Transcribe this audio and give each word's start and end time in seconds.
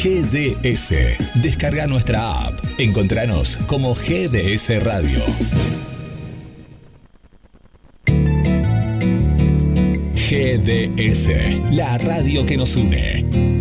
GDS. 0.00 0.94
Descarga 1.42 1.88
nuestra 1.88 2.46
app. 2.46 2.60
Encontranos 2.78 3.56
como 3.66 3.96
GDS 3.96 4.80
Radio. 4.84 5.18
GDS, 10.14 11.72
la 11.72 11.98
radio 11.98 12.46
que 12.46 12.56
nos 12.56 12.76
une. 12.76 13.57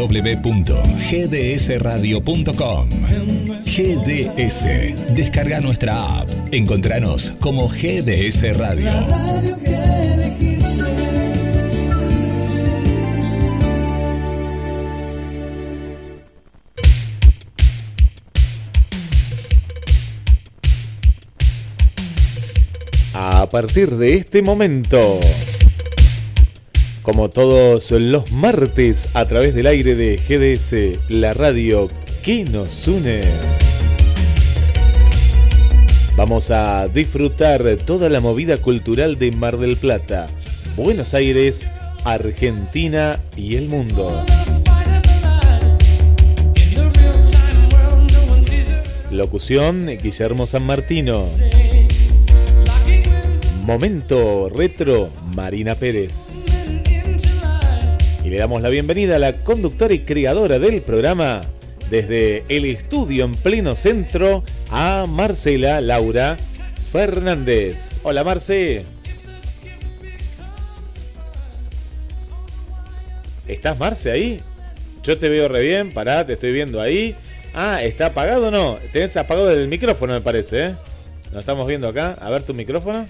www.gdsradio.com 0.00 2.88
GDS. 3.62 4.64
Descarga 5.14 5.60
nuestra 5.60 6.20
app. 6.20 6.30
Encontranos 6.52 7.34
como 7.40 7.68
GDS 7.68 8.56
Radio. 8.56 8.90
A 23.12 23.46
partir 23.50 23.96
de 23.96 24.14
este 24.14 24.40
momento, 24.42 25.20
como 27.02 27.30
todos 27.30 27.90
los 27.92 28.30
martes 28.32 29.08
a 29.14 29.26
través 29.26 29.54
del 29.54 29.66
aire 29.66 29.94
de 29.94 30.16
GDS, 30.16 31.10
la 31.10 31.32
radio 31.32 31.88
que 32.22 32.44
nos 32.44 32.86
une, 32.86 33.22
vamos 36.16 36.50
a 36.50 36.88
disfrutar 36.88 37.76
toda 37.84 38.08
la 38.08 38.20
movida 38.20 38.58
cultural 38.58 39.18
de 39.18 39.32
Mar 39.32 39.58
del 39.58 39.76
Plata, 39.76 40.26
Buenos 40.76 41.14
Aires, 41.14 41.66
Argentina 42.04 43.20
y 43.36 43.56
el 43.56 43.68
mundo. 43.68 44.24
Locución 49.10 49.86
Guillermo 50.00 50.46
San 50.46 50.64
Martino. 50.64 51.26
Momento 53.64 54.48
retro 54.48 55.10
Marina 55.34 55.74
Pérez. 55.74 56.29
Le 58.30 58.36
damos 58.36 58.62
la 58.62 58.68
bienvenida 58.68 59.16
a 59.16 59.18
la 59.18 59.32
conductora 59.32 59.92
y 59.92 60.04
creadora 60.04 60.60
del 60.60 60.82
programa 60.82 61.40
desde 61.90 62.44
el 62.48 62.64
estudio 62.64 63.24
en 63.24 63.34
pleno 63.34 63.74
centro 63.74 64.44
a 64.70 65.06
Marcela 65.08 65.80
Laura 65.80 66.36
Fernández. 66.92 67.98
Hola 68.04 68.22
Marce. 68.22 68.84
¿Estás 73.48 73.80
Marce 73.80 74.12
ahí? 74.12 74.40
Yo 75.02 75.18
te 75.18 75.28
veo 75.28 75.48
re 75.48 75.62
bien, 75.62 75.92
pará, 75.92 76.24
te 76.24 76.34
estoy 76.34 76.52
viendo 76.52 76.80
ahí. 76.80 77.16
Ah, 77.52 77.82
¿está 77.82 78.06
apagado 78.06 78.46
o 78.46 78.50
no? 78.52 78.78
Tenés 78.92 79.16
apagado 79.16 79.50
el 79.50 79.66
micrófono 79.66 80.12
me 80.12 80.20
parece, 80.20 80.66
¿eh? 80.66 80.76
Lo 81.32 81.40
estamos 81.40 81.66
viendo 81.66 81.88
acá. 81.88 82.16
A 82.20 82.30
ver 82.30 82.44
tu 82.44 82.54
micrófono. 82.54 83.08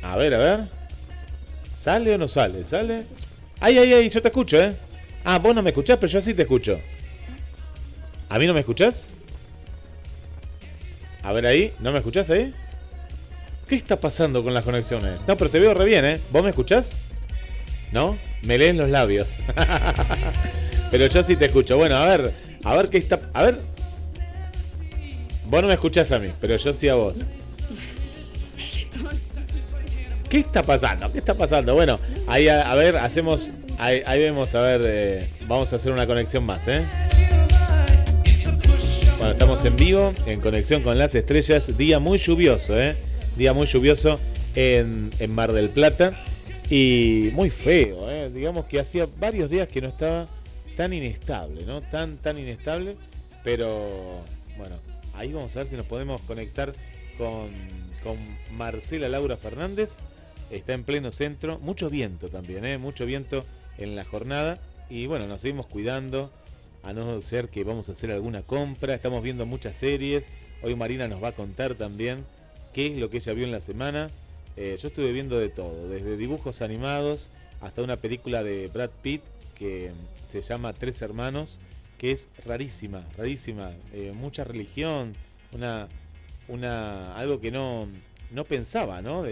A 0.00 0.16
ver, 0.16 0.32
a 0.32 0.38
ver. 0.38 0.60
¿Sale 1.70 2.14
o 2.14 2.16
no 2.16 2.26
sale? 2.26 2.64
¿Sale? 2.64 3.04
Ay, 3.60 3.78
ay, 3.78 3.92
ay, 3.92 4.10
yo 4.10 4.20
te 4.20 4.28
escucho, 4.28 4.58
¿eh? 4.58 4.74
Ah, 5.24 5.38
vos 5.38 5.54
no 5.54 5.62
me 5.62 5.70
escuchás, 5.70 5.96
pero 5.96 6.12
yo 6.12 6.20
sí 6.20 6.34
te 6.34 6.42
escucho. 6.42 6.78
¿A 8.28 8.38
mí 8.38 8.46
no 8.46 8.54
me 8.54 8.60
escuchás? 8.60 9.08
A 11.22 11.32
ver 11.32 11.46
ahí, 11.46 11.72
¿no 11.80 11.90
me 11.90 11.98
escuchás 11.98 12.30
ahí? 12.30 12.54
¿Qué 13.66 13.74
está 13.74 13.98
pasando 13.98 14.44
con 14.44 14.54
las 14.54 14.64
conexiones? 14.64 15.26
No, 15.26 15.36
pero 15.36 15.50
te 15.50 15.58
veo 15.58 15.74
re 15.74 15.84
bien, 15.84 16.04
¿eh? 16.04 16.20
¿Vos 16.30 16.44
me 16.44 16.50
escuchás? 16.50 16.98
¿No? 17.90 18.16
Me 18.42 18.58
leen 18.58 18.76
los 18.76 18.88
labios. 18.88 19.30
pero 20.90 21.06
yo 21.06 21.22
sí 21.24 21.34
te 21.34 21.46
escucho. 21.46 21.76
Bueno, 21.76 21.96
a 21.96 22.06
ver, 22.06 22.32
a 22.62 22.76
ver 22.76 22.88
qué 22.88 22.98
está... 22.98 23.18
A 23.32 23.42
ver. 23.42 23.58
Vos 25.46 25.62
no 25.62 25.68
me 25.68 25.74
escuchás 25.74 26.12
a 26.12 26.18
mí, 26.18 26.32
pero 26.40 26.56
yo 26.56 26.72
sí 26.72 26.88
a 26.88 26.94
vos. 26.94 27.24
¿Qué 30.28 30.38
está 30.38 30.62
pasando? 30.62 31.12
¿Qué 31.12 31.18
está 31.18 31.34
pasando? 31.34 31.74
Bueno, 31.74 32.00
ahí 32.26 32.48
a, 32.48 32.74
ver, 32.74 32.96
hacemos. 32.96 33.52
Ahí, 33.78 34.02
ahí 34.06 34.20
vemos, 34.20 34.54
a 34.54 34.60
ver, 34.60 34.82
eh, 34.84 35.28
vamos 35.46 35.72
a 35.72 35.76
hacer 35.76 35.92
una 35.92 36.06
conexión 36.06 36.44
más, 36.44 36.66
¿eh? 36.66 36.82
Bueno, 39.18 39.32
estamos 39.32 39.64
en 39.64 39.76
vivo, 39.76 40.12
en 40.26 40.40
conexión 40.40 40.82
con 40.82 40.98
las 40.98 41.14
estrellas. 41.14 41.76
Día 41.76 42.00
muy 42.00 42.18
lluvioso, 42.18 42.78
¿eh? 42.78 42.96
Día 43.36 43.52
muy 43.52 43.66
lluvioso 43.66 44.18
en, 44.54 45.10
en 45.18 45.34
Mar 45.34 45.52
del 45.52 45.70
Plata. 45.70 46.24
Y 46.70 47.30
muy 47.32 47.50
feo, 47.50 48.10
¿eh? 48.10 48.28
Digamos 48.30 48.64
que 48.66 48.80
hacía 48.80 49.06
varios 49.20 49.48
días 49.48 49.68
que 49.68 49.80
no 49.80 49.88
estaba 49.88 50.26
tan 50.76 50.92
inestable, 50.92 51.64
¿no? 51.64 51.82
Tan, 51.82 52.16
tan 52.16 52.38
inestable. 52.38 52.96
Pero, 53.44 54.24
bueno, 54.58 54.74
ahí 55.14 55.32
vamos 55.32 55.54
a 55.54 55.60
ver 55.60 55.68
si 55.68 55.76
nos 55.76 55.86
podemos 55.86 56.20
conectar 56.22 56.72
con, 57.16 57.48
con 58.02 58.16
Marcela 58.56 59.08
Laura 59.08 59.36
Fernández. 59.36 59.98
Está 60.50 60.74
en 60.74 60.84
pleno 60.84 61.10
centro. 61.10 61.58
Mucho 61.58 61.90
viento 61.90 62.28
también, 62.28 62.64
¿eh? 62.64 62.78
Mucho 62.78 63.06
viento 63.06 63.44
en 63.78 63.96
la 63.96 64.04
jornada. 64.04 64.58
Y 64.88 65.06
bueno, 65.06 65.26
nos 65.26 65.40
seguimos 65.40 65.66
cuidando. 65.66 66.30
A 66.82 66.92
no 66.92 67.20
ser 67.20 67.48
que 67.48 67.64
vamos 67.64 67.88
a 67.88 67.92
hacer 67.92 68.12
alguna 68.12 68.42
compra. 68.42 68.94
Estamos 68.94 69.22
viendo 69.22 69.44
muchas 69.44 69.74
series. 69.76 70.28
Hoy 70.62 70.76
Marina 70.76 71.08
nos 71.08 71.22
va 71.22 71.28
a 71.28 71.32
contar 71.32 71.74
también 71.74 72.24
qué 72.72 72.86
es 72.88 72.96
lo 72.96 73.10
que 73.10 73.16
ella 73.18 73.32
vio 73.32 73.44
en 73.44 73.52
la 73.52 73.60
semana. 73.60 74.08
Eh, 74.56 74.78
yo 74.80 74.88
estuve 74.88 75.12
viendo 75.12 75.38
de 75.38 75.48
todo, 75.48 75.88
desde 75.88 76.16
dibujos 76.16 76.62
animados 76.62 77.28
hasta 77.60 77.82
una 77.82 77.96
película 77.96 78.42
de 78.42 78.68
Brad 78.68 78.90
Pitt 79.02 79.22
que 79.54 79.90
se 80.28 80.42
llama 80.42 80.72
Tres 80.72 81.02
Hermanos, 81.02 81.58
que 81.98 82.12
es 82.12 82.28
rarísima, 82.44 83.04
rarísima. 83.16 83.72
Eh, 83.92 84.12
mucha 84.14 84.44
religión, 84.44 85.14
una, 85.52 85.88
una, 86.48 87.16
algo 87.16 87.40
que 87.40 87.50
no, 87.50 87.86
no 88.30 88.44
pensaba, 88.44 89.02
¿no? 89.02 89.24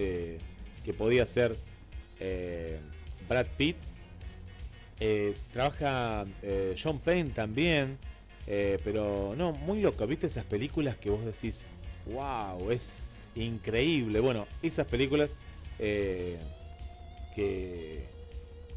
Que 0.84 0.92
podía 0.92 1.26
ser 1.26 1.56
eh, 2.20 2.78
Brad 3.28 3.46
Pitt. 3.56 3.76
Trabaja 5.52 6.24
eh, 6.42 6.74
John 6.82 6.98
Payne 6.98 7.30
también, 7.30 7.98
eh, 8.46 8.78
pero 8.84 9.34
no, 9.36 9.52
muy 9.52 9.80
loco, 9.80 10.06
¿viste 10.06 10.28
esas 10.28 10.44
películas 10.44 10.96
que 10.96 11.10
vos 11.10 11.24
decís, 11.24 11.62
wow, 12.06 12.70
es 12.70 13.00
increíble? 13.34 14.20
Bueno, 14.20 14.46
esas 14.62 14.86
películas 14.86 15.36
que, 15.78 16.38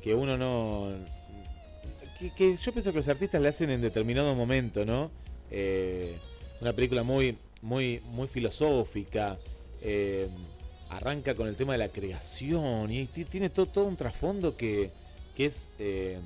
que 0.01 0.13
uno 0.13 0.38
no... 0.38 0.90
Que, 2.35 2.57
yo 2.57 2.72
pienso 2.73 2.91
que 2.91 2.97
los 2.97 3.07
artistas 3.07 3.41
le 3.41 3.50
hacen 3.50 3.69
en 3.69 3.81
determinado 3.81 4.35
momento, 4.35 4.85
¿no? 4.85 5.12
Una 6.59 6.73
película 6.73 7.03
muy, 7.03 7.38
muy, 7.62 8.01
muy 8.06 8.28
filosófica. 8.28 9.38
Arranca 10.89 11.35
con 11.35 11.47
el 11.47 11.55
tema 11.55 11.73
de 11.73 11.79
la 11.79 11.89
creación 11.89 12.91
y 12.91 13.05
ti- 13.05 13.25
tiene 13.25 13.49
todo, 13.49 13.65
todo 13.65 13.85
un 13.85 13.95
trasfondo 13.97 14.55
que, 14.55 14.91
que 15.35 15.45
es, 15.45 15.69
eh, 15.79 16.19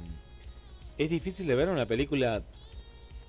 es 0.98 1.10
difícil 1.10 1.48
de 1.48 1.56
ver 1.56 1.70
una 1.70 1.86
película 1.86 2.44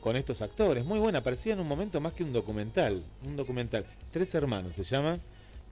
con 0.01 0.17
estos 0.17 0.43
actores. 0.43 0.85
Muy 0.85 0.99
buena, 0.99 1.23
parecía 1.23 1.53
en 1.55 1.61
un 1.61 1.69
momento 1.69 2.01
más 2.01 2.13
que 2.13 2.25
un 2.25 2.33
documental. 2.33 3.03
Un 3.25 3.37
documental. 3.37 3.87
Tres 4.11 4.35
hermanos 4.35 4.75
se 4.75 4.85
llama. 4.85 5.19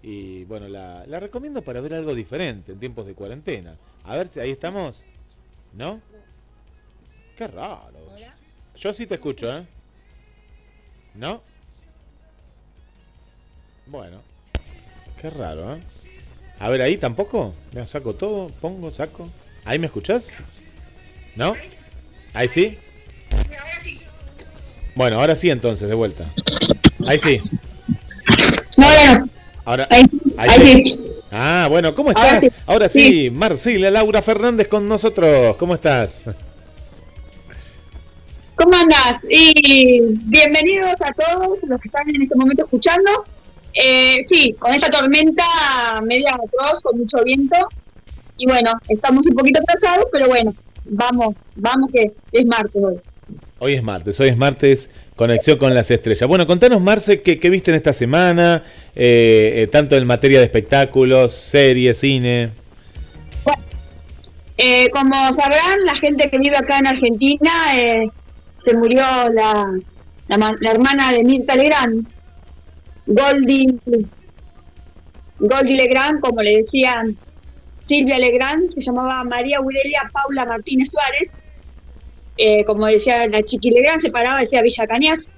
Y 0.02 0.44
bueno, 0.44 0.68
la, 0.68 1.04
la 1.06 1.20
recomiendo 1.20 1.62
para 1.62 1.80
ver 1.80 1.92
algo 1.94 2.14
diferente 2.14 2.72
en 2.72 2.78
tiempos 2.80 3.06
de 3.06 3.14
cuarentena. 3.14 3.76
A 4.04 4.16
ver 4.16 4.28
si 4.28 4.40
ahí 4.40 4.50
estamos. 4.52 5.04
¿No? 5.74 6.00
Qué 7.36 7.46
raro. 7.48 7.90
Yo 8.76 8.94
sí 8.94 9.06
te 9.06 9.14
escucho, 9.16 9.54
¿eh? 9.54 9.66
¿No? 11.14 11.42
Bueno. 13.86 14.22
Qué 15.20 15.30
raro, 15.30 15.74
¿eh? 15.76 15.80
A 16.58 16.68
ver, 16.68 16.82
ahí 16.82 16.96
tampoco. 16.96 17.54
Mira, 17.72 17.86
saco 17.86 18.14
todo, 18.14 18.48
pongo, 18.60 18.90
saco. 18.90 19.28
¿Ahí 19.64 19.78
me 19.78 19.86
escuchás? 19.86 20.30
¿No? 21.36 21.52
¿Ahí 22.32 22.48
sí? 22.48 22.78
Bueno, 24.94 25.20
ahora 25.20 25.36
sí 25.36 25.50
entonces, 25.50 25.88
de 25.88 25.94
vuelta. 25.94 26.26
Ahí 27.06 27.18
sí. 27.18 27.40
Bueno, 28.76 29.28
Ahora, 29.64 29.86
ahí, 29.90 30.02
ahí 30.36 30.48
ahí 30.50 30.60
sí. 30.60 30.72
sí. 30.84 31.00
Ah, 31.30 31.66
bueno, 31.70 31.94
¿cómo 31.94 32.10
Ahora 32.10 32.38
estás? 32.38 32.40
sí. 32.40 32.50
Ahora 32.66 32.88
sí, 32.88 33.00
Sí. 33.04 33.30
Marcela 33.30 33.90
Laura 33.90 34.20
Fernández 34.22 34.68
con 34.68 34.88
nosotros. 34.88 35.56
¿Cómo 35.56 35.74
estás? 35.74 36.24
¿Cómo 38.56 38.74
andás? 38.76 39.22
Y 39.30 40.00
bienvenidos 40.24 40.94
a 41.00 41.12
todos 41.14 41.58
los 41.66 41.80
que 41.80 41.88
están 41.88 42.08
en 42.14 42.22
este 42.22 42.34
momento 42.34 42.64
escuchando. 42.64 43.10
Eh, 43.74 44.24
sí, 44.24 44.54
con 44.58 44.72
esta 44.72 44.88
tormenta 44.88 45.44
media 46.02 46.30
atroz, 46.34 46.80
con 46.82 46.98
mucho 46.98 47.22
viento. 47.24 47.56
Y 48.36 48.46
bueno, 48.46 48.72
estamos 48.88 49.24
un 49.26 49.34
poquito 49.34 49.60
atrasados, 49.60 50.06
pero 50.12 50.28
bueno, 50.28 50.54
vamos, 50.84 51.34
vamos 51.56 51.90
que 51.92 52.10
es 52.32 52.46
martes 52.46 52.82
hoy. 52.82 52.96
Hoy 53.58 53.74
es 53.74 53.82
martes, 53.82 54.18
hoy 54.18 54.28
es 54.30 54.36
martes, 54.36 54.90
conexión 55.14 55.58
con 55.58 55.74
las 55.74 55.90
estrellas. 55.90 56.26
Bueno, 56.26 56.46
contanos, 56.46 56.80
Marce, 56.80 57.20
¿qué, 57.20 57.38
qué 57.38 57.50
viste 57.50 57.70
en 57.70 57.76
esta 57.76 57.92
semana? 57.92 58.64
Eh, 58.96 59.52
eh, 59.56 59.66
tanto 59.66 59.96
en 59.96 60.06
materia 60.06 60.38
de 60.38 60.46
espectáculos, 60.46 61.34
series, 61.34 61.98
cine. 61.98 62.50
Eh, 64.56 64.88
como 64.90 65.14
sabrán, 65.34 65.84
la 65.84 65.94
gente 65.96 66.28
que 66.30 66.38
vive 66.38 66.56
acá 66.56 66.78
en 66.78 66.86
Argentina, 66.86 67.50
eh, 67.74 68.10
se 68.64 68.74
murió 68.74 69.02
la, 69.34 69.66
la, 70.28 70.56
la 70.60 70.70
hermana 70.70 71.12
de 71.12 71.22
Mirta 71.22 71.54
Legrand, 71.56 72.06
Goldie, 73.10 73.76
Goldie 75.40 75.74
Legrand, 75.74 76.20
como 76.20 76.42
le 76.42 76.58
decían 76.58 77.16
Silvia 77.78 78.18
Legrand, 78.18 78.70
se 78.70 78.80
llamaba 78.80 79.24
María 79.24 79.58
Aurelia 79.58 80.08
Paula 80.12 80.44
Martínez 80.44 80.88
Suárez, 80.90 81.42
eh, 82.36 82.64
como 82.64 82.86
decía 82.86 83.26
la 83.26 83.42
Chiqui 83.42 83.70
Legrand, 83.70 84.00
se 84.00 84.10
paraba, 84.10 84.38
decía 84.38 84.62
Villa 84.62 84.86
Cañas, 84.86 85.34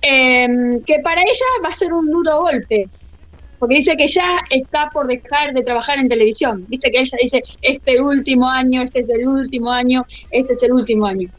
eh, 0.00 0.46
que 0.86 1.00
para 1.02 1.22
ella 1.22 1.46
va 1.64 1.70
a 1.70 1.74
ser 1.74 1.92
un 1.92 2.08
duro 2.08 2.38
golpe, 2.38 2.88
porque 3.58 3.74
dice 3.74 3.96
que 3.96 4.06
ya 4.06 4.28
está 4.48 4.88
por 4.90 5.08
dejar 5.08 5.54
de 5.54 5.62
trabajar 5.62 5.98
en 5.98 6.08
televisión. 6.08 6.66
Viste 6.68 6.92
que 6.92 7.00
ella 7.00 7.18
dice, 7.20 7.42
este 7.62 8.00
último 8.00 8.48
año, 8.48 8.82
este 8.82 9.00
es 9.00 9.08
el 9.08 9.26
último 9.26 9.72
año, 9.72 10.06
este 10.30 10.52
es 10.52 10.62
el 10.62 10.72
último 10.72 11.06
año. 11.06 11.30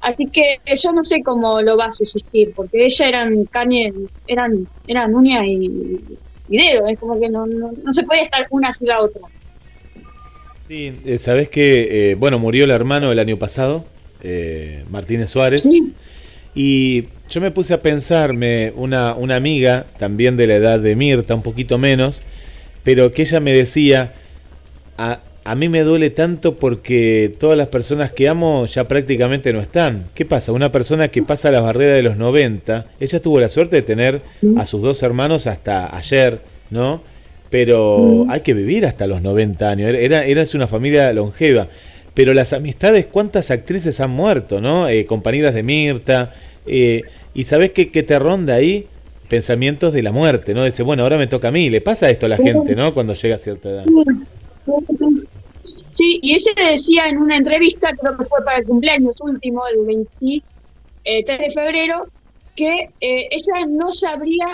Así 0.00 0.26
que 0.26 0.60
yo 0.76 0.92
no 0.92 1.02
sé 1.02 1.22
cómo 1.22 1.60
lo 1.60 1.76
va 1.76 1.86
a 1.86 1.92
subsistir, 1.92 2.52
porque 2.54 2.86
ella 2.86 3.08
eran 3.08 3.44
carne, 3.46 3.92
eran, 4.26 4.68
eran 4.86 5.14
uña 5.14 5.44
y, 5.44 6.00
y 6.48 6.56
dedo, 6.56 6.86
es 6.86 6.98
como 6.98 7.18
que 7.18 7.28
no, 7.28 7.46
no, 7.46 7.72
no 7.82 7.92
se 7.92 8.04
puede 8.04 8.22
estar 8.22 8.46
una 8.50 8.72
sin 8.72 8.88
la 8.88 9.00
otra. 9.02 9.22
Sí, 10.68 10.92
eh, 11.04 11.18
sabés 11.18 11.48
que, 11.48 12.10
eh, 12.10 12.14
bueno, 12.14 12.38
murió 12.38 12.64
el 12.64 12.70
hermano 12.70 13.10
el 13.10 13.18
año 13.18 13.38
pasado, 13.38 13.84
eh, 14.22 14.84
Martínez 14.90 15.30
Suárez. 15.30 15.62
Sí. 15.62 15.94
Y 16.54 17.04
yo 17.30 17.40
me 17.40 17.50
puse 17.50 17.74
a 17.74 17.80
pensarme, 17.80 18.72
una, 18.76 19.14
una 19.14 19.36
amiga, 19.36 19.86
también 19.98 20.36
de 20.36 20.46
la 20.46 20.56
edad 20.56 20.78
de 20.78 20.94
Mirta, 20.94 21.34
un 21.34 21.42
poquito 21.42 21.78
menos, 21.78 22.22
pero 22.84 23.12
que 23.12 23.22
ella 23.22 23.40
me 23.40 23.52
decía, 23.52 24.14
a, 24.96 25.20
a 25.48 25.54
mí 25.54 25.70
me 25.70 25.80
duele 25.80 26.10
tanto 26.10 26.56
porque 26.56 27.34
todas 27.40 27.56
las 27.56 27.68
personas 27.68 28.12
que 28.12 28.28
amo 28.28 28.66
ya 28.66 28.86
prácticamente 28.86 29.50
no 29.50 29.62
están. 29.62 30.04
¿Qué 30.14 30.26
pasa? 30.26 30.52
Una 30.52 30.70
persona 30.70 31.08
que 31.08 31.22
pasa 31.22 31.50
la 31.50 31.62
barrera 31.62 31.96
de 31.96 32.02
los 32.02 32.18
90, 32.18 32.84
ella 33.00 33.22
tuvo 33.22 33.40
la 33.40 33.48
suerte 33.48 33.76
de 33.76 33.82
tener 33.82 34.20
a 34.58 34.66
sus 34.66 34.82
dos 34.82 35.02
hermanos 35.02 35.46
hasta 35.46 35.96
ayer, 35.96 36.40
¿no? 36.68 37.00
Pero 37.48 38.26
hay 38.28 38.42
que 38.42 38.52
vivir 38.52 38.84
hasta 38.84 39.06
los 39.06 39.22
90 39.22 39.70
años, 39.70 39.88
era, 39.94 40.26
era 40.26 40.44
una 40.52 40.66
familia 40.66 41.10
longeva. 41.14 41.68
Pero 42.12 42.34
las 42.34 42.52
amistades, 42.52 43.06
¿cuántas 43.06 43.50
actrices 43.50 44.00
han 44.00 44.10
muerto, 44.10 44.60
no? 44.60 44.86
Eh, 44.86 45.06
compañeras 45.06 45.54
de 45.54 45.62
Mirta. 45.62 46.34
eh, 46.66 47.04
y 47.32 47.44
sabes 47.44 47.70
qué, 47.70 47.90
qué 47.90 48.02
te 48.02 48.18
ronda 48.18 48.52
ahí? 48.52 48.86
Pensamientos 49.30 49.94
de 49.94 50.02
la 50.02 50.12
muerte, 50.12 50.52
¿no? 50.52 50.62
Dice, 50.64 50.82
bueno, 50.82 51.04
ahora 51.04 51.16
me 51.16 51.26
toca 51.26 51.48
a 51.48 51.52
mí. 51.52 51.70
Le 51.70 51.80
pasa 51.80 52.10
esto 52.10 52.26
a 52.26 52.28
la 52.28 52.36
gente, 52.36 52.76
¿no? 52.76 52.92
Cuando 52.92 53.14
llega 53.14 53.36
a 53.36 53.38
cierta 53.38 53.70
edad. 53.70 53.84
Sí, 55.98 56.20
y 56.22 56.36
ella 56.36 56.70
decía 56.70 57.02
en 57.08 57.18
una 57.18 57.36
entrevista, 57.36 57.90
creo 58.00 58.16
que 58.16 58.24
fue 58.26 58.38
para 58.44 58.58
el 58.58 58.66
cumpleaños 58.66 59.16
último, 59.20 59.62
el 59.66 59.84
23 59.84 60.44
de 61.26 61.50
febrero, 61.50 62.04
que 62.54 62.70
eh, 63.00 63.28
ella 63.32 63.66
no 63.66 63.90
sabría 63.90 64.46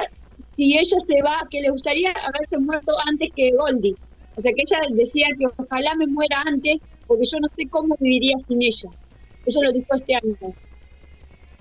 si 0.56 0.72
ella 0.72 0.98
se 1.06 1.22
va, 1.22 1.46
que 1.50 1.60
le 1.60 1.68
gustaría 1.68 2.12
haberse 2.12 2.56
muerto 2.56 2.96
antes 3.06 3.28
que 3.36 3.50
Goldie. 3.58 3.94
O 4.36 4.40
sea, 4.40 4.52
que 4.54 4.64
ella 4.66 4.78
decía 4.94 5.26
que 5.38 5.44
ojalá 5.58 5.94
me 5.96 6.06
muera 6.06 6.38
antes, 6.46 6.80
porque 7.06 7.24
yo 7.30 7.38
no 7.40 7.48
sé 7.54 7.68
cómo 7.68 7.94
viviría 8.00 8.38
sin 8.38 8.62
ella. 8.62 8.88
Eso 9.44 9.60
lo 9.62 9.70
dijo 9.70 9.94
este 9.96 10.14
año. 10.14 10.54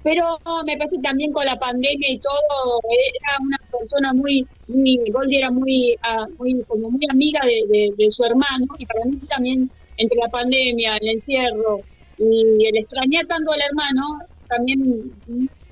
Pero 0.04 0.38
me 0.66 0.78
parece 0.78 0.98
también 1.02 1.32
con 1.32 1.46
la 1.46 1.56
pandemia 1.56 2.12
y 2.12 2.18
todo, 2.20 2.80
era 2.90 3.38
una 3.42 3.58
persona 3.72 4.12
muy, 4.14 4.46
muy 4.68 5.00
Goldie 5.10 5.40
era 5.40 5.50
muy, 5.50 5.96
ah, 6.04 6.26
muy 6.38 6.62
como 6.68 6.90
muy 6.92 7.06
amiga 7.10 7.40
de, 7.46 7.64
de- 7.72 7.94
de 7.98 8.12
su 8.12 8.24
hermano, 8.26 8.66
y 8.78 8.86
para 8.86 9.06
mí 9.06 9.18
también, 9.30 9.70
entre 9.98 10.18
la 10.20 10.28
pandemia, 10.30 10.98
el 11.02 11.08
encierro 11.10 11.80
y 12.18 12.66
el 12.68 12.78
extrañar 12.78 13.26
tanto 13.28 13.52
al 13.54 13.60
hermano, 13.62 14.20
también, 14.50 15.12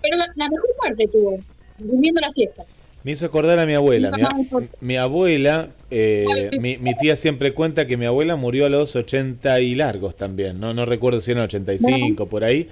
pero 0.02 0.16
la, 0.18 0.26
la 0.36 0.50
mejor 0.50 0.70
parte 0.82 1.08
tuvo, 1.10 1.38
durmiendo 1.78 2.22
la 2.22 2.30
siesta. 2.32 2.64
Me 3.04 3.12
hizo 3.12 3.26
acordar 3.26 3.60
a 3.60 3.66
mi 3.66 3.74
abuela. 3.74 4.12
Mi, 4.12 4.22
a- 4.22 4.30
mi 4.80 4.96
abuela, 4.96 5.70
eh, 5.90 6.52
mi, 6.60 6.78
mi 6.78 6.94
tía 6.96 7.16
siempre 7.16 7.52
cuenta 7.54 7.86
que 7.88 7.98
mi 7.98 8.06
abuela 8.06 8.36
murió 8.36 8.66
a 8.68 8.70
los 8.70 8.96
80 8.96 9.60
y 9.60 9.74
largos 9.76 10.16
también. 10.16 10.60
No, 10.60 10.74
no 10.76 10.86
recuerdo 10.86 11.20
si 11.20 11.32
eran 11.32 11.46
85 11.46 12.28
por 12.28 12.44
ahí. 12.44 12.70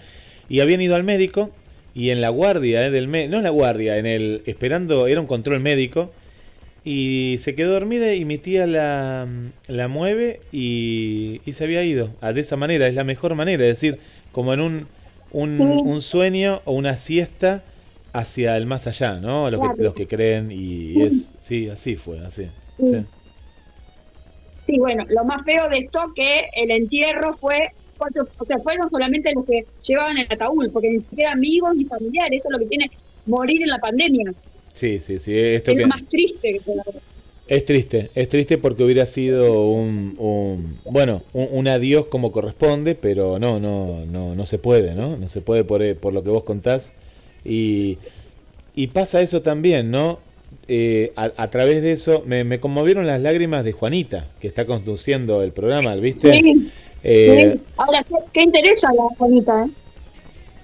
Y 0.50 0.62
habían 0.62 0.82
ido 0.82 0.96
al 0.96 1.04
médico 1.04 1.52
y 1.96 2.10
en 2.12 2.22
la 2.22 2.30
guardia 2.30 2.86
eh, 2.88 2.92
del 2.92 3.08
médico, 3.08 3.32
no 3.32 3.38
en 3.38 3.44
la 3.44 3.50
guardia, 3.52 3.98
en 3.98 4.06
el 4.06 4.42
esperando, 4.46 5.08
era 5.08 5.22
un 5.22 5.28
control 5.28 5.60
médico. 5.60 6.12
Y 6.86 7.36
se 7.40 7.56
quedó 7.56 7.74
dormida 7.74 8.14
y 8.16 8.26
mi 8.26 8.38
tía 8.38 8.66
la, 8.66 9.28
la 9.68 9.88
mueve 9.90 10.42
y, 10.52 11.42
y 11.46 11.52
se 11.54 11.66
había 11.66 11.84
ido. 11.84 12.12
Ah, 12.22 12.34
de 12.34 12.42
esa 12.42 12.56
manera, 12.58 12.88
es 12.88 12.96
la 12.96 13.04
mejor 13.04 13.36
manera. 13.36 13.64
Es 13.64 13.70
decir, 13.82 14.00
como 14.32 14.54
en 14.54 14.62
un, 14.62 14.88
un, 15.32 15.82
un 15.84 16.02
sueño 16.02 16.62
o 16.66 16.72
una 16.74 16.96
siesta 16.98 17.64
hacia 18.14 18.56
el 18.56 18.66
más 18.66 18.88
allá, 18.88 19.20
¿no? 19.20 19.52
Los, 19.52 19.62
que, 19.62 19.76
Claro. 19.76 19.84
los 19.84 19.94
que 19.94 20.08
creen 20.08 20.52
y 20.52 21.04
es, 21.04 21.34
sí, 21.40 21.70
así 21.70 21.96
fue, 21.98 22.20
así. 22.26 22.48
sí. 22.84 23.06
Sí, 24.66 24.78
bueno, 24.78 25.04
lo 25.10 25.24
más 25.26 25.44
feo 25.46 25.68
de 25.70 25.80
esto 25.80 26.00
que 26.16 26.46
el 26.54 26.72
entierro 26.72 27.38
fue, 27.38 27.72
cuatro, 28.00 28.28
o 28.40 28.46
sea, 28.46 28.58
fueron 28.60 28.90
solamente 28.90 29.32
los 29.36 29.46
que 29.46 29.66
llevaban 29.84 30.18
el 30.18 30.28
ataúd, 30.32 30.72
porque 30.72 30.90
ni 30.90 31.02
siquiera 31.02 31.34
amigos 31.34 31.76
ni 31.76 31.86
familiares, 31.86 32.40
eso 32.40 32.50
es 32.50 32.54
lo 32.54 32.60
que 32.60 32.70
tiene 32.70 32.92
morir 33.28 33.62
en 33.62 33.70
la 33.70 33.78
pandemia. 33.80 34.34
Sí, 34.74 35.00
sí, 35.02 35.20
sí, 35.20 35.38
esto 35.38 35.72
Es 35.72 35.78
que 35.78 35.86
más 35.88 36.02
triste 36.10 36.54
que 36.54 36.62
es 37.48 37.66
triste, 37.66 38.12
es 38.14 38.30
triste 38.30 38.60
porque 38.60 38.84
hubiera 38.84 39.06
sido 39.08 39.68
un, 39.70 40.16
un- 40.20 40.78
bueno, 40.86 41.24
un, 41.34 41.48
un 41.52 41.68
adiós 41.68 42.06
como 42.06 42.32
corresponde, 42.32 42.94
pero 42.96 43.40
no, 43.40 43.60
no, 43.60 44.06
no, 44.06 44.36
no 44.36 44.46
se 44.46 44.60
puede, 44.60 44.94
¿no? 44.96 45.18
No 45.18 45.28
se 45.28 45.42
puede 45.42 45.64
por, 45.64 45.96
por 45.96 46.14
lo 46.14 46.24
que 46.24 46.30
vos 46.30 46.44
contás 46.44 46.94
y, 47.44 47.98
y 48.76 48.88
pasa 48.88 49.22
eso 49.22 49.42
también, 49.42 49.90
¿no? 49.92 50.20
Eh, 50.68 51.12
a, 51.16 51.32
a 51.38 51.50
través 51.50 51.82
de 51.82 51.92
eso 51.92 52.24
me, 52.28 52.44
me 52.44 52.60
conmovieron 52.60 53.08
las 53.08 53.20
lágrimas 53.22 53.64
de 53.64 53.72
Juanita, 53.72 54.28
que 54.40 54.48
está 54.48 54.66
conduciendo 54.66 55.42
el 55.42 55.52
programa, 55.52 55.96
¿viste? 55.96 56.32
Sí, 56.32 56.72
Eh, 57.04 57.52
sí. 57.56 57.62
Ahora, 57.78 58.04
¿qué, 58.08 58.16
qué 58.34 58.42
interesa 58.44 58.88
la 58.94 59.04
bonita? 59.18 59.66
Eh? 59.66 59.70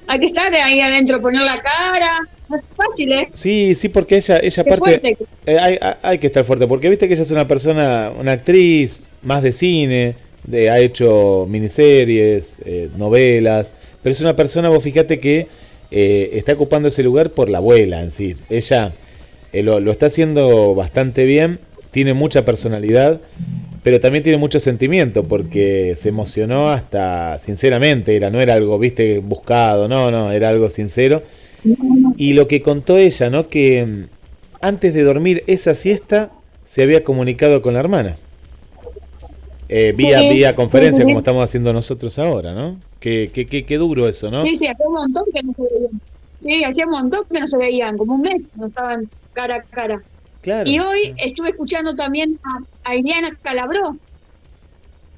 Hay 0.07 0.19
que 0.19 0.25
estar 0.27 0.53
ahí 0.63 0.79
adentro, 0.81 1.21
poner 1.21 1.41
la 1.41 1.59
cara, 1.62 2.19
no 2.50 2.57
es 2.57 2.63
fácil, 2.75 3.12
¿eh? 3.12 3.29
Sí, 3.33 3.74
sí, 3.75 3.89
porque 3.89 4.17
ella, 4.17 4.38
ella 4.41 4.63
Qué 4.63 4.75
fuerte. 4.77 5.17
eh, 5.45 5.57
hay, 5.59 5.79
hay- 6.03 6.19
que 6.19 6.27
estar 6.27 6.45
fuerte, 6.45 6.67
porque 6.67 6.89
viste 6.89 7.07
que 7.07 7.13
ella 7.15 7.24
es 7.24 7.31
una 7.31 7.48
persona, 7.48 8.12
una 8.19 8.33
actriz 8.33 9.01
más 9.24 9.41
de 9.41 9.51
cine, 9.51 10.15
de, 10.45 10.69
ha 10.69 10.79
hecho 10.79 11.48
miniseries, 11.50 12.57
eh, 12.65 12.89
novelas, 12.98 13.74
pero 14.03 14.12
es 14.13 14.21
una 14.21 14.36
persona, 14.36 14.69
vos 14.69 14.83
fíjate 14.83 15.19
que 15.19 15.48
está 15.89 16.53
ocupando 16.53 16.89
ese 16.89 17.01
lugar 17.03 17.29
por 17.31 17.48
la 17.50 17.59
abuela 17.59 18.01
en 18.01 18.12
sí. 18.12 18.36
Ella 18.50 18.93
lo, 19.53 19.79
lo 19.79 19.91
está 19.91 20.07
haciendo 20.07 20.75
bastante 20.75 21.24
bien, 21.25 21.59
tiene 21.91 22.13
mucha 22.13 22.43
personalidad, 22.45 23.21
pero 23.85 23.99
también 23.99 24.23
tiene 24.23 24.39
mucho 24.39 24.59
sentimiento, 24.59 25.25
porque 25.25 25.93
se 25.95 26.09
emocionó 26.09 26.69
hasta, 26.69 27.37
sinceramente, 27.37 28.15
era, 28.15 28.31
no 28.31 28.41
era 28.41 28.55
algo, 28.55 28.79
viste, 28.79 29.19
buscado, 29.19 29.87
no, 29.87 30.09
no, 30.09 30.31
era 30.31 30.49
algo 30.49 30.71
sincero. 30.71 31.21
Y 32.17 32.33
lo 32.33 32.47
que 32.47 32.63
contó 32.63 32.97
ella, 32.97 33.29
¿no? 33.29 33.47
Que 33.47 33.85
mm, 33.85 34.05
antes 34.59 34.91
de 34.95 35.03
dormir 35.03 35.43
esa 35.45 35.75
siesta 35.75 36.31
se 36.63 36.81
había 36.81 37.03
comunicado 37.03 37.61
con 37.61 37.75
la 37.75 37.79
hermana. 37.79 38.17
Eh, 39.69 39.93
vía, 39.95 40.19
Sí, 40.19 40.29
vía 40.29 40.55
conferencia, 40.55 41.03
sí. 41.03 41.05
como 41.05 41.19
estamos 41.19 41.43
haciendo 41.43 41.71
nosotros 41.71 42.17
ahora, 42.17 42.55
¿no? 42.55 42.79
Qué, 42.99 43.29
qué, 43.31 43.45
qué, 43.45 43.67
qué 43.67 43.77
duro 43.77 44.09
eso, 44.09 44.31
¿no? 44.31 44.41
Sí, 44.45 44.57
sí, 44.57 44.65
hacía 44.65 44.87
un 44.87 44.93
montón 44.95 45.25
que 45.31 45.43
no 45.43 45.53
se 45.53 45.61
veían. 45.61 46.01
Sí, 46.39 46.63
hacía 46.63 46.85
un 46.85 46.91
montón 46.91 47.23
que 47.31 47.39
no 47.39 47.47
se 47.47 47.57
veían, 47.59 47.97
como 47.99 48.15
un 48.15 48.21
mes, 48.21 48.51
no 48.55 48.65
estaban 48.65 49.07
cara 49.33 49.57
a 49.57 49.61
cara. 49.61 50.01
Claro. 50.41 50.67
Y 50.67 50.79
hoy 50.79 51.13
estuve 51.17 51.49
escuchando 51.49 51.93
también 51.93 52.39
a, 52.43 52.63
a 52.85 52.95
Ileana 52.95 53.37
Calabró, 53.41 53.97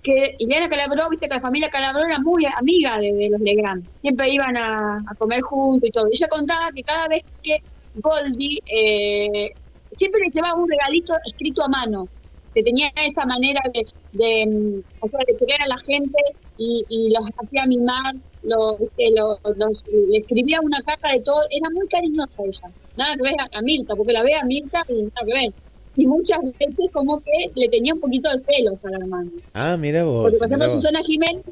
que 0.02 0.36
Ileana 0.40 0.70
Calabró, 0.70 1.10
viste 1.10 1.28
que 1.28 1.36
la 1.36 1.42
familia 1.42 1.70
Calabró 1.70 2.06
era 2.06 2.20
muy 2.20 2.46
amiga 2.46 2.98
de, 2.98 3.30
los 3.30 3.42
Legrand, 3.42 3.86
siempre 4.02 4.30
iban 4.32 4.56
a, 4.58 5.04
comer 5.18 5.42
juntos 5.42 5.90
y 5.90 5.92
todo. 5.92 6.08
Ella 6.12 6.28
contaba 6.30 6.70
que 6.74 6.82
cada 6.84 7.08
vez 7.08 7.24
que 7.44 7.58
Goldie 7.96 8.60
eh, 8.66 9.52
siempre 9.98 10.22
le 10.22 10.32
llevaba 10.32 10.56
un 10.56 10.70
regalito 10.70 11.14
escrito 11.26 11.64
a 11.64 11.68
mano, 11.68 12.08
que 12.54 12.64
tenía 12.64 12.88
esa 12.96 13.26
manera 13.26 13.62
de, 13.74 13.86
de, 14.14 14.46
mm, 14.48 14.82
o 15.02 15.10
sea, 15.10 15.20
de 15.28 15.36
querer 15.38 15.60
a 15.64 15.68
la 15.68 15.78
gente 15.80 16.18
y, 16.58 16.86
y 16.90 17.10
los 17.10 17.30
hacía 17.38 17.66
mimar, 17.66 18.16
los, 18.44 18.80
viste, 18.80 19.10
los- 19.16 19.40
los- 19.58 19.84
le 19.88 20.20
escribía 20.20 20.60
una 20.62 20.82
carta 20.84 21.12
de 21.12 21.20
todo, 21.20 21.42
era 21.50 21.70
muy 21.72 21.88
cariñosa 21.88 22.44
ella, 22.44 22.74
nada 22.96 23.16
que 23.16 23.24
ver 23.24 23.36
a, 23.42 23.58
a 23.60 23.62
Mirta, 23.62 23.96
porque 23.96 24.14
la 24.14 24.24
ve 24.24 24.34
a 24.36 24.46
Mirta 24.46 24.84
y 24.88 25.04
nada 25.04 25.22
que 25.26 25.34
ver. 25.34 25.54
Y 25.98 26.06
muchas 26.08 26.40
veces 26.44 26.90
como 26.94 27.20
que 27.22 27.32
le 27.56 27.68
tenía 27.70 27.94
un 27.94 28.00
poquito 28.00 28.32
de 28.32 28.38
celos 28.38 28.76
a 28.86 28.90
la 28.92 28.98
hermana. 28.98 29.30
Ah, 29.54 29.76
mira 29.76 30.04
vos. 30.06 30.24
Porque 30.24 30.38
por 30.38 30.48
ejemplo. 30.48 30.70
Susana 30.70 31.00
Jiménez, 31.04 31.44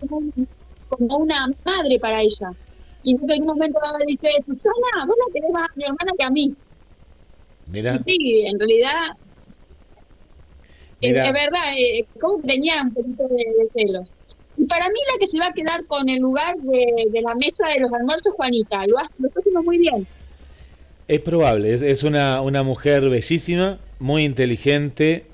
como, 0.00 0.16
un- 0.16 0.48
como 0.88 1.16
una 1.18 1.46
madre 1.64 1.98
para 2.00 2.22
ella. 2.22 2.50
Y 3.02 3.12
entonces 3.12 3.36
en 3.36 3.42
un 3.42 3.48
momento 3.48 3.78
dado 3.84 3.98
dice, 4.06 4.28
Susana, 4.44 5.06
vos 5.06 5.16
la 5.18 5.32
querés 5.32 5.50
más 5.52 5.66
a 5.68 5.72
mi 5.76 5.84
hermana 5.84 6.12
que 6.18 6.24
a 6.24 6.30
mí. 6.30 6.54
Mira, 7.66 7.94
Y 8.06 8.10
sí, 8.10 8.42
en 8.46 8.58
realidad, 8.58 9.16
es, 11.00 11.10
es 11.16 11.32
verdad, 11.32 11.72
eh, 11.76 12.06
como 12.20 12.40
tenía 12.42 12.82
un 12.82 12.94
poquito 12.94 13.24
de, 13.28 13.36
de 13.36 13.68
celos. 13.74 14.10
Y 14.56 14.64
para 14.66 14.86
mí 14.88 14.98
la 15.12 15.18
que 15.18 15.26
se 15.26 15.38
va 15.38 15.46
a 15.46 15.52
quedar 15.52 15.84
con 15.86 16.08
el 16.08 16.20
lugar 16.20 16.56
de, 16.58 17.06
de 17.10 17.22
la 17.22 17.34
mesa 17.34 17.66
de 17.74 17.80
los 17.80 17.92
almuerzos 17.92 18.34
Juanita. 18.34 18.86
Lo, 18.86 18.96
lo 19.18 19.28
está 19.28 19.40
haciendo 19.40 19.62
muy 19.62 19.78
bien. 19.78 20.06
Es 21.14 21.20
probable, 21.20 21.74
es, 21.74 21.82
es 21.82 22.02
una, 22.02 22.40
una 22.40 22.62
mujer 22.62 23.08
bellísima, 23.08 23.78
muy 23.98 24.24
inteligente, 24.24 25.24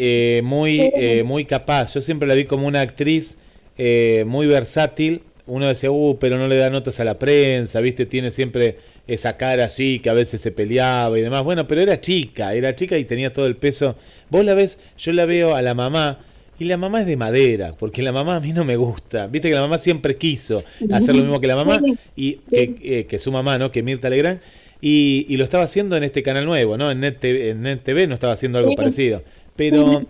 eh, 0.00 0.40
muy, 0.42 0.80
eh, 0.94 1.22
muy 1.22 1.44
capaz. 1.44 1.94
Yo 1.94 2.00
siempre 2.00 2.26
la 2.26 2.34
vi 2.34 2.46
como 2.46 2.66
una 2.66 2.80
actriz 2.80 3.36
eh, 3.76 4.24
muy 4.26 4.46
versátil. 4.46 5.22
Uno 5.46 5.66
decía, 5.66 5.90
uh, 5.90 6.18
pero 6.18 6.36
no 6.36 6.48
le 6.48 6.56
da 6.56 6.70
notas 6.70 6.98
a 7.00 7.04
la 7.04 7.18
prensa, 7.18 7.80
¿viste? 7.80 8.06
Tiene 8.06 8.30
siempre 8.30 8.76
esa 9.06 9.36
cara 9.36 9.64
así 9.64 9.98
que 10.00 10.10
a 10.10 10.14
veces 10.14 10.40
se 10.40 10.50
peleaba 10.50 11.18
y 11.18 11.22
demás. 11.22 11.42
Bueno, 11.44 11.66
pero 11.66 11.80
era 11.80 12.00
chica, 12.00 12.54
era 12.54 12.74
chica 12.74 12.98
y 12.98 13.04
tenía 13.04 13.32
todo 13.32 13.46
el 13.46 13.56
peso. 13.56 13.96
Vos 14.30 14.44
la 14.44 14.54
ves, 14.54 14.78
yo 14.98 15.12
la 15.12 15.26
veo 15.26 15.54
a 15.54 15.62
la 15.62 15.74
mamá. 15.74 16.20
Y 16.60 16.64
la 16.64 16.76
mamá 16.76 17.02
es 17.02 17.06
de 17.06 17.16
madera, 17.16 17.74
porque 17.78 18.02
la 18.02 18.10
mamá 18.10 18.34
a 18.34 18.40
mí 18.40 18.52
no 18.52 18.64
me 18.64 18.74
gusta. 18.74 19.28
Viste 19.28 19.48
que 19.48 19.54
la 19.54 19.60
mamá 19.60 19.78
siempre 19.78 20.16
quiso 20.16 20.64
hacer 20.90 21.14
lo 21.14 21.22
mismo 21.22 21.40
que 21.40 21.46
la 21.46 21.54
mamá 21.54 21.80
y 22.16 22.32
que, 22.50 22.74
eh, 22.82 23.06
que 23.08 23.18
su 23.18 23.30
mamá, 23.30 23.58
¿no? 23.58 23.70
Que 23.70 23.84
Mirta 23.84 24.10
Legrand. 24.10 24.40
Y, 24.80 25.26
y 25.28 25.36
lo 25.36 25.44
estaba 25.44 25.64
haciendo 25.64 25.96
en 25.96 26.04
este 26.04 26.22
canal 26.22 26.44
nuevo, 26.46 26.76
¿no? 26.76 26.90
En 26.90 27.00
Net 27.00 27.18
TV, 27.18 27.50
en 27.50 27.62
Net 27.62 27.80
TV 27.82 28.06
no 28.06 28.14
estaba 28.14 28.32
haciendo 28.34 28.58
algo 28.58 28.70
Sí. 28.70 28.76
parecido. 28.76 29.22
Pero 29.56 30.04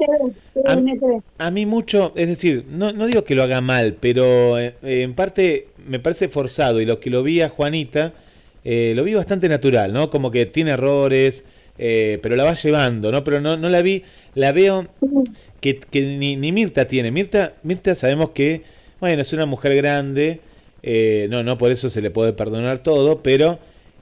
a- 0.66 0.78
a 1.38 1.50
mí 1.50 1.64
mucho, 1.64 2.12
es 2.16 2.28
decir, 2.28 2.64
no, 2.70 2.92
no 2.92 3.06
digo 3.06 3.24
que 3.24 3.34
lo 3.34 3.42
haga 3.42 3.62
mal, 3.62 3.96
pero 3.98 4.58
eh, 4.58 4.74
en 4.82 5.14
parte 5.14 5.68
me 5.86 5.98
parece 6.00 6.28
forzado 6.28 6.82
y 6.82 6.84
lo 6.84 7.00
que 7.00 7.08
lo 7.08 7.22
vi 7.22 7.40
a 7.40 7.48
Juanita, 7.48 8.12
eh, 8.64 8.92
lo 8.94 9.04
vi 9.04 9.14
bastante 9.14 9.48
natural, 9.48 9.90
¿no? 9.94 10.10
Como 10.10 10.30
que 10.30 10.44
tiene 10.44 10.72
errores, 10.72 11.44
eh, 11.78 12.18
pero 12.22 12.36
la 12.36 12.44
va 12.44 12.52
llevando, 12.54 13.10
¿no? 13.10 13.24
Pero 13.24 13.40
no, 13.40 13.56
no 13.56 13.70
la 13.70 13.80
vi, 13.80 14.02
la 14.34 14.52
veo 14.52 14.86
que, 15.62 15.78
que 15.78 16.02
ni, 16.02 16.36
ni 16.36 16.52
Mirta 16.52 16.86
tiene. 16.86 17.10
Mirta, 17.10 17.54
Mirta 17.62 17.94
sabemos 17.94 18.30
que, 18.30 18.62
bueno, 19.00 19.22
es 19.22 19.32
una 19.32 19.46
mujer 19.46 19.74
grande, 19.76 20.40
eh, 20.82 21.26
no, 21.30 21.42
no 21.42 21.56
por 21.56 21.70
eso 21.72 21.88
se 21.88 22.02
le 22.02 22.10
puede 22.10 22.34
perdonar 22.34 22.82
todo, 22.82 23.22
pero 23.22 23.58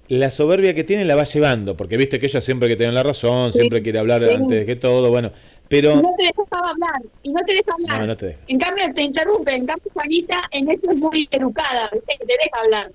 la 0.08 0.30
soberbia 0.30 0.74
que 0.74 0.84
tiene 0.84 1.04
la 1.04 1.16
va 1.16 1.24
llevando, 1.24 1.76
porque 1.76 1.96
viste 1.96 2.18
que 2.18 2.26
ella 2.26 2.40
siempre 2.40 2.68
que 2.68 2.76
tiene 2.76 2.92
la 2.92 3.02
razón, 3.02 3.52
Sí. 3.52 3.58
siempre 3.58 3.82
quiere 3.82 3.98
hablar 3.98 4.24
Sí. 4.28 4.34
antes 4.34 4.60
de 4.60 4.66
que 4.66 4.76
todo, 4.76 5.10
bueno, 5.10 5.28
Y 5.28 5.68
pero... 5.68 5.96
no 5.96 6.14
te 6.16 6.26
dejaba 6.26 6.70
hablar, 6.70 7.02
y 7.22 7.30
no 7.30 7.40
te 7.46 7.54
deja 7.54 7.72
hablar. 7.72 8.00
No, 8.00 8.06
no 8.06 8.16
te 8.16 8.26
deja. 8.26 8.38
En 8.46 8.58
cambio, 8.58 8.84
te 8.94 9.02
interrumpe. 9.02 9.54
En 9.54 9.66
cambio, 9.66 9.90
Juanita 9.92 10.36
en 10.52 10.70
eso 10.70 10.90
es 10.90 10.96
muy 10.96 11.28
educada, 11.30 11.90
¿viste? 11.92 12.16
que 12.20 12.26
te 12.26 12.32
deja 12.32 12.64
hablar. 12.64 12.92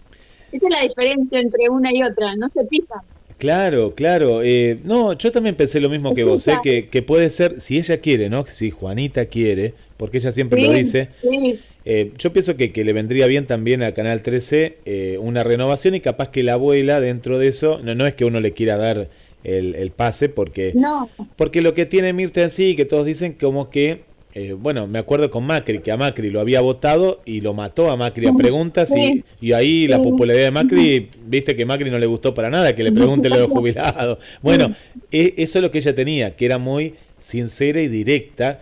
Esa 0.51 0.65
es 0.67 0.71
la 0.71 0.81
diferencia 0.81 1.39
entre 1.39 1.69
una 1.69 1.93
y 1.93 2.01
otra, 2.03 2.35
no 2.35 2.49
se 2.53 2.63
pisa. 2.65 3.03
Claro, 3.37 3.95
claro. 3.95 4.41
eh, 4.43 4.77
no, 4.83 5.13
yo 5.13 5.31
también 5.31 5.55
pensé 5.55 5.79
lo 5.79 5.89
mismo 5.89 6.13
que 6.13 6.23
vos, 6.23 6.47
eh, 6.47 6.57
que, 6.61 6.89
que 6.89 7.01
puede 7.01 7.29
ser, 7.31 7.59
si 7.59 7.77
ella 7.79 7.97
quiere, 7.99 8.29
¿no? 8.29 8.45
Si 8.45 8.69
Juanita 8.69 9.25
quiere, 9.25 9.73
porque 9.97 10.17
ella 10.19 10.31
siempre 10.31 10.61
lo 10.61 10.71
dice, 10.71 11.09
sí. 11.21 11.59
Eh, 11.85 12.11
yo 12.17 12.31
pienso 12.31 12.55
que, 12.57 12.71
que 12.71 12.83
le 12.85 12.93
vendría 12.93 13.27
bien 13.27 13.47
también 13.47 13.81
a 13.83 13.93
Canal 13.93 14.21
13 14.21 14.77
eh, 14.85 15.17
una 15.19 15.43
renovación 15.43 15.95
y 15.95 15.99
capaz 15.99 16.29
que 16.29 16.43
la 16.43 16.53
abuela 16.53 16.99
dentro 16.99 17.39
de 17.39 17.47
eso, 17.47 17.79
no, 17.83 17.95
no 17.95 18.05
es 18.05 18.13
que 18.13 18.25
uno 18.25 18.39
le 18.39 18.51
quiera 18.51 18.77
dar 18.77 19.09
el, 19.43 19.73
el 19.75 19.91
pase, 19.91 20.29
porque, 20.29 20.73
No, 20.75 21.09
porque 21.35 21.61
lo 21.61 21.73
que 21.73 21.85
tiene 21.87 22.13
Mirta 22.13 22.41
en 22.43 22.51
sí, 22.51 22.75
que 22.75 22.85
todos 22.85 23.05
dicen 23.05 23.33
como 23.33 23.71
que, 23.71 24.01
eh, 24.35 24.53
bueno, 24.53 24.85
me 24.87 24.99
acuerdo 24.99 25.31
con 25.31 25.43
Macri, 25.45 25.79
que 25.79 25.91
a 25.91 25.97
Macri 25.97 26.29
lo 26.29 26.39
había 26.39 26.61
votado 26.61 27.21
y 27.25 27.41
lo 27.41 27.53
mató 27.55 27.89
a 27.89 27.97
Macri 27.97 28.27
a 28.27 28.33
preguntas 28.33 28.93
y, 28.95 29.23
y 29.41 29.53
ahí 29.53 29.87
la 29.87 30.01
popularidad 30.01 30.45
de 30.45 30.51
Macri, 30.51 31.09
viste 31.25 31.55
que 31.55 31.65
Macri 31.65 31.89
no 31.89 31.97
le 31.97 32.05
gustó 32.05 32.33
para 32.33 32.49
nada, 32.51 32.75
que 32.75 32.83
le 32.83 32.91
pregunte 32.91 33.27
lo 33.29 33.39
de 33.39 33.45
jubilado. 33.47 34.19
Bueno, 34.43 34.75
e- 35.11 35.33
eso 35.37 35.57
es 35.57 35.63
lo 35.63 35.71
que 35.71 35.79
ella 35.79 35.95
tenía, 35.95 36.35
que 36.35 36.45
era 36.45 36.59
muy 36.59 36.93
sincera 37.19 37.81
y 37.81 37.87
directa 37.87 38.61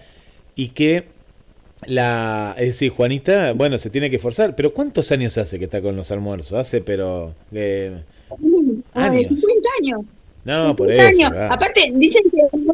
y 0.55 0.69
que 0.69 1.03
la, 1.87 2.55
es 2.57 2.67
decir, 2.67 2.91
Juanita, 2.91 3.53
bueno, 3.53 3.77
se 3.77 3.89
tiene 3.89 4.09
que 4.09 4.17
esforzar, 4.17 4.55
pero 4.55 4.73
¿cuántos 4.73 5.11
años 5.11 5.37
hace 5.37 5.57
que 5.59 5.65
está 5.65 5.81
con 5.81 5.95
los 5.95 6.11
almuerzos? 6.11 6.53
Hace, 6.59 6.81
pero... 6.81 7.33
eh, 7.53 8.03
sí, 8.37 8.83
Años. 8.93 9.27
50 9.27 9.69
años. 9.81 10.01
no, 10.45 10.75
por 10.75 10.87
50 10.89 11.09
eso. 11.11 11.25
años. 11.25 11.37
ah. 11.39 11.53
Aparte, 11.53 11.87
dicen 11.93 12.23
que 12.31 12.57
no, 12.57 12.73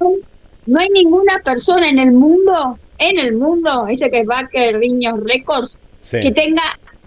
no 0.66 0.80
hay 0.80 0.90
ninguna 0.90 1.40
persona 1.44 1.88
en 1.88 2.00
el 2.00 2.12
mundo, 2.12 2.80
en 2.98 3.20
el 3.20 3.36
mundo, 3.36 3.86
dice 3.88 4.10
que 4.10 4.24
Baker 4.24 4.78
Riños 4.80 5.20
Records, 5.24 5.78
Sí. 6.02 6.20
que 6.22 6.32
tenga 6.32 6.62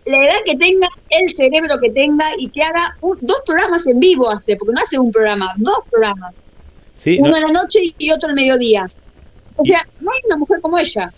la 0.06 0.16
edad 0.16 0.38
que 0.44 0.56
tenga, 0.56 0.88
el 1.10 1.32
cerebro 1.34 1.78
que 1.80 1.90
tenga 1.90 2.24
y 2.38 2.48
que 2.48 2.62
haga 2.62 2.96
un- 3.00 3.18
dos 3.20 3.38
programas 3.46 3.86
en 3.86 4.00
vivo 4.00 4.30
hace, 4.30 4.56
porque 4.56 4.72
no 4.74 4.82
hace 4.82 4.98
un 4.98 5.12
programa, 5.12 5.52
dos 5.56 5.78
programas. 5.90 6.34
Sí, 6.94 7.18
uno 7.20 7.30
no, 7.30 7.36
a 7.36 7.40
la 7.40 7.52
noche 7.52 7.80
y 7.96 8.10
otro 8.10 8.28
al 8.30 8.34
mediodía. 8.34 8.90
O 9.56 9.64
sea, 9.64 9.86
no 10.00 10.10
hay 10.10 10.18
una 10.26 10.36
mujer 10.36 10.60
como 10.60 10.78
ella. 10.78 11.12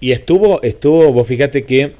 Y 0.00 0.12
estuvo, 0.12 0.62
estuvo, 0.62 1.12
vos 1.12 1.26
fíjate 1.26 1.64
que 1.64 1.92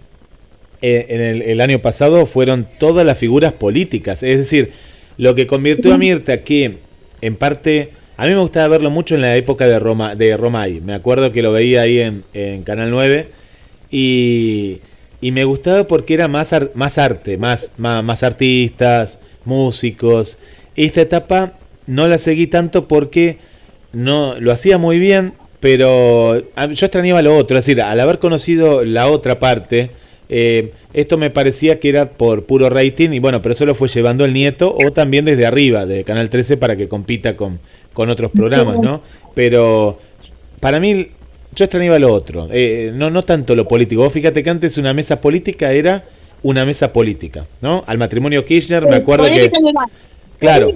eh, 0.83 1.07
en 1.09 1.21
el, 1.21 1.43
el 1.43 1.61
año 1.61 1.81
pasado 1.81 2.27
fueron 2.27 2.67
todas 2.79 3.07
las 3.07 3.17
figuras 3.19 3.53
políticas. 3.53 4.23
Es 4.23 4.39
decir, 4.39 4.73
lo 5.17 5.35
que 5.35 5.47
convirtió 5.47 5.95
a 5.95 5.99
Mirta 5.99 6.43
que, 6.45 6.77
en 7.21 7.37
parte, 7.37 7.91
a 8.17 8.27
mí 8.27 8.33
me 8.35 8.41
gustaba 8.41 8.69
verlo 8.69 8.91
mucho 8.91 9.15
en 9.15 9.23
la 9.23 9.35
época 9.37 9.67
de 9.67 9.79
Roma, 9.79 10.15
de 10.15 10.37
Romay. 10.37 10.81
Me 10.81 10.93
acuerdo 10.95 11.33
que 11.33 11.41
lo 11.43 11.53
veía 11.53 11.83
ahí 11.83 12.01
en, 12.01 12.25
en 12.35 12.63
Canal 12.63 12.91
9. 12.91 13.29
Y, 13.91 14.81
y 15.21 15.31
me 15.33 15.45
gustaba 15.45 15.85
porque 15.87 16.15
era 16.15 16.29
más, 16.29 16.53
ar- 16.53 16.73
más 16.75 16.99
arte, 16.99 17.39
más, 17.39 17.73
más, 17.79 18.03
más 18.05 18.23
artistas, 18.23 19.19
músicos. 19.45 20.39
Esta 20.77 21.01
etapa 21.01 21.55
no 21.87 22.09
la 22.09 22.19
seguí 22.19 22.47
tanto 22.49 22.89
porque 22.89 23.39
no 23.93 24.35
lo 24.41 24.53
hacía 24.53 24.79
muy 24.79 24.99
bien, 24.99 25.35
pero 25.65 26.43
a- 26.57 26.67
yo 26.67 26.85
extrañaba 26.85 27.23
lo 27.23 27.35
otro, 27.35 27.57
es 27.57 27.65
decir, 27.65 27.81
al 27.81 27.99
haber 27.99 28.19
conocido 28.19 28.85
la 28.85 29.09
otra 29.09 29.39
parte, 29.39 29.89
eh, 30.29 30.73
esto 30.93 31.17
me 31.17 31.31
parecía 31.31 31.81
que 31.81 31.89
era 31.89 32.11
por 32.11 32.45
puro 32.45 32.69
rating 32.69 33.15
y 33.15 33.19
bueno, 33.19 33.41
pero 33.41 33.55
eso 33.55 33.65
lo 33.65 33.75
fue 33.75 33.89
llevando 33.89 34.27
el 34.27 34.35
nieto 34.35 34.77
o 34.85 34.93
también 34.93 35.25
desde 35.25 35.47
arriba 35.47 35.87
de 35.87 36.05
Canal 36.05 36.29
13 36.29 36.59
para 36.59 36.77
que 36.77 36.87
compita 36.87 37.35
con, 37.35 37.61
con 37.95 38.11
otros 38.11 38.31
programas, 38.31 38.79
¿no? 38.79 39.01
Pero 39.35 39.99
para 40.61 40.79
mí 40.81 41.09
yo 41.57 41.65
extrañaba 41.65 41.99
lo 41.99 42.13
otro, 42.13 42.47
eh, 42.53 42.93
no, 42.95 43.09
no 43.09 43.23
tanto 43.23 43.57
lo 43.57 43.67
político. 43.67 44.03
Vos 44.03 44.13
fíjate 44.13 44.43
que 44.43 44.51
antes 44.51 44.77
una 44.77 44.93
mesa 44.93 45.19
política 45.23 45.73
era 45.73 46.05
una 46.43 46.67
mesa 46.67 46.93
política, 46.93 47.47
¿no? 47.63 47.83
Al 47.87 47.97
matrimonio 47.97 48.45
Kirchner 48.45 48.87
me 48.87 48.97
acuerdo 48.97 49.25
que... 49.25 49.51
Claro. 50.39 50.69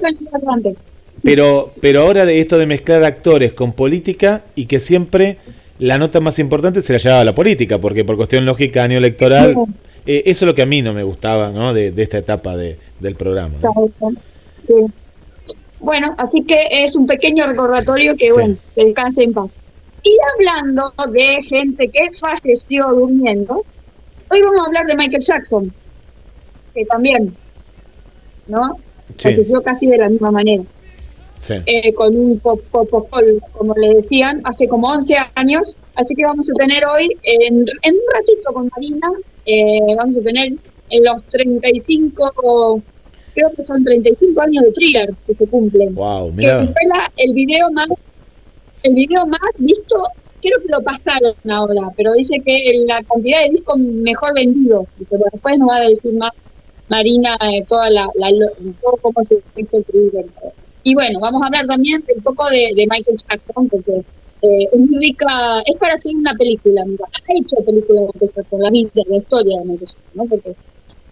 Pero, 1.23 1.73
pero 1.81 2.03
ahora 2.03 2.25
de 2.25 2.41
esto 2.41 2.59
de 2.59 2.67
mezclar 2.67 3.05
actores 3.05 3.53
con 3.53 3.73
política 3.73 4.43
y 4.55 4.67
que 4.67 4.81
siempre 4.81 5.39
la 5.79 5.99
nota 5.99 6.21
más 6.21 6.39
importante 6.39 6.81
se 6.83 6.93
la 6.93 6.99
llevaba 6.99 7.21
a 7.23 7.25
la 7.25 7.35
política, 7.35 7.79
porque 7.79 8.05
por 8.05 8.17
cuestión 8.17 8.45
lógica, 8.45 8.85
año 8.85 8.99
electoral, 8.99 9.55
eh, 10.07 10.23
eso 10.27 10.45
es 10.45 10.47
lo 10.49 10.55
que 10.55 10.63
a 10.63 10.67
mí 10.67 10.81
no 10.83 10.93
me 10.93 11.03
gustaba 11.03 11.51
¿no? 11.51 11.75
de, 11.75 11.91
de 11.91 12.03
esta 12.03 12.19
etapa 12.19 12.57
de, 12.57 12.79
del 13.01 13.15
programa. 13.15 13.55
¿no? 13.63 13.73
Sí. 14.67 14.75
Bueno, 15.81 16.15
así 16.19 16.43
que 16.43 16.57
es 16.71 16.97
un 16.97 17.07
pequeño 17.07 17.47
recordatorio 17.47 18.15
que, 18.17 18.27
Sí. 18.27 18.33
bueno, 18.33 18.57
que 18.75 18.85
descanse 18.85 19.23
en 19.23 19.33
paz. 19.33 19.53
Y 20.03 20.17
hablando 20.35 20.93
de 21.13 21.43
gente 21.45 21.89
que 21.89 22.11
falleció 22.19 22.89
durmiendo, 22.95 23.65
hoy 24.31 24.41
vamos 24.43 24.61
a 24.61 24.67
hablar 24.67 24.87
de 24.87 24.97
Michael 24.97 25.23
Jackson, 25.23 25.73
que 26.75 26.85
también, 26.87 27.35
¿no? 28.47 28.77
Sí, 29.17 29.31
Falleció 29.35 29.63
casi 29.63 29.87
de 29.87 29.99
la 29.99 30.09
misma 30.09 30.31
manera, 30.31 30.63
sí. 31.41 31.55
eh, 31.67 31.93
con 31.95 32.17
un 32.17 32.39
pop, 32.39 32.61
popofol, 32.71 33.43
como 33.53 33.75
le 33.75 33.95
decían, 33.95 34.41
hace 34.45 34.69
como 34.69 34.89
11 34.89 35.17
años. 35.35 35.75
Así 35.95 36.15
que 36.15 36.25
vamos 36.25 36.49
a 36.51 36.55
tener 36.55 36.87
hoy, 36.87 37.09
en, 37.23 37.67
en 37.83 37.95
un 37.95 38.01
ratito 38.15 38.53
con 38.53 38.71
Marina, 38.75 39.09
eh, 39.47 39.95
vamos 39.97 40.17
a 40.17 40.21
tener 40.21 40.53
en 40.91 41.05
los 41.05 41.25
35, 41.25 42.83
creo 43.35 43.53
que 43.53 43.65
son 43.65 43.85
35 43.85 44.41
años 44.43 44.65
de 44.65 44.73
thriller 44.73 45.15
que 45.27 45.35
se 45.35 45.47
cumplen. 45.47 45.95
Wow, 45.95 46.31
Que 46.31 46.37
mira, 46.37 46.65
fue 46.65 46.75
el 47.17 47.35
video 47.35 47.71
más 47.73 47.89
el 48.83 48.95
video 48.95 49.27
más 49.27 49.41
visto, 49.59 49.97
creo 50.41 50.57
que 50.63 50.69
lo 50.71 50.83
pasaron 50.83 51.35
ahora, 51.51 51.89
pero 51.97 52.13
dice 52.13 52.41
que 52.45 52.85
la 52.87 53.03
cantidad 53.03 53.43
de 53.43 53.51
discos 53.51 53.79
mejor. 53.79 54.33
Dice, 54.35 54.87
bueno, 55.11 55.25
después 55.33 55.59
nos 55.59 55.69
va 55.69 55.77
a 55.77 55.89
decir 55.89 56.15
más 56.15 56.33
Marina 56.89 57.37
eh, 57.43 57.65
toda 57.69 57.91
la, 57.91 58.09
la 58.15 58.29
todo 58.81 58.97
cómo 59.03 59.25
se 59.25 59.43
hizo 59.57 59.77
el 59.77 59.85
thriller. 59.85 60.27
Y 60.83 60.95
bueno, 60.95 61.19
vamos 61.21 61.43
a 61.43 61.47
hablar 61.47 61.67
también 61.67 62.05
un 62.15 62.23
poco 62.23 62.47
de, 62.51 62.87
Michael 62.89 63.17
Jackson, 63.17 63.69
porque 63.69 64.03
eh, 64.43 64.69
es 64.73 65.01
rica, 65.01 65.61
es 65.67 65.77
para 65.79 65.95
hacer 65.95 66.15
una 66.15 66.35
película, 66.35 66.85
mira, 66.87 67.05
ha 67.13 67.33
hecho 67.41 67.57
películas 67.65 68.05
de 68.05 68.11
Michael 68.13 68.31
Jackson, 68.37 68.61
la 68.61 68.71
vida, 68.71 68.91
la 68.95 69.17
historia 69.17 69.59
de 69.59 69.65
Michael 69.65 69.81
Jackson, 69.81 70.03
¿no? 70.15 70.25
Porque 70.27 70.55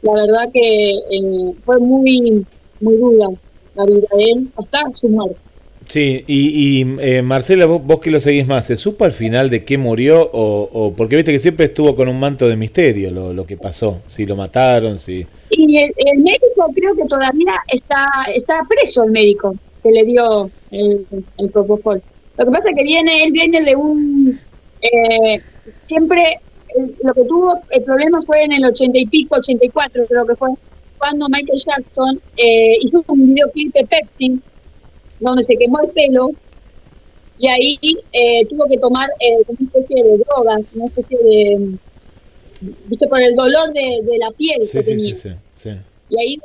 la 0.02 0.12
verdad 0.14 0.52
que 0.52 0.90
eh, 0.90 1.54
fue 1.64 1.80
muy, 1.80 2.46
muy 2.80 2.96
dura 2.96 3.28
la 3.74 3.84
vida 3.84 4.08
de 4.16 4.24
él 4.24 4.50
hasta 4.56 4.80
su 4.94 5.08
muerte. 5.08 5.45
Sí, 5.88 6.24
y, 6.26 6.80
y 6.82 6.96
eh, 7.00 7.22
Marcela, 7.22 7.66
vos, 7.66 7.80
vos 7.84 8.00
que 8.00 8.10
lo 8.10 8.18
seguís 8.18 8.44
más, 8.46 8.66
¿se 8.66 8.74
supo 8.76 9.04
al 9.04 9.12
final 9.12 9.48
de 9.50 9.64
qué 9.64 9.78
murió? 9.78 10.20
O, 10.32 10.68
o- 10.72 10.92
porque 10.94 11.14
viste 11.14 11.30
que 11.30 11.38
siempre 11.38 11.66
estuvo 11.66 11.94
con 11.94 12.08
un 12.08 12.18
manto 12.18 12.48
de 12.48 12.56
misterio 12.56 13.10
lo, 13.12 13.32
lo 13.32 13.46
que 13.46 13.56
pasó, 13.56 14.00
si 14.06 14.26
lo 14.26 14.34
mataron, 14.34 14.98
si... 14.98 15.24
Y 15.50 15.76
el, 15.78 15.92
médico 16.18 16.70
creo 16.74 16.94
que 16.96 17.04
todavía 17.04 17.52
está 17.72 18.04
está 18.34 18.66
preso 18.68 19.04
el 19.04 19.12
médico 19.12 19.54
que 19.82 19.92
le 19.92 20.04
dio 20.04 20.50
el, 20.72 21.06
el 21.38 21.50
propofol. 21.50 22.02
Lo 22.36 22.44
que 22.44 22.50
pasa 22.50 22.70
es 22.70 22.76
que 22.76 22.82
viene, 22.82 23.22
él 23.24 23.30
viene 23.32 23.62
de 23.62 23.76
un... 23.76 24.40
eh, 24.82 25.40
siempre 25.86 26.40
el- 26.76 26.96
lo 27.00 27.14
que 27.14 27.24
tuvo, 27.24 27.54
el 27.70 27.82
problema 27.84 28.20
fue 28.22 28.42
en 28.42 28.52
el 28.54 28.64
ochenta 28.64 28.98
y 28.98 29.06
pico, 29.06 29.36
84 29.36 30.04
creo 30.08 30.26
que 30.26 30.34
fue, 30.34 30.48
cuando 30.98 31.28
Michael 31.28 31.60
Jackson 31.64 32.20
eh, 32.36 32.74
hizo 32.80 33.04
un 33.06 33.28
videoclip 33.34 33.72
de 33.72 33.86
Pepsi, 33.86 34.40
donde 35.20 35.42
se 35.44 35.56
quemó 35.56 35.80
el 35.80 35.90
pelo, 35.90 36.30
y 37.38 37.48
ahí 37.48 37.78
eh, 38.12 38.46
tuvo 38.48 38.64
que 38.66 38.78
tomar 38.78 39.08
eh, 39.20 39.36
una 39.46 39.58
especie 39.72 40.02
de 40.02 40.18
drogas, 40.18 40.60
una 40.74 40.86
especie 40.86 41.18
de... 41.18 41.70
Viste, 42.86 43.06
por 43.06 43.20
el 43.20 43.34
dolor 43.34 43.72
de, 43.74 44.00
de 44.10 44.18
la 44.18 44.30
piel 44.30 44.62
Sí, 44.62 44.78
que 44.78 44.82
sí, 44.82 44.90
tenía. 44.96 45.14
sí, 45.14 45.30
sí. 45.52 45.70
Y 46.08 46.18
ahí, 46.20 46.38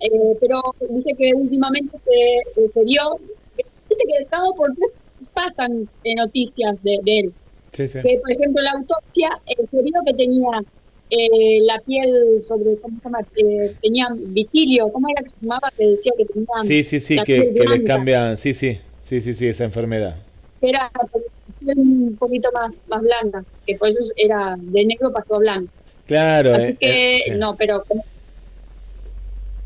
eh, 0.00 0.36
pero 0.40 0.60
dice 0.90 1.12
que 1.16 1.32
últimamente 1.34 1.96
se, 1.96 2.68
se 2.68 2.84
vio, 2.84 3.18
dice 3.56 4.02
que 4.06 4.26
cada 4.26 4.44
por 4.56 4.74
tres 4.74 4.90
pasan 5.32 5.88
eh, 6.04 6.14
noticias 6.16 6.82
de, 6.82 6.98
de 7.02 7.18
él. 7.20 7.32
Sí, 7.72 7.88
sí. 7.88 7.98
Que, 8.02 8.18
por 8.20 8.32
ejemplo, 8.32 8.62
la 8.62 8.72
autopsia, 8.72 9.28
eh, 9.46 9.64
se 9.70 9.82
vio 9.82 9.94
que 10.04 10.12
tenía 10.14 10.50
eh, 11.10 11.60
la 11.62 11.78
piel 11.80 12.42
sobre, 12.42 12.76
¿cómo 12.76 12.98
se 12.98 13.04
llama? 13.04 13.20
Eh, 13.36 13.74
tenía 13.80 14.08
vitilio, 14.14 14.88
¿cómo 14.88 15.08
era 15.08 15.22
que 15.22 15.30
se 15.30 15.38
llamaba? 15.40 15.70
Que 15.76 15.86
decía 15.86 16.12
que 16.16 16.24
tenía 16.24 16.46
Sí, 16.64 16.82
sí, 16.82 17.00
sí, 17.00 17.16
que, 17.24 17.54
que 17.54 17.68
les 17.68 17.82
cambian, 17.82 18.36
sí, 18.36 18.54
sí, 18.54 18.80
sí, 19.02 19.20
sí, 19.20 19.34
sí, 19.34 19.46
esa 19.46 19.64
enfermedad. 19.64 20.16
era 20.60 20.90
un 21.76 22.16
poquito 22.18 22.50
más, 22.52 22.72
más 22.88 23.02
blanca, 23.02 23.44
que 23.66 23.76
por 23.76 23.88
eso 23.88 23.98
era 24.16 24.56
de 24.58 24.84
negro 24.84 25.12
pasó 25.12 25.36
a 25.36 25.38
blanco. 25.38 25.72
Claro, 26.06 26.54
Así 26.54 26.62
eh, 26.62 26.76
que, 26.78 27.16
eh, 27.16 27.20
sí. 27.24 27.30
no, 27.36 27.56
pero. 27.56 27.84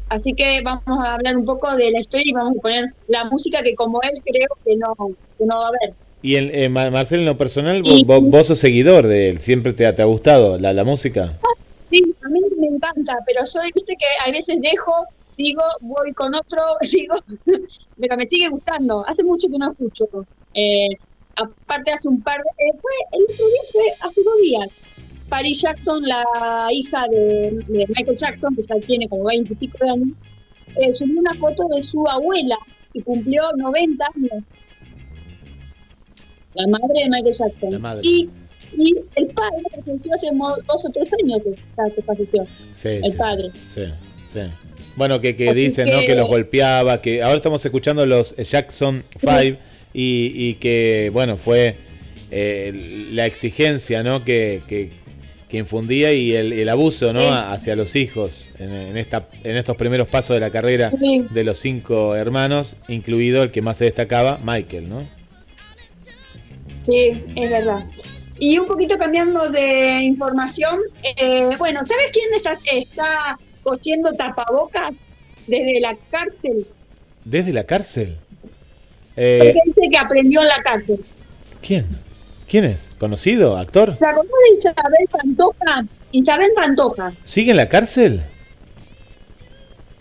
Así 0.08 0.34
que 0.34 0.60
vamos 0.62 0.82
a 1.04 1.14
hablar 1.14 1.36
un 1.36 1.44
poco 1.44 1.70
de 1.76 1.90
la 1.90 2.00
historia 2.00 2.24
y 2.26 2.32
vamos 2.32 2.56
a 2.56 2.60
poner 2.60 2.92
la 3.06 3.26
música 3.26 3.62
que, 3.62 3.74
como 3.76 4.00
él, 4.02 4.20
creo 4.24 4.48
que 4.64 4.76
no, 4.76 4.94
que 5.38 5.46
no 5.46 5.58
va 5.58 5.66
a 5.66 5.68
haber. 5.68 5.94
Y 6.22 6.36
en, 6.36 6.50
eh, 6.54 6.68
Ma- 6.68 6.90
Marcela, 6.90 7.20
en 7.22 7.26
lo 7.26 7.36
personal, 7.38 7.82
vos, 7.82 7.94
Y- 8.00 8.04
vos, 8.04 8.20
vos 8.22 8.46
sos 8.46 8.58
seguidor 8.58 9.06
de 9.06 9.30
él, 9.30 9.40
siempre 9.40 9.72
te, 9.72 9.86
ha- 9.86 9.94
te 9.94 10.02
ha 10.02 10.06
gustado 10.06 10.58
la, 10.58 10.72
la 10.72 10.84
música. 10.84 11.38
Sí, 11.90 12.02
a 12.22 12.28
mí 12.28 12.40
me 12.58 12.66
encanta, 12.66 13.16
pero 13.26 13.44
soy, 13.46 13.70
viste 13.74 13.94
que 13.98 14.06
a 14.26 14.30
veces 14.30 14.58
dejo, 14.60 14.92
sigo, 15.30 15.62
voy 15.80 16.12
con 16.12 16.34
otro, 16.34 16.58
sigo, 16.82 17.14
pero 17.98 18.16
me 18.16 18.26
sigue 18.26 18.48
gustando. 18.48 19.04
Hace 19.08 19.24
mucho 19.24 19.48
que 19.48 19.58
no 19.58 19.70
escucho. 19.72 20.04
Eh, 20.54 20.88
aparte, 21.36 21.92
hace 21.92 22.08
un 22.08 22.22
par 22.22 22.36
de. 22.36 22.66
eh, 22.66 22.72
fue, 22.80 22.92
el 23.12 23.24
otro 23.24 23.46
día 23.46 23.60
fue 23.72 24.08
hace 24.08 24.22
dos 24.22 24.36
días. 24.42 24.68
Paris 25.30 25.60
Jackson, 25.62 26.02
la 26.02 26.24
hija 26.72 27.06
de, 27.10 27.50
de 27.68 27.86
Michael 27.88 28.16
Jackson, 28.16 28.54
que 28.56 28.62
ya 28.68 28.84
tiene 28.86 29.08
como 29.08 29.24
20 29.24 29.52
y 29.52 29.56
pico 29.56 29.78
de 29.80 29.90
años, 29.90 30.08
eh, 30.76 30.92
subió 30.92 31.20
una 31.20 31.34
foto 31.34 31.66
de 31.74 31.82
su 31.82 32.04
abuela, 32.08 32.58
que 32.92 33.00
cumplió 33.02 33.42
90 33.56 34.04
años. 34.14 34.44
La 36.54 36.66
madre 36.66 37.02
de 37.04 37.08
Michael 37.08 37.34
Jackson. 37.38 37.72
La 37.72 37.78
madre. 37.78 38.02
Y, 38.04 38.28
y 38.76 38.94
el 39.16 39.26
padre 39.28 39.62
falleció 39.84 40.14
hace 40.14 40.26
dos 40.66 40.84
o 40.84 40.90
tres 40.92 41.08
años, 41.22 41.42
que 41.94 42.02
falleció. 42.02 42.46
Sí, 42.74 42.88
El 42.88 43.12
sí, 43.12 43.16
padre. 43.18 43.50
Sí, 43.54 43.82
sí. 44.26 44.40
Bueno, 44.96 45.20
que, 45.20 45.36
que 45.36 45.54
dicen, 45.54 45.88
¿no? 45.88 46.00
que- 46.00 46.06
Que 46.06 46.14
los 46.14 46.28
golpeaba, 46.28 47.00
que 47.00 47.22
ahora 47.22 47.36
estamos 47.36 47.64
escuchando 47.64 48.04
los 48.06 48.34
Jackson 48.36 49.04
5 49.18 49.58
y, 49.94 50.32
y 50.34 50.54
que, 50.54 51.10
bueno, 51.12 51.36
fue 51.36 51.76
eh, 52.30 53.08
la 53.12 53.26
exigencia, 53.26 54.02
¿no? 54.02 54.24
Que, 54.24 54.62
que, 54.68 54.90
que 55.48 55.58
infundía 55.58 56.12
y 56.12 56.34
el, 56.34 56.52
el 56.52 56.68
abuso, 56.68 57.12
¿no? 57.12 57.22
Hacia 57.32 57.74
los 57.76 57.96
hijos 57.96 58.48
en, 58.58 58.70
en, 58.72 58.96
esta, 58.96 59.28
en 59.42 59.56
estos 59.56 59.76
primeros 59.76 60.08
pasos 60.08 60.34
de 60.34 60.40
la 60.40 60.50
carrera 60.50 60.92
de 61.30 61.44
los 61.44 61.58
cinco 61.58 62.14
hermanos, 62.14 62.76
incluido 62.88 63.42
el 63.42 63.50
que 63.50 63.62
más 63.62 63.78
se 63.78 63.84
destacaba, 63.86 64.38
Michael, 64.44 64.88
¿no? 64.88 65.19
Sí, 66.90 67.12
es 67.36 67.50
verdad. 67.50 67.86
Y 68.38 68.58
un 68.58 68.66
poquito 68.66 68.98
cambiando 68.98 69.48
de 69.50 70.02
información, 70.02 70.80
eh, 71.16 71.50
bueno, 71.58 71.84
¿sabes 71.84 72.06
quién 72.12 72.34
está, 72.34 72.56
está 72.72 73.38
cosiendo 73.62 74.12
tapabocas 74.14 74.92
desde 75.46 75.78
la 75.78 75.96
cárcel? 76.10 76.66
Desde 77.24 77.52
la 77.52 77.64
cárcel. 77.64 78.16
Eh, 79.16 79.54
dice 79.66 79.88
que 79.90 79.98
aprendió 79.98 80.40
en 80.40 80.48
la 80.48 80.62
cárcel. 80.64 81.00
¿Quién? 81.60 81.86
¿Quién 82.48 82.64
es? 82.64 82.90
¿Conocido? 82.98 83.56
¿Actor? 83.56 83.96
¿Se 83.96 84.06
acordó 84.06 84.24
de 84.24 84.58
Isabel 84.58 85.08
Pantoja? 85.10 85.84
Isabel 86.10 86.50
Pantoja. 86.56 87.12
¿Sigue 87.22 87.52
en 87.52 87.56
la 87.58 87.68
cárcel? 87.68 88.22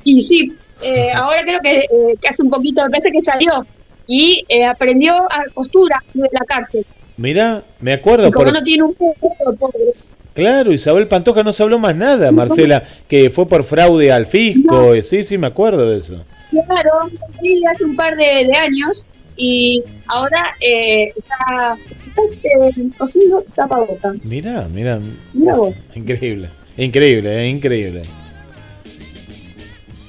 Y 0.03 0.23
sí, 0.23 0.57
eh, 0.81 1.11
ahora 1.13 1.43
creo 1.43 1.59
que, 1.61 1.79
eh, 1.81 2.17
que 2.19 2.27
hace 2.29 2.41
un 2.41 2.49
poquito, 2.49 2.81
me 2.85 2.89
parece 2.89 3.11
que 3.11 3.21
salió. 3.21 3.67
Y 4.11 4.43
eh, 4.49 4.65
aprendió 4.65 5.13
a 5.15 5.43
costura 5.53 6.03
desde 6.15 6.29
la 6.31 6.45
cárcel. 6.45 6.83
Mira, 7.15 7.61
me 7.79 7.93
acuerdo 7.93 8.27
Y 8.27 8.31
como 8.31 8.45
por... 8.47 8.53
no 8.55 8.63
tiene 8.63 8.81
un 8.83 8.95
puesto, 8.95 9.55
pobre. 9.59 9.93
Claro, 10.33 10.71
Isabel 10.71 11.05
Pantoja 11.07 11.43
no 11.43 11.53
se 11.53 11.61
habló 11.61 11.77
más 11.77 11.95
nada, 11.95 12.31
Marcela, 12.31 12.83
que 13.07 13.29
fue 13.29 13.45
por 13.47 13.63
fraude 13.63 14.11
al 14.11 14.25
fisco. 14.25 14.93
eh, 14.95 15.03
Sí, 15.03 15.23
sí, 15.23 15.37
me 15.37 15.45
acuerdo 15.47 15.87
de 15.89 15.97
eso. 15.97 16.23
Claro, 16.49 16.91
sí, 17.39 17.61
hace 17.71 17.83
un 17.85 17.95
par 17.95 18.15
de, 18.15 18.23
de 18.47 18.57
años 18.57 19.05
y 19.37 19.83
ahora 20.07 20.55
eh, 20.59 21.13
está, 21.15 21.77
está 22.07 22.21
eh, 22.43 22.89
cosiendo 22.97 23.43
tapaboca. 23.53 24.13
Mira, 24.23 24.67
mira, 24.73 24.99
Mira 25.33 25.55
vos. 25.55 25.75
increíble, 25.93 26.49
increíble, 26.77 27.43
eh, 27.43 27.49
increíble. 27.49 28.01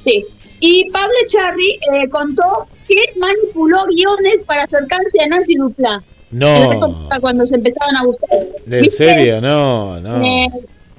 Sí. 0.03 0.25
Y 0.61 0.91
Pablo 0.91 1.15
Charri 1.27 1.73
eh, 1.93 2.09
contó 2.09 2.67
que 2.90 3.18
manipuló 3.18 3.87
guiones 3.87 4.42
para 4.42 4.64
acercarse 4.64 5.22
a 5.22 5.29
Nancy 5.29 5.55
Duplá. 5.55 6.03
En 6.33 6.40
la 6.40 6.74
No, 6.74 7.09
cuando 7.20 7.46
se 7.46 7.57
empezaban 7.57 7.96
a 7.96 8.05
buscar. 8.05 8.38
¿en 8.66 8.90
serio? 8.90 9.40
No, 9.40 10.00
no. 10.00 10.24
Eh, 10.24 10.48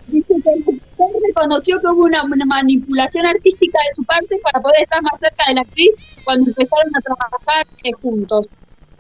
dice 0.08 0.36
que 0.43 0.49
él 0.51 0.80
reconoció 1.27 1.80
que 1.80 1.88
hubo 1.88 2.04
una, 2.04 2.23
manipulación 2.45 3.25
artística 3.25 3.77
de 3.77 3.95
su 3.95 4.04
parte 4.04 4.38
para 4.43 4.62
poder 4.62 4.84
estar 4.84 5.01
más 5.01 5.19
cerca 5.19 5.45
de 5.47 5.56
la 5.56 5.62
actriz 5.62 5.93
cuando 6.23 6.49
empezaron 6.49 6.91
a 6.95 7.01
trabajar 7.01 7.67
eh, 7.84 7.91
juntos. 8.01 8.47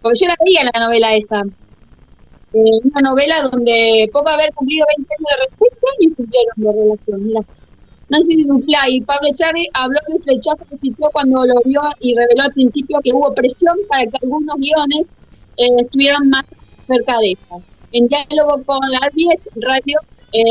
Porque 0.01 0.19
yo 0.19 0.27
la 0.27 0.35
veía 0.43 0.63
la 0.73 0.85
novela 0.85 1.11
esa. 1.13 1.41
Eh, 2.53 2.79
una 2.83 3.09
novela 3.09 3.41
donde 3.49 4.09
poco 4.11 4.29
haber 4.29 4.53
cumplido 4.53 4.85
20 4.97 5.13
años 5.13 5.27
de 5.31 5.45
respeto 5.45 5.87
y 5.99 6.11
cumplieron 6.11 6.53
de 6.57 6.71
relación. 6.71 7.27
Mira. 7.27 7.41
Nancy 8.11 8.43
Duplá 8.43 8.89
y 8.89 8.99
Pablo 8.99 9.29
Chávez 9.33 9.67
habló 9.73 9.97
del 10.09 10.21
flechazo 10.21 10.65
que 10.69 10.77
sintió 10.77 11.09
cuando 11.13 11.45
lo 11.45 11.55
vio 11.63 11.79
y 12.01 12.13
reveló 12.13 12.43
al 12.43 12.51
principio 12.51 12.99
que 13.01 13.13
hubo 13.13 13.33
presión 13.33 13.73
para 13.87 14.03
que 14.03 14.17
algunos 14.21 14.57
guiones 14.57 15.07
eh, 15.55 15.81
estuvieran 15.81 16.29
más 16.29 16.45
cerca 16.85 17.17
de 17.19 17.27
ella. 17.27 17.63
En 17.93 18.07
diálogo 18.09 18.61
con 18.65 18.79
la 18.91 19.09
10 19.13 19.49
Radio, 19.61 19.97
eh, 20.33 20.41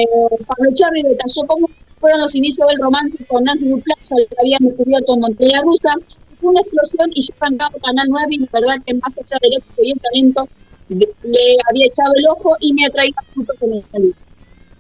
Pablo 0.47 0.71
Chávez 0.73 1.05
detalló 1.05 1.47
cómo 1.47 1.69
fueron 1.99 2.21
los 2.23 2.35
inicios 2.35 2.67
del 2.67 2.81
romance 2.81 3.23
con 3.27 3.45
Nancy 3.45 3.69
ya 3.69 3.75
lo 4.17 4.27
habían 4.41 4.61
descubierto 4.61 5.15
en 5.15 5.21
Montaña 5.21 5.61
Rusa. 5.61 5.95
Fue 6.41 6.51
una 6.51 6.63
explosión 6.63 7.11
y 7.15 7.21
ya 7.21 7.35
arrancaba 7.41 7.75
Canal 7.85 8.07
9 8.09 8.27
y 8.31 8.39
la 8.39 8.49
verdad 8.53 8.75
que 8.87 8.95
más 8.95 9.13
allá 9.19 9.37
del 9.43 9.53
éxito 9.59 9.83
y 9.83 9.93
el 9.93 10.01
talento, 10.01 10.49
le 10.89 11.57
había 11.69 11.87
echado 11.87 12.13
el 12.17 12.27
ojo 12.27 12.57
y 12.61 12.73
me 12.73 12.87
atraía 12.87 13.15
el 13.37 13.85
salud. 13.93 14.15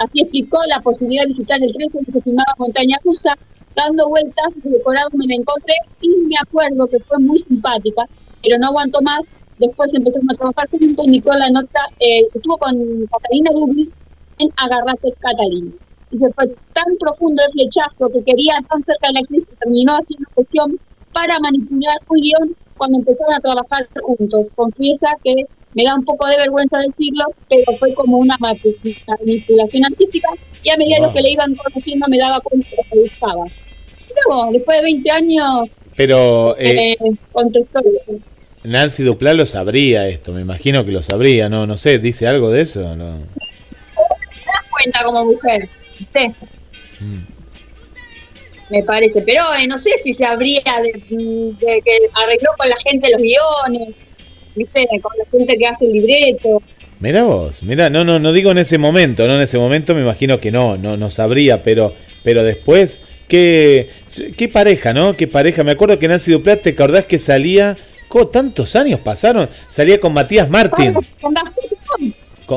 Así 0.01 0.23
explicó 0.23 0.59
la 0.67 0.81
posibilidad 0.81 1.25
de 1.25 1.29
visitar 1.29 1.63
el 1.63 1.75
13 1.75 1.99
que 2.07 2.13
se 2.13 2.23
filmaba 2.23 2.55
Montaña 2.57 2.97
Rusa, 3.05 3.37
dando 3.77 4.09
vueltas, 4.09 4.49
decorado 4.65 5.11
me 5.13 5.27
la 5.27 5.35
encontré 5.35 5.75
y 6.01 6.09
me 6.09 6.37
acuerdo 6.41 6.87
que 6.87 6.99
fue 7.01 7.19
muy 7.19 7.39
simpática, 7.39 8.05
pero 8.43 8.57
no 8.59 8.69
aguantó 8.69 9.03
más. 9.03 9.21
Después 9.59 9.93
empezamos 9.93 10.33
a 10.33 10.37
trabajar 10.39 10.71
juntos, 10.71 11.05
indicó 11.05 11.35
la 11.35 11.51
nota, 11.51 11.81
eh, 11.99 12.25
estuvo 12.35 12.57
con 12.57 12.73
Catalina 13.13 13.51
Dublin 13.53 13.93
en 14.39 14.49
Agarrate 14.57 15.13
Catalina. 15.21 15.73
Y 16.11 16.17
se 16.17 16.33
fue 16.33 16.47
tan 16.73 16.97
profundo 16.99 17.43
el 17.47 17.53
flechazo 17.53 18.09
que 18.09 18.25
quería 18.25 18.55
tan 18.71 18.83
cerca 18.83 19.09
de 19.09 19.13
la 19.13 19.21
actriz 19.21 19.47
que 19.49 19.57
terminó 19.57 19.93
haciendo 19.93 20.31
cuestión 20.33 20.81
para 21.13 21.39
manipular 21.41 21.97
un 22.09 22.21
guion 22.23 22.57
cuando 22.81 22.97
empezaron 22.99 23.35
a 23.35 23.41
trabajar 23.41 23.87
juntos. 24.03 24.49
Confiesa 24.55 25.09
que 25.23 25.35
me 25.75 25.85
da 25.85 25.95
un 25.95 26.03
poco 26.03 26.27
de 26.27 26.39
vergüenza 26.39 26.79
decirlo, 26.79 27.27
pero 27.47 27.77
fue 27.79 27.93
como 27.93 28.17
una 28.17 28.35
manipulación 28.41 29.85
artística 29.85 30.29
y 30.63 30.71
a 30.71 30.79
medida 30.79 31.01
Wow. 31.01 31.13
que 31.13 31.21
le 31.21 31.31
iban 31.33 31.55
conociendo 31.57 32.07
me 32.09 32.17
daba 32.17 32.41
cuenta 32.41 32.67
de 32.71 32.77
que 32.89 32.97
le 32.97 33.03
gustaba. 33.03 33.45
Luego, 34.27 34.53
después 34.53 34.79
de 34.79 34.83
20 34.85 35.11
años, 35.11 35.69
Pero 35.95 36.57
eh, 36.57 36.93
eh, 36.93 36.97
contestó 37.33 37.81
eso. 37.81 38.19
Nancy 38.65 39.03
Duplá 39.03 39.35
lo 39.35 39.45
sabría 39.45 40.09
esto, 40.09 40.33
me 40.33 40.41
imagino 40.41 40.83
que 40.87 40.91
lo 40.93 41.03
sabría, 41.03 41.51
no, 41.51 41.67
no 41.67 41.77
sé, 41.77 41.99
¿dice 41.99 42.27
algo 42.29 42.51
de 42.51 42.63
eso? 42.63 42.97
No. 42.97 43.19
¿Te 43.19 44.47
das 44.47 44.67
cuenta 44.71 45.05
como 45.05 45.27
mujer? 45.27 45.69
Sí. 45.99 47.05
Mm. 47.05 47.25
Me 48.71 48.83
parece. 48.83 49.23
Pero 49.23 49.43
eh, 49.59 49.67
no 49.67 49.79
sé 49.79 49.93
si 50.03 50.13
se 50.13 50.25
habría 50.25 50.63
de, 50.83 50.93
de 51.11 51.83
que 51.85 51.93
arregló 52.15 52.51
con 52.59 52.69
la 52.69 52.77
gente 52.85 53.11
los 53.11 53.21
guiones, 53.21 54.01
¿viste? 54.55 54.87
Con 55.03 55.13
la 55.19 55.25
gente 55.31 55.57
que 55.57 55.67
hace 55.67 55.87
el 55.87 55.93
libreto. 55.93 56.63
Mira 57.01 57.23
vos, 57.23 57.63
mira, 57.63 57.89
no, 57.89 58.05
no, 58.05 58.19
no 58.19 58.33
digo 58.33 58.51
en 58.51 58.59
ese 58.59 58.77
momento, 58.77 59.27
no 59.27 59.35
en 59.35 59.41
ese 59.41 59.57
momento 59.57 59.95
me 59.95 60.03
imagino 60.03 60.39
que 60.39 60.51
no, 60.51 60.77
no, 60.77 60.99
no 60.99 61.09
sabría, 61.09 61.63
pero, 61.63 61.95
pero 62.23 62.45
después, 62.45 63.01
qué, 63.27 63.89
qué 64.37 64.49
pareja, 64.49 64.93
¿no? 64.93 65.17
Qué 65.17 65.27
pareja. 65.27 65.65
Me 65.65 65.73
acuerdo 65.73 65.99
que 65.99 66.09
Nancy 66.09 66.31
Duplat, 66.31 66.61
¿te 66.61 66.71
acordás 66.71 67.07
que 67.07 67.19
salía? 67.19 67.77
¿Cómo 68.09 68.29
tantos 68.29 68.77
años 68.77 69.01
pasaron? 69.01 69.49
Salía 69.69 69.99
con 69.99 70.13
Matías 70.13 70.51
Martín. 70.51 70.95
Con 71.23 71.35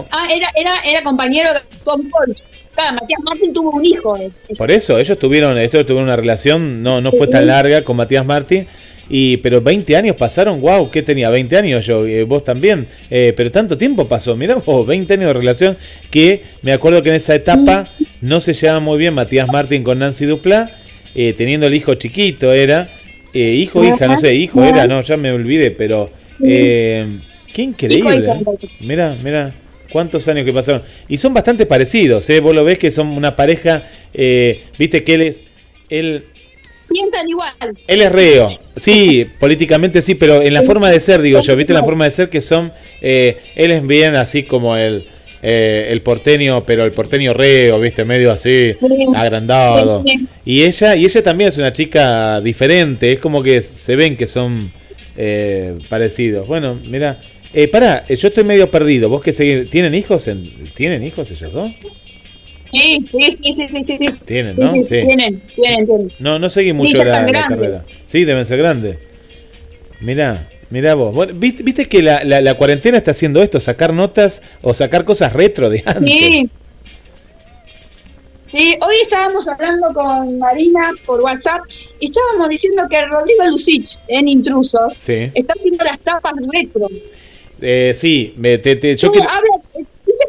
Ah, 0.10 0.28
era, 0.36 0.52
era, 0.56 0.82
era 0.84 1.04
compañero 1.04 1.54
de 1.54 1.60
Tom. 1.84 2.02
Claro, 2.74 2.98
Matías 3.00 3.20
Martín 3.30 3.54
tuvo 3.54 3.72
un 3.72 3.86
hijo. 3.86 4.18
de 4.18 4.26
hecho. 4.26 4.42
Por 4.58 4.72
eso, 4.72 4.98
ellos 4.98 5.18
tuvieron, 5.20 5.58
ellos 5.58 5.86
tuvieron 5.86 6.04
una 6.04 6.16
relación, 6.16 6.82
no, 6.82 7.02
no 7.02 7.12
fue 7.12 7.28
tan 7.28 7.48
larga 7.48 7.84
con 7.84 7.98
Matías 7.98 8.26
Martín. 8.26 8.68
Y, 9.10 9.38
pero 9.38 9.62
20 9.62 9.98
años 9.98 10.16
pasaron, 10.16 10.62
wow, 10.62 10.90
¿qué 10.90 11.04
tenía? 11.04 11.30
20 11.30 11.58
años 11.58 11.86
yo, 11.86 12.06
eh, 12.06 12.24
vos 12.24 12.44
también. 12.44 12.88
Eh, 13.10 13.34
pero 13.36 13.52
tanto 13.52 13.78
tiempo 13.78 14.08
pasó, 14.08 14.36
mirá 14.36 14.56
vos, 14.56 14.88
20 14.88 15.14
años 15.14 15.28
de 15.28 15.34
relación 15.34 15.78
que 16.10 16.44
me 16.62 16.72
acuerdo 16.72 17.04
que 17.04 17.10
en 17.10 17.16
esa 17.16 17.36
etapa 17.36 17.86
no 18.22 18.40
se 18.40 18.54
llevaba 18.54 18.80
muy 18.80 18.98
bien 18.98 19.14
Matías 19.14 19.50
Martín 19.50 19.84
con 19.84 20.00
Nancy 20.00 20.26
Duplá, 20.26 20.72
eh, 21.14 21.34
teniendo 21.34 21.68
el 21.68 21.76
hijo 21.76 21.94
chiquito 21.96 22.54
era, 22.54 22.90
eh, 23.34 23.56
hijo, 23.56 23.84
hija, 23.84 24.08
no 24.08 24.18
sé, 24.18 24.34
hijo 24.36 24.64
era, 24.64 24.88
no, 24.88 25.02
ya 25.02 25.18
me 25.18 25.32
olvidé, 25.32 25.72
pero 25.72 26.10
eh, 26.44 27.20
qué 27.54 27.64
increíble. 27.64 28.34
Mira, 28.80 29.18
mira, 29.22 29.54
cuántos 29.94 30.28
años 30.28 30.44
que 30.44 30.52
pasaron. 30.52 30.82
Y 31.08 31.18
son 31.18 31.34
bastante 31.34 31.66
parecidos, 31.66 32.30
¿eh? 32.30 32.42
Vos 32.42 32.54
lo 32.54 32.66
ves 32.66 32.78
que 32.78 32.92
son 32.92 33.08
una 33.10 33.38
pareja, 33.38 33.88
eh, 34.14 34.64
viste 34.78 35.04
que 35.06 35.14
él 35.14 35.22
es, 35.22 35.44
él, 35.90 36.26
Piensan 36.90 37.30
igual. 37.30 37.54
él 37.88 38.02
es 38.02 38.12
reo. 38.12 38.60
Sí, 38.76 39.26
políticamente 39.40 40.02
sí, 40.02 40.16
pero 40.16 40.42
en 40.42 40.54
la 40.54 40.64
forma 40.64 40.90
de 40.90 41.00
ser, 41.00 41.22
digo 41.22 41.40
yo, 41.40 41.56
viste 41.56 41.72
la 41.74 41.84
forma 41.84 42.06
de 42.06 42.12
ser 42.12 42.30
que 42.30 42.42
son, 42.42 42.74
eh, 43.02 43.38
él 43.56 43.72
es 43.72 43.86
bien 43.88 44.16
así 44.16 44.44
como 44.44 44.76
el, 44.76 45.06
eh, 45.42 45.88
el 45.92 46.02
porteño, 46.02 46.64
pero 46.66 46.84
el 46.84 46.92
porteño 46.92 47.34
reo, 47.34 47.80
viste, 47.80 48.04
medio 48.06 48.32
así, 48.32 48.74
Sí. 48.80 48.88
agrandado. 49.16 50.04
Y 50.46 50.64
ella, 50.64 50.96
y 50.96 51.06
ella 51.06 51.24
también 51.24 51.48
es 51.50 51.58
una 51.58 51.72
chica 51.74 52.42
diferente, 52.42 53.12
es 53.12 53.20
como 53.20 53.42
que 53.44 53.62
se 53.62 53.96
ven 53.96 54.16
que 54.18 54.26
son 54.26 54.72
eh, 55.16 55.78
parecidos. 55.90 56.48
Bueno, 56.48 56.80
mira, 56.86 57.22
eh, 57.54 57.68
pará, 57.68 58.06
eh, 58.08 58.16
yo 58.16 58.28
estoy 58.30 58.44
medio 58.44 58.70
perdido. 58.72 59.10
¿Vos 59.10 59.22
que 59.22 59.34
seguís? 59.34 59.70
¿Tienen 59.70 59.94
hijos? 59.96 60.28
En, 60.28 60.66
¿Tienen 60.74 61.04
hijos 61.04 61.30
ellos 61.32 61.52
dos? 61.54 61.72
Sí, 62.72 63.06
sí, 63.12 63.38
sí, 63.44 63.54
sí, 63.70 63.84
sí, 63.84 63.98
sí. 63.98 64.06
Tienen, 64.26 64.56
Sí, 64.56 64.62
¿no? 64.62 64.74
sí, 64.74 64.82
Sí. 64.82 64.88
Tienen, 65.06 65.42
tienen, 65.56 65.86
tienen. 65.86 66.12
No, 66.20 66.40
no 66.40 66.50
seguí 66.50 66.74
mucho 66.74 67.04
la, 67.04 67.26
carrera. 67.26 67.86
Sí, 68.06 68.26
deben 68.26 68.46
ser 68.46 68.58
grandes. 68.58 68.98
Mirá, 70.02 70.50
mirá 70.72 70.96
vos. 70.96 71.14
Bueno, 71.14 71.34
¿viste, 71.36 71.62
viste 71.64 71.88
que 71.88 72.02
la, 72.02 72.24
la- 72.24 72.42
la 72.42 72.56
cuarentena 72.56 72.98
está 72.98 73.12
haciendo 73.12 73.44
esto, 73.44 73.60
sacar 73.60 73.94
notas 73.94 74.42
o 74.64 74.74
sacar 74.74 75.06
cosas 75.06 75.34
retro 75.34 75.70
de 75.70 75.84
antes. 75.86 76.10
Sí. 76.14 76.50
Sí, 78.48 78.76
hoy 78.86 78.96
estábamos 79.02 79.48
hablando 79.48 79.92
con 79.94 80.38
Marina 80.38 80.92
por 81.08 81.22
WhatsApp 81.22 81.62
y 82.00 82.06
estábamos 82.06 82.50
diciendo 82.50 82.84
que 82.88 83.02
Rodrigo 83.02 83.48
Lucich 83.48 83.98
en 84.08 84.28
Intrusos 84.28 84.96
Sí. 84.96 85.32
está 85.34 85.54
haciendo 85.58 85.84
las 85.84 86.00
tapas 86.00 86.34
retro. 86.52 86.88
Eh, 87.66 87.94
sí, 87.94 88.34
me- 88.38 88.58
te- 88.58 88.76
te- 88.76 88.96
yo 88.98 89.08
Tú 89.08 89.14
quiero- 89.14 89.30
habla- 89.30 89.62
dice 90.06 90.26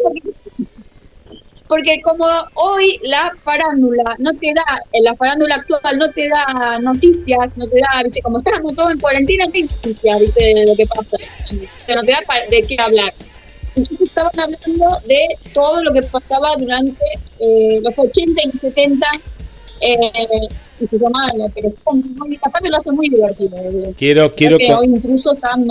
porque, 1.66 2.00
como 2.02 2.24
hoy 2.54 3.00
la 3.02 3.32
farándula 3.42 4.14
no 4.18 4.30
te 4.34 4.46
da, 4.54 4.64
en 4.92 5.02
la 5.02 5.16
farándula 5.16 5.56
actual 5.56 5.98
no 5.98 6.08
te 6.12 6.28
da 6.28 6.78
noticias, 6.78 7.38
no 7.56 7.66
te 7.66 7.78
da, 7.78 8.02
viste, 8.04 8.22
como 8.22 8.38
estamos 8.38 8.76
todos 8.76 8.92
en 8.92 9.00
cuarentena, 9.00 9.44
hay 9.52 9.62
noticias, 9.62 10.20
viste, 10.20 10.44
de 10.54 10.66
lo 10.66 10.76
que 10.76 10.86
pasa, 10.86 11.16
no 11.88 12.02
te 12.02 12.12
da 12.12 12.20
de 12.50 12.62
qué 12.62 12.76
hablar. 12.78 13.12
Entonces 13.74 14.02
estaban 14.02 14.38
hablando 14.38 14.98
de 15.08 15.20
todo 15.52 15.82
lo 15.82 15.92
que 15.92 16.02
pasaba 16.02 16.50
durante 16.56 17.02
eh, 17.40 17.80
los 17.82 17.98
80 17.98 18.42
y 18.44 18.52
los 18.52 18.60
70 18.60 19.08
eh, 19.80 19.96
y 20.80 20.86
se 20.86 20.96
llamaban, 20.98 21.50
pero 21.54 21.68
es 21.68 21.74
muy, 21.94 22.38
lo 22.70 22.76
hace 22.76 22.92
muy 22.92 23.08
divertido. 23.08 23.56
digo. 23.72 23.92
quiero, 23.98 24.32
quiero, 24.34 24.58
que 24.58 24.72
hoy 24.72 24.86
incluso 24.86 25.32
están 25.32 25.66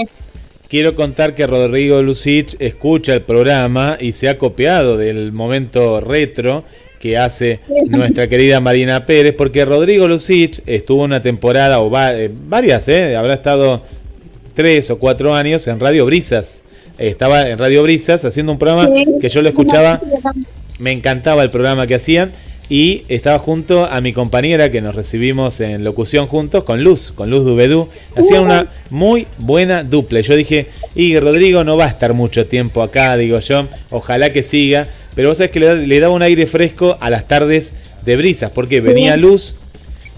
quiero 0.73 0.95
contar 0.95 1.35
que 1.35 1.45
Rodrigo 1.45 2.01
Lucich 2.01 2.55
escucha 2.57 3.13
el 3.13 3.21
programa 3.21 3.95
y 4.01 4.13
se 4.13 4.27
ha 4.27 4.39
copiado 4.39 4.97
del 4.97 5.31
momento 5.31 6.01
retro 6.01 6.63
que 6.99 7.15
hace 7.15 7.59
nuestra 7.89 8.27
querida 8.27 8.59
Marina 8.59 9.05
Pérez, 9.05 9.35
porque 9.37 9.65
Rodrigo 9.65 10.07
Lucich 10.07 10.61
estuvo 10.65 11.03
una 11.03 11.21
temporada, 11.21 11.79
o 11.79 11.91
va- 11.91 12.15
eh, 12.15 12.31
varias, 12.47 12.87
eh, 12.87 13.15
habrá 13.15 13.35
estado 13.35 13.83
tres 14.55 14.89
o 14.89 14.97
cuatro 14.97 15.35
años 15.35 15.67
en 15.67 15.79
Radio 15.79 16.07
Brisas. 16.07 16.63
Estaba 16.97 17.47
en 17.47 17.59
Radio 17.59 17.83
Brisas 17.83 18.25
haciendo 18.25 18.51
un 18.51 18.57
programa 18.57 18.89
que 19.21 19.29
yo 19.29 19.43
lo 19.43 19.49
escuchaba. 19.49 20.01
Me 20.79 20.91
encantaba 20.91 21.43
el 21.43 21.51
programa 21.51 21.85
que 21.85 21.93
hacían 21.93 22.31
y 22.73 23.03
estaba 23.07 23.37
junto 23.37 23.85
a 23.85 24.01
mi 24.01 24.13
compañera 24.13 24.71
que 24.71 24.81
nos 24.81 24.95
recibimos 24.95 25.59
en 25.59 25.83
locución 25.83 26.25
juntos 26.25 26.63
con 26.63 26.83
Luz, 26.83 27.11
con 27.13 27.29
Luz 27.29 27.45
Dubedú. 27.45 27.87
Hacían 28.15 28.41
una 28.45 28.71
muy 28.89 29.27
buena 29.37 29.83
dupla. 29.83 30.21
Yo 30.21 30.35
dije, 30.35 30.69
y 30.95 31.19
Rodrigo 31.19 31.63
no 31.63 31.77
va 31.77 31.85
a 31.85 31.89
estar 31.89 32.13
mucho 32.15 32.47
tiempo 32.47 32.81
acá, 32.81 33.15
digo 33.15 33.39
yo, 33.41 33.67
ojalá 33.91 34.33
que 34.33 34.41
siga. 34.41 34.87
Pero 35.13 35.29
vos 35.29 35.37
sabés 35.37 35.51
que 35.51 35.59
le, 35.59 35.65
da- 35.67 35.75
le 35.75 35.99
daba 35.99 36.15
un 36.15 36.23
aire 36.23 36.47
fresco 36.47 36.97
a 36.99 37.11
las 37.11 37.27
tardes 37.27 37.73
de 38.03 38.15
brisas, 38.17 38.49
porque 38.49 38.81
venía 38.81 39.17
Luz, 39.17 39.55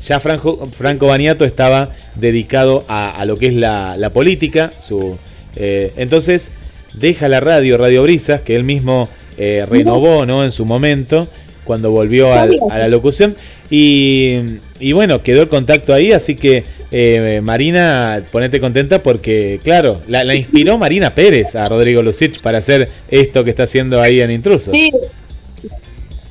ya 0.07 0.21
Franco, 0.21 0.65
Franco 0.77 1.07
Baniato 1.07 1.43
estaba 1.43 1.89
dedicado 2.15 2.85
a, 2.87 3.09
a 3.19 3.25
lo 3.25 3.35
que 3.37 3.47
es 3.47 3.53
la, 3.53 3.97
la 3.97 4.11
política. 4.11 4.71
Su, 4.77 5.17
eh, 5.57 5.91
entonces 5.97 6.51
deja 6.93 7.27
la 7.27 7.41
radio, 7.41 7.77
Radio 7.77 8.01
Brisas, 8.03 8.41
que 8.43 8.55
él 8.55 8.63
mismo 8.63 9.09
eh, 9.37 9.65
renovó 9.69 10.25
¿no? 10.25 10.45
en 10.45 10.53
su 10.53 10.63
momento, 10.63 11.27
cuando 11.65 11.91
volvió 11.91 12.31
al- 12.31 12.57
a 12.69 12.77
la 12.79 12.87
locución. 12.87 13.35
Y, 13.69 14.37
y 14.79 14.93
bueno, 14.93 15.21
quedó 15.23 15.41
el 15.41 15.49
contacto 15.49 15.93
ahí, 15.93 16.13
así 16.13 16.35
que 16.35 16.63
eh, 16.91 17.41
Marina, 17.43 18.23
ponete 18.31 18.59
contenta 18.61 19.03
porque, 19.03 19.59
claro, 19.63 19.99
la, 20.07 20.23
la 20.23 20.35
inspiró 20.35 20.77
Marina 20.77 21.13
Pérez 21.13 21.55
a 21.55 21.67
Rodrigo 21.67 22.01
Lucich 22.01 22.39
para 22.41 22.59
hacer 22.59 22.89
esto 23.09 23.43
que 23.43 23.49
está 23.49 23.63
haciendo 23.63 23.99
ahí 24.01 24.21
en 24.21 24.31
Intrusos. 24.31 24.73
Sí. 24.73 24.91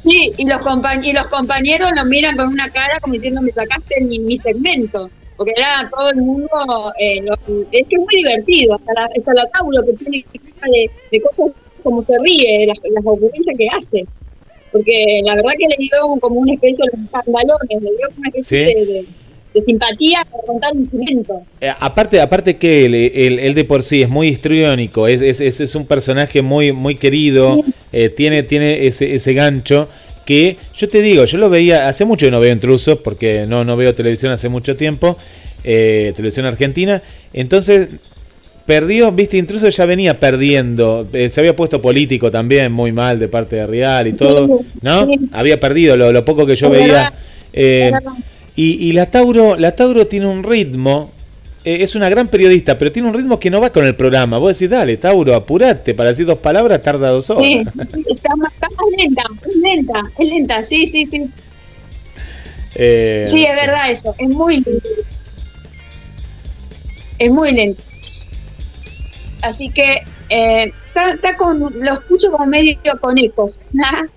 Sí, 0.06 0.32
y 0.36 0.44
los, 0.44 0.58
compañ 0.58 1.02
y 1.02 1.12
los 1.14 1.26
compañeros 1.28 1.88
lo 1.96 2.04
miran 2.04 2.36
con 2.36 2.48
una 2.48 2.68
cara 2.68 3.00
como 3.00 3.14
diciendo, 3.14 3.40
me 3.40 3.50
sacaste 3.52 4.00
mi, 4.04 4.18
mi 4.18 4.36
segmento. 4.36 5.10
Porque 5.36 5.52
era 5.56 5.90
todo 5.90 6.10
el 6.10 6.16
mundo, 6.18 6.48
eh, 7.00 7.20
lo- 7.22 7.32
es 7.34 7.86
que 7.88 7.96
es 7.96 7.98
muy 7.98 8.16
divertido, 8.22 8.74
hasta 8.74 8.92
la, 8.94 9.08
hasta 9.16 9.34
la 9.34 9.44
Tauro 9.46 9.82
que 9.84 9.92
tiene 9.94 10.24
de, 10.70 10.90
de 11.10 11.20
cosas 11.20 11.46
como 11.82 12.00
se 12.02 12.12
ríe, 12.22 12.66
las, 12.66 12.78
las 12.94 13.04
ocurrencias 13.04 13.56
que 13.58 13.66
hace. 13.76 14.06
Porque 14.74 15.20
la 15.24 15.37
verdad 15.37 15.52
que 15.56 15.66
le 15.68 15.76
dio 15.78 15.90
como 16.20 16.40
una 16.40 16.52
especie 16.52 16.84
de 16.92 16.98
pantalones, 17.08 17.68
le 17.70 17.90
dio 17.96 18.08
como 18.08 18.18
una 18.18 18.28
especie 18.28 18.58
Sí. 18.58 18.74
de, 18.74 18.92
de- 18.92 19.06
de 19.54 19.62
simpatía 19.62 20.26
para 20.28 20.42
contar 20.44 20.72
un 20.74 20.90
segmento. 20.90 21.38
Eh, 21.60 21.70
aparte, 21.78 22.20
aparte 22.20 22.56
que 22.56 22.87
él, 22.87 22.94
él- 22.96 23.38
él 23.38 23.54
de 23.54 23.64
por 23.64 23.84
sí 23.84 24.02
es 24.02 24.08
muy 24.08 24.26
histriónico, 24.26 25.06
es, 25.06 25.22
es, 25.22 25.40
es- 25.40 25.60
es 25.60 25.74
un 25.76 25.87
personaje 25.87 26.42
muy, 26.42 26.72
muy 26.72 26.96
querido, 26.96 27.62
eh, 27.92 28.08
tiene, 28.08 28.42
tiene 28.42 28.84
ese, 28.88 29.14
ese 29.14 29.32
gancho 29.32 29.88
que 30.26 30.56
yo 30.74 30.88
te 30.88 31.02
digo, 31.02 31.24
yo 31.26 31.38
lo 31.38 31.50
veía, 31.50 31.87
hace 31.88 32.04
mucho 32.04 32.26
que 32.26 32.32
no 32.32 32.40
veo 32.40 32.52
intrusos 32.52 32.98
porque 32.98 33.44
no, 33.46 33.64
no 33.64 33.76
veo 33.76 33.94
televisión 33.94 34.32
hace 34.32 34.48
mucho 34.48 34.74
tiempo, 34.74 35.16
eh, 35.62 36.12
televisión 36.16 36.46
argentina, 36.46 37.00
entonces 37.32 37.90
perdió, 38.66 39.12
viste, 39.12 39.37
intruso 39.37 39.68
ya 39.68 39.85
venía 39.87 40.18
perdiendo, 40.18 41.07
eh, 41.12 41.29
se 41.29 41.40
había 41.40 41.55
puesto 41.55 41.83
político 41.83 42.31
también 42.31 42.72
muy 42.72 42.92
mal 42.92 43.18
de 43.18 43.29
parte 43.29 43.57
de 43.57 43.66
Real 43.66 44.07
y 44.07 44.12
todo, 44.14 44.61
¿no? 44.81 45.09
Había 45.33 45.61
perdido 45.61 45.96
lo, 45.96 46.12
lo 46.12 46.24
poco 46.24 46.46
que 46.46 46.57
yo 46.57 46.70
veía. 46.70 47.12
eh, 47.53 47.92
y, 48.57 48.88
y 48.88 48.92
la 48.92 49.07
Tauro, 49.11 49.57
la 49.57 49.74
Tauro 49.74 50.07
tiene 50.07 50.27
un 50.27 50.42
ritmo, 50.44 51.12
eh, 51.64 51.79
es 51.83 51.94
una 51.94 52.09
gran 52.09 52.29
periodista, 52.29 52.79
pero 52.79 52.92
tiene 52.92 53.09
un 53.09 53.14
ritmo 53.14 53.38
que 53.40 53.50
no 53.50 53.61
va 53.61 53.70
con 53.70 53.85
el 53.85 53.94
programa. 53.96 54.38
Vos 54.38 54.57
decís, 54.57 54.70
dale, 54.70 54.96
Tauro, 54.96 55.35
apurate, 55.35 55.92
para 55.94 56.11
decir 56.11 56.24
dos 56.24 56.38
palabras 56.38 56.81
tarda 56.81 57.11
dos 57.11 57.29
horas. 57.31 57.42
Sí, 57.44 57.62
está 58.11 58.37
más, 58.37 58.53
está 58.55 58.68
más 58.68 58.87
lenta, 58.96 59.22
es 59.46 59.57
lenta, 59.57 60.00
es 60.18 60.27
lenta, 60.29 60.64
sí, 60.66 60.87
sí, 60.87 61.07
sí. 61.11 61.22
Eh, 62.77 63.27
Sí, 63.31 63.44
es 63.44 63.55
verdad 63.55 63.90
eso, 63.90 64.14
es 64.18 64.29
muy 64.29 64.57
lento. 64.57 64.88
Es 67.18 67.31
muy 67.31 67.53
lento. 67.53 67.83
Así 69.44 69.68
que 69.70 70.02
eh, 70.30 70.72
está, 70.88 71.12
está 71.14 71.37
con, 71.37 71.59
lo 71.61 71.94
escucho 71.94 72.30
como 72.33 72.46
medio 72.46 72.76
con 73.00 73.18
ecos. 73.18 73.59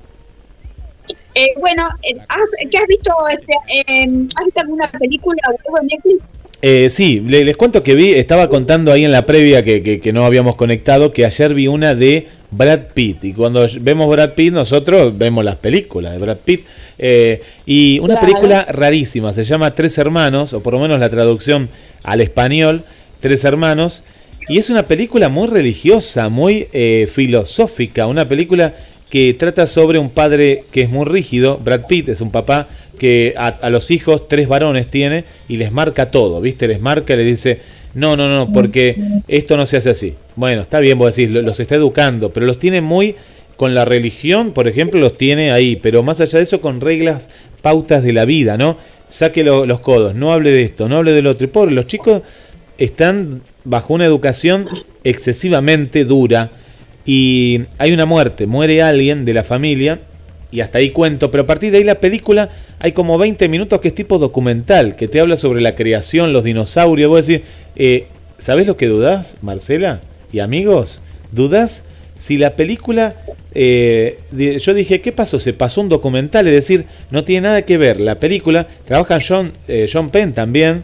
Eh, 1.35 1.49
bueno, 1.59 1.83
eh, 2.01 2.13
¿has, 2.27 2.49
¿qué 2.71 2.77
has 2.79 2.87
visto? 2.87 3.11
Este, 3.31 3.53
eh, 3.67 4.07
¿Has 4.35 4.45
visto 4.45 4.59
alguna 4.59 4.89
película 4.91 5.39
o 5.47 5.51
algo 5.51 5.79
en 5.81 5.87
Netflix? 5.87 6.23
Eh, 6.63 6.89
sí, 6.89 7.19
le- 7.19 7.45
les 7.45 7.55
cuento 7.55 7.83
que 7.83 7.93
vi, 7.93 8.13
estaba 8.13 8.49
contando 8.49 8.91
ahí 8.91 9.05
en 9.05 9.11
la 9.11 9.25
previa 9.27 9.63
que, 9.63 9.83
que- 9.83 9.99
que 10.01 10.11
no 10.13 10.25
habíamos 10.25 10.55
conectado, 10.55 11.13
que 11.13 11.25
ayer 11.25 11.53
vi 11.53 11.67
una 11.67 11.93
de 11.93 12.27
Brad 12.49 12.87
Pitt. 12.95 13.23
Y 13.23 13.33
cuando 13.33 13.67
vemos 13.81 14.09
Brad 14.09 14.33
Pitt, 14.33 14.51
nosotros 14.51 15.15
vemos 15.15 15.45
las 15.45 15.57
películas 15.57 16.13
de 16.13 16.17
Brad 16.17 16.37
Pitt. 16.37 16.65
Eh, 16.97 17.43
y 17.67 17.99
una 17.99 18.15
Claro. 18.15 18.27
película 18.27 18.65
rarísima, 18.69 19.31
se 19.31 19.43
llama 19.43 19.75
Tres 19.75 19.95
Hermanos, 19.99 20.53
o 20.53 20.63
por 20.63 20.73
lo 20.73 20.79
menos 20.79 20.97
la 20.99 21.09
traducción 21.09 21.69
al 22.03 22.21
español, 22.21 22.83
Tres 23.19 23.43
Hermanos. 23.43 24.01
Y 24.49 24.57
es 24.59 24.69
una 24.69 24.83
película 24.85 25.27
muy 25.29 25.47
religiosa, 25.47 26.29
muy 26.29 26.67
eh, 26.71 27.09
filosófica, 27.11 28.07
una 28.07 28.27
película 28.27 28.75
que 29.09 29.33
trata 29.33 29.67
sobre 29.67 29.99
un 29.99 30.09
padre 30.09 30.63
que 30.71 30.81
es 30.81 30.89
muy 30.89 31.05
rígido, 31.05 31.57
Brad 31.57 31.85
Pitt 31.87 32.09
es 32.09 32.21
un 32.21 32.31
papá 32.31 32.67
que 32.97 33.33
a, 33.37 33.47
a 33.47 33.69
los 33.69 33.91
hijos, 33.91 34.27
tres 34.27 34.47
varones 34.47 34.89
tiene, 34.89 35.25
y 35.47 35.57
les 35.57 35.71
marca 35.71 36.11
todo, 36.11 36.41
¿viste? 36.41 36.67
Les 36.67 36.79
marca, 36.81 37.15
les 37.15 37.25
dice, 37.25 37.59
no, 37.93 38.15
no, 38.17 38.27
no, 38.29 38.51
porque 38.51 38.97
esto 39.27 39.55
no 39.57 39.65
se 39.65 39.77
hace 39.77 39.89
así. 39.91 40.13
Bueno, 40.35 40.61
está 40.61 40.79
bien, 40.79 40.97
vos 40.97 41.15
decís, 41.15 41.29
lo- 41.31 41.41
los 41.41 41.59
está 41.59 41.75
educando, 41.75 42.31
pero 42.31 42.45
los 42.45 42.57
tiene 42.59 42.81
muy, 42.81 43.15
con 43.55 43.75
la 43.75 43.85
religión, 43.85 44.51
por 44.51 44.67
ejemplo, 44.67 44.99
los 44.99 45.17
tiene 45.17 45.51
ahí, 45.51 45.75
pero 45.75 46.03
más 46.03 46.19
allá 46.21 46.37
de 46.39 46.43
eso, 46.43 46.59
con 46.61 46.79
reglas, 46.81 47.29
pautas 47.61 48.03
de 48.03 48.13
la 48.13 48.25
vida, 48.25 48.57
¿no? 48.57 48.77
Saque 49.09 49.43
lo- 49.43 49.65
los 49.65 49.79
codos, 49.81 50.15
no 50.15 50.31
hable 50.31 50.51
de 50.51 50.63
esto, 50.63 50.87
no 50.89 50.97
hable 50.97 51.11
del 51.13 51.27
otro. 51.27 51.45
Y 51.45 51.49
pobre, 51.49 51.71
los 51.73 51.87
chicos 51.87 52.21
están 52.77 53.41
bajo 53.63 53.93
una 53.93 54.05
educación 54.05 54.67
excesivamente 55.03 56.05
dura 56.05 56.51
y 57.05 57.61
hay 57.77 57.93
una 57.93 58.05
muerte, 58.05 58.47
muere 58.47 58.81
alguien 58.81 59.25
de 59.25 59.33
la 59.33 59.43
familia 59.43 59.99
y 60.51 60.61
hasta 60.61 60.77
ahí 60.77 60.91
cuento, 60.91 61.31
pero 61.31 61.43
a 61.43 61.47
partir 61.47 61.71
de 61.71 61.79
ahí 61.79 61.83
la 61.83 61.99
película 61.99 62.49
hay 62.79 62.91
como 62.91 63.17
20 63.17 63.47
minutos 63.49 63.81
que 63.81 63.89
es 63.89 63.95
tipo 63.95 64.19
documental, 64.19 64.95
que 64.95 65.07
te 65.07 65.19
habla 65.19 65.37
sobre 65.37 65.61
la 65.61 65.75
creación, 65.75 66.33
los 66.33 66.43
dinosaurios, 66.43 67.09
vos 67.09 67.25
decís, 67.25 67.45
eh, 67.75 68.07
¿sabés 68.37 68.67
lo 68.67 68.77
que 68.77 68.87
dudás, 68.87 69.37
Marcela? 69.41 70.01
Y 70.31 70.39
amigos, 70.39 71.01
¿dudás 71.31 71.83
si 72.17 72.37
la 72.37 72.55
película, 72.55 73.15
eh, 73.53 74.19
yo 74.59 74.73
dije, 74.73 75.01
¿qué 75.01 75.11
pasó? 75.11 75.39
Se 75.39 75.53
pasó 75.53 75.81
un 75.81 75.89
documental, 75.89 76.47
es 76.47 76.53
decir, 76.53 76.85
no 77.11 77.23
tiene 77.23 77.47
nada 77.47 77.61
que 77.63 77.77
ver 77.77 77.99
la 77.99 78.19
película, 78.19 78.67
trabaja 78.85 79.19
John, 79.25 79.53
eh, 79.67 79.87
John 79.91 80.09
Penn 80.09 80.33
también, 80.33 80.83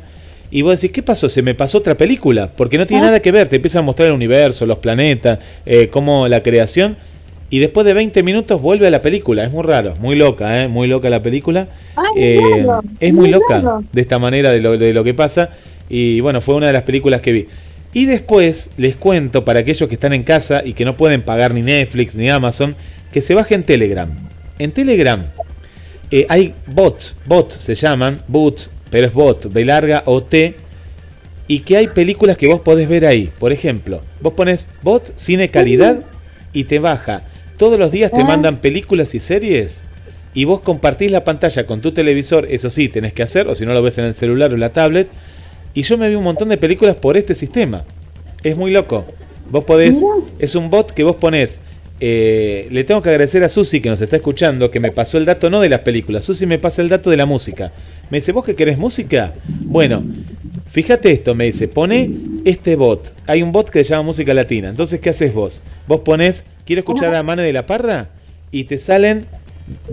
y 0.56 0.62
vos 0.62 0.80
decís, 0.80 0.94
¿qué 0.94 1.02
pasó? 1.02 1.28
Se 1.30 1.42
me 1.42 1.56
pasó 1.56 1.80
otra 1.80 1.98
película, 1.98 2.52
porque 2.56 2.78
no 2.78 2.86
tiene 2.86 3.02
Ah. 3.04 3.06
nada 3.08 3.20
que 3.22 3.32
ver, 3.32 3.50
te 3.50 3.56
empieza 3.56 3.80
a 3.80 3.82
mostrar 3.82 4.10
el 4.10 4.14
universo, 4.14 4.66
los 4.68 4.78
planetas, 4.78 5.40
eh, 5.66 5.88
cómo 5.90 6.28
la 6.28 6.44
creación, 6.44 6.96
y 7.50 7.58
después 7.58 7.86
de 7.88 7.94
20 7.94 8.22
minutos 8.22 8.62
vuelve 8.62 8.86
a 8.86 8.92
la 8.92 9.02
película, 9.02 9.44
es 9.44 9.52
muy 9.52 9.64
raro, 9.64 9.96
muy 10.00 10.16
loca, 10.16 10.62
¿eh? 10.62 10.68
muy 10.68 10.88
loca 10.88 11.10
la 11.10 11.24
película, 11.24 11.68
Ay, 11.96 12.06
Eh, 12.16 12.40
claro, 12.64 12.82
es 13.00 13.14
muy 13.14 13.30
loca 13.30 13.80
de 13.92 14.02
esta 14.02 14.20
manera 14.20 14.52
de 14.52 14.60
lo, 14.62 14.78
de 14.78 14.94
lo 14.94 15.04
que 15.04 15.14
pasa, 15.16 15.50
y 15.90 16.20
bueno, 16.20 16.40
fue 16.40 16.54
una 16.54 16.68
de 16.68 16.74
las 16.74 16.84
películas 16.84 17.22
que 17.22 17.32
vi. 17.32 17.48
Y 17.96 18.06
después 18.06 18.70
les 18.78 18.96
cuento 18.96 19.44
para 19.46 19.60
aquellos 19.62 19.88
que 19.90 19.96
están 19.96 20.14
en 20.14 20.24
casa 20.24 20.62
y 20.66 20.74
que 20.74 20.86
no 20.86 20.96
pueden 20.96 21.22
pagar 21.24 21.54
ni 21.54 21.62
Netflix 21.64 22.16
ni 22.16 22.30
Amazon, 22.30 22.76
que 23.12 23.22
se 23.22 23.34
bajen 23.36 23.64
Telegram. 23.64 24.10
En 24.60 24.72
Telegram 24.72 25.24
eh, 26.12 26.26
hay 26.30 26.54
bots, 26.68 27.16
bots 27.26 27.56
se 27.56 27.74
llaman, 27.76 28.22
bots, 28.28 28.70
pero 28.94 29.08
es 29.08 29.14
bot, 29.14 29.52
B 29.52 29.66
larga 29.66 30.04
o 30.06 30.22
T, 30.22 30.54
y 31.48 31.62
que 31.62 31.78
hay 31.78 31.88
películas 31.88 32.38
que 32.38 32.46
vos 32.48 32.62
podés 32.62 32.88
ver 32.88 33.08
ahí. 33.08 33.32
Por 33.40 33.52
ejemplo, 33.52 34.02
vos 34.22 34.34
pones 34.34 34.70
bot 34.84 35.12
cine 35.16 35.50
calidad 35.50 36.02
y 36.54 36.66
te 36.66 36.78
baja. 36.78 37.24
Todos 37.58 37.80
los 37.80 37.92
días 37.92 38.12
te 38.12 38.22
Ah. 38.22 38.26
mandan 38.26 38.58
películas 38.58 39.16
y 39.16 39.20
series 39.20 39.84
y 40.36 40.46
vos 40.46 40.62
compartís 40.62 41.10
la 41.10 41.24
pantalla 41.24 41.66
con 41.66 41.82
tu 41.82 41.92
televisor, 41.92 42.46
eso 42.52 42.70
sí, 42.70 42.88
tenés 42.88 43.14
que 43.14 43.24
hacer, 43.24 43.48
o 43.48 43.56
si 43.56 43.66
no 43.66 43.74
lo 43.74 43.82
ves 43.82 43.98
en 43.98 44.06
el 44.06 44.14
celular 44.14 44.52
o 44.52 44.54
en 44.54 44.60
la 44.60 44.74
tablet. 44.74 45.08
Y 45.74 45.82
yo 45.82 45.98
me 45.98 46.08
vi 46.08 46.14
un 46.14 46.24
montón 46.24 46.50
de 46.50 46.58
películas 46.58 46.96
por 46.96 47.18
este 47.18 47.34
sistema. 47.34 47.86
Es 48.44 48.56
muy 48.56 48.70
loco. 48.70 49.06
Vos 49.50 49.64
podés, 49.64 50.04
es 50.38 50.54
un 50.54 50.70
bot 50.70 50.92
que 50.92 51.04
vos 51.04 51.16
ponés. 51.16 51.58
Eh, 52.00 52.68
le 52.72 52.84
tengo 52.84 53.02
que 53.02 53.10
agradecer 53.10 53.44
a 53.44 53.50
Susi 53.50 53.80
que 53.80 53.90
nos 53.90 54.02
está 54.02 54.16
escuchando, 54.16 54.72
que 54.72 54.80
me 54.80 54.92
pasó 54.92 55.18
el 55.18 55.26
dato 55.26 55.50
no 55.50 55.62
de 55.62 55.70
las 55.70 55.82
películas. 55.82 56.26
Susi 56.26 56.46
me 56.46 56.58
pasa 56.58 56.82
el 56.82 56.90
dato 56.90 57.10
de 57.10 57.18
la 57.18 57.26
música. 57.26 57.72
Me 58.10 58.18
dice, 58.18 58.32
¿vos 58.32 58.44
que 58.44 58.56
querés 58.56 58.78
música? 58.78 59.34
Bueno, 59.46 60.04
fíjate 60.72 61.12
esto, 61.12 61.36
me 61.36 61.46
dice, 61.46 61.68
pone 61.68 62.12
este 62.46 62.76
bot. 62.76 63.14
Hay 63.28 63.42
un 63.42 63.52
bot 63.52 63.70
que 63.70 63.84
se 63.84 63.92
llama 63.92 64.04
música 64.04 64.34
latina. 64.34 64.70
Entonces, 64.70 65.00
¿qué 65.00 65.12
haces 65.12 65.34
vos? 65.34 65.62
Vos 65.88 66.02
pones, 66.02 66.44
quiero 66.66 66.82
escuchar 66.82 67.14
a 67.16 67.24
Mane 67.24 67.44
de 67.44 67.54
la 67.54 67.66
Parra 67.66 68.10
y 68.52 68.66
te 68.66 68.78
salen 68.78 69.26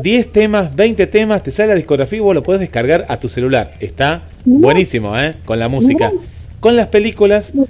10 0.03 0.33
temas, 0.33 0.75
20 0.75 1.07
temas, 1.07 1.43
te 1.43 1.51
sale 1.51 1.69
la 1.69 1.75
discografía 1.77 2.19
y 2.19 2.21
vos 2.21 2.35
lo 2.35 2.43
puedes 2.43 2.61
descargar 2.61 3.07
a 3.09 3.19
tu 3.19 3.29
celular. 3.29 3.75
Está 3.81 4.25
buenísimo, 4.45 5.17
¿eh? 5.17 5.35
Con 5.45 5.59
la 5.59 5.69
música. 5.69 6.13
Con 6.61 6.77
las 6.77 6.88
películas. 6.88 7.53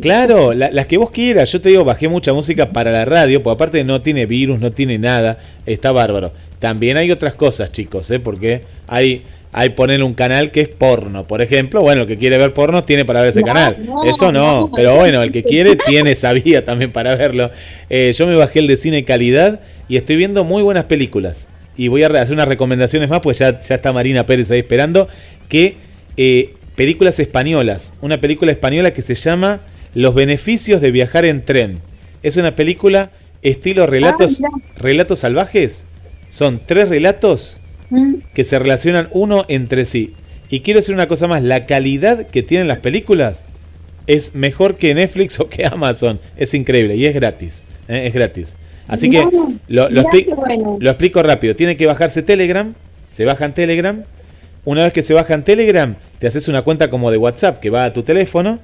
Claro, 0.00 0.52
la- 0.54 0.70
las 0.70 0.86
que 0.86 0.96
vos 0.98 1.10
quieras. 1.10 1.50
Yo 1.52 1.60
te 1.60 1.70
digo, 1.70 1.84
bajé 1.84 2.08
mucha 2.08 2.32
música 2.32 2.68
para 2.68 2.92
la 2.92 3.04
radio, 3.04 3.42
porque 3.42 3.54
aparte 3.54 3.84
no 3.84 4.00
tiene 4.00 4.26
virus, 4.26 4.60
no 4.60 4.72
tiene 4.72 4.98
nada. 4.98 5.38
Está 5.66 5.92
bárbaro. 5.92 6.32
También 6.58 6.96
hay 6.96 7.10
otras 7.10 7.34
cosas, 7.34 7.72
chicos, 7.72 8.10
¿eh? 8.10 8.20
porque 8.20 8.62
hay, 8.86 9.22
hay 9.52 9.70
poner 9.70 10.02
un 10.04 10.14
canal 10.14 10.50
que 10.50 10.60
es 10.60 10.68
porno, 10.68 11.24
por 11.24 11.42
ejemplo. 11.42 11.80
Bueno, 11.80 12.02
el 12.02 12.08
que 12.08 12.16
quiere 12.16 12.38
ver 12.38 12.52
porno 12.52 12.84
tiene 12.84 13.04
para 13.04 13.20
ver 13.20 13.30
ese 13.30 13.40
No, 13.40 13.46
canal. 13.46 13.76
no, 13.84 14.04
Eso 14.04 14.30
no, 14.30 14.60
no. 14.62 14.70
pero 14.74 14.94
bueno, 14.96 15.22
el 15.22 15.32
que 15.32 15.42
quiere 15.42 15.76
tiene 15.76 16.12
esa 16.12 16.32
vía 16.32 16.64
también 16.64 16.92
para 16.92 17.16
verlo. 17.16 17.50
Eh, 17.88 18.12
yo 18.14 18.26
me 18.26 18.36
bajé 18.36 18.60
el 18.60 18.66
de 18.66 18.76
cine 18.76 19.04
calidad 19.04 19.60
y 19.88 19.96
estoy 19.96 20.16
viendo 20.16 20.44
muy 20.44 20.62
buenas 20.62 20.84
películas. 20.84 21.48
Y 21.76 21.88
voy 21.88 22.02
a 22.02 22.08
hacer 22.08 22.34
unas 22.34 22.48
recomendaciones 22.48 23.08
más, 23.08 23.20
pues 23.20 23.38
ya, 23.38 23.58
ya 23.60 23.74
está 23.74 23.92
Marina 23.92 24.24
Pérez 24.26 24.50
ahí 24.50 24.58
esperando. 24.60 25.08
Que 25.48 25.76
eh, 26.18 26.54
películas 26.80 27.18
españolas. 27.18 27.92
Una 28.00 28.20
película 28.20 28.52
española 28.52 28.94
que 28.94 29.02
se 29.02 29.14
llama 29.14 29.60
Los 29.92 30.14
beneficios 30.14 30.80
de 30.80 30.90
viajar 30.90 31.26
en 31.26 31.44
tren. 31.44 31.80
Es 32.22 32.38
una 32.38 32.56
película 32.56 33.10
estilo 33.42 33.86
relatos, 33.86 34.40
Ah, 34.42 34.48
relatos 34.78 35.18
salvajes. 35.18 35.84
Son 36.30 36.58
tres 36.64 36.88
relatos 36.88 37.60
Mm. 37.90 38.14
que 38.32 38.44
se 38.44 38.58
relacionan 38.58 39.08
uno 39.12 39.44
entre 39.48 39.84
sí. 39.84 40.14
Y 40.48 40.60
quiero 40.60 40.80
decir 40.80 40.94
una 40.94 41.06
cosa 41.06 41.28
más, 41.28 41.42
la 41.42 41.66
calidad 41.66 42.28
que 42.28 42.42
tienen 42.42 42.66
las 42.66 42.78
películas 42.78 43.44
es 44.06 44.34
mejor 44.34 44.76
que 44.76 44.94
Netflix 44.94 45.38
o 45.38 45.50
que 45.50 45.66
Amazon. 45.66 46.18
Es 46.38 46.54
increíble 46.54 46.96
y 46.96 47.04
es 47.04 47.14
gratis. 47.14 47.64
¿eh? 47.88 48.06
Es 48.06 48.14
gratis. 48.14 48.56
Así 48.88 49.10
que 49.10 49.18
lo, 49.20 49.90
lo 49.90 49.90
mirá 49.90 50.02
expli- 50.04 50.24
qué 50.24 50.32
bueno. 50.34 50.78
lo 50.80 50.88
explico 50.90 51.22
rápido. 51.22 51.54
Tiene 51.56 51.76
que 51.76 51.84
bajarse 51.84 52.22
Telegram. 52.22 52.72
Se 53.10 53.26
baja 53.26 53.44
en 53.44 53.52
Telegram. 53.52 54.02
Una 54.64 54.84
vez 54.84 54.94
que 54.94 55.02
se 55.02 55.12
baja 55.12 55.34
en 55.34 55.42
Telegram, 55.44 55.94
te 56.20 56.26
haces 56.26 56.46
una 56.46 56.62
cuenta 56.62 56.90
como 56.90 57.10
de 57.10 57.16
WhatsApp 57.16 57.58
que 57.58 57.70
va 57.70 57.84
a 57.84 57.92
tu 57.92 58.04
teléfono 58.04 58.60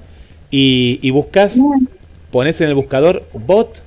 y, 0.49 0.99
y 1.01 1.11
buscas, 1.11 1.59
pones 2.31 2.61
en 2.61 2.69
el 2.69 2.75
buscador 2.75 3.25
bot 3.33 3.81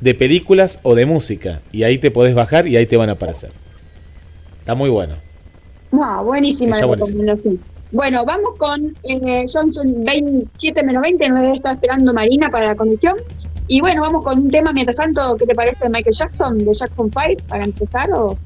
de 0.00 0.14
películas 0.14 0.78
o 0.82 0.94
de 0.94 1.04
música. 1.04 1.60
Y 1.72 1.82
ahí 1.82 1.98
te 1.98 2.10
podés 2.10 2.34
bajar 2.34 2.66
y 2.66 2.76
ahí 2.76 2.86
te 2.86 2.96
van 2.96 3.08
a 3.08 3.12
aparecer. 3.12 3.50
Está 4.60 4.74
muy 4.74 4.88
bueno. 4.88 5.16
No, 5.90 6.24
buenísima 6.24 6.76
Está 6.76 6.86
la 6.86 6.94
recomendación. 6.94 7.60
Bueno, 7.90 8.24
vamos 8.24 8.56
con 8.56 8.96
eh, 9.02 9.44
Johnson 9.52 10.04
27 10.04 10.82
menos 10.82 11.02
20, 11.02 11.28
nos 11.28 11.56
está 11.56 11.72
esperando 11.72 12.14
Marina 12.14 12.48
para 12.48 12.68
la 12.68 12.74
condición. 12.76 13.16
Y 13.66 13.80
bueno, 13.80 14.02
vamos 14.02 14.24
con 14.24 14.38
un 14.38 14.48
tema 14.48 14.72
mientras 14.72 14.96
tanto, 14.96 15.36
¿qué 15.36 15.46
te 15.46 15.54
parece 15.54 15.84
de 15.84 15.90
Michael 15.90 16.16
Jackson, 16.16 16.58
de 16.58 16.72
Jackson 16.72 17.10
5, 17.10 17.42
para 17.48 17.64
empezar? 17.64 18.10
O... 18.12 18.38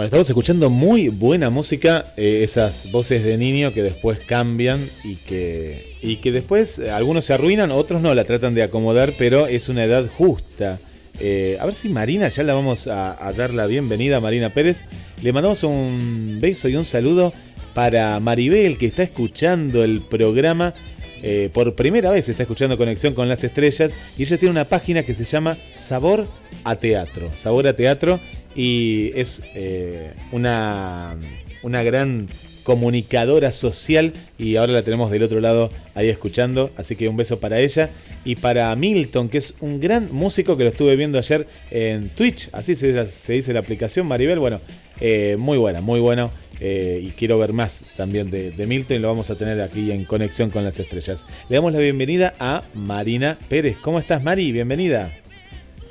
Bueno, 0.00 0.06
estamos 0.06 0.30
escuchando 0.30 0.70
muy 0.70 1.10
buena 1.10 1.50
música, 1.50 2.06
eh, 2.16 2.40
esas 2.42 2.90
voces 2.90 3.22
de 3.22 3.36
niño 3.36 3.70
que 3.70 3.82
después 3.82 4.20
cambian 4.20 4.80
y 5.04 5.16
que, 5.16 5.94
y 6.00 6.16
que 6.16 6.32
después 6.32 6.78
eh, 6.78 6.90
algunos 6.90 7.26
se 7.26 7.34
arruinan, 7.34 7.70
otros 7.70 8.00
no, 8.00 8.14
la 8.14 8.24
tratan 8.24 8.54
de 8.54 8.62
acomodar, 8.62 9.12
pero 9.18 9.46
es 9.46 9.68
una 9.68 9.84
edad 9.84 10.06
justa. 10.08 10.78
Eh, 11.18 11.58
a 11.60 11.66
ver 11.66 11.74
si 11.74 11.90
Marina, 11.90 12.28
ya 12.28 12.42
la 12.44 12.54
vamos 12.54 12.86
a, 12.86 13.28
a 13.28 13.30
dar 13.34 13.52
la 13.52 13.66
bienvenida, 13.66 14.20
Marina 14.20 14.48
Pérez. 14.48 14.84
Le 15.22 15.34
mandamos 15.34 15.64
un 15.64 16.38
beso 16.40 16.70
y 16.70 16.76
un 16.76 16.86
saludo 16.86 17.34
para 17.74 18.18
Maribel, 18.20 18.78
que 18.78 18.86
está 18.86 19.02
escuchando 19.02 19.84
el 19.84 20.00
programa. 20.00 20.72
por 21.52 21.74
primera 21.74 22.10
vez 22.10 22.26
está 22.30 22.44
escuchando 22.44 22.78
Conexión 22.78 23.12
con 23.12 23.28
las 23.28 23.44
Estrellas 23.44 23.94
y 24.16 24.22
ella 24.22 24.38
tiene 24.38 24.52
una 24.52 24.64
página 24.64 25.02
que 25.02 25.14
se 25.14 25.24
llama 25.24 25.58
Sabor 25.76 26.26
a 26.64 26.76
Teatro. 26.76 27.30
Sabor 27.36 27.68
a 27.68 27.76
Teatro 27.76 28.18
y 28.54 29.12
es 29.14 29.42
eh, 29.54 30.12
una, 30.32 31.16
una 31.62 31.82
gran 31.82 32.28
comunicadora 32.62 33.52
social 33.52 34.12
y 34.38 34.56
ahora 34.56 34.72
la 34.72 34.82
tenemos 34.82 35.10
del 35.10 35.22
otro 35.22 35.40
lado 35.40 35.70
ahí 35.94 36.08
escuchando, 36.08 36.70
así 36.76 36.94
que 36.94 37.08
un 37.08 37.16
beso 37.16 37.40
para 37.40 37.58
ella 37.58 37.90
y 38.24 38.36
para 38.36 38.74
Milton, 38.76 39.28
que 39.28 39.38
es 39.38 39.54
un 39.60 39.80
gran 39.80 40.12
músico 40.12 40.56
que 40.56 40.64
lo 40.64 40.70
estuve 40.70 40.94
viendo 40.94 41.18
ayer 41.18 41.46
en 41.70 42.10
Twitch, 42.10 42.48
así 42.52 42.76
se, 42.76 42.92
dice 43.28 43.52
la 43.52 43.60
aplicación, 43.60 44.06
Maribel, 44.06 44.38
bueno, 44.38 44.60
eh, 45.00 45.36
muy 45.38 45.58
buena, 45.58 45.80
muy 45.80 46.00
bueno. 46.00 46.30
eh, 46.60 47.00
y 47.02 47.08
quiero 47.12 47.38
ver 47.38 47.54
más 47.54 47.82
también 47.96 48.30
de, 48.30 48.50
de 48.50 48.66
Milton 48.66 48.98
y 48.98 49.00
lo 49.00 49.08
vamos 49.08 49.30
a 49.30 49.34
tener 49.34 49.60
aquí 49.62 49.90
en 49.90 50.04
Conexión 50.04 50.50
con 50.50 50.62
las 50.62 50.78
Estrellas. 50.78 51.24
Le 51.48 51.56
damos 51.56 51.72
la 51.72 51.78
bienvenida 51.78 52.34
a 52.38 52.62
Marina 52.74 53.38
Pérez. 53.48 53.78
¿Cómo 53.80 53.98
estás, 53.98 54.22
Mari? 54.22 54.52
Bienvenida. 54.52 55.10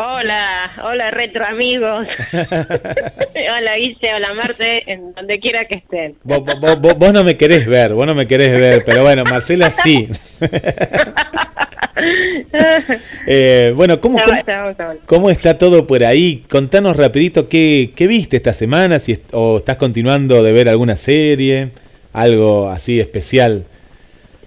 Hola, 0.01 0.71
hola 0.85 1.11
retro 1.11 1.45
amigos. 1.45 2.07
hola 2.31 3.75
Guille, 3.77 4.11
hola 4.15 4.33
Marte, 4.33 4.81
en 4.89 5.13
donde 5.13 5.39
quiera 5.39 5.65
que 5.65 5.79
estén. 5.79 6.15
Vos, 6.23 6.39
vos- 6.45 6.79
vos- 6.79 6.97
vos 6.97 7.11
no 7.13 7.25
me 7.25 7.35
querés 7.35 7.67
ver, 7.67 7.93
vos 7.93 8.07
no 8.07 8.15
me 8.15 8.25
querés 8.25 8.51
ver, 8.57 8.83
pero 8.85 9.01
bueno, 9.03 9.23
Marcela 9.25 9.69
sí. 9.71 10.07
Eh, 13.27 13.73
bueno, 13.75 13.99
¿cómo, 13.99 14.17
Está 14.19 14.73
cómo, 14.77 14.95
cómo 15.05 15.29
está 15.29 15.57
todo 15.57 15.85
por 15.85 16.01
ahí? 16.05 16.45
Contanos 16.49 16.95
rapidito 16.95 17.49
qué, 17.49 17.91
qué 17.93 18.07
viste 18.07 18.37
esta 18.37 18.53
semana, 18.53 18.99
si 18.99 19.11
est- 19.11 19.33
o 19.33 19.57
estás 19.57 19.75
continuando 19.75 20.41
de 20.41 20.53
ver 20.53 20.69
alguna 20.69 20.95
serie, 20.95 21.71
algo 22.13 22.69
así 22.69 23.01
especial. 23.01 23.65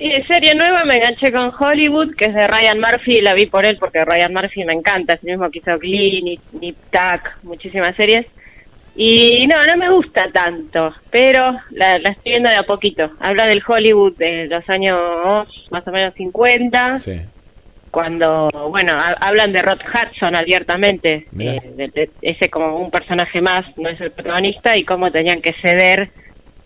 Y 0.05 0.23
serie 0.25 0.53
nueva 0.55 0.85
me 0.85 0.97
enganché 0.97 1.31
con 1.31 1.53
Hollywood, 1.57 2.15
que 2.17 2.29
es 2.31 2.35
de 2.35 2.47
Ryan 2.49 2.81
Murphy, 2.81 3.21
la 3.21 3.35
vi 3.35 3.47
por 3.47 3.65
él 3.65 3.77
porque 3.79 4.05
Ryan 4.05 4.33
Murphy 4.33 4.65
me 4.65 4.73
encanta, 4.73 5.15
es 5.15 5.23
el 5.23 5.31
mismo 5.31 5.49
que 5.51 5.61
hizo 5.61 5.79
Glee, 5.79 6.21
Nip, 6.23 6.41
Nip 6.61 6.77
Tuck, 6.91 7.45
muchísimas 7.45 7.95
series. 7.95 8.27
Y 8.97 9.47
no, 9.47 9.63
no 9.71 9.77
me 9.77 9.91
gusta 9.95 10.29
tanto, 10.33 10.93
pero 11.11 11.53
la, 11.71 11.99
la 11.99 12.11
estoy 12.11 12.33
viendo 12.33 12.51
de 12.51 12.57
a 12.57 12.63
poquito. 12.65 13.11
Habla 13.21 13.47
del 13.47 13.63
Hollywood 13.67 14.17
de 14.17 14.47
los 14.49 14.69
años 14.69 15.49
más 15.71 15.87
o 15.87 15.93
menos 15.93 16.13
50, 16.15 16.97
Sí. 16.97 17.21
cuando, 17.93 18.51
bueno, 18.71 18.95
ha- 18.99 19.25
hablan 19.27 19.53
de 19.53 19.63
Rod 19.63 19.79
Hudson 19.81 20.35
abiertamente, 20.37 21.27
eh, 21.39 21.61
de- 21.77 21.89
de- 21.89 22.11
ese 22.23 22.51
como 22.51 22.77
un 22.77 22.91
personaje 22.91 23.41
más, 23.41 23.65
no 23.79 23.89
es 23.89 24.01
el 24.01 24.11
protagonista, 24.11 24.77
y 24.77 24.85
cómo 24.85 25.11
tenían 25.13 25.41
que 25.41 25.55
ceder 25.63 26.11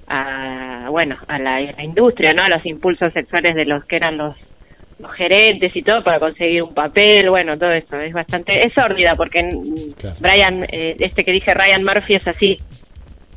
a, 0.08 0.88
bueno, 0.90 1.16
a 1.28 1.38
la, 1.38 1.56
a 1.56 1.60
la 1.60 1.84
industria, 1.84 2.32
¿no? 2.32 2.42
A 2.42 2.48
los 2.56 2.64
impulsos 2.66 3.12
sexuales 3.12 3.54
de 3.54 3.64
los 3.64 3.84
que 3.84 3.96
eran 3.96 4.16
los, 4.16 4.36
los 4.98 5.12
gerentes 5.14 5.74
y 5.74 5.82
todo 5.82 6.02
para 6.04 6.18
conseguir 6.20 6.62
un 6.62 6.74
papel, 6.74 7.28
bueno, 7.30 7.58
todo 7.58 7.72
eso, 7.72 7.98
es 8.00 8.12
bastante, 8.12 8.66
es 8.66 8.72
sórdida 8.72 9.14
porque 9.16 9.48
Claro. 9.98 10.16
Brian, 10.20 10.64
eh, 10.72 10.96
este 10.98 11.24
que 11.24 11.32
dije 11.32 11.52
Ryan 11.54 11.82
Murphy 11.84 12.14
es 12.14 12.26
así, 12.26 12.56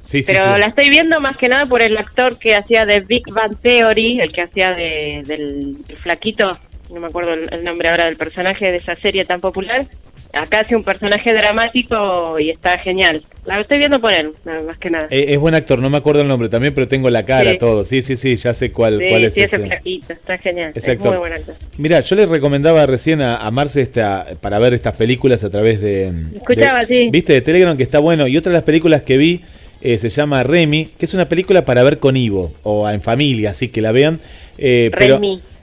Sí, 0.02 0.24
sí, 0.24 0.32
pero 0.34 0.56
sí. 0.56 0.62
la 0.62 0.68
estoy 0.68 0.90
viendo 0.90 1.20
más 1.20 1.38
que 1.38 1.48
nada 1.48 1.66
por 1.68 1.84
el 1.84 1.96
actor 1.98 2.40
que 2.40 2.56
hacía 2.56 2.84
de 2.86 3.02
Big 3.02 3.24
Bang 3.32 3.58
Theory, 3.62 4.20
el 4.22 4.32
que 4.32 4.42
hacía 4.42 4.70
de, 4.72 5.22
del, 5.26 5.84
del 5.86 5.98
flaquito, 5.98 6.58
no 6.94 7.00
me 7.00 7.08
acuerdo 7.08 7.34
el, 7.34 7.52
el 7.54 7.64
nombre 7.64 7.90
ahora 7.90 8.06
del 8.06 8.18
personaje 8.18 8.72
de 8.72 8.78
esa 8.78 8.96
serie 8.98 9.26
tan 9.26 9.42
popular. 9.42 9.88
Acá 10.32 10.60
hace 10.60 10.76
un 10.76 10.84
personaje 10.84 11.34
dramático 11.34 12.40
y 12.40 12.52
está 12.52 12.78
genial. 12.78 13.24
La 13.46 13.60
estoy 13.60 13.80
viendo 13.80 14.00
por 14.00 14.14
él, 14.14 14.32
más 14.68 14.78
que 14.78 14.92
nada. 14.92 15.08
Eh, 15.10 15.26
es 15.30 15.40
buen 15.40 15.56
actor, 15.56 15.80
no 15.80 15.90
me 15.90 15.98
acuerdo 15.98 16.22
el 16.22 16.28
nombre 16.28 16.50
también, 16.50 16.74
pero 16.76 16.88
tengo 16.88 17.10
la 17.10 17.26
cara, 17.26 17.54
Sí. 17.54 17.58
todo. 17.58 17.84
Sí, 17.84 18.04
sí, 18.04 18.16
sí, 18.16 18.36
ya 18.36 18.54
sé 18.54 18.72
cuál, 18.72 19.00
sí, 19.02 19.10
cuál 19.10 19.26
es 19.26 19.34
sí, 19.34 19.42
ese 19.42 19.58
flaquito, 19.60 20.14
está 20.14 20.38
genial. 20.38 20.72
Es 20.76 20.88
actor. 20.88 21.10
muy 21.10 21.18
buen 21.18 21.34
actor. 21.34 21.56
Mira, 21.80 22.00
yo 22.02 22.16
le 22.16 22.28
recomendaba 22.28 22.86
recién 22.86 23.22
a, 23.22 23.38
a 23.38 23.50
Marce 23.50 23.82
esta, 23.82 24.28
para 24.40 24.60
ver 24.60 24.76
estas 24.76 24.96
películas 24.96 25.44
a 25.44 25.50
través 25.50 25.82
de, 25.82 26.12
Escuchaba, 26.36 26.86
de- 26.86 26.88
sí. 27.06 27.10
¿Viste? 27.12 27.34
De 27.34 27.42
Telegram 27.42 27.76
que 27.76 27.84
está 27.84 27.98
bueno. 27.98 28.28
Y 28.28 28.38
otra 28.38 28.52
de 28.52 28.58
las 28.60 28.64
películas 28.66 29.02
que 29.02 29.18
vi 29.18 29.42
eh, 29.82 29.98
se 29.98 30.10
llama 30.10 30.44
Remy, 30.44 30.90
que 31.00 31.06
es 31.06 31.14
una 31.16 31.28
película 31.28 31.66
para 31.66 31.82
ver 31.84 31.98
con 31.98 32.16
Ivo 32.16 32.54
o 32.62 32.88
en 32.88 33.02
familia, 33.02 33.50
así 33.50 33.70
que 33.70 33.82
la 33.82 33.92
vean. 33.92 34.20
Eh, 34.60 34.92
pero- 34.96 35.20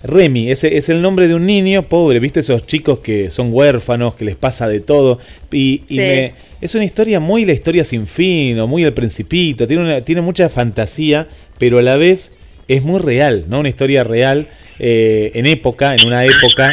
Remy. 0.06 0.50
Ese 0.50 0.76
es 0.78 0.88
el 0.88 1.02
nombre 1.02 1.28
de 1.28 1.34
un 1.34 1.46
niño 1.46 1.82
pobre, 1.82 2.18
¿viste? 2.20 2.40
Esos 2.40 2.66
chicos 2.66 3.00
que 3.00 3.30
son 3.30 3.48
huérfanos, 3.52 4.14
que 4.14 4.24
les 4.24 4.36
pasa 4.36 4.68
de 4.68 4.80
todo. 4.80 5.18
Y, 5.52 5.82
y 5.88 5.94
Sí. 5.94 5.98
me- 5.98 6.32
es 6.60 6.74
una 6.74 6.84
historia 6.84 7.20
muy 7.20 7.44
la 7.44 7.52
historia 7.52 7.84
sin 7.84 8.06
fin, 8.06 8.58
o 8.60 8.66
muy 8.66 8.82
el 8.84 8.92
principito, 8.92 9.66
tiene, 9.66 9.82
una- 9.82 10.00
tiene 10.00 10.20
mucha 10.22 10.48
fantasía, 10.48 11.28
pero 11.58 11.78
a 11.78 11.82
la 11.82 11.96
vez 11.96 12.32
es 12.68 12.82
muy 12.82 13.00
real, 13.00 13.44
¿no? 13.48 13.60
Una 13.60 13.68
historia 13.68 14.04
real, 14.04 14.48
eh, 14.78 15.30
en 15.34 15.46
época, 15.46 15.94
en 15.94 16.06
una 16.06 16.24
época. 16.24 16.70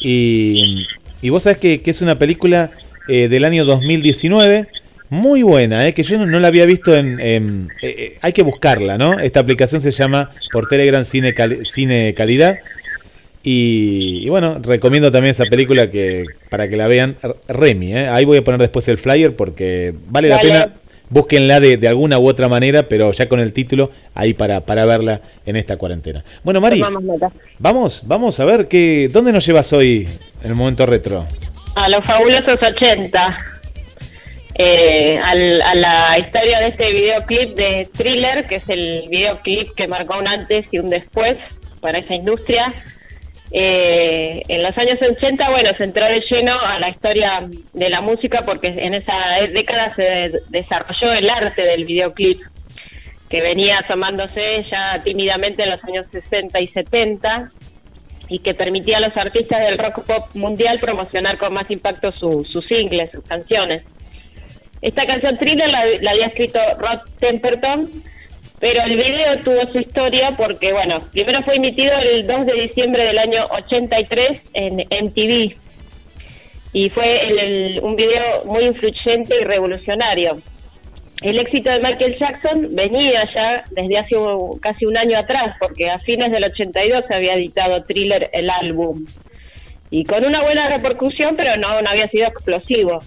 Y, 0.00 0.86
y 1.22 1.28
vos 1.30 1.42
sabés 1.44 1.58
que, 1.58 1.82
que 1.82 1.90
es 1.90 2.02
una 2.02 2.16
película 2.18 2.70
eh, 3.08 3.28
del 3.28 3.44
año 3.44 3.64
2019, 3.64 4.68
muy 5.10 5.42
buena, 5.42 5.86
eh, 5.86 5.92
que 5.92 6.02
yo 6.02 6.18
no, 6.18 6.24
no 6.26 6.38
la 6.40 6.48
había 6.48 6.64
visto 6.66 6.96
en... 6.96 7.20
en- 7.20 7.68
eh, 7.82 7.94
eh, 7.98 8.18
hay 8.22 8.32
que 8.32 8.42
buscarla, 8.42 8.96
¿no? 8.96 9.18
Esta 9.18 9.40
aplicación 9.40 9.80
se 9.80 9.90
llama 9.90 10.30
por 10.52 10.66
Telegram 10.68 11.04
Cine, 11.04 11.34
Cali- 11.34 11.64
Cine 11.66 12.14
Calidad. 12.16 12.58
Y, 13.42 14.20
y 14.22 14.28
bueno, 14.28 14.58
recomiendo 14.62 15.10
también 15.10 15.30
esa 15.30 15.44
película 15.44 15.88
que 15.90 16.24
para 16.50 16.68
que 16.68 16.76
la 16.76 16.86
vean. 16.86 17.16
Remy, 17.48 17.94
¿eh? 17.94 18.08
ahí 18.08 18.24
voy 18.24 18.38
a 18.38 18.44
poner 18.44 18.60
después 18.60 18.86
el 18.88 18.98
flyer 18.98 19.34
porque 19.34 19.94
vale 20.08 20.28
la 20.28 20.38
pena. 20.38 20.74
Búsquenla 21.08 21.58
de, 21.58 21.76
de 21.76 21.88
alguna 21.88 22.20
u 22.20 22.28
otra 22.28 22.48
manera, 22.48 22.84
pero 22.88 23.10
ya 23.10 23.28
con 23.28 23.40
el 23.40 23.52
título 23.52 23.90
ahí 24.14 24.32
para, 24.32 24.60
para 24.64 24.84
verla 24.84 25.20
en 25.44 25.56
esta 25.56 25.76
cuarentena. 25.76 26.22
Bueno, 26.44 26.60
Mari, 26.60 26.80
vamos, 27.58 28.02
vamos 28.06 28.38
a 28.38 28.44
ver 28.44 28.68
que, 28.68 29.10
dónde 29.12 29.32
nos 29.32 29.44
llevas 29.44 29.72
hoy 29.72 30.06
en 30.44 30.50
el 30.50 30.54
momento 30.54 30.86
retro. 30.86 31.26
A 31.74 31.88
los 31.88 32.04
fabulosos 32.04 32.54
80. 32.62 33.38
Eh, 34.54 35.18
al- 35.22 35.62
a 35.62 35.74
la 35.74 36.18
historia 36.18 36.60
de 36.60 36.68
este 36.68 36.90
videoclip 36.90 37.56
de 37.56 37.88
Thriller, 37.96 38.46
que 38.46 38.56
es 38.56 38.68
el 38.68 39.04
videoclip 39.08 39.74
que 39.76 39.86
marcó 39.86 40.18
un 40.18 40.28
antes 40.28 40.66
y 40.70 40.78
un 40.78 40.90
después 40.90 41.36
para 41.80 41.98
esa 41.98 42.14
industria. 42.14 42.72
Eh, 43.52 44.42
en 44.48 44.62
los 44.62 44.76
años 44.78 45.00
80, 45.02 45.50
bueno, 45.50 45.70
se 45.76 45.84
entró 45.84 46.04
de 46.06 46.20
lleno 46.30 46.60
a 46.60 46.78
la 46.78 46.88
historia 46.88 47.38
de 47.72 47.88
la 47.90 48.00
música 48.00 48.42
porque 48.44 48.68
en 48.68 48.94
esa 48.94 49.12
década 49.52 49.94
se 49.94 50.30
desarrolló 50.50 51.12
el 51.12 51.28
arte 51.30 51.62
del 51.62 51.84
videoclip, 51.84 52.40
que 53.28 53.40
venía 53.40 53.78
asomándose 53.78 54.62
ya 54.64 55.00
tímidamente 55.02 55.62
en 55.62 55.70
los 55.70 55.84
años 55.84 56.06
60 56.10 56.60
y 56.60 56.66
70 56.66 57.46
y 58.28 58.40
que 58.40 58.54
permitía 58.54 58.98
a 58.98 59.00
los 59.00 59.16
artistas 59.16 59.60
del 59.62 59.78
rock 59.78 60.04
pop 60.04 60.28
mundial 60.34 60.78
promocionar 60.80 61.38
con 61.38 61.52
más 61.52 61.68
impacto 61.70 62.12
su- 62.12 62.44
sus 62.50 62.64
singles, 62.66 63.10
sus 63.12 63.24
canciones. 63.24 63.82
Esta 64.82 65.06
canción 65.06 65.36
Thriller 65.36 65.68
la, 65.68 65.80
había 66.10 66.26
escrito 66.26 66.58
Rod 66.78 67.00
Temperton, 67.18 67.88
pero 68.60 68.82
el 68.84 68.96
video 68.96 69.38
tuvo 69.44 69.70
su 69.72 69.78
historia 69.78 70.34
porque, 70.36 70.72
bueno, 70.72 70.98
primero 71.12 71.42
fue 71.42 71.56
emitido 71.56 71.92
el 71.98 72.26
2 72.26 72.46
de 72.46 72.52
diciembre 72.62 73.04
del 73.04 73.18
año 73.18 73.46
83 73.50 74.42
en 74.54 74.80
MTV 74.80 75.56
y 76.72 76.88
fue 76.90 77.20
el- 77.26 77.80
un 77.82 77.96
video 77.96 78.44
muy 78.46 78.64
influyente 78.64 79.34
y 79.40 79.44
revolucionario. 79.44 80.38
El 81.22 81.38
éxito 81.38 81.68
de 81.70 81.80
Michael 81.80 82.16
Jackson 82.18 82.68
venía 82.74 83.28
ya 83.34 83.64
desde 83.72 83.98
hace 83.98 84.16
un- 84.16 84.58
casi 84.60 84.86
un 84.86 84.96
año 84.96 85.18
atrás, 85.18 85.56
porque 85.58 85.90
a 85.90 85.98
fines 85.98 86.30
del 86.32 86.44
82 86.44 87.04
se 87.06 87.14
había 87.14 87.34
editado 87.34 87.84
Thriller, 87.84 88.30
el 88.32 88.48
álbum. 88.48 89.04
Y 89.90 90.04
con 90.04 90.24
una 90.24 90.40
buena 90.42 90.68
repercusión, 90.68 91.36
pero 91.36 91.56
no, 91.56 91.82
no 91.82 91.90
había 91.90 92.06
sido 92.06 92.26
explosivo. 92.26 93.00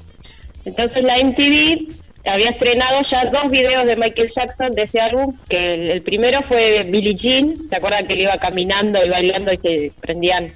Entonces 0.66 1.04
la 1.04 1.18
MTV 1.24 1.88
había 2.26 2.50
estrenado 2.50 3.02
ya 3.12 3.30
dos 3.30 3.52
videos 3.52 3.86
de 3.86 3.96
Michael 3.96 4.32
Jackson 4.36 4.72
de 4.72 4.84
ese 4.84 5.00
álbum, 5.00 5.36
que 5.50 5.74
el, 5.74 5.92
el 5.92 6.02
primero 6.04 6.42
fue 6.44 6.82
Billie 6.86 7.16
Jean, 7.16 7.56
¿se 7.70 7.76
acuerdan 7.76 8.08
que 8.08 8.14
él 8.14 8.22
iba 8.22 8.38
caminando 8.38 9.04
y 9.06 9.10
bailando 9.10 9.52
y 9.52 9.58
se 9.58 9.92
prendían 10.00 10.52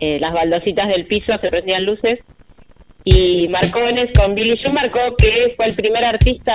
eh, 0.00 0.18
las 0.18 0.32
baldositas 0.32 0.88
del 0.88 1.06
piso, 1.06 1.36
se 1.38 1.48
prendían 1.48 1.84
luces? 1.84 2.20
y 3.04 3.48
Marcones 3.48 4.10
con 4.18 4.34
Billy 4.34 4.58
Joe 4.64 4.72
marcó 4.72 4.98
que 5.16 5.52
fue 5.56 5.66
el 5.66 5.74
primer 5.74 6.04
artista 6.04 6.54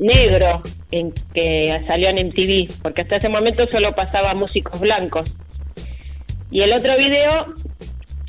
negro 0.00 0.60
en 0.90 1.12
que 1.32 1.80
salió 1.86 2.08
en 2.08 2.26
MTV, 2.28 2.82
porque 2.82 3.02
hasta 3.02 3.16
ese 3.16 3.28
momento 3.28 3.64
solo 3.70 3.94
pasaba 3.94 4.34
músicos 4.34 4.80
blancos. 4.80 5.34
Y 6.50 6.62
el 6.62 6.72
otro 6.72 6.96
video 6.96 7.46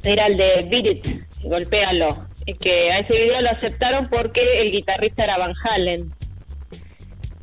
era 0.03 0.27
el 0.27 0.37
de 0.37 0.67
Beat 0.69 0.85
It, 0.85 1.05
Golpéalo, 1.43 2.07
que 2.53 2.91
a 2.91 2.99
ese 2.99 3.19
video 3.19 3.41
lo 3.41 3.49
aceptaron 3.49 4.09
porque 4.09 4.61
el 4.61 4.71
guitarrista 4.71 5.23
era 5.23 5.37
Van 5.37 5.53
Halen. 5.63 6.11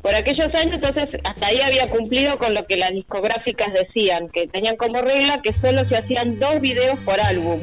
por 0.01 0.15
aquellos 0.15 0.53
años, 0.53 0.75
entonces 0.75 1.19
hasta 1.23 1.47
ahí 1.47 1.61
había 1.61 1.87
cumplido 1.87 2.37
con 2.37 2.53
lo 2.53 2.65
que 2.65 2.75
las 2.75 2.91
discográficas 2.91 3.71
decían, 3.73 4.29
que 4.29 4.47
tenían 4.47 4.75
como 4.75 5.01
regla 5.01 5.41
que 5.41 5.53
solo 5.53 5.85
se 5.85 5.95
hacían 5.95 6.39
dos 6.39 6.59
videos 6.61 6.99
por 6.99 7.21
álbum. 7.21 7.61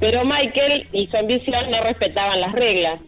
Pero 0.00 0.24
Michael 0.24 0.88
y 0.92 1.06
su 1.06 1.16
ambición 1.16 1.70
no 1.70 1.82
respetaban 1.82 2.40
las 2.40 2.52
reglas. 2.52 3.00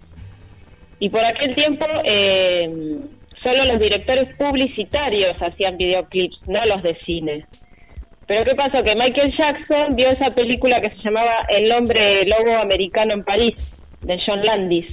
Y 0.98 1.10
por 1.10 1.24
aquel 1.24 1.54
tiempo 1.54 1.84
eh, 2.04 2.98
solo 3.42 3.64
los 3.64 3.80
directores 3.80 4.34
publicitarios 4.36 5.36
hacían 5.40 5.76
videoclips, 5.76 6.40
no 6.48 6.64
los 6.64 6.82
de 6.82 6.96
cine. 7.04 7.46
Pero 8.26 8.44
¿qué 8.44 8.54
pasó? 8.54 8.82
Que 8.82 8.94
Michael 8.94 9.32
Jackson 9.36 9.94
vio 9.94 10.08
esa 10.08 10.30
película 10.30 10.80
que 10.80 10.90
se 10.90 10.96
llamaba 10.96 11.46
El 11.48 11.70
hombre 11.70 12.24
lobo 12.26 12.56
americano 12.56 13.14
en 13.14 13.22
París, 13.22 13.54
de 14.02 14.18
John 14.24 14.42
Landis. 14.42 14.86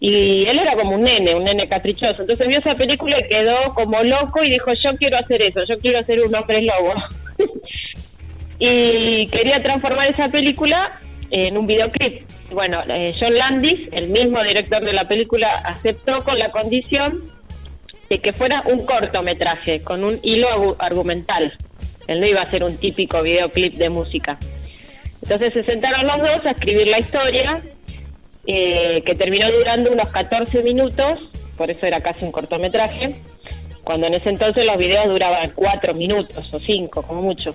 Y 0.00 0.46
él 0.46 0.58
era 0.58 0.74
como 0.76 0.94
un 0.96 1.00
nene, 1.00 1.34
un 1.34 1.44
nene 1.44 1.68
caprichoso. 1.68 2.22
Entonces 2.22 2.46
vio 2.48 2.58
esa 2.58 2.74
película 2.74 3.18
y 3.20 3.28
quedó 3.28 3.74
como 3.74 4.02
loco 4.02 4.42
y 4.44 4.50
dijo, 4.50 4.72
yo 4.72 4.90
quiero 4.98 5.18
hacer 5.18 5.42
eso, 5.42 5.60
yo 5.68 5.78
quiero 5.78 6.02
ser 6.04 6.20
un 6.20 6.34
hombre 6.34 6.62
lobo. 6.62 6.94
y 8.58 9.26
quería 9.28 9.62
transformar 9.62 10.08
esa 10.08 10.28
película 10.28 10.98
en 11.30 11.56
un 11.56 11.66
videoclip. 11.66 12.22
Bueno, 12.50 12.82
eh, 12.88 13.12
John 13.18 13.36
Landis, 13.36 13.88
el 13.92 14.08
mismo 14.08 14.42
director 14.42 14.84
de 14.84 14.92
la 14.92 15.06
película, 15.06 15.50
aceptó 15.64 16.16
con 16.24 16.38
la 16.38 16.50
condición 16.50 17.24
de 18.08 18.18
que 18.20 18.32
fuera 18.32 18.62
un 18.66 18.86
cortometraje, 18.86 19.82
con 19.82 20.02
un 20.02 20.18
hilo 20.22 20.76
argumental. 20.78 21.52
Él 22.08 22.20
no 22.20 22.26
iba 22.26 22.42
a 22.42 22.50
ser 22.50 22.64
un 22.64 22.76
típico 22.76 23.22
videoclip 23.22 23.74
de 23.74 23.90
música. 23.90 24.38
Entonces 25.22 25.52
se 25.52 25.62
sentaron 25.64 26.06
los 26.06 26.18
dos 26.18 26.46
a 26.46 26.50
escribir 26.50 26.88
la 26.88 26.98
historia, 26.98 27.62
eh, 28.46 29.02
que 29.04 29.14
terminó 29.14 29.52
durando 29.52 29.92
unos 29.92 30.08
14 30.08 30.62
minutos, 30.62 31.20
por 31.56 31.70
eso 31.70 31.86
era 31.86 32.00
casi 32.00 32.24
un 32.24 32.32
cortometraje, 32.32 33.14
cuando 33.84 34.06
en 34.06 34.14
ese 34.14 34.30
entonces 34.30 34.64
los 34.64 34.78
videos 34.78 35.06
duraban 35.06 35.52
4 35.54 35.94
minutos 35.94 36.48
o 36.52 36.58
5, 36.58 37.02
como 37.02 37.22
mucho. 37.22 37.54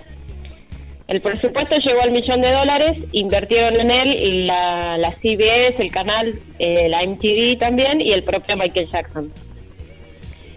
El 1.08 1.20
presupuesto 1.20 1.76
llegó 1.76 2.00
al 2.00 2.12
millón 2.12 2.40
de 2.40 2.52
dólares, 2.52 2.96
invirtieron 3.12 3.78
en 3.78 3.90
él 3.90 4.46
la, 4.46 4.96
la 4.96 5.10
CBS, 5.10 5.82
el 5.82 5.90
canal, 5.90 6.32
eh, 6.58 6.88
la 6.88 7.04
MTV 7.04 7.58
también 7.58 8.00
y 8.00 8.12
el 8.12 8.22
propio 8.22 8.56
Michael 8.56 8.88
Jackson. 8.90 9.32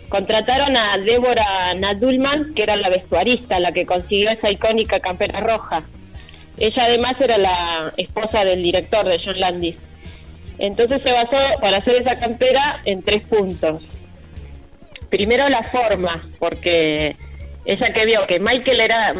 Contrataron 0.10 0.78
a 0.78 0.98
Débora 1.00 1.74
Nadulman, 1.76 2.54
que 2.54 2.64
era 2.64 2.76
la 2.78 2.90
vestuarista, 2.90 3.60
la 3.60 3.74
que 3.74 3.86
consiguió 3.86 4.32
esa 4.32 4.50
icónica 4.50 5.00
campera 5.00 5.42
roja. 5.42 5.84
Ella 6.60 6.86
además 6.86 7.20
era 7.20 7.38
la 7.38 7.92
esposa 7.98 8.46
del 8.46 8.64
director 8.64 9.06
de 9.06 9.20
John 9.24 9.40
Landis. 9.40 9.78
Entonces 10.60 11.02
se 11.02 11.12
basó 11.12 11.38
para 11.62 11.78
hacer 11.78 11.98
esa 11.98 12.18
campera 12.18 12.82
en 12.86 13.04
tres 13.04 13.24
puntos. 13.24 13.84
Primero 15.10 15.48
la 15.50 15.64
forma, 15.64 16.24
porque 16.40 17.16
ella 17.66 17.94
que 17.94 18.06
vio 18.06 18.26
que 18.28 18.40
Michael 18.40 18.80
era 18.80 19.14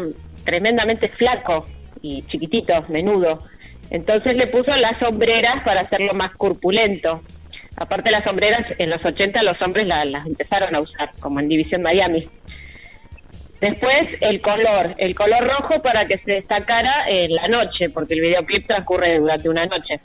tremendamente 0.44 1.08
flaco 1.08 1.66
y 2.02 2.22
chiquitito, 2.22 2.72
menudo. 2.88 3.38
Entonces 3.90 4.36
le 4.36 4.46
puso 4.48 4.74
las 4.76 4.98
sombreras 4.98 5.60
para 5.60 5.82
hacerlo 5.82 6.14
más 6.14 6.34
corpulento. 6.34 7.22
Aparte 7.80 8.10
las 8.10 8.24
sombreras, 8.24 8.74
en 8.78 8.90
los 8.90 9.04
80 9.04 9.42
los 9.42 9.60
hombres 9.62 9.86
la- 9.88 10.04
las 10.04 10.26
empezaron 10.26 10.74
a 10.74 10.80
usar, 10.80 11.08
como 11.20 11.40
en 11.40 11.48
División 11.48 11.82
Miami. 11.82 12.26
Después 13.60 14.08
el 14.20 14.40
color, 14.40 14.94
el 14.98 15.14
color 15.14 15.48
rojo 15.48 15.82
para 15.82 16.06
que 16.06 16.18
se 16.18 16.32
destacara 16.32 17.08
en 17.08 17.34
la 17.34 17.48
noche, 17.48 17.88
porque 17.90 18.14
el 18.14 18.20
videoclip 18.20 18.66
transcurre 18.66 19.18
durante 19.18 19.48
una 19.48 19.64
noche. 19.66 20.00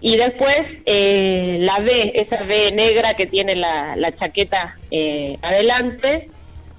Y 0.00 0.16
después 0.16 0.56
eh, 0.84 1.58
la 1.60 1.76
V, 1.78 2.12
esa 2.20 2.42
V 2.42 2.72
negra 2.72 3.14
que 3.14 3.26
tiene 3.26 3.54
la, 3.54 3.94
la 3.96 4.12
chaqueta 4.16 4.76
eh, 4.90 5.36
adelante, 5.40 6.28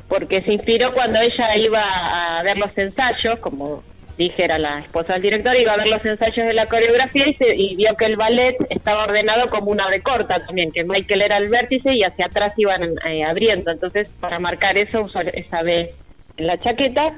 porque 0.09 0.41
se 0.41 0.53
inspiró 0.53 0.93
cuando 0.93 1.19
ella 1.19 1.55
iba 1.55 2.39
a 2.39 2.43
ver 2.43 2.57
los 2.59 2.77
ensayos, 2.77 3.39
como 3.39 3.81
dije, 4.17 4.43
era 4.45 4.57
la 4.57 4.79
esposa 4.79 5.13
del 5.13 5.21
director, 5.23 5.55
iba 5.55 5.73
a 5.73 5.77
ver 5.77 5.87
los 5.87 6.05
ensayos 6.05 6.47
de 6.47 6.53
la 6.53 6.65
coreografía 6.67 7.27
y, 7.27 7.33
se- 7.33 7.55
y 7.55 7.75
vio 7.75 7.95
que 7.97 8.05
el 8.05 8.15
ballet 8.15 8.55
estaba 8.69 9.03
ordenado 9.03 9.47
como 9.49 9.71
una 9.71 9.87
V 9.87 10.01
corta 10.01 10.45
también, 10.45 10.71
que 10.71 10.83
Michael 10.83 11.21
era 11.21 11.37
el 11.37 11.49
vértice 11.49 11.93
y 11.93 12.03
hacia 12.03 12.25
atrás 12.27 12.53
iban 12.57 12.83
eh, 13.05 13.23
abriendo. 13.23 13.71
Entonces, 13.71 14.09
para 14.19 14.39
marcar 14.39 14.77
eso, 14.77 15.01
usó 15.03 15.19
esa 15.21 15.61
V 15.63 15.91
en 16.37 16.47
la 16.47 16.57
chaqueta. 16.59 17.13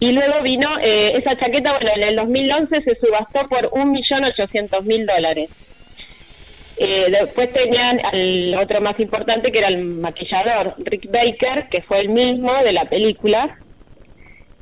Y 0.00 0.12
luego 0.12 0.42
vino 0.42 0.68
eh, 0.80 1.16
esa 1.16 1.36
chaqueta, 1.36 1.72
bueno, 1.72 1.90
en 1.96 2.02
el 2.02 2.16
2011 2.16 2.82
se 2.82 2.94
subastó 2.96 3.46
por 3.48 3.70
1.800.000 3.70 5.06
dólares. 5.06 5.50
Eh, 6.76 7.06
después 7.08 7.52
tenían 7.52 8.00
al 8.04 8.54
otro 8.56 8.80
más 8.80 8.98
importante 8.98 9.52
que 9.52 9.58
era 9.58 9.68
el 9.68 9.78
maquillador, 9.84 10.74
Rick 10.78 11.08
Baker, 11.10 11.68
que 11.70 11.82
fue 11.82 12.00
el 12.00 12.08
mismo 12.08 12.52
de 12.64 12.72
la 12.72 12.84
película. 12.86 13.56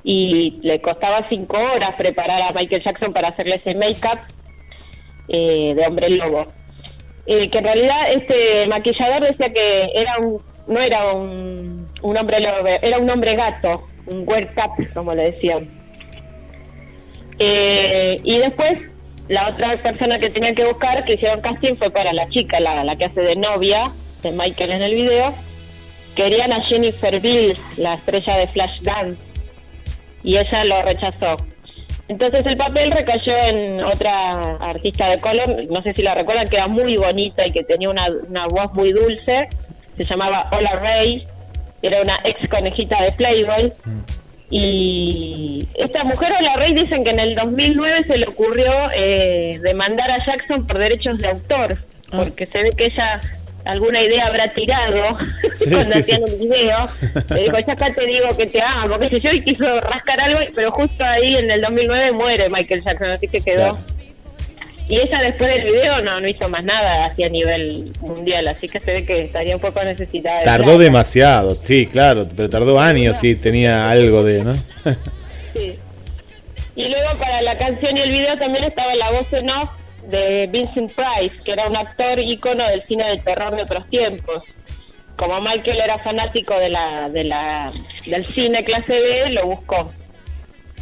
Y 0.05 0.59
le 0.62 0.80
costaba 0.80 1.28
cinco 1.28 1.57
horas 1.57 1.94
preparar 1.96 2.42
a 2.42 2.53
Michael 2.53 2.82
Jackson 2.82 3.12
para 3.12 3.28
hacerle 3.28 3.57
ese 3.57 3.74
make-up 3.74 4.18
eh, 5.28 5.74
de 5.74 5.86
hombre 5.86 6.11
lobo. 6.11 6.46
Eh, 7.26 7.48
que 7.48 7.59
en 7.59 7.64
realidad 7.64 8.12
este 8.12 8.66
maquillador 8.66 9.22
decía 9.22 9.50
que 9.50 9.84
era 9.94 10.18
un, 10.18 10.42
no 10.66 10.80
era 10.80 11.12
un, 11.12 11.88
un 12.03 12.16
hombre 12.16 12.40
lobo, 12.40 12.66
era 12.66 12.98
un 12.98 13.09
hombre 13.09 13.36
gato, 13.36 13.84
un 14.07 14.24
werewolf, 14.26 14.92
como 14.92 15.14
le 15.14 15.30
decían. 15.30 15.62
Eh, 17.38 18.16
y 18.24 18.38
después, 18.38 18.78
la 19.28 19.50
otra 19.50 19.80
persona 19.82 20.18
que 20.18 20.30
tenía 20.30 20.55
que 20.55 20.64
buscar, 20.64 21.05
que 21.05 21.14
hicieron 21.14 21.40
casting, 21.40 21.76
fue 21.76 21.90
para 21.90 22.12
la 22.12 22.28
chica, 22.28 22.59
la, 22.59 22.82
la 22.82 22.96
que 22.96 23.05
hace 23.05 23.22
de 23.22 23.36
novia 23.36 23.92
de 24.22 24.32
Michael 24.32 24.72
en 24.72 24.82
el 24.82 24.94
video. 24.94 25.32
Querían 26.16 26.53
a 26.53 26.61
Jennifer 26.61 27.20
Bills, 27.20 27.78
la 27.78 27.94
estrella 27.94 28.36
de 28.36 28.46
Flashdance, 28.48 29.31
y 30.22 30.36
ella 30.36 30.64
lo 30.64 30.82
rechazó. 30.82 31.36
Entonces 32.08 32.44
el 32.44 32.56
papel 32.56 32.90
recayó 32.90 33.36
en 33.44 33.82
otra 33.82 34.56
artista 34.56 35.08
de 35.10 35.18
color, 35.18 35.64
no 35.70 35.82
sé 35.82 35.94
si 35.94 36.02
la 36.02 36.14
recuerdan, 36.14 36.48
que 36.48 36.56
era 36.56 36.66
muy 36.66 36.96
bonita 36.96 37.46
y 37.46 37.52
que 37.52 37.64
tenía 37.64 37.88
una, 37.88 38.06
una 38.28 38.46
voz 38.48 38.74
muy 38.74 38.92
dulce, 38.92 39.48
se 39.96 40.04
llamaba 40.04 40.48
Ola 40.52 40.72
Ray, 40.76 41.26
era 41.82 42.02
una 42.02 42.18
ex 42.24 42.48
conejita 42.48 42.96
de 43.02 43.12
Playboy. 43.12 43.72
Y 44.50 45.66
esta 45.74 46.04
mujer, 46.04 46.32
Ola 46.38 46.56
Ray, 46.56 46.74
dicen 46.74 47.04
que 47.04 47.10
en 47.10 47.20
el 47.20 47.34
2009 47.34 48.02
se 48.02 48.18
le 48.18 48.26
ocurrió 48.26 48.72
eh, 48.94 49.58
demandar 49.62 50.10
a 50.10 50.18
Jackson 50.18 50.66
por 50.66 50.78
derechos 50.78 51.18
de 51.18 51.28
autor, 51.28 51.78
porque 52.10 52.44
se 52.46 52.62
ve 52.62 52.70
que 52.76 52.86
ella 52.86 53.20
alguna 53.64 54.02
idea 54.02 54.24
habrá 54.26 54.48
tirado 54.48 55.18
Sí, 55.52 55.70
cuando 55.70 55.92
sí, 55.92 55.98
hacían 56.00 56.22
sí. 56.26 56.34
un 56.34 56.40
video. 56.50 56.88
Le 57.30 57.42
dijo, 57.44 57.58
ya 57.66 57.72
acá 57.72 57.94
te 57.94 58.06
digo 58.06 58.28
que 58.36 58.46
te 58.46 58.60
amo, 58.62 58.98
qué 58.98 59.08
sé 59.08 59.20
yo, 59.20 59.30
y 59.30 59.40
quiso 59.40 59.64
rascar 59.80 60.20
algo, 60.20 60.38
pero 60.54 60.70
justo 60.72 61.04
ahí 61.04 61.36
en 61.36 61.50
el 61.50 61.60
2009 61.60 62.12
muere 62.12 62.48
Michael 62.48 62.82
Jackson, 62.82 63.10
así 63.10 63.28
que 63.28 63.38
quedó. 63.38 63.76
Claro. 63.76 63.78
Y 64.88 64.98
ella 64.98 65.20
después 65.22 65.48
del 65.48 65.62
video 65.64 66.02
no, 66.02 66.20
no 66.20 66.28
hizo 66.28 66.48
más 66.48 66.64
nada 66.64 67.06
así 67.06 67.22
a 67.22 67.28
nivel 67.28 67.92
mundial, 68.00 68.48
así 68.48 68.68
que 68.68 68.80
se 68.80 68.92
ve 68.92 69.06
que 69.06 69.22
estaría 69.22 69.54
un 69.54 69.60
poco 69.62 69.82
necesitada. 69.84 70.40
de 70.40 70.44
Tardó 70.44 70.64
plata. 70.64 70.78
demasiado, 70.80 71.54
sí, 71.54 71.86
claro, 71.86 72.26
pero 72.36 72.50
tardó 72.50 72.78
años, 72.80 73.16
sí, 73.18 73.36
tenía 73.36 73.88
algo 73.90 74.24
de, 74.24 74.42
¿no? 74.44 74.54
Sí. 75.54 75.78
Y 76.74 76.88
luego 76.88 77.16
para 77.18 77.42
la 77.42 77.56
canción 77.56 77.96
y 77.96 78.00
el 78.00 78.10
video 78.10 78.36
también 78.38 78.64
estaba 78.64 78.94
la 78.96 79.10
voz 79.10 79.32
en 79.32 79.48
off 79.50 79.70
de 80.11 80.48
Vincent 80.50 80.92
Price, 80.94 81.36
que 81.44 81.53
era 81.53 81.68
un 81.68 81.76
actor 81.76 82.18
ícono 82.18 82.68
del 82.68 82.82
cine 82.84 83.09
de 83.11 83.18
terror 83.18 83.55
de 83.55 83.62
otros 83.62 83.88
tiempos. 83.88 84.44
Como 85.16 85.40
Michael 85.40 85.78
era 85.84 85.98
fanático 85.98 86.59
de 86.59 86.70
la, 86.70 87.09
de 87.09 87.24
la, 87.24 87.70
del 88.07 88.24
cine 88.34 88.64
clase 88.64 88.92
B, 88.94 89.30
lo 89.30 89.46
buscó. 89.46 89.92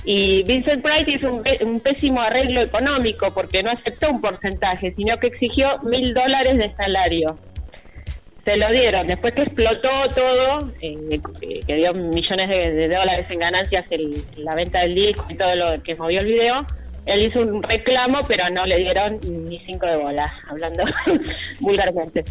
Y 0.05 0.43
Vincent 0.45 0.83
Price 0.83 1.11
hizo 1.11 1.31
un, 1.33 1.43
un 1.69 1.81
pésimo 1.81 2.23
arreglo 2.23 2.63
económico 2.63 3.33
porque 3.35 3.63
no 3.63 3.71
aceptó 3.71 4.11
un 4.11 4.21
porcentaje, 4.21 4.93
sino 4.97 5.19
que 5.19 5.27
exigió 5.27 5.79
mil 5.83 6.15
dólares 6.15 6.57
de 6.57 6.73
salario. 6.75 7.39
Se 8.45 8.57
lo 8.57 8.71
dieron. 8.73 9.07
Después 9.07 9.35
que 9.35 9.43
explotó 9.43 9.89
todo, 10.15 10.73
eh, 10.81 11.21
que 11.67 11.75
dio 11.75 11.93
millones 11.93 12.49
de, 12.49 12.71
de 12.73 12.89
dólares 12.89 13.27
en 13.31 13.39
ganancias 13.41 13.85
el- 13.91 14.25
la 14.39 14.55
venta 14.55 14.81
del 14.81 14.95
disco 14.95 15.27
y 15.29 15.37
todo 15.37 15.55
lo 15.55 15.83
que 15.83 15.95
movió 15.97 16.21
el 16.21 16.27
video, 16.27 16.67
él 17.07 17.23
hizo 17.23 17.41
un 17.41 17.63
reclamo, 17.63 18.19
pero 18.29 18.49
no 18.51 18.65
le 18.67 18.77
dieron 18.79 19.19
ni 19.49 19.59
cinco 19.61 19.87
de 19.87 19.97
bola, 19.97 20.25
hablando 20.49 20.85
vulgarmente. 21.61 22.25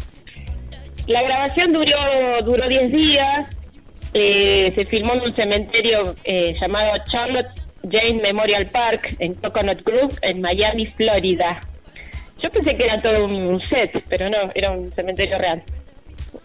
La 1.06 1.22
grabación 1.22 1.72
duró 1.72 1.96
duró 2.44 2.68
10 2.68 2.92
días. 2.92 3.46
eh, 4.12 4.72
se 4.74 4.84
filmó 4.84 5.14
en 5.14 5.22
un 5.22 5.32
cementerio 5.34 6.14
eh, 6.24 6.54
llamado 6.60 6.92
Charlotte 7.04 7.48
Jane 7.88 8.20
Memorial 8.22 8.66
Park 8.66 9.16
en 9.18 9.34
Coconut 9.34 9.82
Grove, 9.84 10.14
en 10.22 10.40
Miami, 10.40 10.86
Florida. 10.86 11.60
Yo 12.42 12.50
pensé 12.50 12.74
que 12.76 12.84
era 12.84 13.00
todo 13.00 13.24
un 13.24 13.60
set, 13.60 14.02
pero 14.08 14.28
no, 14.30 14.50
era 14.54 14.70
un 14.72 14.90
cementerio 14.92 15.38
real. 15.38 15.62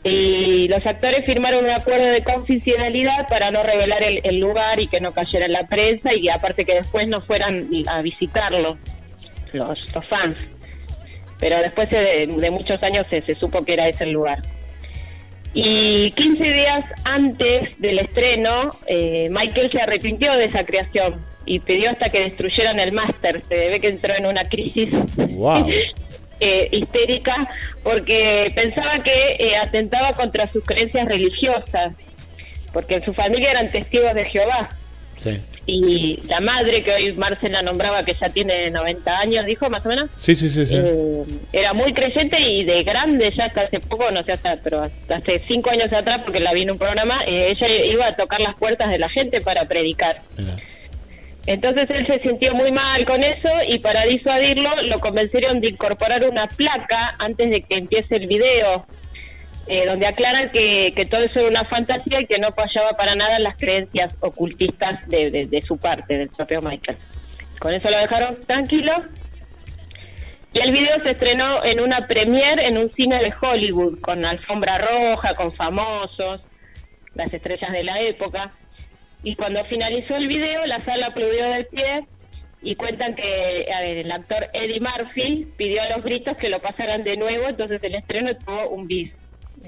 Y 0.07 0.67
los 0.67 0.85
actores 0.85 1.25
firmaron 1.25 1.65
un 1.65 1.71
acuerdo 1.71 2.05
de 2.05 2.23
confidencialidad 2.23 3.27
para 3.27 3.49
no 3.49 3.63
revelar 3.63 4.03
el, 4.03 4.21
el 4.23 4.39
lugar 4.39 4.79
y 4.79 4.87
que 4.87 4.99
no 4.99 5.11
cayera 5.11 5.47
en 5.47 5.53
la 5.53 5.65
prensa 5.65 6.13
y 6.13 6.29
aparte 6.29 6.63
que 6.63 6.75
después 6.75 7.07
no 7.07 7.21
fueran 7.21 7.67
a 7.87 8.03
visitarlo 8.03 8.77
los, 9.51 9.95
los 9.95 10.07
fans. 10.07 10.37
pero 11.39 11.59
después 11.59 11.89
de, 11.89 12.27
de 12.27 12.51
muchos 12.51 12.83
años 12.83 13.07
se, 13.07 13.19
se 13.21 13.33
supo 13.33 13.65
que 13.65 13.73
era 13.73 13.89
ese 13.89 14.03
el 14.03 14.11
lugar. 14.11 14.43
Y 15.55 16.11
15 16.11 16.43
días 16.43 16.85
antes 17.03 17.79
del 17.79 17.97
estreno, 17.97 18.69
eh, 18.87 19.27
Michael 19.31 19.71
se 19.71 19.81
arrepintió 19.81 20.33
de 20.33 20.45
esa 20.45 20.65
creación 20.65 21.15
y 21.47 21.59
pidió 21.59 21.89
hasta 21.89 22.09
que 22.09 22.19
destruyeran 22.19 22.79
el 22.79 22.91
máster. 22.91 23.41
Se 23.41 23.69
ve 23.69 23.79
que 23.79 23.87
entró 23.87 24.13
en 24.13 24.27
una 24.27 24.43
crisis 24.43 24.91
Wow. 25.35 25.67
eh, 26.39 26.67
histérica 26.71 27.35
porque 27.83 28.51
pensaba 28.55 28.95
que 29.03 29.11
eh, 29.11 29.57
atentaba 29.61 30.13
contra 30.13 30.47
sus 30.47 30.63
creencias 30.65 31.07
religiosas, 31.07 31.93
porque 32.73 32.95
en 32.95 33.03
su 33.03 33.13
familia 33.13 33.51
eran 33.51 33.69
testigos 33.69 34.13
de 34.13 34.25
Jehová. 34.25 34.69
Sí. 35.11 35.39
Y 35.67 36.19
la 36.27 36.41
madre, 36.41 36.83
que 36.83 36.91
hoy 36.93 37.13
Marcela 37.13 37.61
nombraba 37.63 38.03
que 38.03 38.13
ya 38.13 38.29
tiene 38.29 38.69
90 38.69 39.17
años, 39.19 39.45
dijo 39.45 39.67
más 39.69 39.83
o 39.85 39.89
menos, 39.89 40.11
Sí, 40.15 40.35
sí, 40.35 40.47
sí, 40.49 40.65
sí. 40.65 40.75
eh, 40.77 41.23
era 41.53 41.73
muy 41.73 41.91
creyente 41.93 42.39
y 42.39 42.63
de 42.65 42.83
grande, 42.83 43.31
ya 43.31 43.45
hasta 43.45 43.61
hace 43.61 43.79
poco, 43.79 44.11
no 44.11 44.21
sé, 44.23 44.33
hasta, 44.33 44.53
pero 44.63 44.81
hasta 44.81 45.15
hace 45.15 45.39
cinco 45.39 45.71
años 45.71 45.91
atrás, 45.91 46.21
porque 46.23 46.39
la 46.39 46.53
vi 46.53 46.63
en 46.63 46.71
un 46.71 46.77
programa, 46.77 47.21
eh, 47.25 47.47
ella 47.49 47.67
iba 47.91 48.07
a 48.07 48.15
tocar 48.15 48.41
las 48.41 48.55
puertas 48.55 48.91
de 48.91 48.99
la 48.99 49.09
gente 49.09 49.41
para 49.41 49.65
predicar. 49.65 50.17
Mira. 50.37 50.55
Entonces 51.47 51.89
él 51.91 52.07
se 52.07 52.19
sintió 52.19 52.55
muy 52.55 52.71
mal 52.71 53.05
con 53.05 53.23
eso 53.23 53.49
y 53.67 53.77
para 53.79 54.03
disuadirlo 54.05 54.81
lo 54.83 54.99
convencieron 54.99 55.59
de 55.59 55.69
incorporar 55.69 56.23
una 56.27 56.47
placa 56.47 57.15
antes 57.19 57.51
de 57.51 57.61
que 57.61 57.75
empiece 57.77 58.15
el 58.15 58.25
video, 58.27 58.85
eh, 59.67 59.85
donde 59.85 60.07
aclaran 60.07 60.49
que, 60.49 60.91
todo 61.09 61.21
eso 61.21 61.39
era 61.41 61.49
una 61.49 61.63
fantasía 61.65 62.21
y 62.21 62.25
que 62.25 62.39
no 62.39 62.47
apoyaba 62.47 62.91
para 62.93 63.15
nada 63.15 63.37
las 63.39 63.57
creencias 63.57 64.13
ocultistas 64.21 65.07
de, 65.07 65.29
de- 65.29 65.45
de 65.45 65.61
su 65.61 65.77
parte, 65.77 66.17
del 66.17 66.29
propio 66.29 66.61
Michael. 66.61 66.97
Con 67.59 67.73
eso 67.73 67.89
lo 67.91 67.97
dejaron 67.99 68.43
tranquilo. 68.45 68.93
Y 70.53 70.59
el 70.61 70.71
video 70.71 70.99
se 71.03 71.11
estrenó 71.11 71.63
en 71.65 71.79
una 71.81 72.07
premiere 72.07 72.67
en 72.67 72.77
un 72.77 72.87
cine 72.89 73.19
de 73.21 73.33
Hollywood, 73.39 73.99
con 74.01 74.25
alfombra 74.25 74.77
roja, 74.77 75.33
con 75.35 75.51
famosos, 75.51 76.41
las 77.13 77.31
estrellas 77.33 77.71
de 77.71 77.83
la 77.83 77.99
época. 78.01 78.51
Y 79.25 79.35
cuando 79.35 79.65
finalizó 79.65 80.15
el 80.15 80.27
video, 80.27 80.67
la 80.67 80.79
sala 80.81 81.07
aplaudió 81.07 81.49
del 81.49 81.65
pie 81.65 82.05
y 82.61 82.75
cuentan 82.75 83.15
que 83.15 83.63
el 83.63 84.11
actor 84.11 84.45
Eddie 84.53 84.79
Murphy 84.79 85.47
pidió 85.57 85.81
a 85.81 85.89
los 85.89 86.03
gritos 86.03 86.37
que 86.37 86.47
lo 86.47 86.61
pasaran 86.61 87.03
de 87.03 87.17
nuevo, 87.17 87.49
entonces 87.49 87.83
el 87.83 87.95
estreno 87.95 88.37
tuvo 88.37 88.69
un 88.69 88.87
bis. 88.87 89.11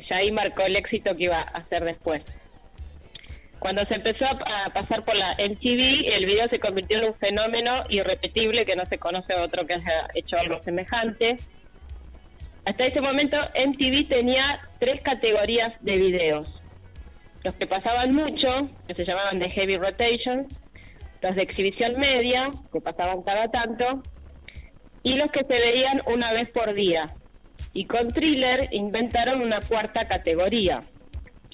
Ya 0.07 0.17
ahí 0.17 0.31
marcó 0.31 0.61
el 0.61 0.75
éxito 0.75 1.17
que 1.17 1.23
iba 1.23 1.39
a 1.39 1.57
hacer 1.57 1.83
después. 1.83 2.23
Cuando 3.57 3.83
se 3.85 3.95
empezó 3.95 4.25
a 4.25 4.69
pasar 4.71 5.03
por 5.03 5.15
la 5.15 5.29
MTV, 5.33 6.13
el 6.13 6.27
video 6.27 6.47
se 6.49 6.59
convirtió 6.59 6.99
en 6.99 7.05
un 7.05 7.15
fenómeno 7.15 7.81
irrepetible 7.89 8.63
que 8.63 8.75
no 8.75 8.85
se 8.85 8.99
conoce 8.99 9.33
otro 9.33 9.65
que 9.65 9.73
haya 9.73 10.07
hecho 10.13 10.37
algo 10.37 10.61
semejante. 10.61 11.37
Hasta 12.63 12.85
ese 12.85 13.01
momento 13.01 13.37
MTV 13.37 14.07
tenía 14.07 14.59
tres 14.79 15.01
categorías 15.01 15.73
de 15.81 15.97
videos. 15.97 16.61
Los 17.47 17.55
que 17.55 17.65
pasaban 17.65 18.13
mucho, 18.13 18.67
que 18.89 18.93
se 18.93 19.05
llamaban 19.05 19.39
de 19.39 19.49
heavy 19.49 19.77
rotation, 19.77 20.47
los 21.21 21.33
de 21.33 21.43
exhibición 21.43 21.97
media, 21.97 22.49
que 22.73 22.81
pasaban 22.81 23.23
cada 23.23 23.47
tanto, 23.47 24.03
y 25.01 25.13
los 25.13 25.31
que 25.31 25.45
se 25.45 25.53
veían 25.53 26.01
una 26.07 26.33
vez 26.33 26.49
por 26.49 26.73
día. 26.73 27.05
Y 27.71 27.85
con 27.85 28.09
Thriller 28.09 28.67
inventaron 28.71 29.41
una 29.41 29.61
cuarta 29.61 30.09
categoría. 30.09 30.83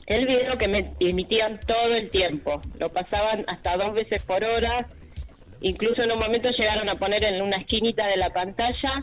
El 0.08 0.26
video 0.26 0.58
que 0.58 0.68
me 0.68 0.90
emitían 1.00 1.60
todo 1.60 1.94
el 1.94 2.10
tiempo. 2.10 2.60
Lo 2.80 2.90
pasaban 2.90 3.46
hasta 3.48 3.78
dos 3.78 3.94
veces 3.94 4.26
por 4.26 4.44
hora. 4.44 4.88
Incluso 5.62 6.02
en 6.02 6.12
un 6.12 6.20
momento 6.20 6.50
llegaron 6.50 6.90
a 6.90 6.96
poner 6.96 7.24
en 7.24 7.40
una 7.40 7.58
esquinita 7.58 8.08
de 8.08 8.18
la 8.18 8.32
pantalla 8.32 8.94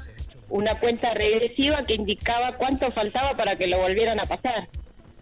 una 0.49 0.77
cuenta 0.81 1.15
regresiva 1.15 1.85
que 1.87 1.95
indicaba 1.95 2.57
cuánto 2.57 2.91
faltaba 2.91 3.37
para 3.37 3.55
que 3.55 3.69
lo 3.69 3.79
volvieran 3.79 4.19
a 4.19 4.25
pasar. 4.25 4.67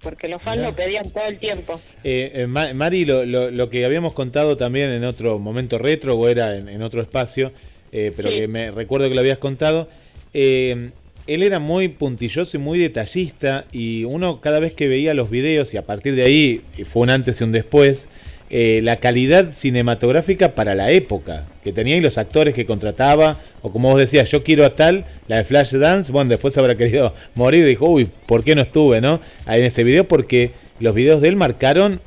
Porque 0.03 0.28
los 0.28 0.40
fans 0.42 0.59
Mirá. 0.59 0.70
lo 0.70 0.76
pedían 0.76 1.11
todo 1.11 1.24
el 1.26 1.38
tiempo. 1.38 1.80
Eh, 2.05 2.30
eh, 2.34 2.46
Ma- 2.46 2.72
Mari, 2.74 3.05
lo, 3.05 3.24
lo- 3.26 3.51
lo 3.51 3.68
que 3.70 3.84
habíamos 3.84 4.12
contado 4.12 4.57
también 4.57 4.90
en 4.90 5.05
otro 5.05 5.38
momento 5.38 5.78
retro 5.78 6.16
o 6.16 6.28
era 6.28 6.57
en, 6.57 6.68
en 6.68 6.82
otro 6.82 7.03
espacio, 7.03 7.53
eh, 7.92 8.12
pero 8.16 8.30
Sí. 8.30 8.36
que 8.36 8.49
me 8.49 8.70
recuerdo 8.70 9.09
que 9.09 9.14
lo 9.14 9.20
habías 9.20 9.38
contado, 9.38 9.88
eh, 10.34 10.90
él 11.26 11.42
era 11.42 11.59
muy 11.59 11.88
puntilloso 11.88 12.57
y 12.57 12.61
muy 12.61 12.78
detallista 12.78 13.66
y 13.72 14.05
uno 14.05 14.40
cada 14.40 14.61
vez 14.61 14.72
que 14.72 14.88
veía 14.88 15.12
los 15.14 15.30
videos 15.30 15.74
y 15.74 15.76
a 15.76 15.82
partir 15.84 16.14
de 16.14 16.22
ahí, 16.24 16.62
y 16.78 16.84
fue 16.84 17.03
un 17.03 17.11
antes 17.11 17.40
y 17.40 17.44
un 17.44 17.53
después, 17.53 18.09
eh, 18.51 18.80
la 18.82 18.96
calidad 18.96 19.53
cinematográfica 19.53 20.51
para 20.55 20.74
la 20.74 20.90
época 20.90 21.44
que 21.62 21.72
tenía 21.72 21.96
y 21.96 22.01
los 22.01 22.18
actores 22.18 22.55
que 22.55 22.64
contrataba, 22.66 23.36
o 23.62 23.70
como 23.72 23.90
vos 23.90 23.99
decías, 23.99 24.30
yo 24.30 24.42
quiero 24.42 24.64
a 24.64 24.74
tal, 24.74 25.05
la 25.26 25.36
de 25.36 25.44
Flash 25.44 25.72
Dance, 25.74 26.11
bueno, 26.12 26.30
después 26.30 26.57
habrá 26.59 26.74
querido 26.76 27.14
morir 27.34 27.64
y 27.64 27.68
dijo, 27.68 27.86
uy, 27.88 28.09
¿por 28.26 28.44
qué 28.44 28.55
no 28.55 28.62
estuve, 28.62 29.01
no? 29.01 29.20
Ahí 29.46 29.61
en 29.61 29.66
ese 29.66 29.84
video, 29.84 30.07
porque 30.09 30.53
los 30.80 30.94
videos 30.94 31.20
de 31.20 31.28
él 31.28 31.36
marcaron 31.36 32.01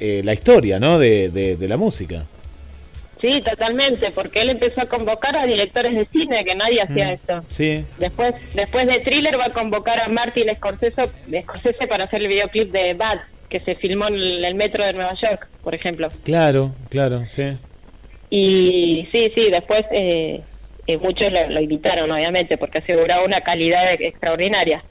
eh, 0.00 0.20
la 0.24 0.34
historia, 0.34 0.78
¿no? 0.78 0.98
De, 0.98 1.28
de- 1.30 1.56
de 1.56 1.68
la 1.68 1.76
música. 1.76 2.24
Sí, 3.18 3.28
totalmente, 3.42 4.10
porque 4.14 4.42
él 4.42 4.50
empezó 4.50 4.82
a 4.82 4.86
convocar 4.86 5.34
a 5.36 5.46
directores 5.46 5.94
de 5.94 6.04
cine, 6.04 6.44
que 6.44 6.54
nadie 6.54 6.82
hacía 6.82 7.12
esto. 7.12 7.42
Sí, 7.48 7.82
Después, 7.98 8.34
después 8.54 8.86
de 8.86 9.00
Thriller 9.00 9.38
va 9.40 9.46
a 9.46 9.52
convocar 9.52 9.98
a 10.00 10.08
Martin 10.08 10.44
Scorsese, 10.54 11.04
Scorsese 11.42 11.86
para 11.88 12.04
hacer 12.04 12.20
el 12.20 12.28
videoclip 12.28 12.70
de 12.70 12.92
Bad, 12.92 13.18
que 13.48 13.60
se 13.60 13.74
filmó 13.74 14.08
en 14.08 14.14
el, 14.14 14.54
metro 14.54 14.84
de 14.84 14.92
Nueva 14.92 15.14
York, 15.14 15.48
por 15.62 15.74
ejemplo. 15.74 16.08
claro, 16.24 16.72
claro, 16.88 17.26
sí. 17.26 17.56
Y 18.30 19.06
sí, 19.12 19.30
sí, 19.34 19.50
después 19.50 19.86
eh, 19.92 20.40
eh, 20.86 20.96
muchos 20.98 21.32
lo, 21.32 21.48
lo 21.48 21.60
invitaron, 21.60 22.10
obviamente, 22.10 22.58
porque 22.58 22.78
aseguraba 22.78 23.24
una 23.24 23.40
calidad 23.40 23.94
extraordinaria. 23.94 24.82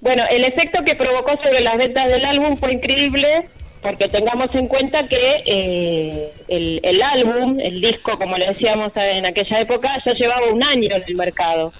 Bueno, 0.00 0.22
el 0.30 0.44
efecto 0.44 0.84
que 0.84 0.94
provocó 0.94 1.36
sobre 1.42 1.60
las 1.60 1.76
ventas 1.76 2.10
del 2.10 2.24
álbum 2.24 2.56
fue 2.56 2.72
increíble, 2.74 3.44
porque 3.82 4.08
tengamos 4.08 4.54
en 4.54 4.68
cuenta 4.68 5.06
que 5.06 5.42
eh, 5.44 6.28
el, 6.48 6.80
el 6.82 7.02
álbum, 7.02 7.58
el 7.60 7.80
disco, 7.80 8.16
como 8.16 8.36
le 8.36 8.46
decíamos 8.46 8.92
en 8.96 9.26
aquella 9.26 9.60
época, 9.60 9.90
ya 10.04 10.12
llevaba 10.14 10.52
un 10.52 10.62
año 10.62 10.94
en 10.94 11.02
el 11.06 11.14
mercado. 11.14 11.72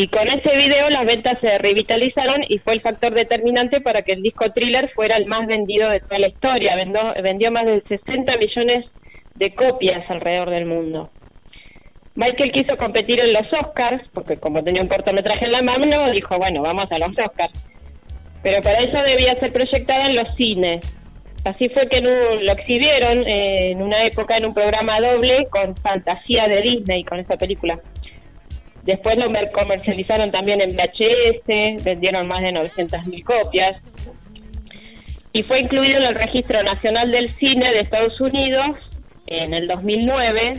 Y 0.00 0.06
con 0.06 0.28
ese 0.28 0.56
video 0.56 0.88
las 0.90 1.04
ventas 1.04 1.40
se 1.40 1.58
revitalizaron 1.58 2.44
y 2.48 2.58
fue 2.58 2.74
el 2.74 2.80
factor 2.82 3.12
determinante 3.12 3.80
para 3.80 4.02
que 4.02 4.12
el 4.12 4.22
disco 4.22 4.44
Thriller 4.52 4.88
fuera 4.94 5.16
el 5.16 5.26
más 5.26 5.48
vendido 5.48 5.90
de 5.90 5.98
toda 5.98 6.20
la 6.20 6.28
historia. 6.28 6.76
Vendió, 6.76 7.00
vendió 7.20 7.50
más 7.50 7.66
de 7.66 7.80
60 7.80 8.36
millones 8.36 8.84
de 9.34 9.52
copias 9.56 10.08
alrededor 10.08 10.50
del 10.50 10.66
mundo. 10.66 11.10
Michael 12.14 12.52
quiso 12.52 12.76
competir 12.76 13.18
en 13.18 13.32
los 13.32 13.52
Oscars, 13.52 14.08
porque 14.14 14.36
como 14.36 14.62
tenía 14.62 14.82
un 14.82 14.88
cortometraje 14.88 15.46
en 15.46 15.50
la 15.50 15.62
mano, 15.62 16.12
dijo, 16.12 16.38
bueno, 16.38 16.62
vamos 16.62 16.86
a 16.92 16.98
los 17.00 17.18
Oscars. 17.18 17.68
Pero 18.44 18.62
para 18.62 18.78
eso 18.78 18.98
debía 18.98 19.34
ser 19.40 19.52
proyectada 19.52 20.06
en 20.06 20.14
los 20.14 20.32
cines. 20.36 20.94
Así 21.44 21.68
fue 21.70 21.88
que 21.88 22.00
lo 22.00 22.52
exhibieron 22.52 23.26
en 23.26 23.82
una 23.82 24.06
época 24.06 24.36
en 24.36 24.46
un 24.46 24.54
programa 24.54 25.00
doble 25.00 25.48
con 25.50 25.74
fantasía 25.76 26.46
de 26.46 26.62
Disney, 26.62 27.02
con 27.02 27.18
esa 27.18 27.36
película. 27.36 27.80
Después 28.84 29.18
lo 29.18 29.28
mer- 29.28 29.50
comercializaron 29.52 30.30
también 30.30 30.60
en 30.60 30.70
VHS, 30.70 31.84
vendieron 31.84 32.26
más 32.26 32.40
de 32.42 32.52
900.000 32.52 33.24
copias. 33.24 33.76
Y 35.32 35.42
fue 35.42 35.60
incluido 35.60 35.98
en 35.98 36.04
el 36.04 36.14
Registro 36.14 36.62
Nacional 36.62 37.10
del 37.10 37.28
Cine 37.28 37.70
de 37.72 37.80
Estados 37.80 38.18
Unidos 38.20 38.76
en 39.26 39.52
el 39.52 39.68
2009 39.68 40.54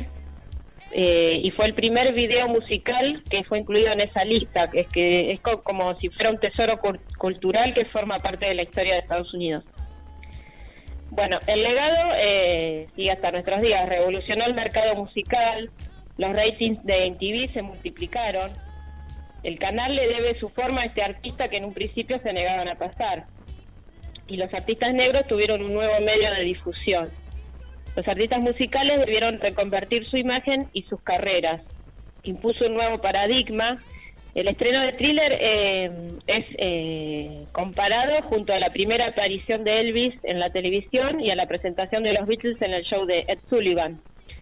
eh, 0.92 1.40
y 1.44 1.52
fue 1.52 1.66
el 1.66 1.74
primer 1.74 2.14
video 2.14 2.48
musical 2.48 3.22
que 3.30 3.44
fue 3.44 3.60
incluido 3.60 3.92
en 3.92 4.02
esa 4.02 4.24
lista, 4.26 4.70
que 4.70 4.82
es 4.82 4.88
que 4.90 5.32
es 5.32 5.40
co- 5.40 5.64
como 5.64 5.96
si 6.00 6.10
fuera 6.10 6.30
un 6.30 6.40
tesoro 6.40 6.80
cul- 6.80 7.00
cultural 7.18 7.74
que 7.74 7.86
forma 7.86 8.20
parte 8.20 8.46
de 8.46 8.54
la 8.56 8.62
historia 8.62 8.94
de 8.94 9.00
Estados 9.00 9.34
Unidos. 9.34 9.64
Bueno, 11.12 11.40
el 11.48 11.64
legado 11.64 12.12
eh, 12.18 12.88
sigue 12.96 13.12
hasta 13.12 13.32
nuestros 13.32 13.62
días, 13.62 13.90
revolucionó 13.90 14.46
el 14.46 14.54
mercado 14.54 14.94
musical, 14.96 15.72
los 16.20 16.36
ratings 16.36 16.84
de 16.84 17.12
MTV 17.12 17.54
se 17.54 17.62
multiplicaron, 17.62 18.52
el 19.42 19.58
canal 19.58 19.96
le 19.96 20.06
debe 20.06 20.38
su 20.38 20.50
forma 20.50 20.82
a 20.82 20.86
este 20.86 21.02
artista 21.02 21.48
que 21.48 21.56
en 21.56 21.64
un 21.64 21.74
principio 21.74 22.20
se 22.20 22.34
negaban 22.34 22.68
a 22.68 22.76
pasar, 22.76 23.26
y 24.28 24.36
los 24.36 24.54
artistas 24.54 24.94
negros 24.94 25.26
tuvieron 25.28 25.64
un 25.64 25.74
nuevo 25.74 25.98
medio 26.02 26.30
de 26.34 26.42
difusión. 26.42 27.10
Los 27.96 28.06
artistas 28.06 28.42
musicales 28.42 29.00
debieron 29.00 29.40
reconvertir 29.40 30.06
su 30.06 30.18
imagen 30.18 30.68
y 30.74 30.84
sus 30.84 31.02
carreras. 31.02 31.62
Impuso 32.24 32.66
un 32.66 32.74
nuevo 32.74 33.00
paradigma. 33.00 33.78
El 34.36 34.50
estreno 34.50 34.82
de 34.82 34.92
Thriller 34.94 35.38
eh, 35.40 35.92
es 36.28 36.46
eh, 36.58 37.46
comparado 37.54 38.22
junto 38.24 38.54
a 38.54 38.60
la 38.60 38.72
primera 38.72 39.08
aparición 39.08 39.64
de 39.64 39.80
Elvis 39.80 40.16
en 40.24 40.40
la 40.40 40.50
televisión 40.50 41.22
y 41.22 41.32
a 41.32 41.36
la 41.36 41.48
presentación 41.48 42.04
de 42.04 42.14
los 42.14 42.28
Beatles 42.28 42.62
en 42.62 42.74
el 42.74 42.84
show 42.84 43.06
de 43.06 43.26
Ed 43.28 43.40
Sullivan, 43.50 44.00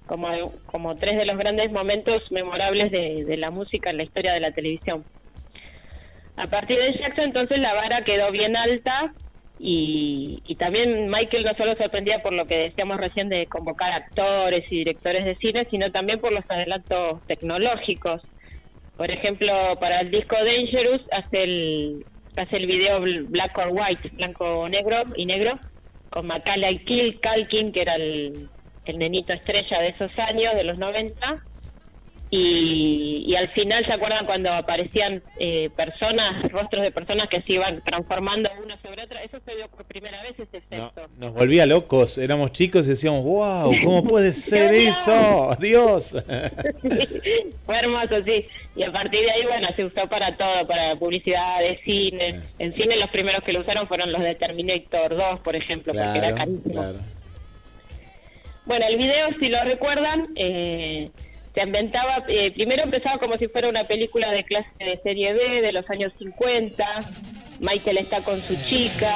como, 0.07 0.53
como 0.65 0.95
tres 0.95 1.17
de 1.17 1.25
los 1.25 1.37
grandes 1.37 1.71
momentos 1.71 2.31
memorables 2.31 2.91
de, 2.91 3.25
de 3.25 3.37
la 3.37 3.51
música 3.51 3.89
en 3.91 3.97
la 3.97 4.03
historia 4.03 4.33
de 4.33 4.39
la 4.39 4.51
televisión. 4.51 5.03
A 6.35 6.47
partir 6.47 6.77
de 6.79 6.93
Jackson, 6.93 7.25
entonces 7.25 7.59
la 7.59 7.73
vara 7.73 8.03
quedó 8.03 8.31
bien 8.31 8.55
alta 8.55 9.13
y, 9.59 10.41
y 10.45 10.55
también 10.55 11.09
Michael 11.09 11.45
no 11.45 11.55
solo 11.55 11.75
sorprendía 11.75 12.21
por 12.21 12.33
lo 12.33 12.45
que 12.45 12.57
decíamos 12.57 12.97
recién 12.97 13.27
de 13.27 13.47
convocar 13.47 13.91
actores 13.91 14.71
y 14.71 14.77
directores 14.77 15.25
de 15.25 15.35
cine, 15.35 15.65
sino 15.69 15.91
también 15.91 16.19
por 16.19 16.31
los 16.31 16.43
adelantos 16.47 17.25
tecnológicos. 17.25 18.21
Por 18.95 19.09
ejemplo, 19.11 19.77
para 19.79 20.01
el 20.01 20.11
disco 20.11 20.35
Dangerous 20.35 21.01
hace 21.11 21.43
el, 21.43 22.05
hace 22.35 22.57
el 22.57 22.67
video 22.67 22.99
bl- 22.99 23.25
Black 23.29 23.57
or 23.57 23.69
White, 23.71 24.09
blanco 24.13 24.69
negro 24.69 25.03
y 25.15 25.25
negro, 25.25 25.59
con 26.11 26.27
Macaulay 26.27 26.83
Kill, 26.85 27.19
Calkin, 27.19 27.71
que 27.71 27.81
era 27.81 27.95
el, 27.95 28.47
el 28.89 28.97
nenito 28.99 29.33
estrella 29.33 29.79
de 29.81 29.89
esos 29.89 30.11
años, 30.19 30.55
de 30.55 30.63
los 30.63 30.77
90. 30.77 31.43
Y, 32.29 33.23
y 33.25 33.35
al 33.37 33.47
final, 33.51 33.85
¿se 33.85 33.93
acuerdan 33.93 34.25
cuando 34.25 34.51
aparecían 34.51 35.23
eh, 35.39 35.69
personas, 35.77 36.51
rostros 36.51 36.81
de 36.81 36.91
personas 36.91 37.29
que 37.29 37.41
se 37.41 37.53
iban 37.53 37.81
transformando 37.85 38.49
una 38.61 38.75
sobre 38.81 39.01
otra? 39.03 39.23
Eso 39.23 39.37
se 39.45 39.55
vio 39.55 39.69
por 39.69 39.85
primera 39.85 40.21
vez 40.23 40.31
ese 40.37 40.61
No, 40.71 40.87
efecto. 40.87 41.07
nos 41.17 41.33
volvía 41.33 41.65
locos, 41.65 42.17
éramos 42.17 42.51
chicos 42.51 42.85
y 42.85 42.89
decíamos, 42.89 43.23
wow, 43.23 43.71
¿cómo 43.81 44.03
puede 44.03 44.33
ser 44.33 44.73
eso? 44.73 45.55
Dios. 45.61 46.17
Fue 47.65 47.77
hermoso, 47.79 48.21
sí. 48.23 48.45
Y 48.75 48.83
a 48.83 48.91
partir 48.91 49.21
de 49.21 49.31
ahí, 49.31 49.43
bueno, 49.43 49.69
se 49.77 49.85
usó 49.85 50.05
para 50.09 50.35
todo, 50.35 50.67
para 50.67 50.97
publicidad 50.97 51.59
de 51.59 51.79
cine. 51.85 52.41
Sí. 52.41 52.53
En 52.59 52.73
cine 52.73 52.97
los 52.97 53.09
primeros 53.09 53.41
que 53.45 53.53
lo 53.53 53.61
usaron 53.61 53.87
fueron 53.87 54.11
los 54.11 54.21
de 54.21 54.35
Terminator 54.35 55.15
2, 55.15 55.39
por 55.39 55.55
ejemplo, 55.55 55.93
porque 55.93 56.17
era 56.17 56.33
carísimo. 56.35 56.73
claro. 56.73 56.99
Bueno, 58.67 58.85
el 58.87 58.97
video, 58.97 59.27
si 59.39 59.47
lo 59.47 59.63
recuerdan, 59.63 60.27
eh, 60.35 61.09
se 61.53 61.61
inventaba, 61.61 62.23
eh, 62.27 62.51
primero 62.51 62.83
empezaba 62.83 63.17
como 63.17 63.37
si 63.37 63.47
fuera 63.47 63.69
una 63.69 63.85
película 63.85 64.31
de 64.31 64.43
clase 64.43 64.69
de 64.79 64.97
serie 65.03 65.33
B 65.33 65.61
de 65.61 65.71
los 65.71 65.89
años 65.89 66.11
50. 66.19 66.85
Michael 67.59 67.97
está 67.97 68.21
con 68.23 68.41
su 68.41 68.55
chica 68.69 69.13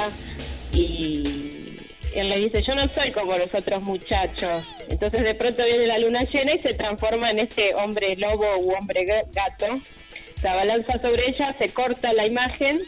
y 0.72 1.76
él 2.14 2.28
le 2.28 2.36
dice, 2.38 2.62
yo 2.62 2.74
no 2.74 2.82
soy 2.88 3.10
como 3.12 3.32
los 3.34 3.54
otros 3.54 3.82
muchachos. 3.82 4.72
Entonces 4.88 5.22
de 5.22 5.34
pronto 5.34 5.62
viene 5.64 5.86
la 5.86 5.98
luna 5.98 6.20
llena 6.32 6.54
y 6.54 6.58
se 6.58 6.70
transforma 6.70 7.30
en 7.30 7.40
este 7.40 7.74
hombre 7.74 8.16
lobo 8.16 8.46
u 8.58 8.72
hombre 8.74 9.04
ga- 9.04 9.26
gato. 9.32 9.80
Se 10.36 10.48
abalanza 10.48 10.98
sobre 11.00 11.28
ella, 11.28 11.52
se 11.52 11.68
corta 11.68 12.12
la 12.14 12.26
imagen 12.26 12.80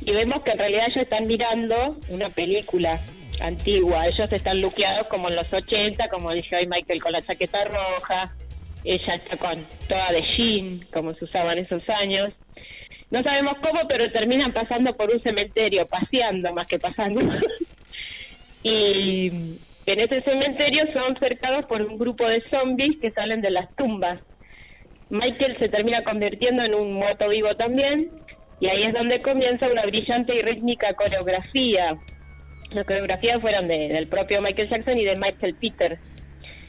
y 0.00 0.12
vemos 0.12 0.42
que 0.42 0.52
en 0.52 0.58
realidad 0.58 0.84
ellos 0.86 1.02
están 1.02 1.26
mirando 1.26 1.96
una 2.08 2.28
película 2.30 2.98
antigua. 3.42 4.06
Ellos 4.06 4.32
están 4.32 4.60
luqueados 4.60 5.06
como 5.08 5.28
en 5.28 5.36
los 5.36 5.52
80, 5.52 6.08
como 6.08 6.32
dije 6.32 6.56
hoy 6.56 6.66
Michael 6.66 7.02
con 7.02 7.12
la 7.12 7.22
chaqueta 7.22 7.64
roja. 7.64 8.34
Ella 8.84 9.14
está 9.14 9.36
con 9.36 9.64
toda 9.88 10.10
de 10.12 10.22
jean, 10.32 10.86
como 10.92 11.14
se 11.14 11.24
usaba 11.24 11.54
esos 11.54 11.82
años. 11.88 12.32
No 13.10 13.22
sabemos 13.22 13.58
cómo, 13.58 13.86
pero 13.86 14.10
terminan 14.10 14.52
pasando 14.52 14.94
por 14.96 15.10
un 15.10 15.20
cementerio, 15.22 15.86
paseando 15.86 16.52
más 16.52 16.66
que 16.66 16.78
pasando. 16.78 17.20
y 18.62 19.28
en 19.84 20.00
ese 20.00 20.22
cementerio 20.22 20.90
son 20.92 21.16
cercados 21.16 21.66
por 21.66 21.82
un 21.82 21.98
grupo 21.98 22.26
de 22.26 22.42
zombies 22.48 22.98
que 23.00 23.10
salen 23.10 23.40
de 23.40 23.50
las 23.50 23.74
tumbas. 23.76 24.20
Michael 25.10 25.58
se 25.58 25.68
termina 25.68 26.02
convirtiendo 26.04 26.62
en 26.62 26.74
un 26.74 26.94
muerto 26.94 27.28
vivo 27.28 27.54
también, 27.54 28.10
y 28.60 28.68
ahí 28.68 28.84
es 28.84 28.94
donde 28.94 29.20
comienza 29.20 29.68
una 29.68 29.84
brillante 29.84 30.34
y 30.34 30.40
rítmica 30.40 30.94
coreografía. 30.94 31.94
Las 32.74 32.86
coreografías 32.86 33.40
fueron 33.40 33.68
de- 33.68 33.88
del 33.88 34.06
propio 34.08 34.40
Michael 34.42 34.68
Jackson 34.68 34.98
y 34.98 35.04
de 35.04 35.16
Michael 35.16 35.54
Peters. 35.54 35.98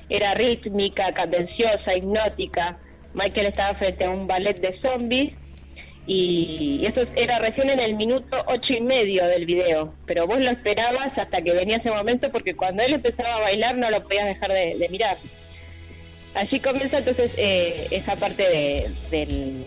Era 0.09 0.33
rítmica, 0.33 1.11
cadenciosa, 1.13 1.95
hipnótica. 1.95 2.77
Michael 3.13 3.47
estaba 3.47 3.75
frente 3.75 4.03
a 4.05 4.09
un 4.09 4.27
ballet 4.27 4.59
de 4.59 4.77
zombies 4.81 5.33
y 6.05 6.85
eso 6.85 7.01
era 7.15 7.39
recién 7.39 7.69
en 7.69 7.79
el 7.79 7.95
minuto 7.95 8.35
ocho 8.47 8.73
y 8.73 8.81
medio 8.81 9.25
del 9.27 9.45
video, 9.45 9.93
pero 10.05 10.27
vos 10.27 10.39
lo 10.39 10.51
esperabas 10.51 11.17
hasta 11.17 11.41
que 11.41 11.53
venía 11.53 11.77
ese 11.77 11.89
momento 11.89 12.29
porque 12.31 12.55
cuando 12.55 12.83
él 12.83 12.93
empezaba 12.95 13.35
a 13.35 13.39
bailar 13.39 13.77
no 13.77 13.89
lo 13.89 14.03
podías 14.03 14.25
dejar 14.27 14.51
de, 14.51 14.75
de 14.77 14.89
mirar. 14.89 15.15
Allí 16.35 16.59
comienza 16.59 16.97
entonces 16.97 17.33
eh, 17.37 17.87
esa 17.91 18.15
parte 18.17 18.43
de- 18.43 18.85
del, 19.11 19.63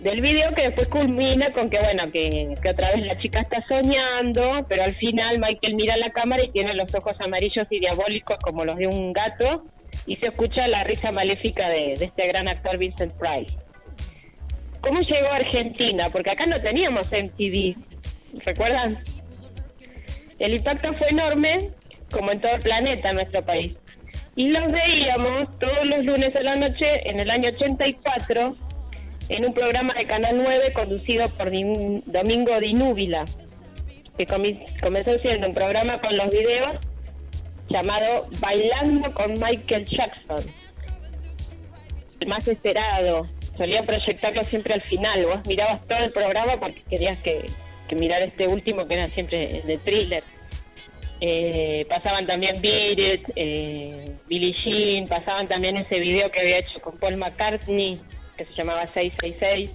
del 0.00 0.20
video 0.20 0.52
que 0.52 0.62
después 0.62 0.88
culmina 0.88 1.50
con 1.52 1.68
que 1.68 1.78
bueno 1.78 2.04
que, 2.12 2.54
que 2.62 2.70
otra 2.70 2.92
vez 2.92 3.04
la 3.04 3.18
chica 3.18 3.40
está 3.40 3.64
soñando 3.66 4.58
pero 4.68 4.84
al 4.84 4.94
final 4.94 5.38
Michael 5.40 5.74
mira 5.74 5.96
la 5.96 6.10
cámara 6.10 6.44
y 6.44 6.50
tiene 6.50 6.74
los 6.74 6.94
ojos 6.94 7.20
amarillos 7.20 7.66
y 7.70 7.80
diabólicos 7.80 8.38
como 8.40 8.64
los 8.64 8.76
de 8.76 8.86
un 8.86 9.12
gato 9.12 9.64
y 10.06 10.16
se 10.16 10.26
escucha 10.26 10.68
la 10.68 10.84
risa 10.84 11.10
maléfica 11.10 11.68
de, 11.68 11.94
de 11.98 12.04
este 12.04 12.26
gran 12.28 12.48
actor 12.48 12.78
Vincent 12.78 13.12
Price 13.14 13.56
¿Cómo 14.80 15.00
llegó 15.00 15.26
a 15.26 15.36
Argentina? 15.36 16.06
Porque 16.12 16.30
acá 16.30 16.46
no 16.46 16.60
teníamos 16.60 17.10
MTV 17.10 17.74
¿recuerdan? 18.44 18.98
El 20.38 20.54
impacto 20.54 20.94
fue 20.94 21.08
enorme 21.08 21.70
como 22.12 22.30
en 22.30 22.40
todo 22.40 22.52
el 22.52 22.60
planeta 22.60 23.10
en 23.10 23.16
nuestro 23.16 23.42
país 23.42 23.74
y 24.36 24.46
los 24.50 24.70
veíamos 24.70 25.58
todos 25.58 25.84
los 25.84 26.06
lunes 26.06 26.36
a 26.36 26.40
la 26.42 26.54
noche 26.54 26.86
en 27.10 27.18
el 27.18 27.28
año 27.28 27.48
84 27.48 28.54
en 29.28 29.44
un 29.44 29.52
programa 29.54 29.94
de 29.94 30.06
Canal 30.06 30.36
9 30.36 30.72
conducido 30.72 31.28
por 31.30 31.50
Din- 31.50 32.02
Domingo 32.06 32.58
Dinúbila, 32.60 33.24
que 34.16 34.26
comenzó 34.26 35.18
siendo 35.18 35.48
un 35.48 35.54
programa 35.54 36.00
con 36.00 36.16
los 36.16 36.30
videos 36.30 36.76
llamado 37.68 38.26
Bailando 38.40 39.12
con 39.12 39.34
Michael 39.34 39.86
Jackson. 39.86 40.42
El 42.20 42.28
más 42.28 42.48
esperado. 42.48 43.26
Solía 43.56 43.82
proyectarlo 43.82 44.42
siempre 44.44 44.74
al 44.74 44.82
final. 44.82 45.26
Vos 45.26 45.46
mirabas 45.46 45.86
todo 45.86 45.98
el 45.98 46.12
programa 46.12 46.52
porque 46.58 46.80
querías 46.88 47.18
que, 47.22 47.42
que 47.88 47.94
mirar 47.96 48.22
este 48.22 48.46
último 48.46 48.86
que 48.86 48.94
era 48.94 49.08
siempre 49.08 49.62
de 49.64 49.78
thriller. 49.78 50.22
Eh, 51.20 51.84
pasaban 51.88 52.26
también 52.26 52.60
Beat 52.60 53.22
eh, 53.34 54.12
Billie 54.28 54.52
Jean, 54.54 55.06
pasaban 55.08 55.48
también 55.48 55.76
ese 55.76 55.98
video 55.98 56.30
que 56.30 56.38
había 56.40 56.58
hecho 56.58 56.80
con 56.80 56.96
Paul 56.96 57.16
McCartney, 57.16 58.00
que 58.38 58.46
se 58.46 58.54
llamaba 58.54 58.86
666. 58.86 59.74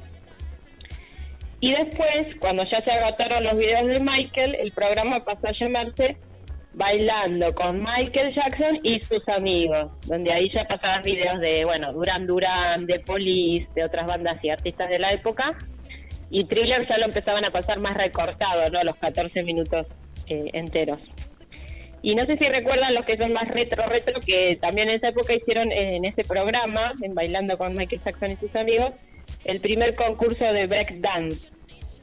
Y 1.59 1.71
después, 1.71 2.35
cuando 2.39 2.63
ya 2.65 2.81
se 2.81 2.91
agotaron 2.91 3.43
los 3.43 3.57
videos 3.57 3.87
de 3.87 3.99
Michael, 3.99 4.55
el 4.55 4.71
programa 4.71 5.23
pasó 5.23 5.47
a 5.47 5.51
llamarse 5.51 6.17
Bailando 6.73 7.53
con 7.53 7.83
Michael 7.83 8.33
Jackson 8.33 8.79
y 8.81 8.99
sus 8.99 9.27
amigos, 9.29 9.91
donde 10.07 10.33
ahí 10.33 10.49
ya 10.49 10.65
pasaban 10.65 11.03
videos 11.03 11.39
de, 11.39 11.63
bueno, 11.65 11.93
Duran 11.93 12.25
Duran, 12.25 12.85
de 12.87 12.99
Police, 12.99 13.71
de 13.75 13.83
otras 13.83 14.07
bandas 14.07 14.43
y 14.43 14.49
artistas 14.49 14.89
de 14.89 14.99
la 14.99 15.13
época. 15.13 15.55
Y 16.31 16.45
Thriller 16.45 16.87
ya 16.87 16.97
lo 16.97 17.05
empezaban 17.05 17.45
a 17.45 17.51
pasar 17.51 17.79
más 17.79 17.95
recortado, 17.95 18.69
¿no? 18.71 18.83
Los 18.83 18.97
14 18.97 19.43
minutos 19.43 19.85
eh, 20.27 20.49
enteros. 20.53 20.99
Y 22.03 22.15
no 22.15 22.25
sé 22.25 22.37
si 22.37 22.43
recuerdan 22.49 22.93
los 22.93 23.05
que 23.05 23.17
son 23.17 23.31
más 23.31 23.47
retro, 23.47 23.87
retro, 23.87 24.19
que 24.19 24.57
también 24.59 24.89
en 24.89 24.95
esa 24.95 25.07
época 25.07 25.33
hicieron 25.33 25.71
eh, 25.71 25.95
en 25.95 26.03
ese 26.03 26.23
programa, 26.23 26.91
en 27.01 27.15
Bailando 27.15 27.57
con 27.57 27.75
Michael 27.75 28.01
Jackson 28.03 28.31
y 28.31 28.35
sus 28.35 28.53
amigos, 28.57 28.91
el 29.45 29.61
primer 29.61 29.95
concurso 29.95 30.43
de 30.43 30.67
breakdance, 30.67 31.47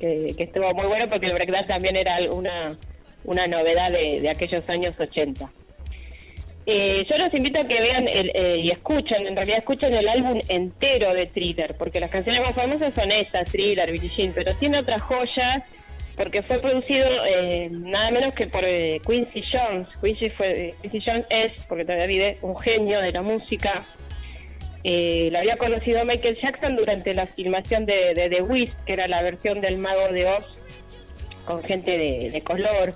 que, 0.00 0.32
que 0.34 0.44
estuvo 0.44 0.72
muy 0.72 0.86
bueno 0.86 1.06
porque 1.10 1.26
el 1.26 1.34
breakdance 1.34 1.68
también 1.68 1.96
era 1.96 2.18
una, 2.32 2.78
una 3.24 3.46
novedad 3.46 3.90
de, 3.90 4.26
aquellos 4.30 4.66
años 4.70 4.98
80. 4.98 5.50
Eh, 6.64 7.04
yo 7.08 7.18
los 7.18 7.34
invito 7.34 7.60
a 7.60 7.66
que 7.66 7.80
vean 7.80 8.08
el, 8.08 8.30
eh, 8.34 8.56
y 8.58 8.70
escuchen, 8.70 9.26
en 9.26 9.36
realidad 9.36 9.58
escuchen 9.58 9.92
el 9.92 10.08
álbum 10.08 10.40
entero 10.48 11.12
de 11.12 11.26
Thriller, 11.26 11.74
porque 11.78 12.00
las 12.00 12.10
canciones 12.10 12.42
más 12.42 12.54
famosas 12.54 12.94
son 12.94 13.12
estas, 13.12 13.50
Thriller, 13.50 13.92
Billie 13.92 14.08
Jean, 14.08 14.32
pero 14.34 14.54
tiene 14.54 14.78
otras 14.78 15.02
joyas, 15.02 15.62
porque 16.20 16.42
fue 16.42 16.58
producido 16.58 17.06
eh, 17.24 17.70
nada 17.80 18.10
menos 18.10 18.34
que 18.34 18.46
por 18.46 18.62
eh, 18.62 19.00
Quincy 19.06 19.42
Jones. 19.50 19.88
Quincy, 20.02 20.28
fue, 20.28 20.66
eh, 20.66 20.74
Quincy 20.82 21.00
Jones 21.00 21.24
es, 21.30 21.64
porque 21.64 21.86
todavía 21.86 22.06
vive, 22.06 22.36
un 22.42 22.58
genio 22.58 23.00
de 23.00 23.10
la 23.10 23.22
música. 23.22 23.82
Eh, 24.84 25.30
lo 25.32 25.38
había 25.38 25.56
conocido 25.56 26.04
Michael 26.04 26.34
Jackson 26.34 26.76
durante 26.76 27.14
la 27.14 27.24
filmación 27.24 27.86
de, 27.86 28.12
de 28.14 28.28
The 28.28 28.42
Wiz, 28.42 28.76
que 28.84 28.92
era 28.92 29.08
la 29.08 29.22
versión 29.22 29.62
del 29.62 29.78
Mago 29.78 30.12
de 30.12 30.26
Oz 30.26 30.44
con 31.46 31.62
gente 31.62 31.96
de, 31.96 32.42
color. 32.42 32.92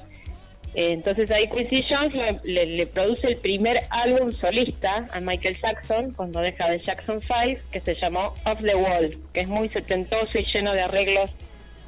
Eh, 0.75 0.93
entonces 0.93 1.31
ahí 1.31 1.49
Quincy 1.49 1.83
Jones 1.89 2.15
le 2.45 2.87
produce 2.89 3.29
el 3.29 3.37
primer 3.39 3.79
álbum 3.89 4.33
solista 4.33 5.07
a 5.11 5.21
Michael 5.21 5.57
Jackson 5.63 6.13
cuando 6.13 6.41
deja 6.41 6.69
de 6.69 6.79
Jackson 6.79 7.23
5, 7.23 7.61
que 7.73 7.81
se 7.81 7.95
llamó 7.95 8.35
Off 8.45 8.61
the 8.61 8.75
Wall, 8.75 9.17
que 9.33 9.41
es 9.41 9.49
muy 9.49 9.71
setentoso 9.71 10.39
y 10.39 10.45
lleno 10.45 10.75
de 10.75 10.83
arreglos 10.83 11.31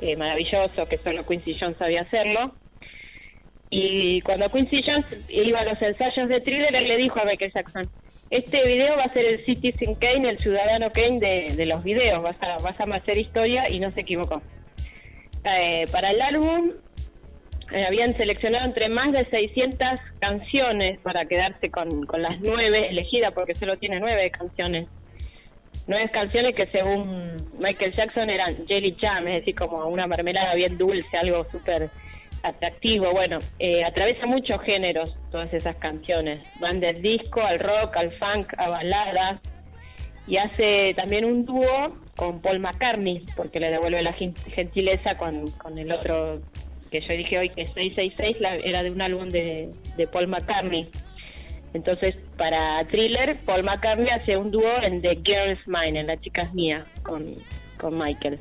eh, 0.01 0.16
maravillosos 0.16 0.88
que 0.88 0.97
solo 0.97 1.26
Quincy 1.26 1.57
Jones 1.59 1.76
sabía 1.76 2.03
hacerlo. 2.03 2.55
Y 3.68 4.20
cuando 4.20 4.49
Quincy 4.49 4.82
Jones 4.84 5.26
iba 5.28 5.61
a 5.61 5.64
los 5.64 5.80
ensayos 5.82 6.28
de 6.28 6.40
Thriller, 6.40 6.74
él 6.74 6.88
le 6.88 6.97
dijo 6.97 7.20
a 7.20 7.24
Michael 7.24 7.53
Jackson, 7.53 7.82
este 8.30 8.62
video 8.62 8.97
va 8.97 9.05
a 9.05 9.12
ser 9.12 9.26
el 9.26 9.44
Citizen 9.44 9.94
Kane, 9.97 10.30
el 10.30 10.38
ciudadano 10.38 10.90
Kane 10.92 11.18
de, 11.18 11.55
de 11.57 11.66
los 11.66 11.82
videos, 11.82 12.22
vas 12.22 12.36
a, 12.42 12.62
vas 12.62 12.78
a 12.78 12.84
hacer 12.94 13.18
historia 13.18 13.64
y 13.68 13.80
no 13.80 13.90
se 13.90 14.03
equivocó. 14.03 14.40
Eh, 15.44 15.84
para 15.92 16.11
el 16.11 16.20
álbum 16.20 16.72
eh, 17.72 17.86
habían 17.86 18.12
seleccionado 18.12 18.66
entre 18.66 18.88
más 18.88 19.12
de 19.12 19.24
600 19.24 20.01
canciones 20.20 21.01
para 21.01 21.26
quedarse 21.26 21.70
con, 21.70 22.07
con 22.07 22.22
las 22.22 22.40
nueve 22.40 22.88
elegidas, 22.88 23.32
porque 23.32 23.55
solo 23.55 23.76
tiene 23.76 23.99
nueve 23.99 24.30
canciones. 24.30 24.88
Nueve 25.87 26.11
canciones 26.12 26.55
que 26.57 26.66
según 26.66 27.37
Michael 27.59 27.93
Jackson 27.93 28.28
eran 28.28 28.66
jelly 28.66 28.97
jam, 29.01 29.26
es 29.28 29.34
decir, 29.41 29.55
como 29.55 29.87
una 29.87 30.07
mermelada 30.07 30.55
bien 30.55 30.76
dulce, 30.76 31.16
algo 31.16 31.45
súper 31.45 31.89
atractivo. 32.43 33.12
Bueno, 33.12 33.39
eh, 33.59 33.84
atraviesa 33.84 34.26
muchos 34.26 34.61
géneros 34.62 35.14
todas 35.30 35.53
esas 35.55 35.76
canciones. 35.76 36.47
Van 36.61 36.80
del 36.80 37.01
disco 37.03 37.41
al 37.41 37.59
rock, 37.61 37.97
al 37.97 38.12
funk, 38.12 38.53
a 38.59 38.68
baladas. 38.68 39.41
Y 40.28 40.39
hace 40.39 40.93
también 40.97 41.24
un 41.24 41.45
dúo 41.45 41.97
con 42.16 42.41
Paul 42.43 42.59
McCartney, 42.59 43.24
porque 43.37 43.61
le 43.61 43.70
devuelve 43.70 44.03
la 44.03 44.12
gen- 44.12 44.34
gentileza 44.34 45.16
con, 45.16 45.49
con 45.53 45.78
el 45.78 45.93
otro 45.93 46.41
que 46.91 47.01
yo 47.01 47.14
dije 47.16 47.39
hoy 47.39 47.51
que 47.51 47.62
es 47.62 47.72
666, 47.72 48.41
la- 48.41 48.57
era 48.57 48.82
de 48.82 48.91
un 48.91 49.01
álbum 49.03 49.28
de, 49.28 49.70
de 49.97 50.07
Paul 50.09 50.26
McCartney. 50.26 50.89
Entonces, 51.74 52.16
para 52.36 52.84
Thriller, 52.86 53.36
Paul 53.44 53.64
McCartney 53.64 54.08
hace 54.10 54.36
un 54.36 54.50
dúo 54.50 54.82
en 54.82 55.02
The 55.02 55.18
Girl's 55.24 55.66
Mine, 55.66 56.00
en 56.00 56.06
La 56.06 56.18
Chica 56.20 56.42
es 56.42 56.54
Mía, 56.54 56.84
con, 57.02 57.34
con 57.78 57.98
Michael. 57.98 58.38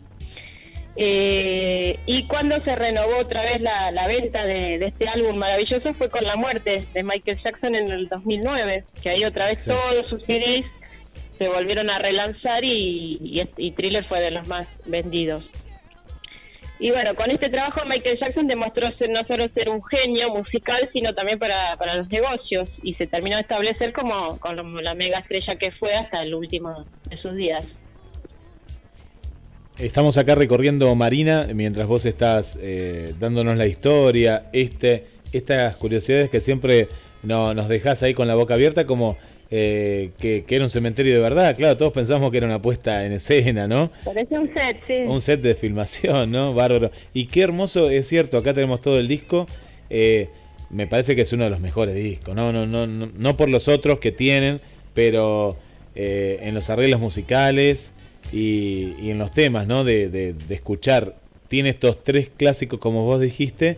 Eh, 0.97 1.99
y 2.05 2.25
cuando 2.27 2.57
se 2.61 2.73
renovó 2.73 3.17
otra 3.17 3.41
vez 3.41 3.59
la, 3.59 3.91
la 3.91 4.07
venta 4.07 4.45
de, 4.45 4.79
de 4.79 4.85
este 4.87 5.09
álbum 5.09 5.35
maravilloso 5.35 5.93
fue 5.93 6.09
con 6.09 6.23
la 6.23 6.37
muerte 6.37 6.85
de 6.93 7.03
Michael 7.03 7.37
Jackson 7.43 7.75
en 7.75 7.91
el 7.91 8.07
2009, 8.07 8.85
que 9.03 9.09
ahí 9.09 9.25
otra 9.25 9.47
vez 9.47 9.63
Sí. 9.63 9.71
todos 9.71 10.07
sus 10.07 10.23
CDs 10.23 10.65
se 11.37 11.49
volvieron 11.49 11.89
a 11.89 11.99
relanzar 11.99 12.63
y, 12.63 13.19
y, 13.21 13.43
y 13.57 13.71
Thriller 13.71 14.03
fue 14.05 14.21
de 14.21 14.31
los 14.31 14.47
más 14.47 14.67
vendidos. 14.85 15.49
Y 16.77 16.91
bueno, 16.91 17.15
con 17.15 17.31
este 17.31 17.49
trabajo 17.49 17.81
Michael 17.85 18.19
Jackson 18.19 18.47
demostró 18.47 18.91
ser, 18.91 19.09
no 19.09 19.23
solo 19.23 19.47
ser 19.47 19.69
un 19.69 19.81
genio 19.83 20.29
musical, 20.29 20.89
sino 20.91 21.13
también 21.13 21.39
para, 21.39 21.77
para 21.77 21.95
los 21.95 22.09
negocios 22.09 22.69
y 22.83 22.93
se 22.95 23.07
terminó 23.07 23.37
de 23.37 23.43
establecer 23.43 23.93
como, 23.93 24.37
como 24.39 24.81
la 24.81 24.93
mega 24.93 25.19
estrella 25.19 25.55
que 25.55 25.71
fue 25.71 25.93
hasta 25.93 26.21
el 26.21 26.35
último 26.35 26.85
de 27.09 27.17
sus 27.17 27.33
días. 27.35 27.65
Estamos 29.77 30.17
acá 30.17 30.35
recorriendo 30.35 30.93
Marina 30.95 31.47
mientras 31.53 31.87
vos 31.87 32.05
estás 32.05 32.57
eh, 32.61 33.13
dándonos 33.19 33.57
la 33.57 33.67
historia, 33.67 34.45
este, 34.53 35.05
estas 35.33 35.75
curiosidades 35.77 36.29
que 36.29 36.39
siempre 36.39 36.87
no, 37.23 37.53
nos 37.53 37.67
dejás 37.67 38.03
ahí 38.03 38.13
con 38.13 38.27
la 38.27 38.35
boca 38.35 38.53
abierta 38.53 38.85
como 38.85 39.17
eh, 39.51 40.11
que, 40.19 40.43
que 40.45 40.55
era 40.55 40.65
un 40.65 40.69
cementerio 40.71 41.13
de 41.13 41.19
verdad. 41.19 41.55
Claro, 41.55 41.77
todos 41.77 41.93
pensamos 41.93 42.31
que 42.31 42.37
era 42.37 42.47
una 42.47 42.61
puesta 42.61 43.05
en 43.05 43.11
escena, 43.13 43.67
¿no? 43.67 43.91
Parece 44.03 44.37
un 44.39 44.47
set, 44.53 44.77
sí. 44.87 44.93
Un 45.07 45.21
set 45.21 45.41
de 45.41 45.55
filmación, 45.55 46.31
¿no? 46.31 46.53
Bárbaro. 46.53 46.91
Y 47.13 47.25
qué 47.27 47.41
hermoso, 47.41 47.89
es 47.89 48.07
cierto, 48.07 48.37
acá 48.37 48.53
tenemos 48.53 48.81
todo 48.81 48.99
el 48.99 49.07
disco. 49.07 49.47
eh, 49.89 50.29
me 50.71 50.87
parece 50.87 51.15
que 51.15 51.21
es 51.21 51.31
uno 51.31 51.43
de 51.43 51.51
los 51.51 51.59
mejores 51.59 51.93
discos, 51.95 52.35
¿no? 52.35 52.51
No, 52.51 52.65
no, 52.65 52.87
no, 52.87 53.09
no 53.15 53.37
por 53.37 53.49
los 53.49 53.67
otros 53.67 53.99
que 53.99 54.11
tienen, 54.11 54.59
pero 54.95 55.55
eh, 55.93 56.39
en 56.41 56.55
los 56.55 56.69
arreglos 56.71 56.99
musicales 56.99 57.93
y, 58.33 58.95
y 58.99 59.11
en 59.11 59.19
los 59.19 59.31
temas, 59.31 59.67
¿no? 59.67 59.83
De, 59.83 60.09
de- 60.09 60.33
de 60.33 60.55
escuchar. 60.55 61.15
Tiene 61.47 61.69
estos 61.69 62.03
tres 62.03 62.29
clásicos, 62.35 62.79
como 62.79 63.03
vos 63.05 63.21
dijiste, 63.21 63.77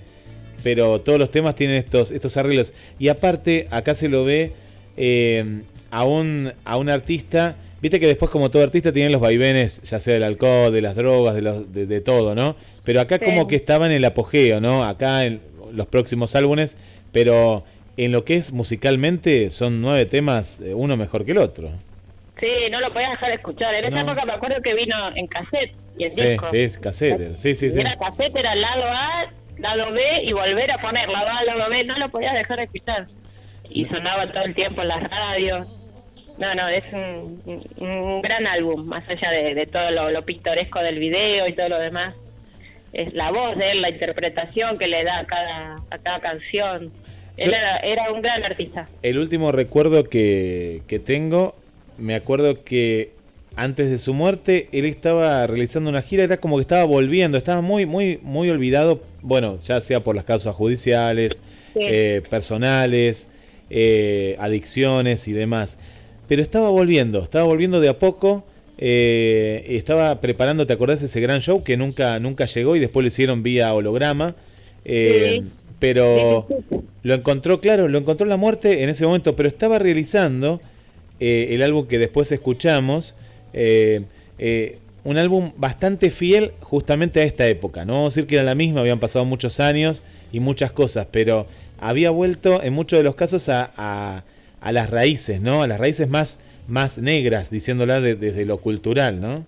pero 0.64 1.02
todos 1.02 1.20
los 1.20 1.30
temas 1.30 1.56
tienen 1.56 1.76
estos, 1.76 2.10
estos 2.12 2.38
arreglos. 2.38 2.72
Y 2.98 3.10
aparte, 3.10 3.68
acá 3.70 3.94
se 3.94 4.08
lo 4.08 4.24
ve 4.24 4.54
eh, 4.98 5.62
a, 5.92 6.04
un, 6.04 6.52
a 6.66 6.78
un 6.78 6.90
artista. 6.90 7.56
Viste 7.82 8.00
que 8.00 8.08
después, 8.08 8.32
como 8.32 8.50
todo 8.50 8.64
artista, 8.64 8.92
tiene 8.92 9.10
los 9.12 9.22
vaivenes, 9.22 9.82
ya 9.84 10.00
sea 10.00 10.16
del 10.16 10.24
alcohol, 10.24 10.74
de 10.74 10.82
las 10.82 10.96
drogas, 10.96 11.36
de, 11.36 11.42
los, 11.44 11.72
de, 11.74 11.86
de 11.86 12.02
todo, 12.02 12.34
¿no? 12.36 12.56
Pero 12.84 13.02
acá 13.02 13.20
Sí. 13.20 13.26
como 13.26 13.48
que 13.48 13.56
estaba 13.56 13.86
en 13.86 13.92
el 13.92 14.04
apogeo, 14.04 14.60
¿no? 14.60 14.84
Acá 14.84 15.26
en 15.26 15.42
los 15.74 15.86
próximos 15.88 16.36
álbumes, 16.36 16.76
pero 17.12 17.64
en 17.98 18.12
lo 18.12 18.26
que 18.26 18.36
es 18.36 18.52
musicalmente 18.52 19.50
son 19.52 19.82
nueve 19.82 20.06
temas, 20.06 20.60
eh, 20.62 20.74
uno 20.74 20.98
mejor 20.98 21.24
que 21.24 21.32
el 21.32 21.38
otro. 21.38 21.70
Sí, 22.40 22.48
no 22.72 22.80
lo 22.82 22.92
podías 22.94 23.12
dejar 23.12 23.30
de 23.30 23.36
escuchar. 23.36 23.74
En 23.76 23.86
esa 23.86 24.04
No. 24.04 24.12
época 24.12 24.26
me 24.26 24.34
acuerdo 24.34 24.62
que 24.64 24.74
vino 24.76 24.96
en 25.16 25.28
cassette 25.28 25.72
y 25.98 26.04
en 26.06 26.12
Sí, 26.12 26.22
disco. 26.22 26.48
sí, 26.52 26.58
es 26.60 26.78
cassette, 26.80 27.36
sí, 27.36 27.56
sí, 27.56 27.72
sí. 27.72 27.80
Era 27.80 27.96
cassette, 27.96 28.36
era 28.36 28.56
lado 28.56 28.84
A, 28.86 29.32
lado 29.60 29.92
B 29.92 30.02
y 30.24 30.34
volver 30.34 30.72
a 30.72 30.78
poner 30.80 31.10
lado 31.10 31.28
A, 31.30 31.44
lado 31.44 31.70
B. 31.70 31.84
No 31.84 31.98
lo 31.98 32.10
podías 32.10 32.34
dejar 32.34 32.58
de 32.58 32.64
escuchar. 32.66 33.08
Y 33.70 33.86
sonaba 33.86 34.28
todo 34.28 34.44
el 34.44 34.56
tiempo 34.56 34.82
en 34.82 34.88
las 34.88 35.04
radios. 35.10 35.68
No, 36.38 36.54
no, 36.56 36.68
es 36.70 36.84
un, 36.94 38.22
gran 38.22 38.48
álbum, 38.48 38.86
más 38.86 39.04
allá 39.10 39.30
de, 39.32 39.56
de 39.56 39.66
todo 39.66 39.92
lo, 39.92 40.10
lo 40.12 40.24
pintoresco 40.24 40.80
del 40.82 41.00
video 41.00 41.48
y 41.48 41.54
todo 41.54 41.70
lo 41.70 41.80
demás. 41.80 42.16
Es 42.94 43.14
la 43.14 43.32
voz 43.32 43.56
de 43.58 43.72
él, 43.72 43.82
la 43.82 43.90
interpretación 43.90 44.78
que 44.78 44.88
le 44.88 45.04
da 45.04 45.20
a 45.20 45.26
cada, 45.26 45.76
a 45.90 45.98
cada 45.98 46.20
canción. 46.20 46.84
Él 47.38 47.50
Yo- 47.52 47.56
era, 47.56 47.78
era 47.78 48.12
un 48.12 48.22
gran 48.22 48.44
artista. 48.44 48.88
El 49.04 49.18
último 49.20 49.52
recuerdo 49.52 50.06
que, 50.06 50.82
que 50.88 51.00
tengo, 51.00 51.56
me 51.98 52.16
acuerdo 52.16 52.64
que 52.64 53.12
antes 53.56 53.90
de 53.90 53.98
su 53.98 54.14
muerte, 54.14 54.70
él 54.72 54.86
estaba 54.86 55.46
realizando 55.48 55.90
una 55.90 56.02
gira, 56.04 56.24
era 56.24 56.38
como 56.38 56.58
que 56.58 56.62
estaba 56.62 56.84
volviendo, 56.86 57.38
estaba 57.38 57.62
muy, 57.62 57.86
muy, 57.88 58.20
muy 58.22 58.50
olvidado, 58.52 59.02
bueno, 59.22 59.60
ya 59.62 59.82
sea 59.82 60.00
por 60.00 60.16
las 60.16 60.26
causas 60.26 60.56
judiciales, 60.56 61.42
Sí. 61.74 61.82
eh, 61.84 62.22
personales, 62.30 63.28
eh, 63.70 64.36
adicciones 64.40 65.28
y 65.28 65.34
demás. 65.34 65.78
Pero 66.28 66.42
estaba 66.42 66.70
volviendo, 66.70 67.24
estaba 67.24 67.46
volviendo 67.46 67.80
de 67.80 67.90
a 67.90 68.00
poco. 68.00 68.44
eh, 68.80 69.66
estaba 69.70 70.22
preparando, 70.22 70.68
¿te 70.68 70.74
acordás 70.74 71.02
ese 71.02 71.20
gran 71.20 71.42
show 71.42 71.64
que 71.64 71.78
nunca, 71.78 72.20
nunca 72.20 72.46
llegó 72.46 72.76
y 72.76 72.80
después 72.80 73.04
lo 73.04 73.08
hicieron 73.08 73.42
vía 73.44 73.74
holograma? 73.74 74.36
Eh, 74.86 75.42
Sí. 75.44 75.52
Pero 75.80 76.48
lo 77.04 77.14
encontró, 77.14 77.60
claro, 77.60 77.88
lo 77.88 78.00
encontró 78.00 78.26
la 78.26 78.38
muerte 78.38 78.82
en 78.82 78.90
ese 78.90 79.06
momento, 79.06 79.36
pero 79.36 79.48
estaba 79.48 79.78
realizando 79.78 80.60
eh, 81.20 81.50
el 81.52 81.62
álbum 81.62 81.88
que 81.88 82.00
después 82.00 82.32
escuchamos, 82.32 83.14
un 85.04 85.18
álbum 85.18 85.52
bastante 85.58 86.10
fiel 86.10 86.52
justamente 86.62 87.22
a 87.22 87.24
esta 87.24 87.48
época. 87.48 87.86
No 87.86 87.94
vamos 87.94 88.14
a 88.14 88.16
decir 88.16 88.28
que 88.28 88.36
era 88.36 88.44
la 88.44 88.56
misma, 88.56 88.82
habían 88.82 89.00
pasado 89.00 89.24
muchos 89.24 89.60
años 89.60 90.02
y 90.34 90.40
muchas 90.40 90.72
cosas, 90.72 91.08
pero 91.12 91.46
había 91.80 92.10
vuelto 92.10 92.62
en 92.64 92.74
muchos 92.74 93.00
de 93.00 93.04
los 93.04 93.16
casos 93.16 93.50
a, 93.50 93.72
a- 93.78 94.24
a 94.62 94.72
las 94.72 94.90
raíces, 94.90 95.42
¿no? 95.42 95.62
A 95.62 95.68
las 95.68 95.80
raíces 95.80 96.10
más, 96.10 96.40
más 96.68 96.98
negras, 96.98 97.50
diciéndola 97.52 98.00
de- 98.00 98.16
desde 98.16 98.46
lo 98.46 98.58
cultural, 98.58 99.22
¿no? 99.22 99.46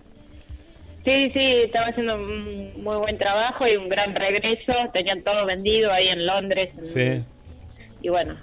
Sí, 1.06 1.32
sí, 1.32 1.40
estaba 1.66 1.88
haciendo 1.88 2.16
un 2.16 2.84
muy 2.84 2.98
buen 2.98 3.18
trabajo 3.18 3.66
y 3.68 3.76
un 3.78 3.90
gran 3.90 4.14
regreso. 4.14 4.74
Tenían 4.94 5.24
todo 5.24 5.46
vendido 5.46 5.92
ahí 5.92 6.08
en 6.10 6.26
Londres. 6.28 6.80
Sí. 6.84 7.24
Y 8.04 8.10
bueno, 8.10 8.36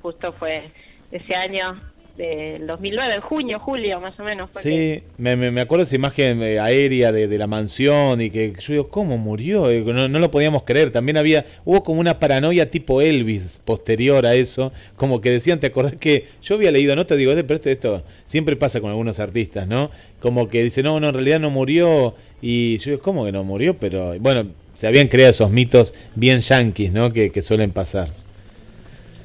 justo 0.00 0.32
fue 0.32 0.70
ese 1.12 1.34
año 1.34 1.78
del 2.18 2.66
2009, 2.66 3.14
en 3.14 3.20
junio, 3.22 3.58
julio 3.60 4.00
más 4.00 4.18
o 4.20 4.24
menos. 4.24 4.50
fue 4.52 4.60
Sí, 4.60 5.02
me, 5.16 5.36
me, 5.36 5.50
me 5.50 5.60
acuerdo 5.60 5.84
esa 5.84 5.94
imagen 5.96 6.42
eh, 6.42 6.58
aérea 6.58 7.12
de, 7.12 7.28
de 7.28 7.38
la 7.38 7.46
mansión 7.46 8.20
y 8.20 8.28
que 8.30 8.52
yo 8.58 8.72
digo, 8.72 8.88
¿cómo 8.88 9.16
murió? 9.16 9.70
Eh, 9.70 9.82
No, 9.86 10.08
no 10.08 10.18
lo 10.18 10.30
podíamos 10.30 10.64
creer. 10.64 10.90
También 10.90 11.16
había, 11.16 11.46
hubo 11.64 11.82
como 11.84 12.00
una 12.00 12.18
paranoia 12.18 12.70
tipo 12.70 13.00
Elvis 13.00 13.60
posterior 13.64 14.26
a 14.26 14.34
eso, 14.34 14.72
como 14.96 15.20
que 15.20 15.30
decían, 15.30 15.60
¿te 15.60 15.68
acordás 15.68 15.94
que 15.94 16.26
yo 16.42 16.56
había 16.56 16.70
leído, 16.72 16.94
no 16.96 17.06
te 17.06 17.16
digo, 17.16 17.32
"Eh, 17.32 17.44
pero 17.44 17.54
esto, 17.56 17.70
esto 17.70 18.02
siempre 18.24 18.56
pasa 18.56 18.80
con 18.80 18.90
algunos 18.90 19.20
artistas, 19.20 19.66
¿no? 19.68 19.90
Como 20.20 20.48
que 20.48 20.62
dice, 20.64 20.82
no, 20.82 20.98
no, 21.00 21.08
en 21.08 21.14
realidad 21.14 21.40
no 21.40 21.50
murió. 21.50 22.14
Y 22.42 22.78
yo 22.78 22.90
digo, 22.90 23.02
¿cómo 23.02 23.24
que 23.24 23.32
no 23.32 23.44
murió? 23.44 23.74
Pero 23.74 24.18
bueno, 24.18 24.46
se 24.74 24.86
habían 24.88 25.06
creado 25.08 25.30
esos 25.30 25.50
mitos 25.50 25.94
bien 26.16 26.40
yanquis, 26.40 26.92
¿no? 26.92 27.12
Que, 27.12 27.30
que 27.30 27.42
suelen 27.42 27.70
pasar. 27.70 28.10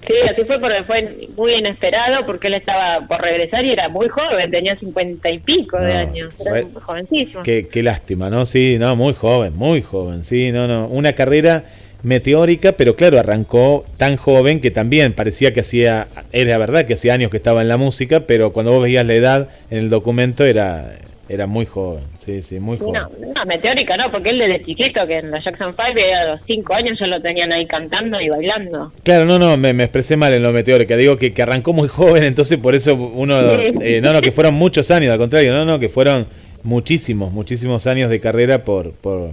Sí, 0.08 0.14
así 0.30 0.44
fue 0.44 0.60
porque 0.60 0.84
fue 0.84 1.28
muy 1.38 1.54
inesperado 1.54 2.26
porque 2.26 2.48
él 2.48 2.56
estaba 2.56 3.06
por 3.08 3.22
regresar 3.22 3.64
y 3.64 3.72
era 3.72 3.88
muy 3.90 4.10
joven, 4.10 4.52
tenía 4.52 4.76
cincuenta 4.76 5.30
y 5.30 5.40
pico 5.40 5.78
de 5.78 5.94
No, 5.94 6.00
años, 6.00 6.30
era 6.46 6.64
jovencísimo. 6.82 7.44
Qué, 7.44 7.68
qué 7.72 7.84
lástima, 7.84 8.30
¿no? 8.30 8.46
Sí, 8.46 8.78
no, 8.80 8.96
muy 8.96 9.14
joven, 9.14 9.56
muy 9.56 9.82
joven, 9.82 10.24
sí, 10.24 10.52
no, 10.52 10.68
no. 10.68 10.88
Una 10.88 11.14
carrera 11.14 11.64
meteórica, 12.04 12.74
pero 12.74 12.96
claro, 12.96 13.18
arrancó 13.18 13.84
tan 13.98 14.18
joven 14.18 14.60
que 14.60 14.72
también 14.72 15.14
parecía 15.14 15.54
que 15.54 15.62
hacía, 15.62 16.08
era 16.34 16.58
verdad 16.58 16.86
que 16.86 16.96
hacía 16.96 17.14
años 17.14 17.32
que 17.32 17.38
estaba 17.38 17.62
en 17.62 17.70
la 17.70 17.78
música, 17.78 18.22
pero 18.22 18.52
cuando 18.52 18.74
vos 18.74 18.84
veías 18.84 19.06
la 19.06 19.14
edad 19.14 19.50
en 19.72 19.78
el 19.80 19.90
documento 19.90 20.44
era, 20.44 20.96
era 21.30 21.48
muy 21.48 21.66
joven, 21.66 22.04
sí, 22.20 22.42
sí, 22.42 22.60
muy 22.60 22.78
joven. 22.78 23.02
No, 23.02 23.34
no, 23.34 23.46
meteórica 23.46 23.96
no, 23.96 24.12
porque 24.12 24.30
él 24.32 24.40
desde 24.40 24.64
chiquito, 24.66 25.08
que 25.08 25.20
en 25.20 25.32
la 25.32 25.42
Jackson 25.44 25.74
5 25.76 25.82
a 25.82 26.26
los 26.32 26.42
5 26.46 26.74
años 26.74 26.98
ya 27.00 27.08
lo 27.08 27.22
tenían 27.22 27.52
ahí 27.54 27.66
cantando 27.66 28.20
y 28.20 28.28
bailando. 28.30 28.92
Claro, 29.04 29.26
no, 29.26 29.40
no, 29.40 29.56
me, 29.56 29.72
me 29.74 29.84
expresé 29.86 30.18
mal 30.18 30.34
en 30.34 30.44
lo 30.44 30.52
meteórica. 30.52 30.98
Digo 30.98 31.18
que, 31.18 31.34
que 31.34 31.42
arrancó 31.42 31.72
muy 31.74 31.88
joven, 31.90 32.24
entonces 32.24 32.60
por 32.60 32.76
eso 32.76 32.96
uno. 32.96 33.40
Sí. 33.40 33.78
eh, 33.82 34.02
no, 34.04 34.12
no, 34.14 34.22
que 34.22 34.32
fueron 34.34 34.54
muchos 34.56 34.92
años, 34.92 35.12
al 35.14 35.18
contrario, 35.18 35.54
no, 35.54 35.64
no, 35.64 35.80
que 35.80 35.88
fueron 35.90 36.28
muchísimos, 36.64 37.32
muchísimos 37.32 37.88
años 37.88 38.10
de 38.10 38.20
carrera 38.20 38.64
por, 38.66 38.92
por, 38.92 39.32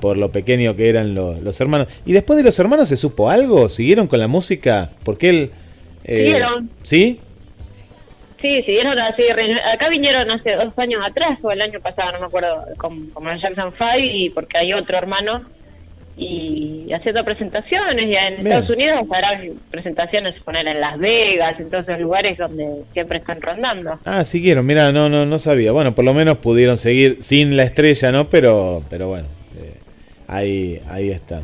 por 0.00 0.16
lo 0.18 0.30
pequeño 0.30 0.76
que 0.76 0.88
eran 0.88 1.14
lo- 1.14 1.40
los 1.40 1.60
hermanos. 1.60 1.88
¿Y 2.06 2.12
después 2.12 2.36
de 2.36 2.42
los 2.42 2.58
hermanos 2.58 2.88
se 2.88 2.96
supo 2.96 3.30
algo? 3.30 3.68
¿Siguieron 3.68 4.06
con 4.08 4.18
la 4.20 4.28
música? 4.28 4.90
Porque 5.04 5.30
él. 5.30 5.50
eh, 6.04 6.16
Siguieron. 6.24 6.70
¿Sí? 6.82 7.20
Sí, 8.40 8.62
siguieron 8.62 8.98
así. 8.98 9.22
Acá 9.72 9.88
vinieron 9.88 10.30
hace 10.30 10.52
dos 10.52 10.78
años 10.78 11.02
atrás 11.06 11.38
o 11.42 11.50
el 11.50 11.60
año 11.60 11.80
pasado, 11.80 12.12
no 12.12 12.20
me 12.20 12.26
acuerdo, 12.26 12.64
con, 12.78 13.08
con 13.10 13.24
Jackson 13.24 13.72
5 13.76 13.84
y 14.02 14.30
porque 14.30 14.58
hay 14.58 14.72
otro 14.72 14.96
hermano 14.96 15.42
y 16.16 16.92
haciendo 16.92 17.24
presentaciones 17.24 18.08
y 18.08 18.14
en 18.14 18.34
Bien. 18.34 18.46
Estados 18.46 18.70
Unidos 18.70 19.06
harán 19.10 19.52
presentaciones 19.70 20.34
poner 20.42 20.66
en 20.68 20.80
Las 20.80 20.98
Vegas, 20.98 21.58
en 21.58 21.70
todos 21.70 21.88
esos 21.88 22.00
lugares 22.00 22.36
donde 22.36 22.82
siempre 22.92 23.18
están 23.18 23.40
rondando. 23.40 23.98
Ah, 24.04 24.24
siguieron, 24.24 24.66
mira, 24.66 24.92
no, 24.92 25.08
no, 25.08 25.24
no 25.24 25.38
sabía. 25.38 25.72
Bueno, 25.72 25.94
por 25.94 26.04
lo 26.04 26.12
menos 26.12 26.38
pudieron 26.38 26.76
seguir 26.76 27.18
sin 27.22 27.56
la 27.56 27.62
estrella, 27.62 28.12
¿no? 28.12 28.26
Pero, 28.26 28.82
pero 28.90 29.08
bueno, 29.08 29.28
eh, 29.58 29.74
ahí, 30.28 30.80
ahí 30.90 31.10
está. 31.10 31.40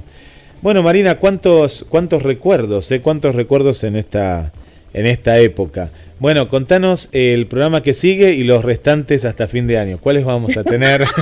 Bueno, 0.61 0.83
Marina, 0.83 1.17
¿cuántos, 1.17 1.87
cuántos 1.89 2.23
recuerdos, 2.23 2.91
eh? 2.93 3.01
¿Cuántos 3.01 3.35
recuerdos 3.35 3.83
en 3.85 3.97
esta, 3.97 4.53
en 4.97 5.07
esta 5.07 5.39
época. 5.39 5.91
Bueno, 6.19 6.49
contanos 6.49 7.09
el 7.13 7.47
programa 7.47 7.83
que 7.83 7.95
sigue 7.95 8.33
y 8.35 8.43
los 8.45 8.65
restantes 8.65 9.25
hasta 9.25 9.47
fin 9.47 9.67
de 9.67 9.79
año. 9.79 9.99
¿Cuáles 9.99 10.25
vamos 10.25 10.57
a 10.57 10.65
tener? 10.65 11.05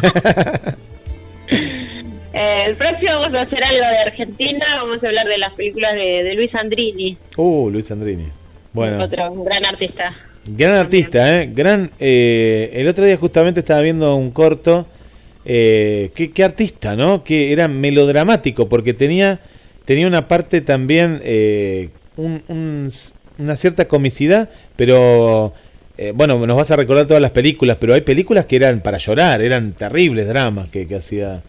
Eh, 2.36 2.64
el 2.66 2.74
próximo 2.74 3.12
vamos 3.12 3.34
a 3.34 3.42
hacer 3.42 3.62
algo 3.62 3.78
de 3.86 3.98
Argentina, 3.98 4.64
vamos 4.82 5.02
a 5.04 5.06
hablar 5.06 5.26
de 5.28 5.38
las 5.38 5.52
películas 5.54 5.94
de, 5.94 6.24
de 6.24 6.34
Luis 6.34 6.52
Andrini, 6.54 7.16
uh, 7.36 7.70
Luis 7.70 7.88
Andrini. 7.92 8.26
Bueno, 8.72 9.04
otro 9.04 9.30
un 9.30 9.44
gran 9.44 9.64
artista. 9.64 10.12
gran 10.44 10.74
artista, 10.74 11.40
¿eh? 11.42 11.50
Gran, 11.54 11.90
eh, 12.00 12.70
el 12.74 12.88
otro 12.88 13.04
día 13.04 13.16
justamente 13.16 13.60
estaba 13.60 13.82
viendo 13.82 14.16
un 14.16 14.32
corto. 14.32 14.86
Eh, 15.44 16.10
qué, 16.16 16.32
qué 16.32 16.42
artista, 16.42 16.96
¿no? 16.96 17.22
Que 17.22 17.52
era 17.52 17.68
melodramático 17.68 18.68
porque 18.68 18.94
tenía, 18.94 19.38
tenía 19.84 20.08
una 20.08 20.26
parte 20.26 20.60
también, 20.60 21.20
eh, 21.22 21.90
un- 22.16 22.42
un- 22.48 22.88
una 23.38 23.56
cierta 23.56 23.86
comicidad, 23.88 24.48
pero 24.76 25.52
eh, 25.98 26.12
bueno, 26.14 26.44
nos 26.46 26.56
vas 26.56 26.70
a 26.70 26.76
recordar 26.76 27.06
todas 27.06 27.20
las 27.22 27.30
películas, 27.32 27.76
pero 27.80 27.94
hay 27.94 28.00
películas 28.02 28.46
que 28.46 28.56
eran 28.56 28.80
para 28.80 28.98
llorar, 28.98 29.40
eran 29.42 29.72
terribles 29.72 30.26
dramas 30.28 30.68
que, 30.70 30.86
que 30.88 30.96
hacía. 30.96 31.40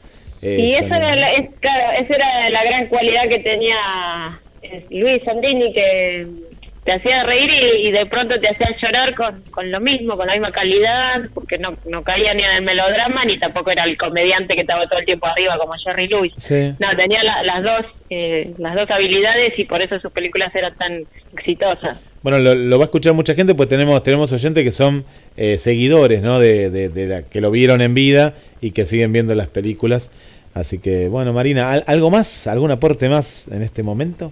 eh, 0.41 0.57
Y 0.59 0.71
esa 0.73 0.87
Sandrini. 0.87 1.05
era, 1.05 1.15
la, 1.15 1.33
es- 1.33 1.49
claro, 1.59 1.91
esa 2.03 2.15
era 2.15 2.49
la 2.49 2.63
gran 2.63 2.87
cualidad 2.87 3.27
que 3.29 3.39
tenía 3.39 4.39
eh, 4.61 4.85
Luis 4.91 5.27
Andrini, 5.27 5.73
que 5.73 6.27
te 6.85 6.93
hacía 6.93 7.23
reír 7.23 7.49
y, 7.51 7.87
y 7.87 7.91
de 7.91 8.05
pronto 8.05 8.39
te 8.39 8.47
hacía 8.47 8.67
llorar 8.81 9.15
con, 9.15 9.41
con 9.51 9.71
lo 9.71 9.79
mismo, 9.81 10.15
con 10.15 10.27
la 10.27 10.33
misma 10.33 10.51
calidad, 10.51 11.23
porque 11.33 11.57
no, 11.57 11.75
no 11.89 12.03
caía 12.03 12.33
ni 12.35 12.43
en 12.43 12.51
el 12.51 12.61
melodrama, 12.61 13.25
ni 13.25 13.39
tampoco 13.39 13.71
era 13.71 13.83
el 13.85 13.97
comediante 13.97 14.53
que 14.55 14.61
estaba 14.61 14.87
todo 14.87 14.99
el 14.99 15.05
tiempo 15.05 15.25
arriba 15.25 15.57
como 15.57 15.73
Jerry 15.83 16.07
Lewis. 16.07 16.33
Sí. 16.37 16.73
No, 16.79 16.95
tenía 16.95 17.23
la- 17.23 17.41
las 17.43 17.63
dos 17.63 17.85
eh, 18.11 18.53
las 18.59 18.75
dos 18.75 18.89
habilidades 18.91 19.57
y 19.57 19.63
por 19.65 19.81
eso 19.81 19.99
sus 19.99 20.11
películas 20.11 20.53
eran 20.55 20.75
tan 20.77 21.01
exitosas. 21.35 21.99
Bueno, 22.21 22.37
lo, 22.39 22.53
lo 22.55 22.77
va 22.77 22.83
a 22.83 22.85
escuchar 22.85 23.13
mucha 23.13 23.33
gente, 23.35 23.55
pues 23.55 23.67
tenemos 23.67 24.01
tenemos 24.03 24.31
oyentes 24.31 24.63
que 24.63 24.71
son 24.71 25.05
eh, 25.37 25.57
seguidores, 25.57 26.21
¿no? 26.21 26.39
De, 26.39 26.69
de- 26.69 26.89
de 26.89 27.07
la, 27.07 27.21
que 27.23 27.41
lo 27.41 27.49
vieron 27.51 27.81
en 27.81 27.93
vida 27.95 28.33
y 28.61 28.71
que 28.71 28.85
siguen 28.85 29.11
viendo 29.11 29.33
las 29.35 29.47
películas. 29.47 30.11
Así 30.53 30.79
que, 30.79 31.09
bueno, 31.09 31.33
Marina, 31.33 31.71
¿al- 31.71 31.83
¿algo 31.87 32.09
más? 32.11 32.47
¿Algún 32.47 32.71
aporte 32.71 33.09
más 33.09 33.47
en 33.51 33.61
este 33.63 33.83
momento? 33.83 34.31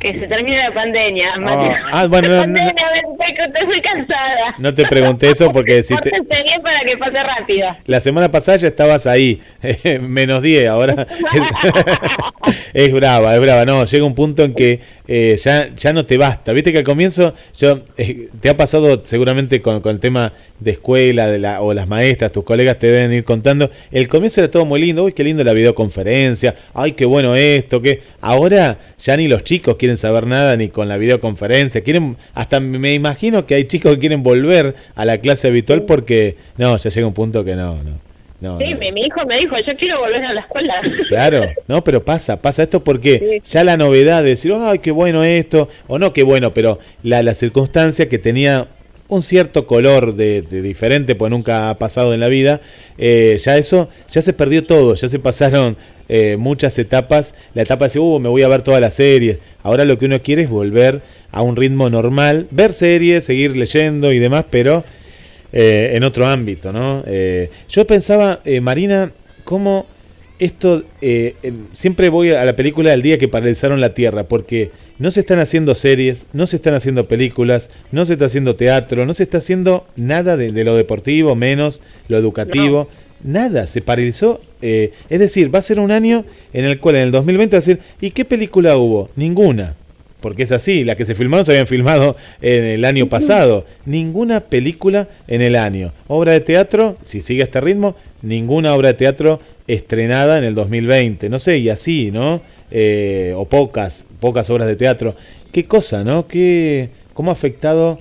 Que 0.00 0.12
se 0.18 0.26
termine 0.28 0.56
la 0.58 0.72
pandemia, 0.72 1.36
Mati. 1.38 1.66
ah, 1.92 2.06
bueno, 2.08 2.28
no, 2.28 2.34
no, 2.36 2.40
pandemia, 2.42 2.72
no. 2.72 3.16
me- 3.16 3.18
estoy, 3.46 3.82
cansada. 3.82 4.54
No 4.58 4.74
te 4.74 4.84
pregunté 4.86 5.30
eso 5.30 5.50
porque 5.50 5.82
si 5.82 5.96
te, 5.96 6.10
bien 6.10 6.62
para 6.62 6.80
que 6.80 6.96
pase 6.96 7.22
rápido. 7.22 7.68
la 7.86 8.00
semana 8.00 8.30
pasada 8.30 8.58
ya 8.58 8.68
estabas 8.68 9.06
ahí, 9.06 9.40
menos 10.00 10.42
10, 10.42 10.68
ahora 10.68 11.06
es 12.74 12.92
brava, 12.92 13.34
es 13.34 13.40
brava. 13.40 13.64
No, 13.64 13.84
llega 13.84 14.04
un 14.04 14.14
punto 14.14 14.42
en 14.44 14.54
que 14.54 14.80
eh, 15.10 15.38
ya, 15.42 15.74
ya 15.74 15.94
no 15.94 16.04
te 16.04 16.18
basta. 16.18 16.52
Viste 16.52 16.70
que 16.70 16.78
al 16.78 16.84
comienzo 16.84 17.32
yo 17.56 17.80
eh, 17.96 18.28
te 18.40 18.50
ha 18.50 18.56
pasado 18.58 19.00
seguramente 19.04 19.62
con, 19.62 19.80
el 19.82 20.00
tema 20.00 20.34
de 20.60 20.72
escuela 20.72 21.28
de 21.28 21.38
la, 21.38 21.62
o 21.62 21.72
las 21.72 21.88
maestras, 21.88 22.30
tus 22.30 22.44
colegas 22.44 22.78
te 22.78 22.88
deben 22.88 23.14
ir 23.14 23.24
contando. 23.24 23.70
El 23.90 24.06
comienzo 24.06 24.42
era 24.42 24.50
todo 24.50 24.66
muy 24.66 24.82
lindo, 24.82 25.04
uy, 25.04 25.14
qué 25.14 25.24
lindo 25.24 25.42
la 25.42 25.54
videoconferencia, 25.54 26.54
ay, 26.74 26.92
qué 26.92 27.06
bueno 27.06 27.34
esto, 27.34 27.80
que 27.80 28.02
ahora 28.20 28.78
ya 28.98 29.16
ni 29.16 29.28
los 29.28 29.44
chicos 29.44 29.76
quieren 29.76 29.96
saber 29.96 30.26
nada 30.26 30.56
ni 30.56 30.68
con 30.68 30.88
la 30.88 30.98
videoconferencia, 30.98 31.80
quieren, 31.80 32.18
hasta 32.34 32.60
me 32.60 32.92
imagino 32.92 33.46
que 33.46 33.54
hay 33.54 33.64
chicos 33.64 33.94
que 33.94 34.00
quieren 34.00 34.22
volver 34.22 34.74
a 34.94 35.06
la 35.06 35.18
clase 35.18 35.48
habitual 35.48 35.84
porque, 35.84 36.36
no, 36.58 36.76
ya 36.76 36.90
llega 36.90 37.06
un 37.06 37.14
punto 37.14 37.44
que 37.44 37.56
no, 37.56 37.82
no. 37.82 38.07
No, 38.40 38.58
Sí, 38.58 38.72
no. 38.72 38.78
mi, 38.78 38.92
mi 38.92 39.02
hijo 39.02 39.24
me 39.26 39.38
dijo, 39.38 39.56
yo 39.66 39.76
quiero 39.76 40.00
volver 40.00 40.24
a 40.24 40.32
la 40.34 40.40
escuela. 40.40 40.74
Claro, 41.08 41.46
no, 41.66 41.82
pero 41.84 42.04
pasa, 42.04 42.40
pasa 42.40 42.62
esto 42.62 42.84
porque 42.84 43.40
ya 43.44 43.64
la 43.64 43.76
novedad 43.76 44.22
de 44.22 44.30
decir, 44.30 44.52
ay, 44.56 44.78
qué 44.78 44.90
bueno 44.90 45.24
esto, 45.24 45.68
o 45.86 45.98
no 45.98 46.12
qué 46.12 46.22
bueno, 46.22 46.52
pero 46.54 46.78
la, 47.02 47.22
la 47.22 47.34
circunstancia 47.34 48.08
que 48.08 48.18
tenía 48.18 48.68
un 49.08 49.22
cierto 49.22 49.66
color 49.66 50.14
de, 50.14 50.42
de 50.42 50.60
diferente, 50.62 51.14
pues 51.14 51.30
nunca 51.30 51.70
ha 51.70 51.78
pasado 51.78 52.12
en 52.12 52.20
la 52.20 52.28
vida, 52.28 52.60
eh, 52.98 53.40
ya 53.42 53.56
eso, 53.56 53.88
ya 54.08 54.20
se 54.20 54.34
perdió 54.34 54.64
todo, 54.66 54.94
ya 54.94 55.08
se 55.08 55.18
pasaron 55.18 55.76
eh, 56.10 56.36
muchas 56.38 56.78
etapas, 56.78 57.34
la 57.54 57.62
etapa 57.62 57.86
de 57.86 57.88
decir, 57.88 58.02
uh, 58.02 58.18
me 58.18 58.28
voy 58.28 58.42
a 58.42 58.48
ver 58.48 58.60
todas 58.62 58.80
las 58.82 58.94
series, 58.94 59.38
ahora 59.62 59.84
lo 59.86 59.98
que 59.98 60.04
uno 60.04 60.20
quiere 60.20 60.42
es 60.42 60.50
volver 60.50 61.00
a 61.32 61.40
un 61.42 61.56
ritmo 61.56 61.88
normal, 61.88 62.46
ver 62.50 62.72
series, 62.74 63.24
seguir 63.24 63.56
leyendo 63.56 64.12
y 64.12 64.18
demás, 64.18 64.44
pero 64.50 64.84
eh, 65.52 65.92
en 65.94 66.04
otro 66.04 66.26
ámbito, 66.26 66.72
¿no? 66.72 67.02
Eh, 67.06 67.50
yo 67.68 67.86
pensaba, 67.86 68.40
eh, 68.44 68.60
Marina, 68.60 69.12
cómo 69.44 69.86
esto, 70.38 70.84
eh, 71.00 71.34
em, 71.42 71.66
siempre 71.72 72.08
voy 72.10 72.30
a 72.30 72.44
la 72.44 72.54
película 72.54 72.90
del 72.90 73.02
día 73.02 73.18
que 73.18 73.28
paralizaron 73.28 73.80
la 73.80 73.94
Tierra, 73.94 74.24
porque 74.24 74.70
no 74.98 75.10
se 75.10 75.20
están 75.20 75.40
haciendo 75.40 75.74
series, 75.74 76.26
no 76.32 76.46
se 76.46 76.56
están 76.56 76.74
haciendo 76.74 77.04
películas, 77.08 77.70
no 77.92 78.04
se 78.04 78.12
está 78.14 78.26
haciendo 78.26 78.54
teatro, 78.56 79.04
no 79.06 79.14
se 79.14 79.24
está 79.24 79.38
haciendo 79.38 79.86
nada 79.96 80.36
de, 80.36 80.52
de 80.52 80.64
lo 80.64 80.76
deportivo, 80.76 81.34
menos 81.34 81.82
lo 82.08 82.16
educativo. 82.18 82.88
Nada, 83.24 83.66
se 83.66 83.80
paralizó. 83.80 84.40
eh, 84.62 84.92
es 85.10 85.18
decir, 85.18 85.52
va 85.52 85.58
a 85.58 85.62
ser 85.62 85.80
un 85.80 85.90
año 85.90 86.24
en 86.52 86.64
el 86.64 86.78
cual 86.78 86.96
en 86.96 87.02
el 87.02 87.10
2020 87.10 87.56
va 87.56 87.58
a 87.58 87.60
decir, 87.60 87.80
¿y 88.00 88.10
qué 88.12 88.24
película 88.24 88.76
hubo? 88.76 89.10
Ninguna. 89.16 89.74
Porque 90.20 90.42
es 90.42 90.52
así, 90.52 90.84
las 90.84 90.96
que 90.96 91.04
se 91.04 91.14
filmaron 91.14 91.44
se 91.44 91.52
habían 91.52 91.66
filmado 91.66 92.16
en 92.40 92.64
el 92.64 92.84
año 92.84 93.08
pasado. 93.08 93.64
Ninguna 93.86 94.40
película 94.40 95.08
en 95.28 95.42
el 95.42 95.54
año. 95.54 95.92
Obra 96.08 96.32
de 96.32 96.40
teatro, 96.40 96.96
si 97.02 97.20
sigue 97.20 97.44
este 97.44 97.60
ritmo, 97.60 97.94
ninguna 98.22 98.74
obra 98.74 98.88
de 98.88 98.94
teatro 98.94 99.40
estrenada 99.68 100.38
en 100.38 100.44
el 100.44 100.54
2020. 100.54 101.28
No 101.28 101.38
sé, 101.38 101.58
y 101.58 101.68
así, 101.68 102.10
¿no? 102.10 102.40
Eh, 102.70 103.32
o 103.36 103.44
pocas, 103.44 104.06
pocas 104.18 104.50
obras 104.50 104.66
de 104.66 104.76
teatro. 104.76 105.14
Qué 105.52 105.66
cosa, 105.66 106.02
¿no? 106.02 106.26
Qué, 106.26 106.90
¿Cómo 107.14 107.30
ha 107.30 107.34
afectado 107.34 107.98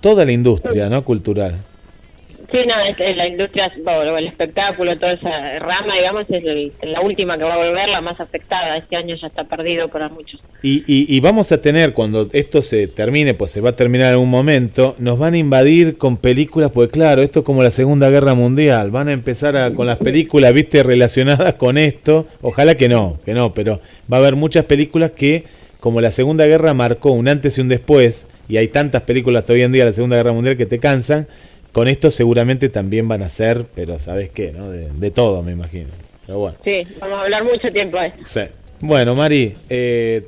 toda 0.00 0.24
la 0.24 0.32
industria, 0.32 0.88
¿no? 0.88 1.04
Cultural. 1.04 1.64
Sí, 2.52 2.58
no, 2.66 2.74
la 3.16 3.26
industria, 3.28 3.72
el 4.18 4.26
espectáculo, 4.26 4.98
toda 4.98 5.14
esa 5.14 5.58
rama, 5.58 5.94
digamos, 5.96 6.26
es 6.28 6.72
la 6.82 7.00
última 7.00 7.38
que 7.38 7.44
va 7.44 7.54
a 7.54 7.56
volver, 7.56 7.88
la 7.88 8.02
más 8.02 8.20
afectada. 8.20 8.76
Este 8.76 8.94
año 8.94 9.16
ya 9.16 9.26
está 9.28 9.44
perdido 9.44 9.88
para 9.88 10.10
muchos. 10.10 10.38
Y, 10.62 10.84
y- 10.86 11.18
vamos 11.20 11.50
a 11.50 11.62
tener, 11.62 11.94
cuando 11.94 12.28
esto 12.34 12.60
se 12.60 12.88
termine, 12.88 13.32
pues 13.32 13.52
se 13.52 13.62
va 13.62 13.70
a 13.70 13.72
terminar 13.76 14.08
en 14.08 14.12
algún 14.12 14.28
momento, 14.28 14.94
nos 14.98 15.18
van 15.18 15.32
a 15.32 15.38
invadir 15.38 15.96
con 15.96 16.18
películas, 16.18 16.70
pues 16.72 16.90
claro, 16.90 17.22
esto 17.22 17.38
es 17.40 17.44
como 17.46 17.62
la 17.62 17.70
Segunda 17.70 18.10
Guerra 18.10 18.34
Mundial, 18.34 18.90
van 18.90 19.08
a 19.08 19.12
empezar 19.12 19.56
a- 19.56 19.72
con 19.72 19.86
las 19.86 19.96
películas, 19.96 20.52
viste, 20.52 20.82
relacionadas 20.82 21.54
con 21.54 21.78
esto, 21.78 22.26
ojalá 22.42 22.74
que 22.76 22.88
no, 22.88 23.18
que 23.24 23.32
no, 23.32 23.54
pero 23.54 23.80
va 24.12 24.18
a 24.18 24.20
haber 24.20 24.36
muchas 24.36 24.66
películas 24.66 25.12
que, 25.12 25.44
como 25.80 26.02
la 26.02 26.10
Segunda 26.10 26.44
Guerra 26.44 26.74
marcó 26.74 27.12
un 27.12 27.28
antes 27.28 27.56
y 27.56 27.62
un 27.62 27.68
después, 27.68 28.26
y 28.46 28.58
hay 28.58 28.68
tantas 28.68 29.02
películas 29.02 29.44
todavía 29.44 29.64
en 29.64 29.72
día 29.72 29.84
de 29.84 29.90
la 29.90 29.94
Segunda 29.94 30.16
Guerra 30.16 30.32
Mundial 30.32 30.56
que 30.58 30.66
te 30.66 30.78
cansan, 30.78 31.26
con 31.72 31.88
esto 31.88 32.10
seguramente 32.10 32.68
también 32.68 33.08
van 33.08 33.22
a 33.22 33.28
ser, 33.28 33.64
pero 33.74 33.98
¿sabes 33.98 34.30
qué? 34.30 34.52
No? 34.52 34.70
De, 34.70 34.88
de 34.92 35.10
todo, 35.10 35.42
me 35.42 35.52
imagino. 35.52 35.88
Pero 36.26 36.38
bueno. 36.38 36.56
Sí, 36.64 36.86
vamos 37.00 37.18
a 37.18 37.22
hablar 37.22 37.44
mucho 37.44 37.68
tiempo 37.68 37.98
de 37.98 38.12
Sí. 38.24 38.40
Bueno, 38.80 39.14
Mari, 39.14 39.54
eh, 39.70 40.22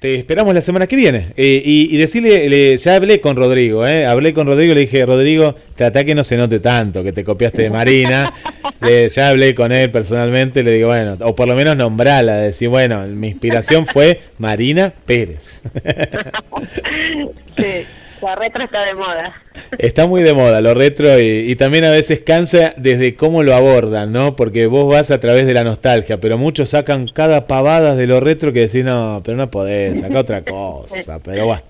te 0.00 0.16
esperamos 0.16 0.52
la 0.52 0.60
semana 0.60 0.86
que 0.86 0.96
viene. 0.96 1.28
Eh, 1.36 1.62
y, 1.64 1.94
y 1.94 1.96
decirle, 1.96 2.48
le- 2.48 2.76
ya 2.76 2.96
hablé 2.96 3.20
con 3.20 3.36
Rodrigo, 3.36 3.86
¿eh? 3.86 4.04
Hablé 4.04 4.34
con 4.34 4.46
Rodrigo 4.46 4.72
y 4.72 4.74
le 4.74 4.80
dije, 4.82 5.06
Rodrigo, 5.06 5.54
trata 5.76 6.04
que 6.04 6.14
no 6.14 6.22
se 6.24 6.36
note 6.36 6.60
tanto 6.60 7.02
que 7.02 7.12
te 7.12 7.24
copiaste 7.24 7.62
de 7.62 7.70
Marina. 7.70 8.32
Eh, 8.86 9.08
ya 9.08 9.30
hablé 9.30 9.54
con 9.54 9.72
él 9.72 9.90
personalmente, 9.90 10.62
le 10.62 10.72
digo, 10.72 10.88
bueno, 10.88 11.16
o 11.20 11.34
por 11.34 11.48
lo 11.48 11.54
menos 11.54 11.74
nombrala, 11.74 12.36
decir, 12.36 12.68
bueno, 12.68 13.06
mi 13.06 13.28
inspiración 13.28 13.86
fue 13.86 14.20
Marina 14.36 14.92
Pérez. 15.06 15.62
Sí, 17.56 17.86
la 18.24 18.34
retro 18.34 18.64
está 18.64 18.84
de 18.84 18.94
moda. 18.94 19.42
Está 19.78 20.06
muy 20.06 20.22
de 20.22 20.32
moda 20.34 20.60
lo 20.60 20.74
retro 20.74 21.20
y, 21.20 21.50
y 21.50 21.56
también 21.56 21.84
a 21.84 21.90
veces 21.90 22.20
cansa 22.20 22.74
desde 22.76 23.14
cómo 23.14 23.42
lo 23.42 23.54
abordan, 23.54 24.12
¿no? 24.12 24.36
Porque 24.36 24.66
vos 24.66 24.90
vas 24.90 25.10
a 25.10 25.20
través 25.20 25.46
de 25.46 25.54
la 25.54 25.64
nostalgia, 25.64 26.20
pero 26.20 26.38
muchos 26.38 26.70
sacan 26.70 27.08
cada 27.08 27.46
pavada 27.46 27.94
de 27.94 28.06
lo 28.06 28.20
retro 28.20 28.52
que 28.52 28.60
decís, 28.60 28.84
no, 28.84 29.22
pero 29.24 29.36
no 29.36 29.50
podés, 29.50 30.00
saca 30.00 30.20
otra 30.20 30.42
cosa, 30.42 31.20
pero 31.24 31.46
bueno. 31.46 31.62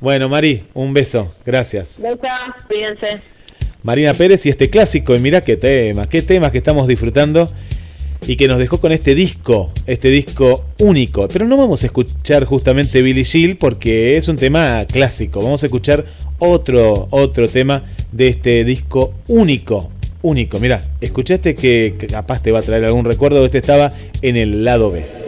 Bueno, 0.00 0.28
Mari, 0.28 0.64
un 0.74 0.94
beso, 0.94 1.34
gracias. 1.44 2.00
Besos, 2.00 2.20
cuídense. 2.68 3.20
Marina 3.82 4.14
Pérez 4.14 4.46
y 4.46 4.48
este 4.48 4.70
clásico, 4.70 5.14
y 5.16 5.18
mirá 5.18 5.40
qué 5.40 5.56
temas, 5.56 6.06
qué 6.06 6.22
temas 6.22 6.52
que 6.52 6.58
estamos 6.58 6.86
disfrutando 6.86 7.48
y 8.26 8.36
que 8.36 8.48
nos 8.48 8.58
dejó 8.58 8.80
con 8.80 8.92
este 8.92 9.14
disco, 9.14 9.70
este 9.86 10.10
disco 10.10 10.64
único. 10.78 11.28
Pero 11.28 11.46
no 11.46 11.56
vamos 11.56 11.82
a 11.82 11.86
escuchar 11.86 12.44
justamente 12.44 13.02
Billy 13.02 13.24
Gill 13.24 13.56
porque 13.56 14.16
es 14.16 14.28
un 14.28 14.36
tema 14.36 14.84
clásico. 14.86 15.40
Vamos 15.40 15.62
a 15.62 15.66
escuchar 15.66 16.06
otro, 16.38 17.08
otro 17.10 17.48
tema 17.48 17.84
de 18.12 18.28
este 18.28 18.64
disco 18.64 19.14
único, 19.28 19.90
único. 20.22 20.58
Mirá, 20.58 20.82
escuchaste 21.00 21.54
que 21.54 21.96
capaz 22.10 22.42
te 22.42 22.52
va 22.52 22.60
a 22.60 22.62
traer 22.62 22.84
algún 22.84 23.04
recuerdo. 23.04 23.44
Este 23.44 23.58
estaba 23.58 23.92
en 24.22 24.36
el 24.36 24.64
lado 24.64 24.90
B. 24.90 25.27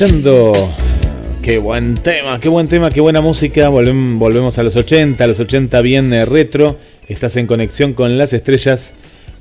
escuchando. 0.00 0.54
Qué 1.42 1.58
buen 1.58 1.94
tema, 1.94 2.40
qué 2.40 2.48
buen 2.48 2.68
tema, 2.68 2.90
qué 2.90 3.02
buena 3.02 3.20
música. 3.20 3.68
volvemos 3.68 4.58
a 4.58 4.62
los 4.62 4.74
80, 4.74 5.22
a 5.22 5.26
los 5.26 5.38
80 5.38 5.78
bien 5.82 6.26
retro. 6.26 6.78
Estás 7.06 7.36
en 7.36 7.46
conexión 7.46 7.92
con 7.92 8.16
las 8.16 8.32
estrellas 8.32 8.94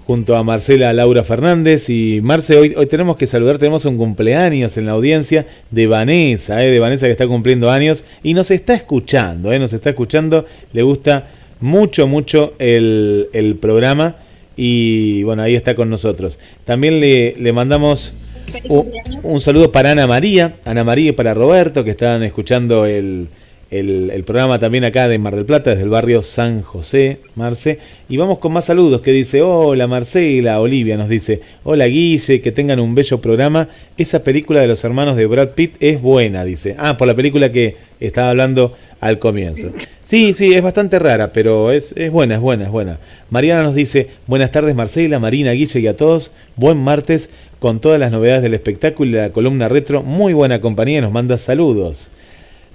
junto 0.06 0.36
a 0.36 0.44
Marcela 0.44 0.92
Laura 0.92 1.24
Fernández. 1.24 1.90
Y 1.90 2.20
Marce, 2.22 2.58
hoy, 2.58 2.76
tenemos 2.88 3.16
que 3.16 3.26
saludar, 3.26 3.58
tenemos 3.58 3.86
un 3.86 3.96
cumpleaños 3.96 4.76
en 4.76 4.86
la 4.86 4.94
audiencia 4.94 5.48
de 5.72 5.88
Vanessa, 5.88 6.62
eh, 6.62 6.70
de 6.70 6.80
Vanessa 6.80 7.06
que 7.06 7.14
está 7.14 7.28
cumpliendo 7.28 7.72
años 7.72 8.04
y 8.22 8.34
nos 8.34 8.52
está 8.52 8.74
escuchando, 8.74 9.54
eh, 9.54 9.60
nos 9.60 9.72
está 9.72 9.92
escuchando. 9.92 10.46
Le 10.74 10.82
gusta 10.82 11.30
mucho, 11.62 12.06
mucho 12.06 12.54
el, 12.60 13.58
programa 13.62 14.18
y 14.58 15.24
bueno, 15.24 15.42
ahí 15.42 15.56
está 15.56 15.74
con 15.74 15.90
nosotros. 15.90 16.38
También 16.66 17.00
le 17.00 17.54
mandamos 17.54 18.14
un, 19.24 19.42
saludo 19.42 19.72
para 19.72 19.92
Ana 19.92 20.08
María, 20.08 20.56
Ana 20.66 20.84
María 20.84 21.10
y 21.10 21.14
para 21.14 21.34
Roberto, 21.34 21.84
que 21.84 21.92
estaban 21.92 22.24
escuchando 22.24 22.86
el, 22.86 23.30
el, 23.72 24.24
programa 24.24 24.60
también 24.60 24.84
acá 24.84 25.08
de 25.08 25.20
Mar 25.20 25.36
del 25.36 25.46
Plata, 25.46 25.72
desde 25.72 25.84
el 25.84 25.90
barrio 25.90 26.22
San 26.22 26.62
José, 26.62 27.20
Marce. 27.36 27.80
Y 28.08 28.18
vamos 28.18 28.40
con 28.40 28.52
más 28.52 28.66
saludos, 28.66 29.02
que 29.02 29.12
dice, 29.12 29.42
hola 29.42 29.88
Marcela, 29.88 30.60
Olivia 30.60 30.98
nos 30.98 31.10
dice, 31.10 31.42
hola 31.64 31.86
Guille, 31.86 32.42
que 32.42 32.52
tengan 32.52 32.80
un 32.80 32.96
bello 32.96 33.20
programa. 33.20 33.70
Esa 33.98 34.24
película 34.24 34.62
de 34.62 34.68
los 34.68 34.84
hermanos 34.84 35.16
de 35.16 35.26
Brad 35.26 35.50
Pitt 35.50 35.76
es 35.80 36.02
buena, 36.02 36.44
dice. 36.44 36.76
Ah, 36.80 36.98
por 36.98 37.08
la 37.08 37.16
película 37.16 37.52
que 37.52 37.78
estaba 38.00 38.32
hablando 38.32 38.76
al 39.00 39.20
comienzo. 39.20 39.72
Sí, 40.04 40.34
sí, 40.34 40.54
es 40.54 40.62
bastante 40.62 41.00
rara, 41.00 41.32
pero 41.32 41.72
es, 41.72 41.94
es 41.96 42.12
buena, 42.12 42.36
es 42.36 42.42
buena, 42.42 42.66
es 42.66 42.72
buena. 42.72 43.00
Mariana 43.30 43.64
nos 43.64 43.76
dice, 43.76 44.10
buenas 44.28 44.52
tardes 44.52 44.76
Marcela, 44.76 45.20
Marina, 45.20 45.52
Guille 45.52 45.80
y 45.80 45.88
a 45.88 45.96
todos, 45.96 46.32
buen 46.56 46.78
martes 46.78 47.30
con 47.60 47.80
todas 47.80 48.00
las 48.00 48.12
novedades 48.12 48.42
del 48.42 48.54
espectáculo 48.54 49.10
y 49.10 49.14
la 49.14 49.30
columna 49.32 49.68
retro. 49.68 50.02
Muy 50.02 50.34
buena 50.34 50.62
compañía, 50.62 51.02
nos 51.02 51.12
manda 51.12 51.38
saludos. 51.38 52.10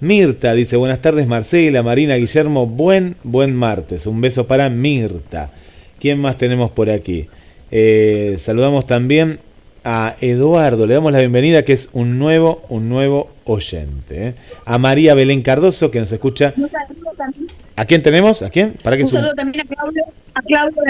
Mirta 0.01 0.53
dice, 0.55 0.77
buenas 0.77 1.01
tardes 1.01 1.27
Marcela, 1.27 1.83
Marina, 1.83 2.17
Guillermo, 2.17 2.67
buen, 2.67 3.17
buen 3.23 3.55
martes. 3.55 4.07
Un 4.07 4.21
beso 4.21 4.47
para 4.47 4.69
Mirta. 4.69 5.51
¿Quién 5.99 6.19
más 6.19 6.37
tenemos 6.37 6.71
por 6.71 6.91
aquí? 6.91 7.29
Eh, 7.71 8.37
saludamos 8.39 8.87
también 8.87 9.39
a 9.85 10.17
Eduardo, 10.21 10.87
le 10.87 10.95
damos 10.95 11.13
la 11.13 11.19
bienvenida 11.19 11.63
que 11.63 11.75
es 11.75 11.91
un 11.93 12.19
nuevo, 12.19 12.63
un 12.69 12.89
nuevo 12.89 13.31
oyente. 13.45 14.29
¿eh? 14.29 14.35
A 14.65 14.79
María 14.79 15.15
Belén 15.15 15.43
Cardoso 15.43 15.91
que 15.91 16.01
nos 16.01 16.13
escucha. 16.13 16.55
¿A 17.77 17.85
quién 17.85 18.03
tenemos? 18.03 18.43
¿A 18.43 18.51
quién? 18.51 18.75
¿Para 18.83 18.97
que 18.97 19.05
un 19.05 19.11
saludo 19.11 19.35
también 19.35 19.67
a 19.67 19.75
Claudio, 19.75 20.05
a 20.35 20.43
Claudio 20.43 20.83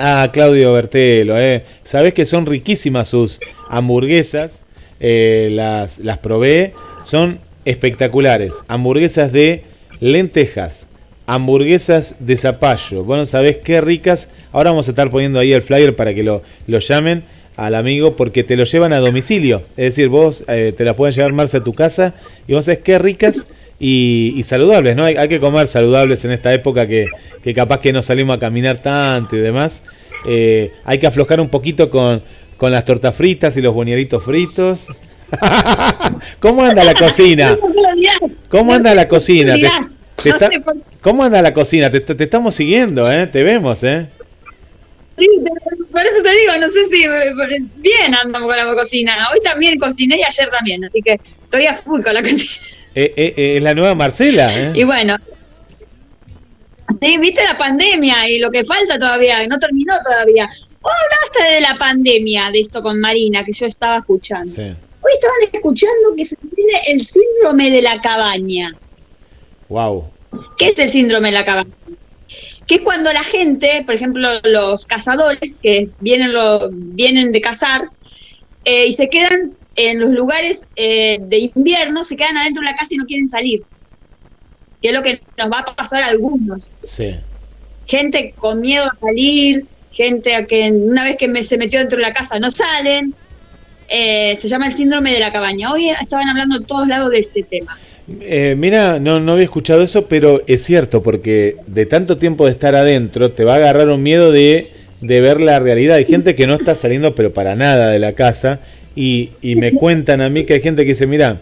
Ah, 0.00 0.30
Claudio 0.32 0.72
Bertelo, 0.72 1.36
eh. 1.36 1.64
Sabés 1.82 2.14
que 2.14 2.24
son 2.24 2.46
riquísimas 2.46 3.08
sus 3.08 3.40
hamburguesas. 3.68 4.64
Eh, 5.00 5.48
las, 5.52 5.98
las 5.98 6.18
probé. 6.18 6.72
Son 7.04 7.40
espectaculares. 7.64 8.64
Hamburguesas 8.68 9.32
de 9.32 9.64
lentejas. 9.98 10.86
Hamburguesas 11.26 12.14
de 12.20 12.36
zapallo. 12.36 13.02
Bueno, 13.02 13.26
sabés 13.26 13.56
qué 13.58 13.80
ricas. 13.80 14.28
Ahora 14.52 14.70
vamos 14.70 14.86
a 14.86 14.92
estar 14.92 15.10
poniendo 15.10 15.40
ahí 15.40 15.52
el 15.52 15.62
flyer 15.62 15.96
para 15.96 16.14
que 16.14 16.22
lo, 16.22 16.42
lo 16.68 16.78
llamen 16.78 17.24
al 17.56 17.74
amigo 17.74 18.14
porque 18.14 18.44
te 18.44 18.56
lo 18.56 18.62
llevan 18.62 18.92
a 18.92 19.00
domicilio. 19.00 19.62
Es 19.76 19.96
decir, 19.96 20.08
vos 20.08 20.44
eh, 20.46 20.72
te 20.76 20.84
la 20.84 20.94
pueden 20.94 21.12
llevar 21.12 21.32
más 21.32 21.56
a 21.56 21.64
tu 21.64 21.74
casa 21.74 22.14
y 22.46 22.54
vos 22.54 22.66
sabés 22.66 22.80
qué 22.80 23.00
ricas 23.00 23.46
y, 23.80 24.42
saludables, 24.44 24.96
¿no? 24.96 25.04
Hay, 25.04 25.28
que 25.28 25.38
comer 25.38 25.68
saludables 25.68 26.24
en 26.24 26.32
esta 26.32 26.52
época 26.52 26.86
que, 26.86 27.06
capaz 27.54 27.80
que 27.80 27.92
no 27.92 28.02
salimos 28.02 28.36
a 28.36 28.38
caminar 28.38 28.82
tanto 28.82 29.36
y 29.36 29.40
demás. 29.40 29.82
Eh, 30.26 30.72
hay 30.84 30.98
que 30.98 31.06
aflojar 31.06 31.40
un 31.40 31.48
poquito 31.48 31.88
con, 31.88 32.20
con 32.56 32.72
las 32.72 32.84
tortas 32.84 33.14
fritas 33.14 33.56
y 33.56 33.62
los 33.62 33.72
buñuelitos 33.72 34.22
fritos. 34.24 34.86
¿Cómo 36.40 36.64
anda 36.64 36.82
la 36.82 36.94
cocina? 36.94 37.56
¿Cómo 38.48 38.72
anda 38.72 38.94
la 38.94 39.06
cocina? 39.06 39.56
¿Cómo 41.00 41.22
anda 41.22 41.40
la 41.40 41.54
cocina? 41.54 41.90
Te, 41.90 42.00
te, 42.00 42.24
estamos 42.24 42.54
siguiendo, 42.54 43.10
¿eh? 43.10 43.28
Te 43.28 43.44
vemos, 43.44 43.84
¿eh? 43.84 44.08
Sí, 45.16 45.26
por 45.92 46.02
eso 46.02 46.22
te 46.22 46.30
digo, 46.30 46.52
no 46.60 46.66
sé 46.68 46.84
si 46.90 47.08
bien 47.76 48.14
andamos 48.14 48.48
con 48.48 48.56
la 48.56 48.74
cocina. 48.74 49.28
Hoy 49.32 49.40
también 49.42 49.78
cociné 49.78 50.18
y 50.18 50.22
ayer 50.24 50.50
también, 50.50 50.84
así 50.84 51.00
que 51.02 51.20
estoy 51.44 51.66
a 51.66 51.74
full 51.74 52.02
con 52.02 52.14
la 52.14 52.22
cocina. 52.22 52.52
Eh, 52.98 53.14
eh, 53.16 53.34
eh, 53.36 53.56
es 53.58 53.62
la 53.62 53.74
nueva 53.74 53.94
Marcela. 53.94 54.52
¿eh? 54.58 54.72
Y 54.74 54.82
bueno, 54.82 55.14
sí, 57.00 57.16
viste 57.18 57.44
la 57.44 57.56
pandemia 57.56 58.28
y 58.28 58.40
lo 58.40 58.50
que 58.50 58.64
falta 58.64 58.98
todavía, 58.98 59.46
no 59.46 59.56
terminó 59.56 59.94
todavía. 60.02 60.48
Vos 60.80 60.92
hablaste 61.04 61.54
de 61.54 61.60
la 61.60 61.78
pandemia, 61.78 62.50
de 62.50 62.58
esto 62.58 62.82
con 62.82 62.98
Marina, 62.98 63.44
que 63.44 63.52
yo 63.52 63.66
estaba 63.66 63.98
escuchando. 63.98 64.50
Hoy 64.50 65.12
estaban 65.12 65.36
escuchando 65.52 66.16
que 66.16 66.24
se 66.24 66.34
tiene 66.34 66.72
el 66.88 67.06
síndrome 67.06 67.70
de 67.70 67.82
la 67.82 68.00
cabaña. 68.00 68.74
Wow. 69.68 70.10
¿Qué 70.56 70.70
es 70.70 70.78
el 70.80 70.90
síndrome 70.90 71.28
de 71.28 71.34
la 71.34 71.44
cabaña? 71.44 71.70
Que 72.66 72.74
es 72.76 72.80
cuando 72.80 73.12
la 73.12 73.22
gente, 73.22 73.84
por 73.86 73.94
ejemplo, 73.94 74.28
los 74.42 74.86
cazadores 74.86 75.56
que 75.62 75.90
vienen, 76.00 76.32
lo, 76.32 76.68
vienen 76.72 77.30
de 77.30 77.40
cazar 77.40 77.90
y 78.64 78.92
se 78.92 79.08
quedan 79.08 79.52
en 79.78 80.00
los 80.00 80.10
lugares 80.10 80.66
eh, 80.74 81.18
de 81.20 81.50
invierno 81.54 82.02
se 82.02 82.16
quedan 82.16 82.36
adentro 82.36 82.62
de 82.62 82.70
la 82.70 82.74
casa 82.74 82.94
y 82.94 82.96
no 82.96 83.06
quieren 83.06 83.28
salir. 83.28 83.62
Que 84.82 84.88
es 84.88 84.94
lo 84.94 85.02
que 85.02 85.20
nos 85.38 85.50
va 85.50 85.60
a 85.60 85.74
pasar 85.74 86.02
a 86.02 86.06
algunos. 86.06 86.74
Sí. 86.82 87.14
Gente 87.86 88.34
con 88.36 88.60
miedo 88.60 88.86
a 88.86 88.98
salir, 89.00 89.66
gente 89.92 90.34
a 90.34 90.46
que 90.46 90.72
una 90.72 91.04
vez 91.04 91.16
que 91.16 91.44
se 91.44 91.56
metió 91.56 91.78
dentro 91.78 91.96
de 91.96 92.02
la 92.02 92.12
casa 92.12 92.40
no 92.40 92.50
salen. 92.50 93.14
Eh, 93.88 94.34
se 94.36 94.48
llama 94.48 94.66
el 94.66 94.72
síndrome 94.72 95.12
de 95.12 95.20
la 95.20 95.30
cabaña. 95.30 95.72
Hoy 95.72 95.90
estaban 95.90 96.28
hablando 96.28 96.56
en 96.56 96.64
todos 96.64 96.88
lados 96.88 97.10
de 97.10 97.20
ese 97.20 97.44
tema. 97.44 97.78
Eh, 98.20 98.56
mira, 98.58 98.98
no, 98.98 99.20
no 99.20 99.32
había 99.32 99.44
escuchado 99.44 99.82
eso, 99.82 100.08
pero 100.08 100.42
es 100.48 100.64
cierto, 100.64 101.04
porque 101.04 101.56
de 101.66 101.86
tanto 101.86 102.16
tiempo 102.16 102.46
de 102.46 102.50
estar 102.50 102.74
adentro 102.74 103.30
te 103.30 103.44
va 103.44 103.54
a 103.54 103.56
agarrar 103.56 103.88
un 103.90 104.02
miedo 104.02 104.32
de, 104.32 104.66
de 105.00 105.20
ver 105.20 105.40
la 105.40 105.60
realidad. 105.60 105.96
Hay 105.96 106.04
gente 106.04 106.34
que 106.34 106.48
no 106.48 106.54
está 106.54 106.74
saliendo, 106.74 107.14
pero 107.14 107.32
para 107.32 107.54
nada 107.54 107.90
de 107.90 108.00
la 108.00 108.14
casa 108.14 108.60
y, 108.98 109.54
me 109.54 109.72
cuentan 109.72 110.20
a 110.20 110.28
mí 110.28 110.44
que 110.44 110.54
hay 110.54 110.60
gente 110.60 110.82
que 110.82 110.90
dice, 110.90 111.06
mira, 111.06 111.40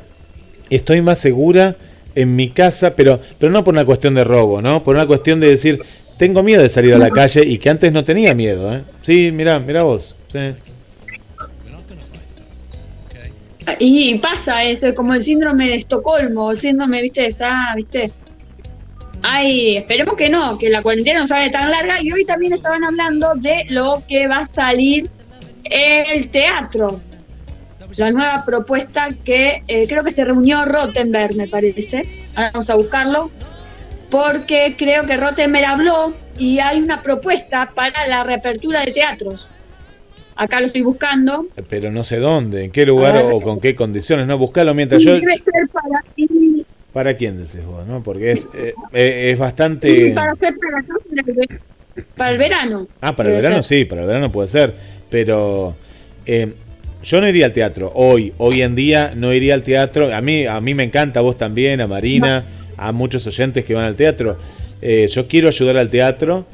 estoy 0.69 1.01
más 1.01 1.19
segura 1.19 1.77
en 2.15 2.37
mi 2.37 2.51
casa, 2.51 2.95
pero, 2.95 3.21
pero 3.39 3.51
no 3.51 3.65
por 3.65 3.73
una 3.73 3.87
cuestión 3.87 4.15
de 4.15 4.25
robo, 4.25 4.61
¿no? 4.61 4.85
Por 4.85 4.97
una 4.97 5.07
cuestión 5.07 5.41
de 5.41 5.49
decir, 5.49 5.81
tengo 6.19 6.43
miedo 6.43 6.63
de 6.63 6.69
salir 6.69 6.93
a 6.93 6.99
la 6.99 7.09
calle 7.09 7.45
y 7.47 7.57
que 7.57 7.71
antes 7.71 7.91
no 7.93 8.05
tenía 8.05 8.35
miedo, 8.35 8.75
¿eh? 8.75 8.83
Sí, 9.03 9.31
mira, 9.33 9.59
mira 9.59 9.83
vos. 9.83 10.15
Y 13.79 14.19
pasa 14.19 14.63
eso, 14.65 14.95
como 14.95 15.15
el 15.15 15.23
síndrome 15.23 15.69
de 15.69 15.77
Estocolmo, 15.77 16.53
el 16.53 16.59
síndrome, 16.59 17.01
viste, 17.01 17.23
de 17.23 17.29
esa, 17.29 17.73
viste. 17.75 18.11
Ay, 19.23 19.79
esperemos 19.79 20.15
que 20.15 20.29
no, 20.29 20.59
que 20.59 20.69
la 20.69 20.83
cuarentena 20.83 21.21
no 21.21 21.27
salga 21.27 21.51
tan 21.51 21.71
larga. 21.71 22.03
Y 22.03 22.13
hoy 22.13 22.27
también 22.27 22.53
estaban 22.53 22.85
hablando 22.85 23.35
de 23.35 23.65
lo 23.71 24.03
que 24.07 24.29
va 24.29 24.41
a 24.41 24.47
salir 24.47 25.09
el 25.65 26.29
teatro 26.29 27.01
la 27.97 28.11
nueva 28.11 28.45
propuesta 28.45 29.09
que 29.25 29.63
eh, 29.69 29.87
creo 29.89 30.05
que 30.05 30.11
se 30.11 30.25
reunió 30.25 30.65
Rottenberg, 30.65 31.35
me 31.37 31.49
parece. 31.49 32.07
vamos 32.35 32.69
a 32.71 32.75
buscarlo. 32.75 33.31
Porque 34.11 34.75
creo 34.79 35.05
que 35.05 35.17
Rottenberg 35.17 35.65
habló 35.65 36.15
y 36.39 36.59
hay 36.61 36.81
una 36.81 37.03
propuesta 37.03 37.73
para 37.75 38.07
la 38.07 38.23
reapertura 38.23 38.85
de 38.85 38.93
teatros. 38.93 39.49
Acá 40.37 40.61
lo 40.61 40.67
estoy 40.67 40.83
buscando. 40.83 41.47
Pero 41.69 41.91
no 41.91 42.05
sé 42.05 42.19
dónde, 42.19 42.65
en 42.65 42.71
qué 42.71 42.85
lugar 42.85 43.17
o 43.17 43.41
con 43.41 43.59
qué 43.59 43.75
condiciones. 43.75 44.27
No, 44.27 44.37
buscalo 44.37 44.75
mientras 44.75 45.03
yo. 45.03 45.19
Para, 45.73 46.05
¿Para 46.93 47.17
quién 47.17 47.39
decís 47.39 47.65
vos? 47.65 47.87
¿no? 47.87 48.03
Porque 48.03 48.33
es, 48.33 48.47
eh, 48.55 48.75
eh, 48.93 49.31
es 49.33 49.39
bastante. 49.39 50.13
Para, 50.13 50.33
hacer 50.33 50.55
para, 52.17 52.31
el 52.31 52.39
verano. 52.39 52.87
Ah, 53.01 53.17
para 53.17 53.31
el 53.31 53.37
verano 53.37 53.63
sí, 53.63 53.87
para 53.87 54.03
el 54.03 54.07
verano 54.07 54.31
puede 54.31 54.49
ser. 54.49 54.75
Pero 55.09 55.75
yo 57.03 57.21
no 57.21 57.29
iría 57.29 57.47
al 57.47 57.53
teatro 57.53 57.93
hoy, 57.95 58.33
hoy 58.39 58.63
en 58.63 58.75
día 58.75 59.13
no 59.15 59.33
iría 59.33 59.55
al 59.55 59.63
teatro. 59.63 60.15
A 60.15 60.21
mí, 60.21 60.47
a 60.47 60.61
mí 60.61 60.75
me 60.75 60.85
encanta, 60.85 61.21
a 61.21 61.23
vos 61.23 61.39
también, 61.39 61.81
a 61.81 61.87
Marina, 61.87 62.45
a 62.77 62.93
muchos 62.93 63.27
oyentes 63.27 63.65
que 63.65 63.75
van 63.75 63.85
al 63.85 63.97
teatro. 63.97 64.37
Eh, 64.83 65.09
yo 65.11 65.27
quiero 65.27 65.49
ayudar 65.49 65.77
al 65.79 65.91
teatro, 65.91 66.47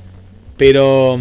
pero 0.56 1.18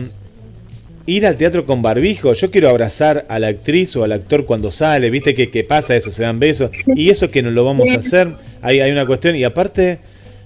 ir 1.05 1.25
al 1.25 1.35
teatro 1.35 1.65
con 1.65 1.81
barbijo, 1.81 2.33
yo 2.33 2.51
quiero 2.51 2.69
abrazar 2.69 3.25
a 3.27 3.39
la 3.39 3.47
actriz 3.47 3.95
o 3.95 4.03
al 4.03 4.11
actor 4.11 4.45
cuando 4.45 4.71
sale, 4.71 5.09
viste 5.09 5.33
que, 5.33 5.63
pasa 5.63 5.95
eso, 5.95 6.11
se 6.11 6.23
dan 6.23 6.39
besos, 6.39 6.69
y 6.95 7.09
eso 7.09 7.31
que 7.31 7.41
no 7.41 7.49
lo 7.49 7.65
vamos 7.65 7.89
a 7.91 7.97
hacer, 7.97 8.29
hay, 8.61 8.81
hay 8.81 8.91
una 8.91 9.05
cuestión, 9.05 9.35
y 9.35 9.43
aparte, 9.43 9.97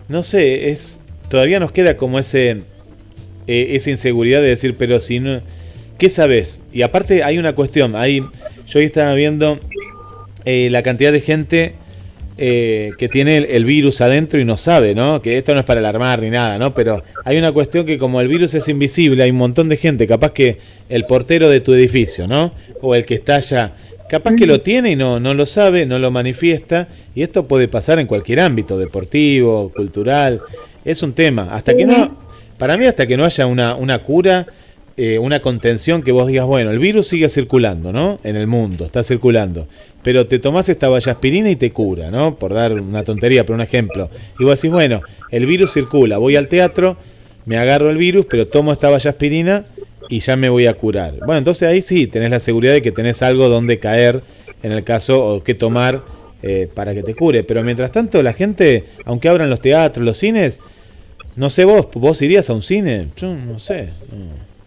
no 0.07 0.23
sé, 0.23 0.69
es 0.69 1.01
todavía 1.29 1.59
nos 1.59 1.71
queda 1.71 1.97
como 1.97 2.19
ese 2.19 2.61
eh, 3.47 3.75
esa 3.75 3.91
inseguridad 3.91 4.41
de 4.41 4.47
decir, 4.47 4.75
pero 4.77 4.99
si 4.99 5.19
no, 5.19 5.41
¿qué 5.99 6.09
sabes? 6.09 6.61
Y 6.73 6.81
aparte 6.81 7.23
hay 7.23 7.37
una 7.37 7.53
cuestión, 7.53 7.95
hay 7.95 8.21
yo 8.67 8.79
hoy 8.79 8.85
estaba 8.85 9.13
viendo 9.13 9.59
eh, 10.45 10.69
la 10.71 10.83
cantidad 10.83 11.11
de 11.11 11.21
gente 11.21 11.75
eh, 12.37 12.91
que 12.97 13.07
tiene 13.07 13.37
el, 13.37 13.63
virus 13.63 14.01
adentro 14.01 14.39
y 14.39 14.45
no 14.45 14.57
sabe, 14.57 14.93
¿no? 14.93 15.21
Que 15.21 15.37
esto 15.37 15.53
no 15.53 15.61
es 15.61 15.65
para 15.65 15.79
alarmar 15.79 16.21
ni 16.21 16.29
nada, 16.29 16.57
¿no? 16.57 16.73
Pero 16.73 17.01
hay 17.23 17.37
una 17.37 17.51
cuestión 17.53 17.85
que 17.85 17.97
como 17.97 18.19
el 18.19 18.27
virus 18.27 18.53
es 18.53 18.67
invisible, 18.67 19.23
hay 19.23 19.31
un 19.31 19.37
montón 19.37 19.69
de 19.69 19.77
gente, 19.77 20.05
capaz 20.05 20.33
que 20.33 20.57
el 20.89 21.05
portero 21.05 21.49
de 21.49 21.61
tu 21.61 21.73
edificio, 21.73 22.27
¿no? 22.27 22.51
O 22.81 22.93
el 22.93 23.05
que 23.05 23.15
está 23.15 23.35
allá, 23.35 23.71
capaz 24.09 24.35
que 24.35 24.45
lo 24.45 24.59
tiene 24.59 24.91
y 24.91 24.95
no, 24.97 25.19
no 25.19 25.33
lo 25.33 25.45
sabe, 25.45 25.85
no 25.85 25.97
lo 25.97 26.11
manifiesta, 26.11 26.89
y 27.15 27.23
esto 27.23 27.47
puede 27.47 27.69
pasar 27.69 27.99
en 27.99 28.07
cualquier 28.07 28.41
ámbito, 28.41 28.77
deportivo, 28.77 29.71
cultural, 29.73 30.41
es 30.83 31.01
un 31.03 31.13
tema. 31.13 31.47
Hasta 31.51 31.75
que 31.75 31.85
no, 31.85 32.17
para 32.57 32.75
mí 32.75 32.85
hasta 32.85 33.07
que 33.07 33.15
no 33.15 33.23
haya 33.23 33.45
una, 33.45 33.75
una 33.75 33.99
cura, 33.99 34.45
eh, 34.97 35.19
una 35.19 35.41
contención 35.41 36.01
que 36.03 36.11
vos 36.11 36.27
digas, 36.27 36.45
bueno, 36.45 36.71
el 36.71 36.79
virus 36.79 37.07
sigue 37.07 37.27
circulando, 37.29 37.91
¿no? 37.91 38.19
En 38.23 38.35
el 38.35 38.47
mundo, 38.47 38.85
está 38.85 39.03
circulando. 39.03 39.67
Pero 40.03 40.27
te 40.27 40.39
tomás 40.39 40.69
esta 40.69 40.87
vallaspirina 40.87 41.49
y 41.49 41.55
te 41.55 41.71
cura, 41.71 42.11
¿no? 42.11 42.35
Por 42.35 42.53
dar 42.53 42.73
una 42.73 43.03
tontería, 43.03 43.43
pero 43.43 43.55
un 43.55 43.61
ejemplo. 43.61 44.09
Y 44.39 44.45
vos 44.45 44.55
decís, 44.55 44.71
bueno, 44.71 45.01
el 45.31 45.45
virus 45.45 45.73
circula, 45.73 46.17
voy 46.17 46.35
al 46.37 46.47
teatro, 46.47 46.95
me 47.45 47.57
agarro 47.57 47.89
el 47.89 47.97
virus, 47.97 48.25
pero 48.29 48.47
tomo 48.47 48.71
esta 48.71 48.89
vallaspirina 48.89 49.65
y 50.07 50.19
ya 50.19 50.37
me 50.37 50.47
voy 50.47 50.67
a 50.67 50.73
curar. 50.73 51.15
Bueno, 51.25 51.39
entonces 51.39 51.67
ahí 51.67 51.81
sí, 51.81 52.07
tenés 52.07 52.29
la 52.29 52.39
seguridad 52.39 52.73
de 52.73 52.81
que 52.81 52.91
tenés 52.91 53.21
algo 53.21 53.49
donde 53.49 53.79
caer 53.79 54.21
en 54.63 54.71
el 54.71 54.83
caso 54.83 55.25
o 55.25 55.43
que 55.43 55.55
tomar 55.55 56.03
eh, 56.41 56.69
para 56.73 56.93
que 56.93 57.03
te 57.03 57.15
cure. 57.15 57.43
Pero 57.43 57.63
mientras 57.63 57.91
tanto, 57.91 58.23
la 58.23 58.33
gente, 58.33 58.85
aunque 59.03 59.27
abran 59.27 59.49
los 59.49 59.59
teatros, 59.59 60.05
los 60.05 60.17
cines, 60.17 60.59
no 61.35 61.49
sé 61.49 61.65
vos, 61.65 61.87
¿vos 61.95 62.21
irías 62.21 62.49
a 62.49 62.53
un 62.53 62.61
cine? 62.61 63.09
Yo 63.17 63.33
no 63.33 63.59
sé. 63.59 63.89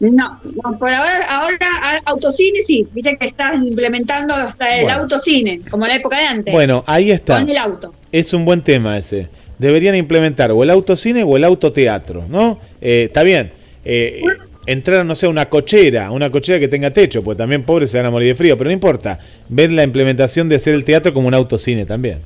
No, 0.00 0.40
por 0.78 0.90
ahora, 0.90 1.22
ahora 1.28 2.00
autocine 2.04 2.60
sí, 2.62 2.86
viste 2.92 3.16
que 3.18 3.26
estás 3.26 3.60
implementando 3.62 4.34
hasta 4.34 4.76
el 4.76 4.84
Bueno. 4.84 5.02
autocine, 5.02 5.60
como 5.70 5.86
en 5.86 5.90
la 5.90 5.96
época 5.96 6.18
de 6.18 6.24
antes. 6.24 6.52
Bueno, 6.52 6.84
ahí 6.86 7.10
está. 7.10 7.40
Con 7.40 7.50
el 7.50 7.56
auto. 7.56 7.92
Es 8.12 8.32
un 8.32 8.44
buen 8.44 8.62
tema 8.62 8.96
ese. 8.96 9.28
Deberían 9.58 9.96
implementar 9.96 10.52
o 10.52 10.62
el 10.62 10.70
autocine 10.70 11.24
o 11.24 11.36
el 11.36 11.42
autoteatro, 11.42 12.24
¿no? 12.28 12.60
Eh, 12.80 13.04
está 13.08 13.24
bien. 13.24 13.50
Eh, 13.84 14.22
entrar, 14.66 15.04
no 15.04 15.14
sé, 15.16 15.26
una 15.26 15.46
cochera, 15.46 16.12
una 16.12 16.30
cochera 16.30 16.60
que 16.60 16.68
tenga 16.68 16.90
techo, 16.90 17.24
pues 17.24 17.36
también 17.36 17.64
pobres 17.64 17.90
se 17.90 17.96
van 17.96 18.06
a 18.06 18.10
morir 18.10 18.28
de 18.28 18.34
frío, 18.36 18.56
pero 18.56 18.68
no 18.68 18.74
importa. 18.74 19.18
Ver 19.48 19.72
la 19.72 19.82
implementación 19.82 20.48
de 20.48 20.56
hacer 20.56 20.74
el 20.74 20.84
teatro 20.84 21.12
como 21.12 21.26
un 21.26 21.34
autocine 21.34 21.86
también. 21.86 22.18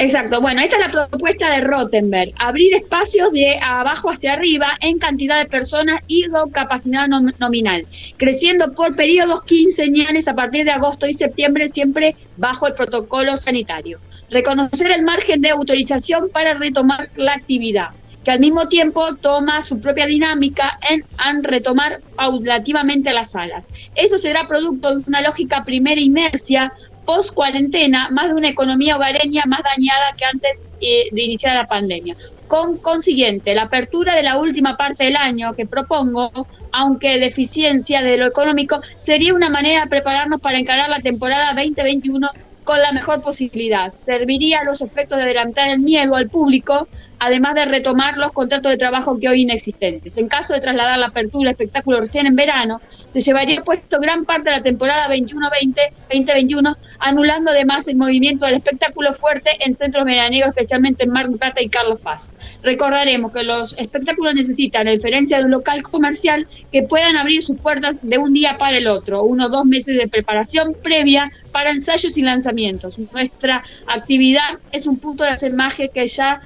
Exacto, 0.00 0.40
bueno, 0.40 0.62
esta 0.62 0.76
es 0.76 0.86
la 0.86 1.08
propuesta 1.08 1.50
de 1.50 1.60
Rottenberg, 1.60 2.32
abrir 2.38 2.72
espacios 2.74 3.32
de 3.32 3.58
abajo 3.60 4.10
hacia 4.10 4.34
arriba 4.34 4.68
en 4.80 4.98
cantidad 4.98 5.38
de 5.38 5.46
personas 5.46 6.02
y 6.06 6.28
con 6.28 6.50
capacidad 6.50 7.08
nom- 7.08 7.34
nominal, 7.40 7.84
creciendo 8.16 8.72
por 8.74 8.94
periodos 8.94 9.42
quinceñales 9.42 10.28
a 10.28 10.34
partir 10.34 10.64
de 10.64 10.70
agosto 10.70 11.08
y 11.08 11.14
septiembre, 11.14 11.68
siempre 11.68 12.14
bajo 12.36 12.68
el 12.68 12.74
protocolo 12.74 13.36
sanitario. 13.36 13.98
Reconocer 14.30 14.92
el 14.92 15.02
margen 15.02 15.40
de 15.40 15.50
autorización 15.50 16.30
para 16.30 16.54
retomar 16.54 17.10
la 17.16 17.32
actividad, 17.32 17.88
que 18.24 18.30
al 18.30 18.38
mismo 18.38 18.68
tiempo 18.68 19.16
toma 19.16 19.62
su 19.62 19.80
propia 19.80 20.06
dinámica 20.06 20.78
en, 20.88 21.04
en 21.28 21.42
retomar 21.42 22.02
paulativamente 22.14 23.12
las 23.12 23.32
salas. 23.32 23.66
Eso 23.96 24.16
será 24.18 24.46
producto 24.46 24.94
de 24.94 25.02
una 25.08 25.22
lógica 25.22 25.64
primera 25.64 26.00
inercia 26.00 26.70
post 27.08 27.32
cuarentena, 27.32 28.10
más 28.10 28.28
de 28.28 28.34
una 28.34 28.50
economía 28.50 28.96
hogareña 28.96 29.44
más 29.46 29.62
dañada 29.62 30.12
que 30.14 30.26
antes 30.26 30.66
eh, 30.82 31.04
de 31.10 31.22
iniciar 31.22 31.54
la 31.54 31.66
pandemia. 31.66 32.14
Con 32.48 32.76
consiguiente, 32.76 33.54
la 33.54 33.62
apertura 33.62 34.14
de 34.14 34.22
la 34.22 34.36
última 34.36 34.76
parte 34.76 35.04
del 35.04 35.16
año 35.16 35.54
que 35.54 35.64
propongo, 35.64 36.30
aunque 36.70 37.18
deficiencia 37.18 38.02
de 38.02 38.18
lo 38.18 38.26
económico, 38.26 38.82
sería 38.98 39.32
una 39.32 39.48
manera 39.48 39.84
de 39.84 39.86
prepararnos 39.86 40.42
para 40.42 40.58
encarar 40.58 40.90
la 40.90 41.00
temporada 41.00 41.54
2021 41.54 42.28
con 42.64 42.78
la 42.78 42.92
mejor 42.92 43.22
posibilidad. 43.22 43.88
Serviría 43.88 44.60
a 44.60 44.64
los 44.64 44.82
efectos 44.82 45.16
de 45.16 45.24
adelantar 45.24 45.70
el 45.70 45.80
miedo 45.80 46.14
al 46.14 46.28
público, 46.28 46.88
además 47.18 47.54
de 47.54 47.64
retomar 47.64 48.16
los 48.16 48.32
contratos 48.32 48.70
de 48.70 48.78
trabajo 48.78 49.18
que 49.18 49.28
hoy 49.28 49.42
inexistentes. 49.42 50.16
En 50.16 50.28
caso 50.28 50.54
de 50.54 50.60
trasladar 50.60 50.98
la 50.98 51.06
apertura 51.06 51.50
espectáculo 51.50 52.00
recién 52.00 52.26
en 52.26 52.36
verano, 52.36 52.80
se 53.08 53.20
llevaría 53.20 53.62
puesto 53.62 53.98
gran 53.98 54.24
parte 54.24 54.50
de 54.50 54.56
la 54.56 54.62
temporada 54.62 55.08
21-20, 55.08 55.74
2021, 56.10 56.76
anulando 56.98 57.50
además 57.50 57.88
el 57.88 57.96
movimiento 57.96 58.46
del 58.46 58.56
espectáculo 58.56 59.12
fuerte 59.12 59.50
en 59.60 59.74
centros 59.74 60.04
veraniegos, 60.04 60.50
especialmente 60.50 61.04
en 61.04 61.10
Mar 61.10 61.28
del 61.28 61.38
Plata 61.38 61.62
y 61.62 61.68
Carlos 61.68 62.00
Paz. 62.00 62.30
Recordaremos 62.62 63.32
que 63.32 63.42
los 63.42 63.74
espectáculos 63.78 64.34
necesitan, 64.34 64.88
a 64.88 64.90
diferencia 64.90 65.38
de 65.38 65.44
un 65.44 65.50
local 65.50 65.82
comercial, 65.82 66.46
que 66.70 66.82
puedan 66.82 67.16
abrir 67.16 67.42
sus 67.42 67.58
puertas 67.58 67.96
de 68.02 68.18
un 68.18 68.32
día 68.32 68.56
para 68.58 68.76
el 68.76 68.86
otro, 68.86 69.22
uno 69.22 69.46
o 69.46 69.48
dos 69.48 69.64
meses 69.64 69.96
de 69.96 70.08
preparación 70.08 70.76
previa 70.82 71.30
para 71.52 71.70
ensayos 71.70 72.16
y 72.16 72.22
lanzamientos. 72.22 72.98
Nuestra 72.98 73.62
actividad 73.86 74.58
es 74.72 74.86
un 74.86 74.98
punto 74.98 75.24
de 75.24 75.30
asemaje 75.30 75.88
que 75.88 76.06
ya 76.06 76.42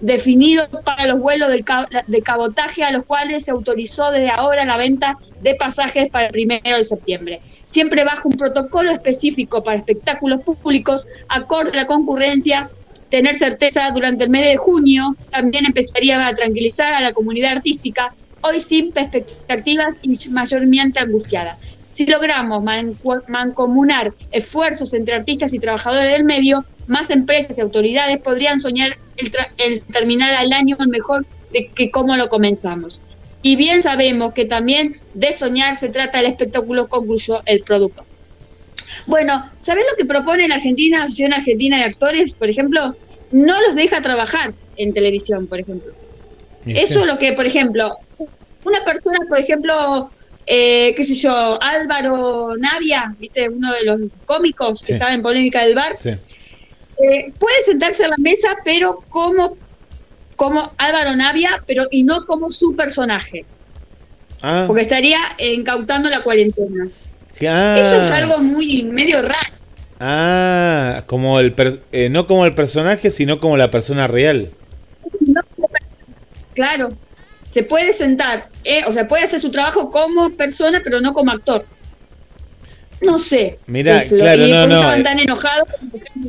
definido 0.00 0.66
para 0.84 1.06
los 1.06 1.18
vuelos 1.20 1.50
de, 1.50 1.62
ca- 1.62 1.88
de 2.06 2.22
cabotaje 2.22 2.84
a 2.84 2.90
los 2.90 3.04
cuales 3.04 3.44
se 3.44 3.50
autorizó 3.50 4.10
desde 4.10 4.30
ahora 4.30 4.64
la 4.64 4.76
venta 4.76 5.16
de 5.40 5.54
pasajes 5.54 6.08
para 6.08 6.26
el 6.26 6.32
primero 6.32 6.76
de 6.76 6.84
septiembre. 6.84 7.40
Siempre 7.64 8.04
bajo 8.04 8.28
un 8.28 8.36
protocolo 8.36 8.90
específico 8.90 9.64
para 9.64 9.76
espectáculos 9.76 10.42
públicos, 10.42 11.06
acorde 11.28 11.70
a 11.72 11.76
la 11.76 11.86
concurrencia, 11.86 12.70
tener 13.10 13.36
certeza 13.36 13.88
durante 13.94 14.24
el 14.24 14.30
mes 14.30 14.44
de 14.46 14.56
junio, 14.56 15.16
también 15.30 15.64
empezaría 15.64 16.26
a 16.26 16.34
tranquilizar 16.34 16.92
a 16.92 17.00
la 17.00 17.12
comunidad 17.12 17.52
artística, 17.52 18.14
hoy 18.42 18.60
sin 18.60 18.92
perspectivas 18.92 19.94
y 20.02 20.28
mayormente 20.28 20.98
angustiada. 20.98 21.58
Si 21.96 22.04
logramos 22.04 22.62
mancomunar 23.26 24.12
esfuerzos 24.30 24.92
entre 24.92 25.14
artistas 25.14 25.54
y 25.54 25.58
trabajadores 25.58 26.12
del 26.12 26.24
medio, 26.24 26.66
más 26.86 27.08
empresas 27.08 27.56
y 27.56 27.62
autoridades 27.62 28.18
podrían 28.18 28.58
soñar 28.60 28.98
el, 29.16 29.32
tra- 29.32 29.48
el 29.56 29.80
terminar 29.80 30.44
el 30.44 30.52
año 30.52 30.76
mejor 30.88 31.24
de 31.54 31.68
que 31.68 31.90
como 31.90 32.14
lo 32.16 32.28
comenzamos. 32.28 33.00
Y 33.40 33.56
bien 33.56 33.80
sabemos 33.82 34.34
que 34.34 34.44
también 34.44 35.00
de 35.14 35.32
soñar 35.32 35.74
se 35.76 35.88
trata 35.88 36.20
el 36.20 36.26
espectáculo, 36.26 36.88
concluyó 36.88 37.40
el 37.46 37.62
producto. 37.62 38.04
Bueno, 39.06 39.50
¿sabés 39.60 39.86
lo 39.90 39.96
que 39.96 40.04
propone 40.04 40.48
la 40.48 40.56
Argentina, 40.56 40.98
la 40.98 41.04
Asociación 41.04 41.32
Argentina 41.32 41.78
de 41.78 41.84
Actores, 41.84 42.34
por 42.34 42.50
ejemplo? 42.50 42.94
No 43.32 43.58
los 43.62 43.74
deja 43.74 44.02
trabajar 44.02 44.52
en 44.76 44.92
televisión, 44.92 45.46
por 45.46 45.60
ejemplo. 45.60 45.94
Eso 46.66 47.00
es 47.00 47.06
lo 47.06 47.16
que, 47.16 47.32
por 47.32 47.46
ejemplo, 47.46 47.96
una 48.64 48.84
persona, 48.84 49.18
por 49.30 49.40
ejemplo, 49.40 50.10
eh, 50.46 50.94
qué 50.96 51.02
sé 51.04 51.14
yo, 51.14 51.58
Álvaro 51.62 52.56
Navia, 52.58 53.14
¿viste? 53.18 53.48
Uno 53.48 53.72
de 53.72 53.84
los 53.84 54.00
cómicos 54.24 54.78
Sí. 54.80 54.86
que 54.86 54.92
estaba 54.94 55.12
en 55.12 55.22
polémica 55.22 55.62
del 55.62 55.74
bar, 55.74 55.96
Sí. 55.96 56.10
eh, 56.10 57.32
puede 57.38 57.62
sentarse 57.64 58.04
a 58.04 58.08
la 58.08 58.16
mesa, 58.18 58.56
pero 58.64 59.02
como, 59.08 59.56
como 60.36 60.72
Álvaro 60.78 61.16
Navia, 61.16 61.62
pero 61.66 61.86
y 61.90 62.04
no 62.04 62.24
como 62.26 62.50
su 62.50 62.76
personaje, 62.76 63.44
Ah, 64.42 64.64
porque 64.66 64.82
estaría 64.82 65.18
incautando 65.38 66.08
la 66.10 66.22
cuarentena. 66.22 66.88
ah, 67.48 67.76
Eso 67.78 68.00
es 68.00 68.10
algo 68.12 68.38
muy 68.38 68.82
medio 68.84 69.22
raro. 69.22 69.50
Ah, 69.98 71.04
como 71.06 71.40
el 71.40 71.54
per- 71.54 71.80
eh, 71.90 72.08
no 72.10 72.26
como 72.26 72.44
el 72.44 72.54
personaje, 72.54 73.10
sino 73.10 73.40
como 73.40 73.56
la 73.56 73.70
persona 73.70 74.06
real. 74.06 74.50
No, 75.20 75.40
claro, 76.54 76.90
se 77.50 77.62
puede 77.62 77.92
sentar, 77.92 78.48
eh, 78.64 78.82
o 78.86 78.92
sea, 78.92 79.08
puede 79.08 79.24
hacer 79.24 79.40
su 79.40 79.50
trabajo 79.50 79.90
como 79.90 80.30
persona, 80.30 80.80
pero 80.82 81.00
no 81.00 81.14
como 81.14 81.32
actor. 81.32 81.64
No 83.00 83.18
sé. 83.18 83.58
Lo- 83.66 83.82
claro, 84.18 84.46
y 84.46 84.50
no, 84.50 84.66
no, 84.66 84.74
estaban 84.76 85.00
eh. 85.00 85.04
tan 85.04 85.18
enojados. 85.20 85.68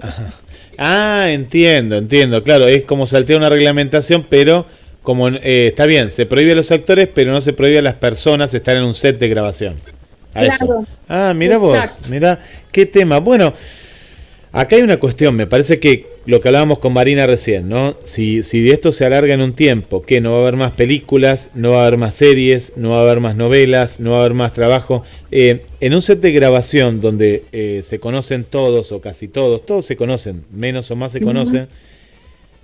Ah, 0.80 1.26
entiendo, 1.30 1.98
entiendo, 1.98 2.44
claro, 2.44 2.68
es 2.68 2.84
como 2.84 3.07
saltear 3.07 3.39
una 3.39 3.49
reglamentación, 3.49 4.27
pero 4.30 4.68
como 5.02 5.27
eh, 5.30 5.68
está 5.69 5.88
bien, 5.88 6.11
se 6.11 6.27
prohíbe 6.27 6.52
a 6.52 6.56
los 6.56 6.72
actores, 6.72 7.10
pero 7.11 7.31
no 7.31 7.41
se 7.41 7.52
prohíbe 7.53 7.80
a 7.80 7.81
las 7.81 7.95
personas 7.95 8.53
estar 8.53 8.77
en 8.77 8.84
un 8.84 8.94
set 8.94 9.18
de 9.18 9.27
grabación. 9.27 9.76
A 10.35 10.45
eso. 10.45 10.65
Claro. 10.68 10.85
Ah, 11.10 11.34
mira 11.34 11.57
vos, 11.57 12.02
mira 12.11 12.41
qué 12.72 12.85
tema. 12.85 13.19
Bueno, 13.19 13.56
acá 14.52 14.76
hay 14.76 14.82
una 14.82 14.98
cuestión, 14.98 15.36
me 15.36 15.48
parece 15.48 15.80
que 15.80 16.07
lo 16.26 16.41
que 16.41 16.49
hablábamos 16.49 16.80
con 16.80 16.94
Marina 16.94 17.26
recién, 17.26 17.69
¿no? 17.69 17.98
Si, 18.03 18.44
si 18.44 18.61
de 18.61 18.72
esto 18.72 18.91
se 18.91 19.06
alarga 19.06 19.34
en 19.34 19.41
un 19.41 19.53
tiempo, 19.53 20.02
que 20.02 20.22
no 20.22 20.32
va 20.32 20.38
a 20.38 20.41
haber 20.41 20.56
más 20.56 20.72
películas, 20.72 21.52
no 21.53 21.72
va 21.72 21.80
a 21.80 21.88
haber 21.88 21.98
más 21.98 22.15
series, 22.15 22.74
no 22.76 22.91
va 22.91 22.99
a 22.99 23.02
haber 23.03 23.19
más 23.19 23.36
novelas, 23.36 23.99
no 23.99 24.11
va 24.11 24.18
a 24.18 24.19
haber 24.22 24.34
más 24.34 24.53
trabajo. 24.53 25.03
Eh, 25.32 25.65
en 25.80 25.94
un 25.94 26.02
set 26.02 26.19
de 26.19 26.32
grabación 26.32 26.99
donde 27.02 27.44
eh, 27.52 27.82
se 27.84 27.99
conocen 27.99 28.44
todos 28.44 28.91
o 28.91 29.02
casi 29.02 29.28
todos, 29.28 29.65
todos 29.65 29.86
se 29.86 29.95
conocen, 29.95 30.44
menos 30.52 30.91
o 30.91 30.95
más 30.95 31.11
se 31.11 31.22
conocen, 31.22 31.68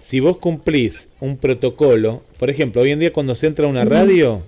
si 0.01 0.19
vos 0.19 0.37
cumplís 0.37 1.09
un 1.21 1.37
protocolo, 1.37 2.23
por 2.37 2.49
ejemplo, 2.49 2.81
hoy 2.81 2.91
en 2.91 2.99
día 2.99 3.13
cuando 3.13 3.35
se 3.35 3.47
entra 3.47 3.65
a 3.65 3.69
una 3.69 3.85
radio, 3.85 4.41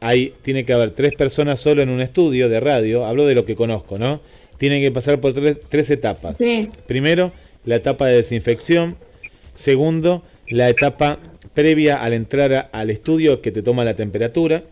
hay, 0.00 0.34
tiene 0.42 0.66
que 0.66 0.74
haber 0.74 0.90
tres 0.90 1.14
personas 1.14 1.58
solo 1.58 1.80
en 1.80 1.88
un 1.88 2.02
estudio 2.02 2.50
de 2.50 2.60
radio, 2.60 3.06
hablo 3.06 3.24
de 3.24 3.34
lo 3.34 3.46
que 3.46 3.56
conozco, 3.56 3.98
¿no? 3.98 4.20
Tienen 4.58 4.82
que 4.82 4.90
pasar 4.92 5.20
por 5.20 5.32
tres, 5.32 5.56
tres 5.68 5.90
etapas. 5.90 6.36
Sí. 6.38 6.68
Primero, 6.86 7.32
la 7.64 7.76
etapa 7.76 8.06
de 8.06 8.16
desinfección. 8.16 8.96
Segundo, 9.54 10.22
la 10.48 10.68
etapa 10.68 11.18
previa 11.54 12.02
al 12.02 12.12
entrar 12.12 12.52
a- 12.54 12.60
al 12.72 12.90
estudio 12.90 13.40
que 13.40 13.50
te 13.52 13.62
toma 13.62 13.84
la 13.84 13.94
temperatura. 13.94 14.64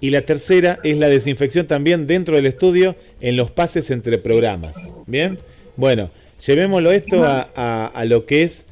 Y 0.00 0.10
la 0.10 0.22
tercera 0.22 0.80
es 0.82 0.96
la 0.98 1.08
desinfección 1.08 1.66
también 1.68 2.06
dentro 2.08 2.34
del 2.34 2.46
estudio 2.46 2.96
en 3.20 3.36
los 3.36 3.50
pases 3.52 3.90
entre 3.90 4.18
programas. 4.18 4.76
¿Bien? 5.06 5.38
Bueno, 5.76 6.10
llevémoslo 6.44 6.90
esto 6.90 7.22
a, 7.24 7.48
a- 7.54 7.86
a 7.86 8.04
lo 8.04 8.26
que 8.26 8.42
es 8.42 8.66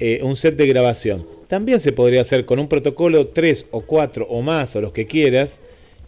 eh, 0.00 0.20
un 0.22 0.36
set 0.36 0.56
de 0.56 0.66
grabación. 0.66 1.26
También 1.48 1.80
se 1.80 1.92
podría 1.92 2.20
hacer 2.20 2.44
con 2.44 2.58
un 2.58 2.68
protocolo 2.68 3.28
3 3.28 3.66
o 3.70 3.80
4 3.82 4.26
o 4.28 4.42
más 4.42 4.76
o 4.76 4.80
los 4.82 4.92
que 4.92 5.06
quieras 5.06 5.60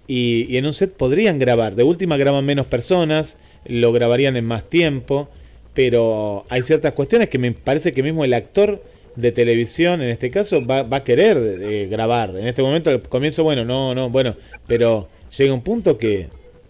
y, 0.06 0.44
y 0.52 0.58
en 0.58 0.66
un 0.66 0.74
set 0.74 0.92
podrían 0.92 1.38
grabar. 1.38 1.74
De 1.74 1.84
última 1.84 2.18
graban 2.18 2.44
menos 2.44 2.66
personas, 2.66 3.36
lo 3.64 3.92
grabarían 3.92 4.36
en 4.36 4.44
más 4.44 4.68
tiempo, 4.68 5.28
pero 5.74 6.44
hay 6.48 6.62
ciertas 6.62 6.92
cuestiones 6.92 7.28
que 7.28 7.38
me 7.38 7.52
parece 7.52 7.92
que 7.92 8.02
mismo 8.02 8.24
el 8.24 8.34
actor 8.34 8.82
de 9.18 9.32
televisión, 9.32 10.00
en 10.00 10.10
este 10.10 10.30
caso, 10.30 10.64
va, 10.64 10.82
va 10.82 10.98
a 10.98 11.04
querer 11.04 11.36
eh, 11.38 11.88
grabar. 11.90 12.36
En 12.36 12.46
este 12.46 12.62
momento, 12.62 12.90
al 12.90 13.02
comienzo, 13.02 13.42
bueno, 13.42 13.64
no, 13.64 13.94
no, 13.94 14.10
bueno, 14.10 14.36
pero 14.66 15.08
llega 15.36 15.52
un 15.52 15.62
punto 15.62 15.98
que, 15.98 16.28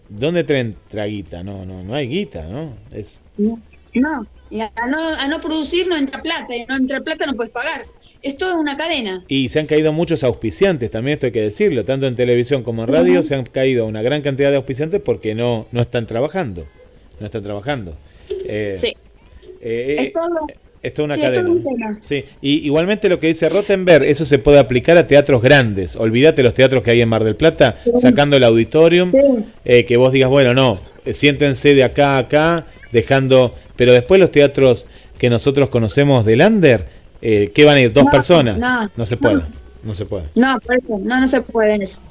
¿dónde 0.09 0.43
te 0.43 0.59
entra 0.59 1.05
guita? 1.05 1.43
No, 1.43 1.65
no, 1.65 1.83
no 1.83 1.93
hay 1.93 2.07
guita, 2.07 2.47
¿no? 2.47 2.73
Es, 2.91 3.21
No, 3.37 3.59
no. 3.93 4.27
Y 4.49 4.61
a 4.61 4.71
no, 4.87 5.09
a 5.09 5.27
no 5.27 5.39
producir 5.41 5.87
no 5.87 5.95
entra 5.95 6.23
plata, 6.23 6.55
y 6.55 6.65
no 6.65 6.75
entra 6.75 7.01
plata 7.01 7.27
no 7.27 7.35
puedes 7.35 7.51
pagar. 7.51 7.83
Es 8.23 8.35
toda 8.35 8.57
una 8.57 8.75
cadena. 8.75 9.23
Y 9.27 9.49
se 9.49 9.59
han 9.59 9.67
caído 9.67 9.93
muchos 9.93 10.23
auspiciantes, 10.23 10.89
también 10.89 11.13
esto 11.13 11.27
hay 11.27 11.31
que 11.31 11.41
decirlo, 11.41 11.85
tanto 11.85 12.07
en 12.07 12.15
televisión 12.15 12.63
como 12.63 12.83
en 12.83 12.89
radio 12.89 13.21
se 13.21 13.35
han 13.35 13.45
caído 13.45 13.85
una 13.85 14.01
gran 14.01 14.23
cantidad 14.23 14.49
de 14.49 14.57
auspiciantes 14.57 15.01
porque 15.01 15.35
no, 15.35 15.67
no 15.71 15.81
están 15.81 16.07
trabajando. 16.07 16.65
No 17.19 17.25
están 17.25 17.43
trabajando. 17.43 17.95
Eh, 18.45 18.75
Sí. 18.79 18.93
eh, 19.61 19.95
Es 19.99 20.07
eh, 20.07 20.11
todo- 20.13 20.47
es 20.81 20.93
toda 20.93 21.05
una 21.07 21.15
sí, 21.15 21.21
es 21.21 21.33
todo 21.33 21.35
cadena. 21.63 21.87
un. 21.89 21.99
Sí, 22.03 22.23
y 22.41 22.65
igualmente 22.65 23.09
lo 23.09 23.19
que 23.19 23.27
dice 23.27 23.49
Rottenberg, 23.49 24.03
eso 24.05 24.23
se 24.25 24.39
puede 24.39 24.59
aplicar 24.59 24.97
a 24.97 25.07
teatros 25.07 25.41
grandes. 25.41 25.95
Olvídate 25.97 26.41
los 26.43 26.53
teatros 26.53 26.83
que 26.83 26.91
hay 26.91 27.01
en 27.01 27.09
Mar 27.09 27.23
del 27.23 27.35
Plata, 27.35 27.79
sacando 28.01 28.37
el 28.37 28.43
auditorium, 28.45 29.11
eh, 29.65 29.85
que 29.85 29.97
vos 29.97 30.13
digas, 30.13 30.29
bueno, 30.29 30.53
no, 30.53 30.79
eh, 31.05 31.13
siéntense 31.13 31.73
de 31.73 31.83
acá 31.83 32.15
a 32.15 32.19
acá, 32.19 32.65
dejando. 32.91 33.55
Pero 33.75 33.91
después 33.93 34.19
los 34.21 34.31
teatros 34.31 34.87
que 35.17 35.29
nosotros 35.29 35.67
conocemos 35.69 36.25
del 36.25 36.41
Under, 36.41 36.85
eh, 37.21 37.51
¿qué 37.53 37.65
van 37.65 37.77
a 37.77 37.81
ir? 37.81 37.91
¿Dos 37.91 38.05
No, 38.05 38.11
personas? 38.11 38.57
no, 38.95 39.05
se 39.05 39.15
no. 39.15 39.21
puede. 39.21 39.41
No 39.83 39.95
se 39.95 40.05
puede. 40.05 40.25
No, 40.35 40.57
por 40.65 40.75
eso, 40.77 40.99
no, 41.01 41.19
no 41.21 41.27
se 41.27 41.41
puede 41.41 41.75
eso. 41.83 42.01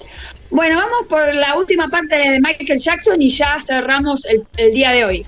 Bueno, 0.50 0.76
vamos 0.76 1.06
por 1.08 1.34
la 1.34 1.56
última 1.56 1.88
parte 1.88 2.16
de 2.16 2.40
Michael 2.40 2.78
Jackson 2.78 3.20
y 3.20 3.28
ya 3.28 3.58
cerramos 3.60 4.24
el, 4.24 4.72
día 4.72 4.92
de 4.92 5.04
hoy. 5.04 5.26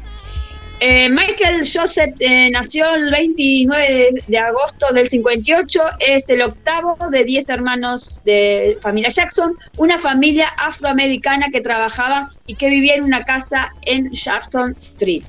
Eh, 0.82 1.10
Michael 1.10 1.60
Joseph 1.70 2.14
eh, 2.20 2.50
nació 2.50 2.94
el 2.94 3.10
29 3.10 4.08
de 4.26 4.38
agosto 4.38 4.86
del 4.94 5.06
58, 5.06 5.82
es 5.98 6.30
el 6.30 6.40
octavo 6.40 6.96
de 7.10 7.24
10 7.24 7.50
hermanos 7.50 8.20
de 8.24 8.78
familia 8.80 9.10
Jackson, 9.10 9.58
una 9.76 9.98
familia 9.98 10.48
afroamericana 10.56 11.50
que 11.52 11.60
trabajaba 11.60 12.32
y 12.46 12.54
que 12.54 12.70
vivía 12.70 12.94
en 12.94 13.04
una 13.04 13.24
casa 13.24 13.74
en 13.82 14.10
Jackson 14.10 14.74
Street. 14.78 15.24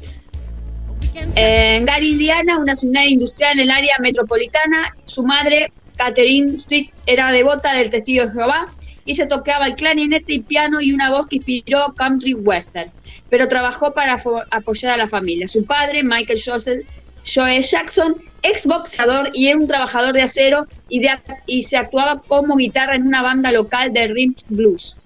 Eh, 1.36 1.76
En 1.76 1.86
Gary, 1.86 2.12
Indiana, 2.12 2.58
una 2.58 2.78
ciudad 2.78 3.04
industrial 3.04 3.54
en 3.54 3.60
el 3.60 3.72
área 3.72 3.98
metropolitana, 4.00 4.96
su 5.04 5.24
madre, 5.26 5.74
Catherine 5.98 6.56
Street, 6.56 6.92
era 7.06 7.34
devota 7.34 7.74
del 7.74 7.90
testigo 7.90 8.26
de 8.26 8.32
Jehová 8.32 8.68
ella 9.06 9.28
tocaba 9.28 9.68
el 9.68 9.76
clarinete 9.76 10.34
y 10.34 10.42
piano 10.42 10.82
y 10.82 10.94
una 10.94 11.10
voz 11.10 11.28
que 11.28 11.38
inspiró 11.38 11.94
country 11.96 12.34
western, 12.34 12.92
pero 13.30 13.48
trabajó 13.48 13.94
para 13.94 14.22
apoyar 14.52 14.94
a 14.94 14.98
la 14.98 15.08
familia. 15.08 15.48
Su 15.48 15.66
padre, 15.66 16.04
Michael 16.04 16.40
Joseph, 16.44 16.86
Joe 17.24 17.62
Jackson, 17.62 18.16
ex 18.42 18.66
boxeador 18.66 19.30
y 19.34 19.48
era 19.48 19.58
un 19.58 19.68
trabajador 19.68 20.14
de 20.14 20.24
acero 20.24 20.68
y, 20.90 21.64
se 21.64 21.78
actuaba 21.78 22.22
como 22.22 22.58
guitarra 22.58 22.96
en 22.96 23.08
una 23.08 23.22
banda 23.22 23.52
local 23.52 23.94
de 23.94 24.08
rhythm 24.08 24.44
blues. 24.50 24.98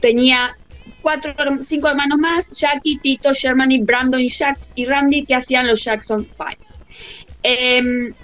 Tenía 0.00 0.56
cuatro, 1.02 1.34
cinco 1.60 1.88
hermanos 1.88 2.18
más, 2.18 2.50
Jackie, 2.50 2.98
Tito, 2.98 3.32
Sherman 3.32 3.72
y 3.72 3.82
Brandon 3.82 4.20
y, 4.20 4.28
y 4.74 4.84
Randy, 4.84 5.24
que 5.24 5.34
hacían 5.34 5.66
los 5.66 5.84
Jackson 5.84 6.24
Five. 6.24 6.58
Em, 7.42 8.14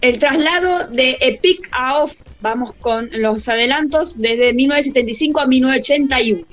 el 0.00 0.18
traslado 0.18 0.86
de 0.88 1.16
Epic 1.20 1.68
a 1.72 2.02
Off, 2.02 2.20
vamos 2.44 2.74
con 2.74 3.08
los 3.10 3.48
adelantos, 3.48 4.18
desde 4.18 4.52
1975 4.52 5.40
a 5.40 5.46
1981. 5.46 6.46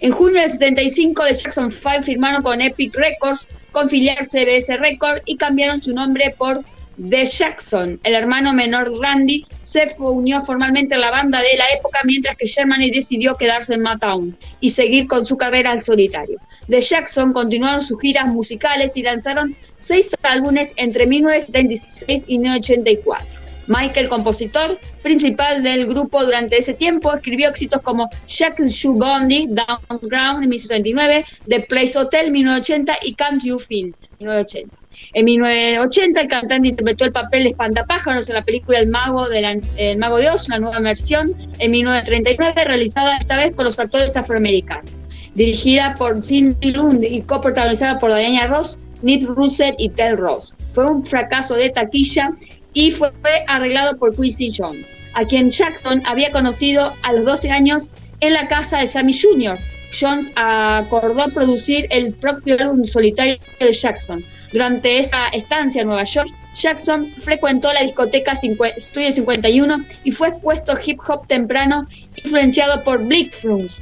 En 0.00 0.10
junio 0.10 0.40
del 0.40 0.50
75, 0.50 1.22
The 1.22 1.34
Jackson 1.34 1.70
5 1.70 2.02
firmaron 2.02 2.42
con 2.42 2.60
Epic 2.60 2.96
Records, 2.96 3.46
con 3.70 3.88
filial 3.88 4.26
CBS 4.26 4.76
Records 4.76 5.22
y 5.24 5.36
cambiaron 5.36 5.80
su 5.80 5.94
nombre 5.94 6.34
por 6.36 6.64
The 6.98 7.26
Jackson. 7.26 8.00
El 8.02 8.14
hermano 8.14 8.54
menor 8.54 8.90
Randy 9.00 9.46
se 9.62 9.84
unió 10.00 10.40
formalmente 10.40 10.96
a 10.96 10.98
la 10.98 11.12
banda 11.12 11.40
de 11.40 11.56
la 11.56 11.66
época, 11.78 12.00
mientras 12.04 12.34
que 12.34 12.46
Sherman 12.46 12.80
decidió 12.90 13.36
quedarse 13.36 13.74
en 13.74 13.82
Motown 13.82 14.36
y 14.58 14.70
seguir 14.70 15.06
con 15.06 15.24
su 15.24 15.36
carrera 15.36 15.70
al 15.70 15.80
solitario. 15.80 16.40
The 16.68 16.80
Jackson 16.80 17.32
continuaron 17.32 17.82
sus 17.82 18.00
giras 18.00 18.26
musicales 18.26 18.96
y 18.96 19.02
lanzaron 19.02 19.54
seis 19.76 20.10
álbumes 20.24 20.72
entre 20.76 21.06
1976 21.06 22.24
y 22.26 22.38
1984. 22.40 23.46
Michael, 23.68 24.08
compositor 24.08 24.78
principal 25.10 25.62
del 25.62 25.86
grupo 25.86 26.24
durante 26.24 26.58
ese 26.58 26.74
tiempo, 26.74 27.14
escribió 27.14 27.48
éxitos 27.48 27.80
como 27.80 28.08
Jack 28.26 28.60
Shoe 28.60 28.94
Bondi, 28.96 29.46
Down 29.46 30.00
Ground 30.02 30.42
en 30.42 30.48
1979, 30.48 31.24
The 31.48 31.60
Place 31.60 31.96
Hotel 31.96 32.32
1980 32.32 32.96
y 33.02 33.14
Can't 33.14 33.42
You 33.44 33.58
Feel 33.60 33.94
1980. 34.18 34.76
En 35.14 35.24
1980 35.26 36.20
el 36.22 36.28
cantante 36.28 36.68
interpretó 36.68 37.04
el 37.04 37.12
papel 37.12 37.44
de 37.44 37.50
espantapájaros 37.50 38.28
en 38.28 38.34
la 38.34 38.42
película 38.44 38.78
El 38.80 38.88
Mago 38.88 39.28
de, 39.28 39.40
la- 39.42 39.58
El 39.76 39.98
Mago 39.98 40.16
de 40.18 40.28
una 40.48 40.58
nueva 40.58 40.80
versión, 40.80 41.32
en 41.60 41.70
1939 41.70 42.64
realizada 42.64 43.16
esta 43.16 43.36
vez 43.36 43.52
por 43.52 43.64
los 43.64 43.78
actores 43.78 44.16
afroamericanos. 44.16 44.90
Dirigida 45.34 45.94
por 45.96 46.20
Cindy 46.24 46.72
Lund 46.72 47.04
y 47.04 47.20
coprotagonizada 47.22 47.98
por 48.00 48.12
Diana 48.12 48.46
Ross, 48.48 48.78
Nick 49.02 49.24
Russell 49.28 49.74
y 49.78 49.90
Ted 49.90 50.16
Ross. 50.16 50.54
Fue 50.72 50.84
un 50.90 51.04
fracaso 51.04 51.54
de 51.54 51.68
taquilla 51.70 52.30
y 52.76 52.90
fue 52.90 53.10
arreglado 53.48 53.96
por 53.96 54.14
Quincy 54.14 54.52
Jones, 54.54 54.94
a 55.14 55.24
quien 55.24 55.48
Jackson 55.48 56.02
había 56.04 56.30
conocido 56.30 56.94
a 57.02 57.14
los 57.14 57.24
12 57.24 57.50
años 57.50 57.90
en 58.20 58.34
la 58.34 58.48
casa 58.48 58.78
de 58.80 58.86
Sammy 58.86 59.18
Jr. 59.18 59.58
Jones 59.98 60.30
acordó 60.36 61.32
producir 61.32 61.86
el 61.88 62.12
propio 62.12 62.60
álbum 62.60 62.84
solitario 62.84 63.38
de 63.58 63.72
Jackson. 63.72 64.22
Durante 64.52 64.98
esa 64.98 65.28
estancia 65.28 65.80
en 65.80 65.88
Nueva 65.88 66.04
York, 66.04 66.28
Jackson 66.54 67.14
frecuentó 67.16 67.72
la 67.72 67.80
discoteca 67.80 68.34
Studio 68.34 69.10
51 69.10 69.86
y 70.04 70.10
fue 70.10 70.28
expuesto 70.28 70.74
hip 70.84 70.98
hop 71.08 71.26
temprano, 71.26 71.86
influenciado 72.22 72.84
por 72.84 73.02
Blick 73.06 73.32
Fruits. 73.32 73.80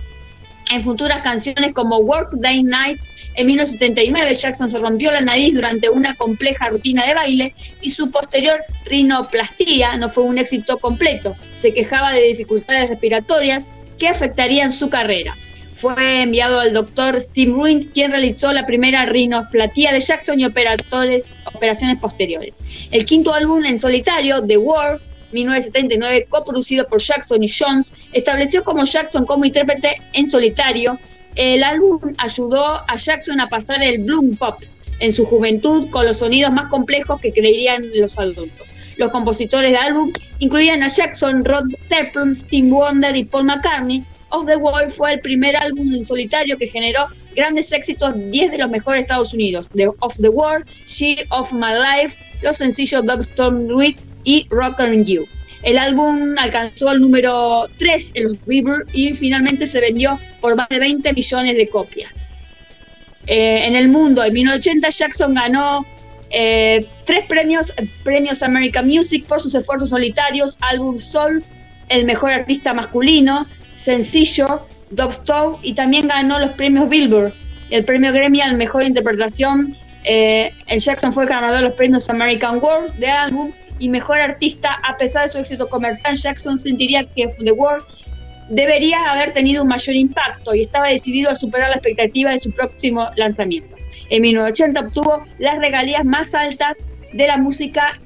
En 0.70 0.84
futuras 0.84 1.20
canciones 1.22 1.72
como 1.72 1.98
Work 1.98 2.34
Day 2.34 2.62
Night, 2.62 3.00
en 3.34 3.46
1979 3.46 4.34
Jackson 4.34 4.70
se 4.70 4.78
rompió 4.78 5.10
la 5.10 5.20
nariz 5.20 5.54
durante 5.54 5.88
una 5.88 6.14
compleja 6.14 6.68
rutina 6.68 7.06
de 7.06 7.14
baile 7.14 7.54
y 7.80 7.90
su 7.90 8.10
posterior 8.10 8.60
rinoplastía 8.84 9.96
no 9.96 10.08
fue 10.10 10.24
un 10.24 10.38
éxito 10.38 10.78
completo. 10.78 11.36
Se 11.54 11.74
quejaba 11.74 12.12
de 12.12 12.22
dificultades 12.22 12.88
respiratorias 12.88 13.70
que 13.98 14.08
afectarían 14.08 14.72
su 14.72 14.88
carrera. 14.88 15.36
Fue 15.74 16.22
enviado 16.22 16.60
al 16.60 16.72
doctor 16.72 17.20
Steve 17.20 17.52
Ruin, 17.52 17.90
quien 17.92 18.10
realizó 18.10 18.52
la 18.52 18.64
primera 18.64 19.04
rinoplastía 19.04 19.92
de 19.92 20.00
Jackson 20.00 20.40
y 20.40 20.44
operaciones 20.44 21.98
posteriores. 22.00 22.60
El 22.90 23.04
quinto 23.04 23.34
álbum 23.34 23.64
en 23.64 23.78
solitario, 23.78 24.46
The 24.46 24.56
War, 24.56 25.00
1979, 25.32 26.26
coproducido 26.28 26.86
por 26.86 27.00
Jackson 27.00 27.42
y 27.42 27.48
Jones, 27.48 27.94
estableció 28.12 28.62
como 28.64 28.84
Jackson 28.84 29.26
como 29.26 29.44
intérprete 29.44 29.96
en 30.12 30.26
solitario. 30.26 30.98
El 31.36 31.64
álbum 31.64 32.00
ayudó 32.18 32.64
a 32.64 32.96
Jackson 32.96 33.40
a 33.40 33.48
pasar 33.48 33.82
el 33.82 33.98
bloom 34.04 34.36
pop 34.36 34.62
en 35.00 35.12
su 35.12 35.26
juventud 35.26 35.90
con 35.90 36.06
los 36.06 36.18
sonidos 36.18 36.52
más 36.52 36.66
complejos 36.66 37.20
que 37.20 37.32
creerían 37.32 37.90
los 37.94 38.18
adultos. 38.18 38.68
Los 38.96 39.10
compositores 39.10 39.72
del 39.72 39.80
álbum 39.80 40.12
incluían 40.38 40.82
a 40.84 40.88
Jackson, 40.88 41.44
Rod 41.44 41.64
Stephen, 41.86 42.34
Steve 42.34 42.70
Wonder 42.70 43.16
y 43.16 43.24
Paul 43.24 43.44
McCartney. 43.44 44.04
Of 44.30 44.46
the 44.46 44.56
Wall 44.56 44.90
fue 44.90 45.14
el 45.14 45.20
primer 45.20 45.56
álbum 45.56 45.92
en 45.92 46.04
solitario 46.04 46.56
que 46.56 46.66
generó 46.66 47.08
grandes 47.34 47.72
éxitos, 47.72 48.14
10 48.16 48.52
de 48.52 48.58
los 48.58 48.70
mejores 48.70 48.98
de 48.98 49.02
Estados 49.02 49.34
Unidos. 49.34 49.68
The 49.74 49.88
Of 49.98 50.16
the 50.20 50.28
World, 50.28 50.66
She 50.86 51.24
of 51.30 51.52
My 51.52 51.72
Life, 51.72 52.16
los 52.42 52.56
sencillos 52.56 53.04
Dub 53.04 53.20
Storm 53.20 53.68
Reed 53.68 53.96
y 54.24 54.46
Rock 54.50 54.80
and 54.80 55.04
You. 55.04 55.26
El 55.64 55.78
álbum 55.78 56.34
alcanzó 56.36 56.92
el 56.92 57.00
número 57.00 57.68
3 57.78 58.12
en 58.14 58.24
los 58.24 58.44
Billboard 58.44 58.86
y 58.92 59.14
finalmente 59.14 59.66
se 59.66 59.80
vendió 59.80 60.20
por 60.42 60.54
más 60.56 60.68
de 60.68 60.78
20 60.78 61.12
millones 61.14 61.56
de 61.56 61.68
copias. 61.68 62.32
Eh, 63.26 63.64
en 63.64 63.74
el 63.74 63.88
mundo, 63.88 64.22
en 64.22 64.34
1980 64.34 64.90
Jackson 64.90 65.32
ganó 65.32 65.86
eh, 66.28 66.86
tres 67.04 67.24
premios, 67.26 67.72
premios 68.02 68.42
American 68.42 68.86
Music 68.86 69.24
por 69.26 69.40
sus 69.40 69.54
esfuerzos 69.54 69.88
solitarios, 69.88 70.58
álbum 70.60 70.98
Soul, 70.98 71.42
el 71.88 72.04
mejor 72.04 72.32
artista 72.32 72.74
masculino, 72.74 73.46
sencillo, 73.74 74.66
Dubstep 74.90 75.60
y 75.62 75.72
también 75.72 76.08
ganó 76.08 76.38
los 76.38 76.50
premios 76.50 76.90
Billboard, 76.90 77.32
el 77.70 77.86
premio 77.86 78.12
Grammy 78.12 78.42
al 78.42 78.58
mejor 78.58 78.82
interpretación. 78.82 79.74
eh, 80.04 80.52
el 80.66 80.80
Jackson 80.80 81.14
fue 81.14 81.24
ganador 81.24 81.56
de 81.56 81.62
los 81.62 81.72
premios 81.72 82.10
American 82.10 82.58
World 82.62 82.92
de 82.96 83.08
álbum 83.08 83.50
y 83.78 83.88
mejor 83.88 84.20
artista. 84.20 84.78
A 84.82 84.96
pesar 84.96 85.22
de 85.22 85.28
su 85.28 85.38
éxito 85.38 85.68
comercial, 85.68 86.16
Jackson 86.16 86.58
sentiría 86.58 87.04
que 87.04 87.28
The 87.42 87.52
World 87.52 87.84
debería 88.48 89.10
haber 89.10 89.32
tenido 89.32 89.62
un 89.62 89.68
mayor 89.68 89.96
impacto 89.96 90.54
y 90.54 90.62
estaba 90.62 90.88
decidido 90.88 91.30
a 91.30 91.34
superar 91.34 91.70
la 91.70 91.76
expectativa 91.76 92.30
de 92.30 92.38
su 92.38 92.50
próximo 92.50 93.08
lanzamiento. 93.16 93.74
En 94.10 94.22
1980 94.22 94.80
obtuvo 94.80 95.24
las 95.38 95.58
regalías 95.58 96.04
más 96.04 96.34
altas 96.34 96.86
de 97.12 97.26
la 97.26 97.38
música 97.38 98.00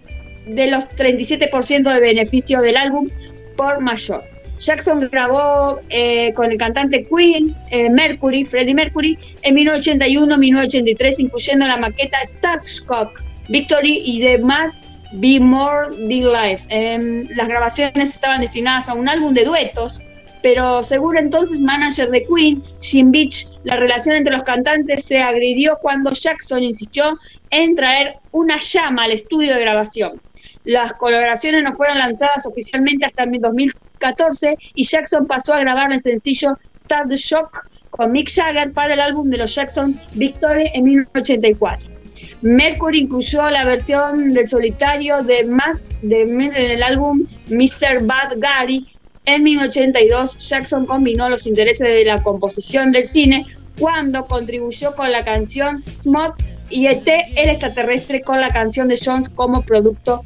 de 0.46 0.70
los 0.70 0.84
37% 0.90 1.92
de 1.92 2.00
beneficio 2.00 2.60
del 2.60 2.76
álbum 2.76 3.08
por 3.56 3.80
mayor. 3.80 4.24
Jackson 4.58 5.08
grabó 5.10 5.80
eh, 5.88 6.32
con 6.34 6.50
el 6.50 6.58
cantante 6.58 7.06
Queen, 7.06 7.54
eh, 7.70 7.88
Mercury, 7.90 8.44
Freddie 8.44 8.74
Mercury, 8.74 9.18
en 9.42 9.54
1981-1983, 9.56 11.20
incluyendo 11.20 11.66
la 11.66 11.76
maqueta 11.76 12.18
Starstruck, 12.24 13.22
Victory 13.48 14.02
y 14.04 14.38
Must 14.38 14.86
Be 15.12 15.40
More 15.40 15.88
Big 16.06 16.24
Life. 16.24 16.66
Em, 16.68 17.26
las 17.30 17.48
grabaciones 17.48 18.10
estaban 18.10 18.40
destinadas 18.40 18.88
a 18.88 18.94
un 18.94 19.08
álbum 19.08 19.34
de 19.34 19.44
duetos, 19.44 20.00
pero 20.42 20.82
según 20.82 21.16
entonces 21.16 21.60
manager 21.60 22.10
de 22.10 22.24
Queen, 22.24 22.62
Jim 22.80 23.10
Beach, 23.10 23.46
la 23.64 23.76
relación 23.76 24.16
entre 24.16 24.34
los 24.34 24.44
cantantes 24.44 25.04
se 25.04 25.18
agredió 25.18 25.78
cuando 25.80 26.12
Jackson 26.12 26.62
insistió 26.62 27.18
en 27.50 27.74
traer 27.74 28.16
una 28.32 28.58
llama 28.58 29.04
al 29.04 29.12
estudio 29.12 29.54
de 29.54 29.60
grabación. 29.60 30.20
Las 30.64 30.92
colaboraciones 30.94 31.62
no 31.62 31.72
fueron 31.72 31.98
lanzadas 31.98 32.46
oficialmente 32.46 33.06
hasta 33.06 33.24
el 33.24 33.40
2014 33.40 34.56
y 34.74 34.84
Jackson 34.84 35.26
pasó 35.26 35.54
a 35.54 35.60
grabar 35.60 35.92
el 35.92 36.00
sencillo 36.00 36.58
Start 36.76 37.08
the 37.08 37.16
Shock 37.16 37.68
con 37.90 38.12
Mick 38.12 38.30
Jagger 38.30 38.72
para 38.72 38.94
el 38.94 39.00
álbum 39.00 39.30
de 39.30 39.38
los 39.38 39.54
Jackson 39.54 39.98
Victory 40.12 40.70
en 40.74 40.84
1984. 40.84 41.97
Mercury 42.42 43.00
incluyó 43.00 43.48
la 43.50 43.64
versión 43.64 44.32
del 44.32 44.48
solitario 44.48 45.22
de 45.22 45.44
más 45.44 45.94
de 46.02 46.22
en 46.22 46.54
el 46.54 46.82
álbum 46.82 47.26
Mr. 47.48 48.04
Bad 48.04 48.38
Gary. 48.38 48.86
En 49.24 49.42
1982, 49.42 50.38
Jackson 50.48 50.86
combinó 50.86 51.28
los 51.28 51.46
intereses 51.46 51.92
de 51.92 52.04
la 52.04 52.22
composición 52.22 52.92
del 52.92 53.06
cine 53.06 53.44
cuando 53.78 54.26
contribuyó 54.26 54.94
con 54.94 55.10
la 55.12 55.24
canción 55.24 55.82
Smog 55.84 56.34
y 56.70 56.86
ET, 56.86 57.06
el 57.36 57.50
extraterrestre, 57.50 58.20
con 58.22 58.40
la 58.40 58.48
canción 58.48 58.88
de 58.88 58.98
Jones 59.02 59.28
como 59.28 59.62
producto 59.62 60.24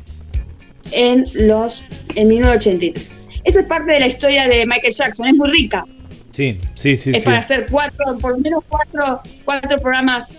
en 0.90 1.24
los 1.34 1.82
en 2.14 2.28
1983. 2.28 3.18
Eso 3.44 3.60
es 3.60 3.66
parte 3.66 3.92
de 3.92 4.00
la 4.00 4.06
historia 4.06 4.46
de 4.46 4.66
Michael 4.66 4.92
Jackson, 4.92 5.26
es 5.26 5.34
muy 5.34 5.50
rica. 5.50 5.84
Sí, 6.32 6.60
sí, 6.74 6.96
sí. 6.96 7.10
es 7.10 7.18
sí. 7.18 7.24
para 7.24 7.38
hacer 7.38 7.66
cuatro, 7.70 8.16
por 8.18 8.32
lo 8.32 8.38
menos 8.38 8.64
cuatro, 8.68 9.20
cuatro 9.44 9.78
programas 9.78 10.38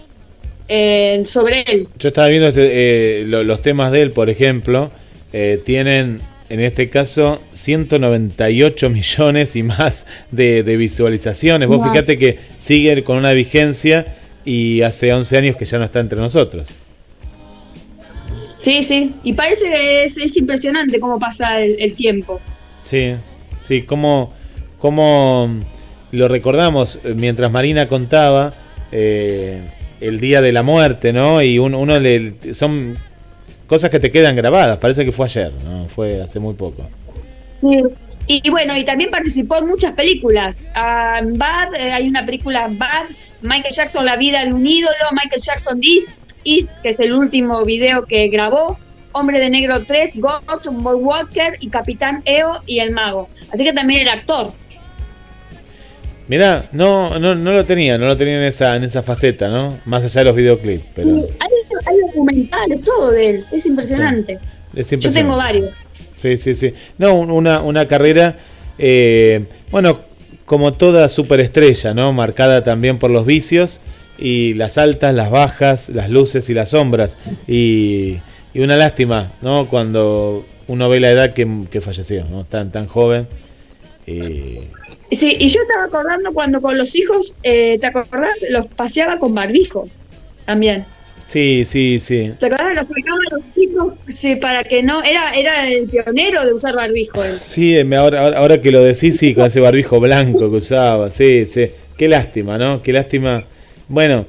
eh, 0.67 1.21
sobre 1.25 1.61
él. 1.61 1.87
Yo 1.99 2.09
estaba 2.09 2.27
viendo 2.29 2.47
este, 2.47 3.21
eh, 3.21 3.25
lo- 3.25 3.43
los 3.43 3.61
temas 3.61 3.91
de 3.91 4.01
él, 4.01 4.11
por 4.11 4.29
ejemplo, 4.29 4.91
eh, 5.33 5.61
tienen 5.65 6.19
en 6.49 6.59
este 6.59 6.89
caso 6.89 7.41
198 7.53 8.89
millones 8.89 9.55
y 9.55 9.63
más 9.63 10.05
de, 10.31 10.63
de 10.63 10.77
visualizaciones. 10.77 11.67
Vos 11.67 11.77
Wow. 11.79 11.91
fíjate 11.91 12.17
que 12.17 12.39
sigue 12.57 13.03
con 13.03 13.17
una 13.17 13.31
vigencia 13.31 14.05
y 14.45 14.81
hace 14.81 15.13
11 15.13 15.37
años 15.37 15.55
que 15.55 15.65
ya 15.65 15.77
no 15.79 15.85
está 15.85 15.99
entre 15.99 16.19
nosotros. 16.19 16.69
Sí, 18.55 18.83
sí, 18.83 19.13
y 19.23 19.33
parece 19.33 19.65
que 19.65 20.03
es, 20.05 20.17
es 20.17 20.37
impresionante 20.37 20.99
cómo 20.99 21.19
pasa 21.19 21.59
el, 21.61 21.75
el 21.79 21.93
tiempo. 21.93 22.39
Sí, 22.83 23.13
sí, 23.61 23.81
como, 23.81 24.33
como 24.79 25.59
lo 26.11 26.27
recordamos 26.27 26.99
mientras 27.15 27.51
Marina 27.51 27.87
contaba 27.87 28.53
eh, 28.91 29.59
el 30.07 30.19
día 30.19 30.41
de 30.41 30.51
la 30.51 30.63
muerte, 30.63 31.13
¿no? 31.13 31.41
Y 31.41 31.59
uno, 31.59 31.79
uno 31.79 31.99
le, 31.99 32.35
son 32.53 32.97
cosas 33.67 33.89
que 33.89 33.99
te 33.99 34.11
quedan 34.11 34.35
grabadas, 34.35 34.77
parece 34.77 35.05
que 35.05 35.11
fue 35.11 35.25
ayer, 35.25 35.51
¿no? 35.65 35.87
Fue 35.87 36.21
hace 36.21 36.39
muy 36.39 36.53
poco. 36.53 36.87
Sí. 37.47 37.81
Y, 38.25 38.49
bueno, 38.49 38.77
y 38.77 38.85
también 38.85 39.11
participó 39.11 39.57
en 39.57 39.67
muchas 39.67 39.91
películas. 39.93 40.67
En 40.75 41.37
Bad, 41.37 41.75
eh, 41.75 41.91
hay 41.91 42.07
una 42.07 42.25
película 42.25 42.69
Bad, 42.69 43.07
Michael 43.41 43.73
Jackson, 43.73 44.05
La 44.05 44.15
vida 44.15 44.45
de 44.45 44.53
un 44.53 44.65
ídolo, 44.65 44.95
Michael 45.11 45.41
Jackson 45.41 45.79
This 45.81 46.23
Is, 46.45 46.79
que 46.81 46.89
es 46.89 46.99
el 47.01 47.11
último 47.11 47.65
video 47.65 48.05
que 48.05 48.29
grabó, 48.29 48.77
Hombre 49.11 49.39
de 49.39 49.49
Negro 49.49 49.83
3, 49.83 50.19
Ghost, 50.19 50.67
Walker 50.71 51.57
y 51.59 51.69
Capitán 51.69 52.21
EO 52.25 52.61
y 52.65 52.79
El 52.79 52.91
Mago. 52.91 53.29
Así 53.51 53.63
que 53.63 53.73
también 53.73 54.01
era 54.01 54.13
actor. 54.13 54.53
Mirá, 56.27 56.69
no, 56.71 57.19
no, 57.19 57.35
no 57.35 57.51
lo 57.51 57.65
tenía, 57.65 57.97
no 57.97 58.05
lo 58.05 58.15
tenía 58.17 58.35
en 58.35 58.43
esa, 58.43 58.75
en 58.75 58.83
esa 58.83 59.03
faceta, 59.03 59.49
¿no? 59.49 59.77
Más 59.85 60.03
allá 60.03 60.21
de 60.21 60.25
los 60.25 60.35
videoclips, 60.35 60.83
pero 60.95 61.09
hay, 61.15 61.49
hay 61.85 61.97
documentales, 62.07 62.81
todo 62.81 63.11
de 63.11 63.29
él, 63.29 63.43
es 63.51 63.65
impresionante. 63.65 64.39
es 64.73 64.89
Yo 64.89 65.11
tengo 65.11 65.35
varios. 65.35 65.71
Sí, 66.13 66.37
sí, 66.37 66.55
sí. 66.55 66.73
No, 66.97 67.15
un- 67.15 67.29
una, 67.29 67.61
una 67.61 67.87
carrera, 67.87 68.37
eh, 68.77 69.43
bueno, 69.71 69.99
como 70.45 70.71
toda 70.73 71.09
superestrella, 71.09 71.93
¿no? 71.93 72.13
Marcada 72.13 72.63
también 72.63 72.99
por 72.99 73.11
los 73.11 73.25
vicios 73.25 73.81
y 74.17 74.53
las 74.53 74.77
altas, 74.77 75.13
las 75.13 75.29
bajas, 75.29 75.89
las 75.89 76.09
luces 76.09 76.49
y 76.49 76.53
las 76.53 76.69
sombras. 76.69 77.17
Y, 77.47 78.17
y 78.53 78.59
una 78.61 78.77
lástima, 78.77 79.33
¿no? 79.41 79.65
Cuando 79.65 80.45
uno 80.67 80.87
ve 80.87 80.99
la 81.01 81.09
edad 81.11 81.33
que, 81.33 81.45
que 81.69 81.81
falleció, 81.81 82.23
¿no? 82.31 82.45
Tan, 82.45 82.71
tan 82.71 82.87
joven. 82.87 83.27
Y, 84.07 84.59
Sí, 85.15 85.35
y 85.39 85.47
yo 85.49 85.61
estaba 85.61 85.85
acordando 85.85 86.31
cuando 86.33 86.61
con 86.61 86.77
los 86.77 86.95
hijos, 86.95 87.37
eh, 87.43 87.77
¿te 87.79 87.87
acordás? 87.87 88.37
Los 88.49 88.67
paseaba 88.67 89.19
con 89.19 89.33
barbijo 89.33 89.87
también. 90.45 90.85
sí, 91.27 91.63
sí, 91.65 91.99
sí. 91.99 92.31
¿Te 92.39 92.45
acordás? 92.47 92.75
Los 92.75 92.87
sacaba 92.87 93.19
a 93.31 93.35
los 93.35 93.53
chicos 93.55 93.93
sí, 94.15 94.35
para 94.35 94.63
que 94.63 94.83
no. 94.83 95.03
Era, 95.03 95.33
era 95.35 95.67
el 95.67 95.87
pionero 95.89 96.45
de 96.45 96.53
usar 96.53 96.75
barbijo 96.75 97.23
él. 97.23 97.37
Sí, 97.41 97.83
me- 97.85 97.95
ahora, 97.97 98.21
ahora, 98.23 98.37
ahora 98.39 98.61
que 98.61 98.71
lo 98.71 98.83
decís, 98.83 99.17
sí, 99.17 99.33
con 99.33 99.45
ese 99.45 99.59
barbijo 99.59 99.99
blanco 99.99 100.49
que 100.49 100.57
usaba, 100.57 101.09
sí, 101.11 101.45
sí. 101.45 101.67
Qué 101.97 102.07
lástima, 102.07 102.57
¿no? 102.57 102.81
Qué 102.81 102.91
lástima. 102.93 103.45
Bueno, 103.87 104.25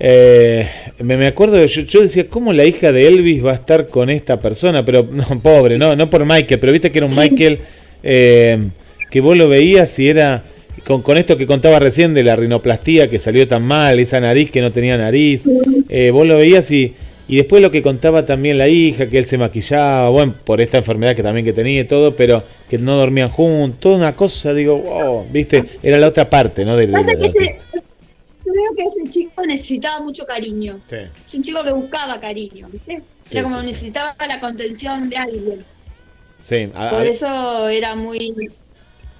eh, 0.00 0.68
me, 0.98 1.16
me 1.16 1.26
acuerdo, 1.26 1.64
yo, 1.64 1.82
yo 1.82 2.00
decía, 2.02 2.26
¿cómo 2.28 2.52
la 2.52 2.64
hija 2.64 2.90
de 2.92 3.06
Elvis 3.06 3.44
va 3.44 3.52
a 3.52 3.54
estar 3.54 3.86
con 3.88 4.10
esta 4.10 4.38
persona? 4.40 4.84
Pero, 4.84 5.06
no, 5.10 5.24
pobre, 5.40 5.78
no, 5.78 5.94
no 5.94 6.10
por 6.10 6.24
Michael, 6.24 6.58
pero 6.60 6.72
viste 6.72 6.90
que 6.90 6.98
era 6.98 7.06
un 7.06 7.14
Michael 7.16 7.58
eh, 8.02 8.58
que 9.12 9.20
vos 9.20 9.36
lo 9.36 9.46
veías 9.46 9.98
y 9.98 10.08
era 10.08 10.42
con, 10.86 11.02
con 11.02 11.18
esto 11.18 11.36
que 11.36 11.46
contaba 11.46 11.78
recién 11.78 12.14
de 12.14 12.22
la 12.24 12.34
rinoplastía 12.34 13.10
que 13.10 13.18
salió 13.18 13.46
tan 13.46 13.62
mal, 13.62 14.00
esa 14.00 14.18
nariz 14.20 14.50
que 14.50 14.62
no 14.62 14.72
tenía 14.72 14.96
nariz, 14.96 15.48
eh, 15.90 16.10
vos 16.10 16.26
lo 16.26 16.38
veías 16.38 16.70
y, 16.70 16.94
y 17.28 17.36
después 17.36 17.60
lo 17.60 17.70
que 17.70 17.82
contaba 17.82 18.24
también 18.24 18.56
la 18.56 18.68
hija, 18.68 19.06
que 19.10 19.18
él 19.18 19.26
se 19.26 19.36
maquillaba, 19.36 20.08
bueno, 20.08 20.34
por 20.44 20.62
esta 20.62 20.78
enfermedad 20.78 21.14
que 21.14 21.22
también 21.22 21.44
que 21.44 21.52
tenía 21.52 21.82
y 21.82 21.84
todo, 21.84 22.16
pero 22.16 22.42
que 22.70 22.78
no 22.78 22.96
dormían 22.96 23.28
juntos, 23.28 23.80
toda 23.80 23.96
una 23.96 24.16
cosa, 24.16 24.54
digo, 24.54 24.78
wow, 24.78 25.26
viste, 25.30 25.62
era 25.82 25.98
la 25.98 26.08
otra 26.08 26.28
parte, 26.30 26.64
¿no? 26.64 26.74
Del 26.74 26.88
ese, 26.94 27.10
artista. 27.10 27.40
creo 28.42 28.74
que 28.74 28.82
ese 28.84 29.10
chico 29.10 29.44
necesitaba 29.46 30.00
mucho 30.00 30.24
cariño. 30.24 30.80
Sí. 30.88 30.96
Es 31.26 31.34
un 31.34 31.42
chico 31.42 31.62
que 31.62 31.72
buscaba 31.72 32.18
cariño, 32.18 32.66
¿viste? 32.72 33.02
Sí, 33.20 33.36
era 33.36 33.42
como 33.44 33.60
sí. 33.60 33.66
necesitaba 33.72 34.16
la 34.26 34.40
contención 34.40 35.10
de 35.10 35.16
alguien. 35.18 35.58
Sí, 36.40 36.68
a- 36.74 36.88
Por 36.90 37.02
a- 37.02 37.04
eso 37.04 37.68
era 37.68 37.94
muy. 37.94 38.50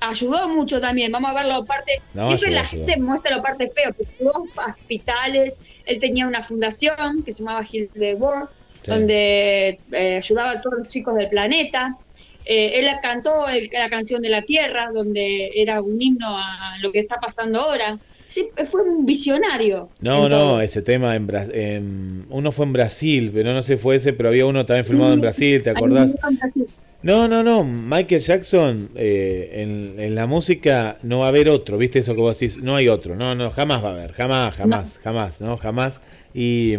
Ayudó 0.08 0.48
mucho 0.48 0.80
también. 0.80 1.12
Vamos 1.12 1.30
a 1.30 1.34
ver 1.34 1.44
la 1.46 1.62
parte. 1.62 1.92
No, 2.14 2.26
Siempre 2.26 2.50
la 2.50 2.64
gente 2.64 2.96
muestra 2.98 3.36
la 3.36 3.42
parte 3.42 3.68
fea, 3.68 3.92
que 3.92 4.04
ayudó 4.18 4.44
a 4.58 4.70
hospitales. 4.72 5.60
Él 5.86 5.98
tenía 6.00 6.26
una 6.26 6.42
fundación 6.42 7.22
que 7.22 7.32
se 7.32 7.42
llamaba 7.44 7.64
Hill 7.70 7.88
the 7.94 8.14
World, 8.14 8.48
Sí. 8.82 8.90
donde 8.90 9.78
eh, 9.92 10.16
ayudaba 10.16 10.50
a 10.52 10.60
todos 10.60 10.78
los 10.80 10.88
chicos 10.88 11.14
del 11.14 11.28
planeta. 11.28 11.96
Eh, 12.44 12.80
él 12.80 12.88
cantó 13.00 13.48
el- 13.48 13.68
la 13.72 13.88
canción 13.88 14.20
de 14.22 14.28
la 14.28 14.42
Tierra, 14.42 14.90
donde 14.92 15.50
era 15.54 15.80
un 15.80 16.02
himno 16.02 16.36
a 16.36 16.74
lo 16.80 16.90
que 16.90 16.98
está 16.98 17.20
pasando 17.20 17.60
ahora. 17.60 17.98
Sí, 18.26 18.48
fue 18.70 18.82
un 18.82 19.04
visionario. 19.06 19.90
No, 20.00 20.24
en 20.24 20.30
no, 20.30 20.60
ese 20.60 20.80
tema 20.82 21.14
en, 21.14 21.28
Bra- 21.28 21.50
en- 21.52 22.26
uno 22.30 22.50
fue 22.50 22.64
en 22.64 22.72
Brasil, 22.72 23.30
pero 23.32 23.52
no 23.52 23.62
sé 23.62 23.76
fue 23.76 23.96
ese, 23.96 24.12
pero 24.14 24.30
había 24.30 24.46
uno 24.46 24.64
también 24.66 24.84
filmado 24.86 25.12
en 25.12 25.20
Brasil, 25.20 25.62
¿te 25.62 25.70
acordás? 25.70 26.12
montón 26.22 26.38
así. 26.42 26.66
No, 27.02 27.26
no, 27.26 27.42
no, 27.42 27.64
Michael 27.64 28.20
Jackson 28.20 28.90
eh, 28.94 29.50
en, 29.54 29.94
en 29.98 30.14
la 30.14 30.26
música 30.28 30.98
no 31.02 31.18
va 31.20 31.24
a 31.26 31.28
haber 31.28 31.48
otro, 31.48 31.76
¿viste 31.76 31.98
eso 31.98 32.14
que 32.14 32.20
vos 32.20 32.38
decís? 32.38 32.62
No 32.62 32.76
hay 32.76 32.86
otro, 32.88 33.16
no, 33.16 33.34
no, 33.34 33.50
jamás 33.50 33.82
va 33.82 33.88
a 33.88 33.92
haber, 33.94 34.12
jamás, 34.12 34.54
jamás, 34.54 34.98
jamás, 35.02 35.40
¿no? 35.40 35.56
Jamás. 35.56 36.00
Y, 36.32 36.76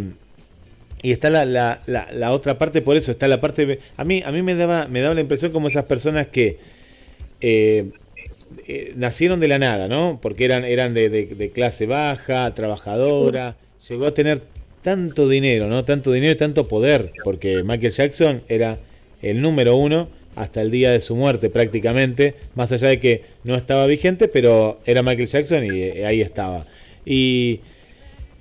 y 1.01 1.11
está 1.11 1.29
la, 1.29 1.43
la, 1.43 1.81
la, 1.87 2.07
la 2.13 2.31
otra 2.31 2.57
parte, 2.57 2.81
por 2.81 2.95
eso 2.95 3.11
está 3.11 3.27
la 3.27 3.41
parte... 3.41 3.79
A 3.97 4.05
mí, 4.05 4.23
a 4.25 4.31
mí 4.31 4.41
me, 4.41 4.55
daba, 4.55 4.87
me 4.87 5.01
daba 5.01 5.13
la 5.13 5.19
impresión 5.21 5.51
como 5.51 5.67
esas 5.67 5.83
personas 5.85 6.27
que... 6.27 6.57
eh, 7.41 7.89
eh, 8.67 8.93
nacieron 8.95 9.39
de 9.41 9.47
la 9.49 9.59
nada, 9.59 9.87
¿no? 9.89 10.19
Porque 10.21 10.45
eran, 10.45 10.63
eran 10.63 10.93
de, 10.93 11.09
de- 11.09 11.25
de 11.25 11.49
clase 11.51 11.85
baja, 11.85 12.49
trabajadora, 12.53 13.57
llegó 13.89 14.05
a 14.05 14.13
tener 14.13 14.41
tanto 14.83 15.27
dinero, 15.27 15.67
¿no? 15.67 15.83
Tanto 15.83 16.11
dinero 16.13 16.31
y 16.33 16.37
tanto 16.37 16.67
poder, 16.67 17.11
porque 17.25 17.63
Michael 17.63 17.91
Jackson 17.91 18.43
era 18.47 18.77
el 19.23 19.41
número 19.41 19.75
uno 19.75 20.07
hasta 20.35 20.61
el 20.61 20.71
día 20.71 20.91
de 20.91 20.99
su 20.99 21.15
muerte 21.15 21.49
prácticamente, 21.49 22.35
más 22.55 22.71
allá 22.71 22.89
de 22.89 22.99
que 22.99 23.23
no 23.43 23.55
estaba 23.55 23.85
vigente, 23.87 24.27
pero 24.27 24.79
era 24.85 25.03
Michael 25.03 25.27
Jackson 25.27 25.63
y 25.65 25.81
eh, 25.81 26.05
ahí 26.05 26.21
estaba. 26.21 26.65
Y, 27.05 27.59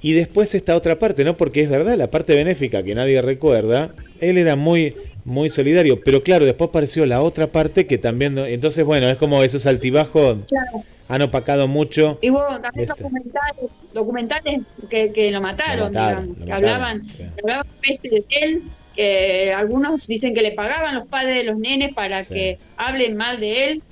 y 0.00 0.12
después 0.14 0.54
esta 0.54 0.74
otra 0.76 0.98
parte, 0.98 1.22
¿no? 1.24 1.34
Porque 1.36 1.60
es 1.62 1.68
verdad, 1.70 1.96
la 1.96 2.10
parte 2.10 2.34
benéfica 2.34 2.82
que 2.82 2.94
nadie 2.94 3.20
recuerda, 3.22 3.94
él 4.20 4.38
era 4.38 4.56
muy, 4.56 4.94
muy 5.24 5.48
solidario, 5.50 6.00
pero 6.02 6.22
claro, 6.22 6.44
después 6.46 6.70
apareció 6.70 7.04
la 7.06 7.20
otra 7.22 7.46
parte 7.48 7.86
que 7.86 7.98
también, 7.98 8.34
no- 8.34 8.46
entonces 8.46 8.84
bueno, 8.84 9.08
es 9.08 9.16
como 9.18 9.42
esos 9.42 9.66
altibajos 9.66 10.38
Claro. 10.48 10.82
han 11.08 11.22
opacado 11.22 11.68
mucho. 11.68 12.18
Y 12.22 12.30
hubo 12.30 12.40
también 12.60 12.88
Este. 12.88 13.02
documentales, 13.02 13.70
documentales 13.92 14.76
que, 14.88 15.12
que 15.12 15.30
lo 15.30 15.40
mataron, 15.42 15.78
Lo 15.78 15.84
mataron, 16.00 16.22
digamos, 16.22 16.38
lo 16.38 16.44
que 16.46 16.50
mataron, 16.50 16.64
hablaban, 16.74 17.04
sí. 17.04 17.16
que 17.18 17.24
hablaban 17.42 17.66
peste 17.82 18.08
de 18.08 18.24
él, 18.30 18.62
que 18.94 19.52
algunos 19.52 20.06
dicen 20.06 20.34
que 20.34 20.42
le 20.42 20.52
pagaban 20.52 20.94
los 20.94 21.06
padres 21.08 21.34
de 21.36 21.44
los 21.44 21.58
nenes 21.58 21.94
para 21.94 22.20
Sí. 22.22 22.34
que 22.34 22.58
hablen 22.76 23.16
mal 23.16 23.38
de 23.40 23.64
él. 23.64 23.82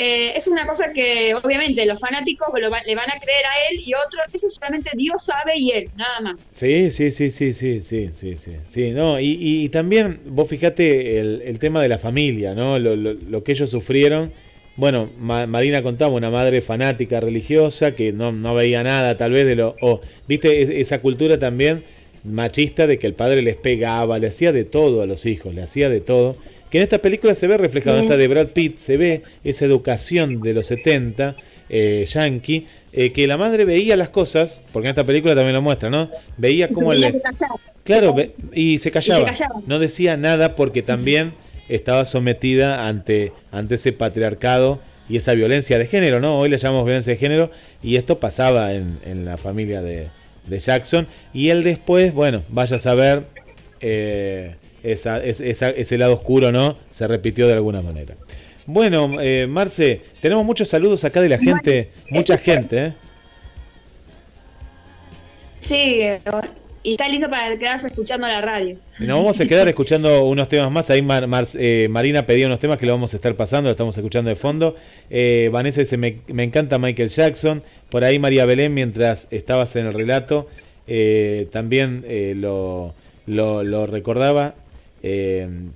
eh, 0.00 0.36
es 0.36 0.46
una 0.46 0.64
cosa 0.64 0.92
que 0.94 1.34
obviamente 1.34 1.84
los 1.84 1.98
fanáticos 2.00 2.46
lo 2.60 2.70
va- 2.70 2.82
le 2.86 2.94
van 2.94 3.10
a 3.10 3.18
creer 3.18 3.44
a 3.46 3.72
él 3.72 3.80
y 3.84 3.94
otros, 3.94 4.32
eso 4.32 4.48
solamente 4.48 4.90
Dios 4.94 5.24
sabe 5.24 5.56
y 5.56 5.70
él, 5.72 5.90
nada 5.96 6.20
más. 6.20 6.52
Sí, 6.54 6.92
sí, 6.92 7.10
sí, 7.10 7.30
sí, 7.32 7.52
sí, 7.52 7.82
sí, 7.82 8.10
sí, 8.12 8.36
sí, 8.36 8.52
sí, 8.68 8.90
no, 8.92 9.18
y, 9.18 9.26
y- 9.32 9.64
y 9.64 9.68
también 9.70 10.20
vos 10.26 10.46
fijate 10.48 11.18
el, 11.18 11.42
el 11.44 11.58
tema 11.58 11.82
de 11.82 11.88
la 11.88 11.98
familia, 11.98 12.54
¿no? 12.54 12.78
Lo, 12.78 12.94
lo- 12.94 13.14
lo 13.14 13.42
que 13.42 13.52
ellos 13.52 13.70
sufrieron. 13.70 14.30
Bueno, 14.76 15.10
Ma- 15.18 15.46
Marina 15.48 15.82
contaba 15.82 16.14
una 16.14 16.30
madre 16.30 16.60
fanática 16.62 17.18
religiosa 17.18 17.90
que 17.90 18.12
no, 18.12 18.30
no 18.30 18.54
veía 18.54 18.84
nada 18.84 19.16
tal 19.18 19.32
vez 19.32 19.46
de 19.46 19.56
lo... 19.56 19.74
O, 19.80 20.00
viste, 20.28 20.62
Es- 20.62 20.68
esa 20.70 21.00
cultura 21.00 21.40
también 21.40 21.82
machista 22.24 22.86
de 22.86 22.98
que 22.98 23.06
el 23.06 23.14
padre 23.14 23.42
les 23.42 23.56
pegaba, 23.56 24.18
le 24.18 24.28
hacía 24.28 24.52
de 24.52 24.64
todo 24.64 25.02
a 25.02 25.06
los 25.06 25.26
hijos, 25.26 25.54
le 25.54 25.62
hacía 25.62 25.88
de 25.88 26.00
todo. 26.00 26.36
Que 26.70 26.78
en 26.78 26.84
esta 26.84 26.98
película 26.98 27.34
se 27.34 27.46
ve 27.46 27.56
reflejado, 27.56 27.98
en 27.98 28.04
esta 28.04 28.16
de 28.16 28.28
Brad 28.28 28.48
Pitt, 28.48 28.78
se 28.78 28.96
ve 28.96 29.22
esa 29.44 29.64
educación 29.64 30.40
de 30.42 30.52
los 30.54 30.66
70, 30.66 31.34
eh, 31.70 32.04
yankee, 32.06 32.66
eh, 32.92 33.12
que 33.12 33.26
la 33.26 33.38
madre 33.38 33.64
veía 33.64 33.96
las 33.96 34.10
cosas, 34.10 34.62
porque 34.72 34.88
en 34.88 34.90
esta 34.90 35.04
película 35.04 35.34
también 35.34 35.54
lo 35.54 35.62
muestra, 35.62 35.88
¿no? 35.88 36.10
Veía 36.36 36.68
cómo 36.68 36.92
le... 36.92 37.20
Claro, 37.84 38.12
ve- 38.12 38.32
y 38.52 38.78
se 38.80 38.90
callaba. 38.90 39.26
callaba. 39.26 39.60
No 39.66 39.78
decía 39.78 40.16
nada 40.18 40.56
porque 40.56 40.82
también 40.82 41.32
estaba 41.70 42.04
sometida 42.04 42.86
ante, 42.86 43.32
ante 43.50 43.76
ese 43.76 43.92
patriarcado 43.92 44.80
y 45.08 45.16
esa 45.16 45.32
violencia 45.32 45.78
de 45.78 45.86
género, 45.86 46.20
¿no? 46.20 46.38
Hoy 46.38 46.50
le 46.50 46.58
llamamos 46.58 46.84
violencia 46.84 47.14
de 47.14 47.18
género 47.18 47.50
y 47.82 47.96
esto 47.96 48.18
pasaba 48.20 48.74
en, 48.74 48.98
en 49.06 49.24
la 49.24 49.38
familia 49.38 49.80
de, 49.80 50.08
de 50.48 50.58
Jackson. 50.58 51.06
Y 51.32 51.50
él 51.50 51.62
después, 51.64 52.12
bueno, 52.14 52.42
vaya 52.48 52.76
a 52.76 52.78
saber, 52.78 53.24
eh, 53.80 54.54
esa, 54.82 55.22
es- 55.24 55.40
esa- 55.40 55.70
ese 55.70 55.98
lado 55.98 56.14
oscuro, 56.14 56.52
¿no? 56.52 56.76
Se 56.90 57.06
repitió 57.06 57.46
de 57.46 57.54
alguna 57.54 57.82
manera. 57.82 58.14
Bueno, 58.66 59.18
eh, 59.20 59.46
Marce, 59.48 60.02
tenemos 60.20 60.44
muchos 60.44 60.68
saludos 60.68 61.02
acá 61.04 61.20
de 61.22 61.28
la 61.30 61.38
gente, 61.38 61.90
mucha 62.10 62.36
gente, 62.38 62.86
¿eh? 62.86 62.92
Sí, 65.60 66.02
y 66.82 66.92
está 66.92 67.08
lindo 67.08 67.28
para 67.28 67.56
quedarse 67.58 67.88
escuchando 67.88 68.26
la 68.26 68.40
radio. 68.40 68.76
Nos 69.00 69.08
vamos 69.18 69.40
a 69.40 69.46
quedar 69.46 69.68
escuchando 69.68 70.24
unos 70.24 70.48
temas 70.48 70.70
más. 70.70 70.90
Ahí 70.90 71.06
eh, 71.58 71.88
Marina 71.90 72.24
pedía 72.26 72.46
unos 72.46 72.58
temas 72.58 72.78
que 72.78 72.86
lo 72.86 72.92
vamos 72.92 73.12
a 73.12 73.16
estar 73.16 73.34
pasando, 73.34 73.68
lo 73.68 73.72
estamos 73.72 73.96
escuchando 73.96 74.28
de 74.30 74.36
fondo. 74.36 74.76
Eh, 75.10 75.50
Vanessa 75.52 75.80
dice, 75.80 75.96
me, 75.96 76.18
me 76.28 76.44
encanta 76.44 76.78
Michael 76.78 77.08
Jackson. 77.08 77.62
Por 77.90 78.04
ahí 78.04 78.18
María 78.18 78.44
Belén, 78.46 78.74
mientras 78.74 79.26
estabas 79.30 79.74
en 79.76 79.86
el 79.86 79.92
relato, 79.92 80.48
eh, 80.86 81.48
también 81.52 82.04
lo, 82.40 82.94
lo- 83.26 83.62
lo 83.64 83.86
recordaba. 83.86 84.54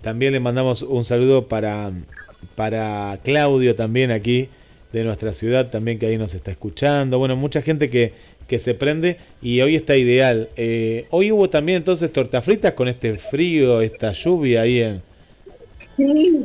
También 0.00 0.32
le 0.32 0.40
mandamos 0.40 0.82
un 0.82 1.04
saludo 1.04 1.48
para, 1.48 1.92
para 2.56 3.18
Claudio 3.22 3.74
también 3.76 4.10
aquí 4.10 4.48
de 4.92 5.04
nuestra 5.04 5.32
ciudad, 5.32 5.70
también 5.70 5.98
que 5.98 6.06
ahí 6.06 6.18
nos 6.18 6.34
está 6.34 6.50
escuchando. 6.50 7.18
Bueno, 7.18 7.34
mucha 7.34 7.62
gente 7.62 7.88
que, 7.88 8.12
que 8.52 8.58
se 8.58 8.74
prende 8.74 9.16
y 9.40 9.62
hoy 9.62 9.76
está 9.76 9.96
ideal. 9.96 10.50
Eh, 10.58 11.06
hoy 11.08 11.32
hubo 11.32 11.48
también 11.48 11.78
entonces 11.78 12.12
tortas 12.12 12.44
fritas 12.44 12.72
con 12.72 12.86
este 12.86 13.16
frío, 13.16 13.80
esta 13.80 14.12
lluvia 14.12 14.60
ahí 14.60 14.82
en... 14.82 15.02
Sí, 15.96 16.44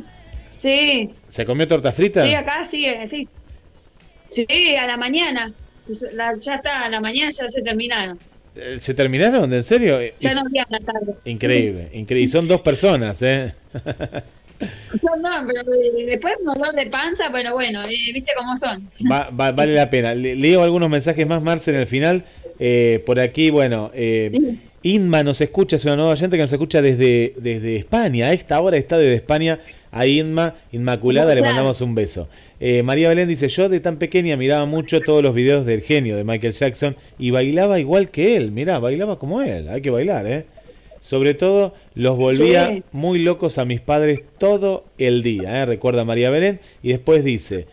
sí, 0.61 1.09
¿Se 1.27 1.45
comió 1.45 1.67
torta 1.67 1.91
frita? 1.91 2.25
sí, 2.25 2.33
acá 2.33 2.63
sigue, 2.63 3.09
sí. 3.09 3.27
Sí, 4.29 4.45
a 4.79 4.87
la 4.87 4.95
mañana. 4.95 5.53
La- 6.13 6.37
ya 6.37 6.55
está, 6.55 6.85
a 6.85 6.89
la 6.89 7.01
mañana 7.01 7.29
ya 7.29 7.49
se 7.49 7.61
terminaron. 7.61 8.17
Eh, 8.55 8.77
¿Se 8.79 8.93
terminaron? 8.93 9.53
¿En 9.53 9.63
serio? 9.63 9.99
Ya 10.19 10.31
Y- 10.31 10.35
no 10.35 10.41
había 10.47 10.63
a 10.63 10.67
la 10.69 10.79
tarde. 10.79 11.13
Increíble, 11.25 11.89
increíble. 11.91 12.21
Y 12.25 12.27
son 12.29 12.47
dos 12.47 12.61
personas, 12.61 13.21
¿eh? 13.21 13.53
No, 14.59 15.15
no, 15.17 15.47
pero 15.47 15.61
eh, 15.73 16.05
después 16.05 16.33
dolor 16.43 16.73
de 16.73 16.87
panza, 16.87 17.25
pero 17.31 17.53
bueno, 17.53 17.83
eh, 17.83 18.11
viste 18.13 18.31
cómo 18.35 18.55
son. 18.57 18.89
Va- 19.09 19.29
va- 19.29 19.51
vale 19.51 19.73
la 19.73 19.89
pena. 19.89 20.13
Le- 20.15 20.35
leo 20.35 20.63
algunos 20.63 20.89
mensajes 20.89 21.25
más, 21.27 21.41
Marce, 21.41 21.71
en 21.71 21.77
el 21.77 21.87
final. 21.87 22.23
Eh, 22.59 23.03
por 23.05 23.19
aquí, 23.19 23.49
bueno, 23.51 23.91
eh, 23.93 24.31
Inma 24.83 25.21
nos 25.23 25.41
escucha, 25.41 25.75
es 25.75 25.85
una 25.85 25.95
nueva 25.95 26.11
oyente 26.11 26.37
que 26.37 26.41
nos 26.43 26.51
escucha 26.53 26.81
desde, 26.81 27.33
desde 27.37 27.75
España. 27.75 28.27
A 28.27 28.33
esta 28.33 28.59
hora 28.61 28.77
está 28.77 28.97
desde 28.97 29.15
España. 29.15 29.59
A 29.91 30.05
Inma, 30.05 30.55
Inmaculada, 30.71 31.33
le 31.33 31.41
mandamos 31.41 31.81
un 31.81 31.95
beso. 31.95 32.27
Eh, 32.59 32.83
María 32.83 33.09
Belén 33.09 33.27
dice, 33.27 33.47
yo 33.47 33.69
de 33.69 33.79
tan 33.79 33.97
pequeña 33.97 34.35
miraba 34.37 34.65
mucho 34.65 34.99
todos 35.01 35.23
los 35.23 35.33
videos 35.33 35.65
del 35.65 35.81
genio 35.81 36.15
de 36.17 36.23
Michael 36.23 36.53
Jackson 36.53 36.95
y 37.17 37.31
bailaba 37.31 37.79
igual 37.79 38.09
que 38.09 38.35
él. 38.37 38.51
Mirá, 38.51 38.79
bailaba 38.79 39.17
como 39.17 39.41
él. 39.41 39.69
Hay 39.69 39.81
que 39.81 39.89
bailar, 39.89 40.25
¿eh? 40.27 40.45
Sobre 41.07 41.35
todo 41.35 41.73
los 41.95 42.17
volvía 42.17 42.67
Sí. 42.67 42.83
muy 42.91 43.19
locos 43.19 43.57
a 43.59 43.63
mis 43.63 43.79
padres 43.79 44.19
todo 44.39 44.83
el 44.97 45.23
día, 45.23 45.61
¿eh? 45.61 45.65
recuerda 45.65 46.03
María 46.03 46.29
Belén. 46.29 46.59
Y 46.83 46.89
después 46.89 47.23
dice, 47.23 47.65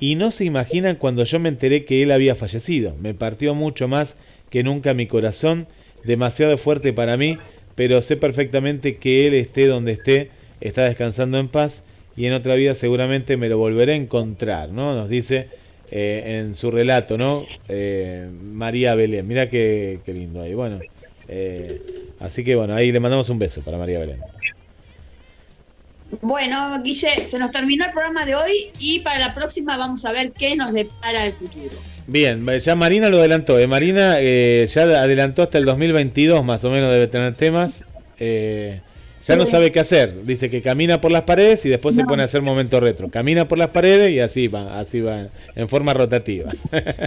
y 0.00 0.16
no 0.16 0.32
se 0.32 0.44
imaginan 0.44 0.96
cuando 0.96 1.22
yo 1.22 1.38
me 1.38 1.48
enteré 1.50 1.84
que 1.84 2.02
él 2.02 2.10
había 2.10 2.34
fallecido. 2.34 2.96
Me 3.00 3.14
partió 3.14 3.54
mucho 3.54 3.86
más 3.86 4.16
que 4.50 4.64
nunca 4.64 4.92
mi 4.92 5.06
corazón, 5.06 5.68
demasiado 6.02 6.58
fuerte 6.58 6.92
para 6.92 7.16
mí, 7.16 7.38
pero 7.76 8.02
sé 8.02 8.16
perfectamente 8.16 8.96
que 8.96 9.28
él 9.28 9.34
esté 9.34 9.68
donde 9.68 9.92
esté, 9.92 10.30
está 10.60 10.82
descansando 10.82 11.38
en 11.38 11.46
paz 11.46 11.84
y 12.16 12.26
en 12.26 12.32
otra 12.32 12.56
vida 12.56 12.74
seguramente 12.74 13.36
me 13.36 13.48
lo 13.48 13.56
volveré 13.58 13.92
a 13.92 13.96
encontrar, 13.96 14.70
¿no? 14.70 14.96
Nos 14.96 15.08
dice 15.08 15.46
eh, 15.92 16.40
en 16.40 16.54
su 16.56 16.72
relato, 16.72 17.16
¿no? 17.16 17.46
Eh, 17.68 18.28
María 18.42 18.96
Belén, 18.96 19.28
mira 19.28 19.48
qué, 19.48 20.00
qué 20.04 20.12
lindo 20.12 20.42
ahí. 20.42 20.54
Bueno, 20.54 20.80
eh, 21.28 21.80
así 22.20 22.44
que 22.44 22.54
bueno, 22.54 22.74
ahí 22.74 22.92
le 22.92 23.00
mandamos 23.00 23.28
un 23.30 23.38
beso 23.38 23.62
para 23.62 23.78
María 23.78 23.98
Belén. 23.98 24.18
Bueno, 26.22 26.82
Guille, 26.82 27.18
se 27.18 27.38
nos 27.38 27.52
terminó 27.52 27.84
el 27.84 27.92
programa 27.92 28.26
de 28.26 28.34
hoy 28.34 28.70
y 28.80 28.98
para 29.00 29.18
la 29.20 29.32
próxima 29.34 29.76
vamos 29.76 30.04
a 30.04 30.10
ver 30.10 30.32
qué 30.32 30.56
nos 30.56 30.72
depara 30.72 31.26
el 31.26 31.32
futuro. 31.32 31.76
Bien, 32.08 32.44
ya 32.58 32.74
Marina 32.74 33.08
lo 33.08 33.18
adelantó. 33.18 33.58
eh, 33.60 33.68
Marina 33.68 34.16
eh, 34.18 34.66
ya 34.68 34.82
adelantó 34.82 35.42
hasta 35.42 35.58
el 35.58 35.64
2022, 35.66 36.44
más 36.44 36.64
o 36.64 36.70
menos 36.70 36.90
debe 36.90 37.06
tener 37.06 37.34
temas. 37.34 37.84
Eh, 38.18 38.80
ya 39.24 39.36
no 39.36 39.46
sabe 39.46 39.70
qué 39.70 39.78
hacer. 39.78 40.24
Dice 40.24 40.50
que 40.50 40.62
camina 40.62 41.00
por 41.00 41.12
las 41.12 41.22
paredes 41.22 41.64
y 41.64 41.68
después 41.68 41.94
se 41.94 42.04
pone 42.04 42.22
a 42.22 42.24
hacer 42.24 42.42
momento 42.42 42.80
retro. 42.80 43.08
Camina 43.10 43.46
por 43.46 43.58
las 43.58 43.68
paredes 43.68 44.10
y 44.10 44.18
así 44.18 44.48
va, 44.48 44.80
así 44.80 45.00
va, 45.00 45.28
en 45.54 45.68
forma 45.68 45.94
rotativa. 45.94 46.50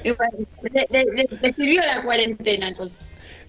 Y 0.03 0.11
bueno, 0.11 0.47
le, 0.71 0.87
le- 0.91 1.05
le- 1.13 1.27
le 1.41 1.53
sirvió 1.53 1.81
la 1.81 2.03
cuarentena 2.03 2.69
entonces. 2.69 3.01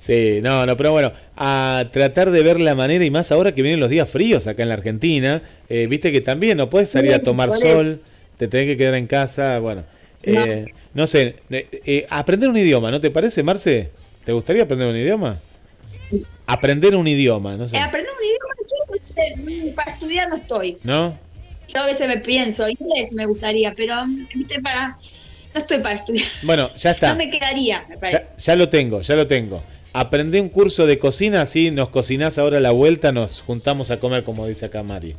Sí, 0.04 0.40
no, 0.42 0.66
no, 0.66 0.76
pero 0.76 0.92
bueno, 0.92 1.12
a 1.34 1.86
tratar 1.90 2.30
de 2.30 2.42
ver 2.42 2.60
la 2.60 2.74
manera 2.74 3.02
y 3.06 3.10
más 3.10 3.32
ahora 3.32 3.54
que 3.54 3.62
vienen 3.62 3.80
los 3.80 3.88
días 3.88 4.06
fríos 4.06 4.46
acá 4.46 4.62
en 4.62 4.68
la 4.68 4.74
Argentina. 4.74 5.40
eh, 5.70 5.86
Viste 5.86 6.12
que 6.12 6.20
también 6.20 6.58
no 6.58 6.68
puedes 6.68 6.90
salir 6.90 7.14
a 7.14 7.22
tomar 7.22 7.50
sol, 7.50 8.02
te 8.36 8.46
tenés 8.46 8.66
que 8.66 8.76
quedar 8.76 8.96
en 8.96 9.06
casa. 9.06 9.58
Bueno, 9.60 9.84
eh, 10.22 10.66
no 10.92 11.06
sé, 11.06 11.36
eh, 11.48 11.68
eh, 11.86 12.06
aprender 12.10 12.50
un 12.50 12.56
idioma, 12.58 12.90
¿no 12.90 13.00
te 13.00 13.10
parece, 13.10 13.42
Marce? 13.42 13.88
¿Te 14.26 14.32
gustaría 14.32 14.64
aprender 14.64 14.88
un 14.88 14.96
idioma? 14.96 15.40
Aprender 16.44 16.94
un 16.96 17.08
idioma, 17.08 17.56
no 17.56 17.66
sé. 17.66 17.78
Eh, 17.78 17.80
aprender 17.80 18.12
un 18.12 18.24
idioma, 18.26 19.74
para 19.74 19.90
estudiar 19.90 20.28
no 20.28 20.36
estoy. 20.36 20.76
¿No? 20.82 21.18
Yo 21.74 21.80
a 21.80 21.86
veces 21.86 22.06
me 22.08 22.18
pienso, 22.18 22.68
inglés 22.68 23.14
me 23.14 23.24
gustaría, 23.24 23.72
pero 23.74 24.04
viste, 24.34 24.60
para, 24.60 24.88
no 25.54 25.60
estoy 25.60 25.78
para 25.78 25.94
estudiar. 25.94 26.28
Bueno, 26.42 26.68
ya 26.76 26.90
está. 26.90 27.14
No 27.14 27.16
me 27.16 27.30
quedaría, 27.30 27.86
me 27.88 27.96
parece. 27.96 28.22
Ya, 28.36 28.36
ya 28.36 28.56
lo 28.56 28.68
tengo, 28.68 29.00
ya 29.00 29.14
lo 29.14 29.26
tengo. 29.26 29.62
Aprendí 29.94 30.40
un 30.40 30.48
curso 30.48 30.86
de 30.86 30.98
cocina, 30.98 31.40
así 31.42 31.70
nos 31.70 31.88
cocinás 31.88 32.36
ahora 32.36 32.58
a 32.58 32.60
la 32.60 32.72
vuelta, 32.72 33.12
nos 33.12 33.40
juntamos 33.40 33.90
a 33.92 34.00
comer, 34.00 34.24
como 34.24 34.46
dice 34.46 34.66
acá 34.66 34.82
Mari. 34.82 35.14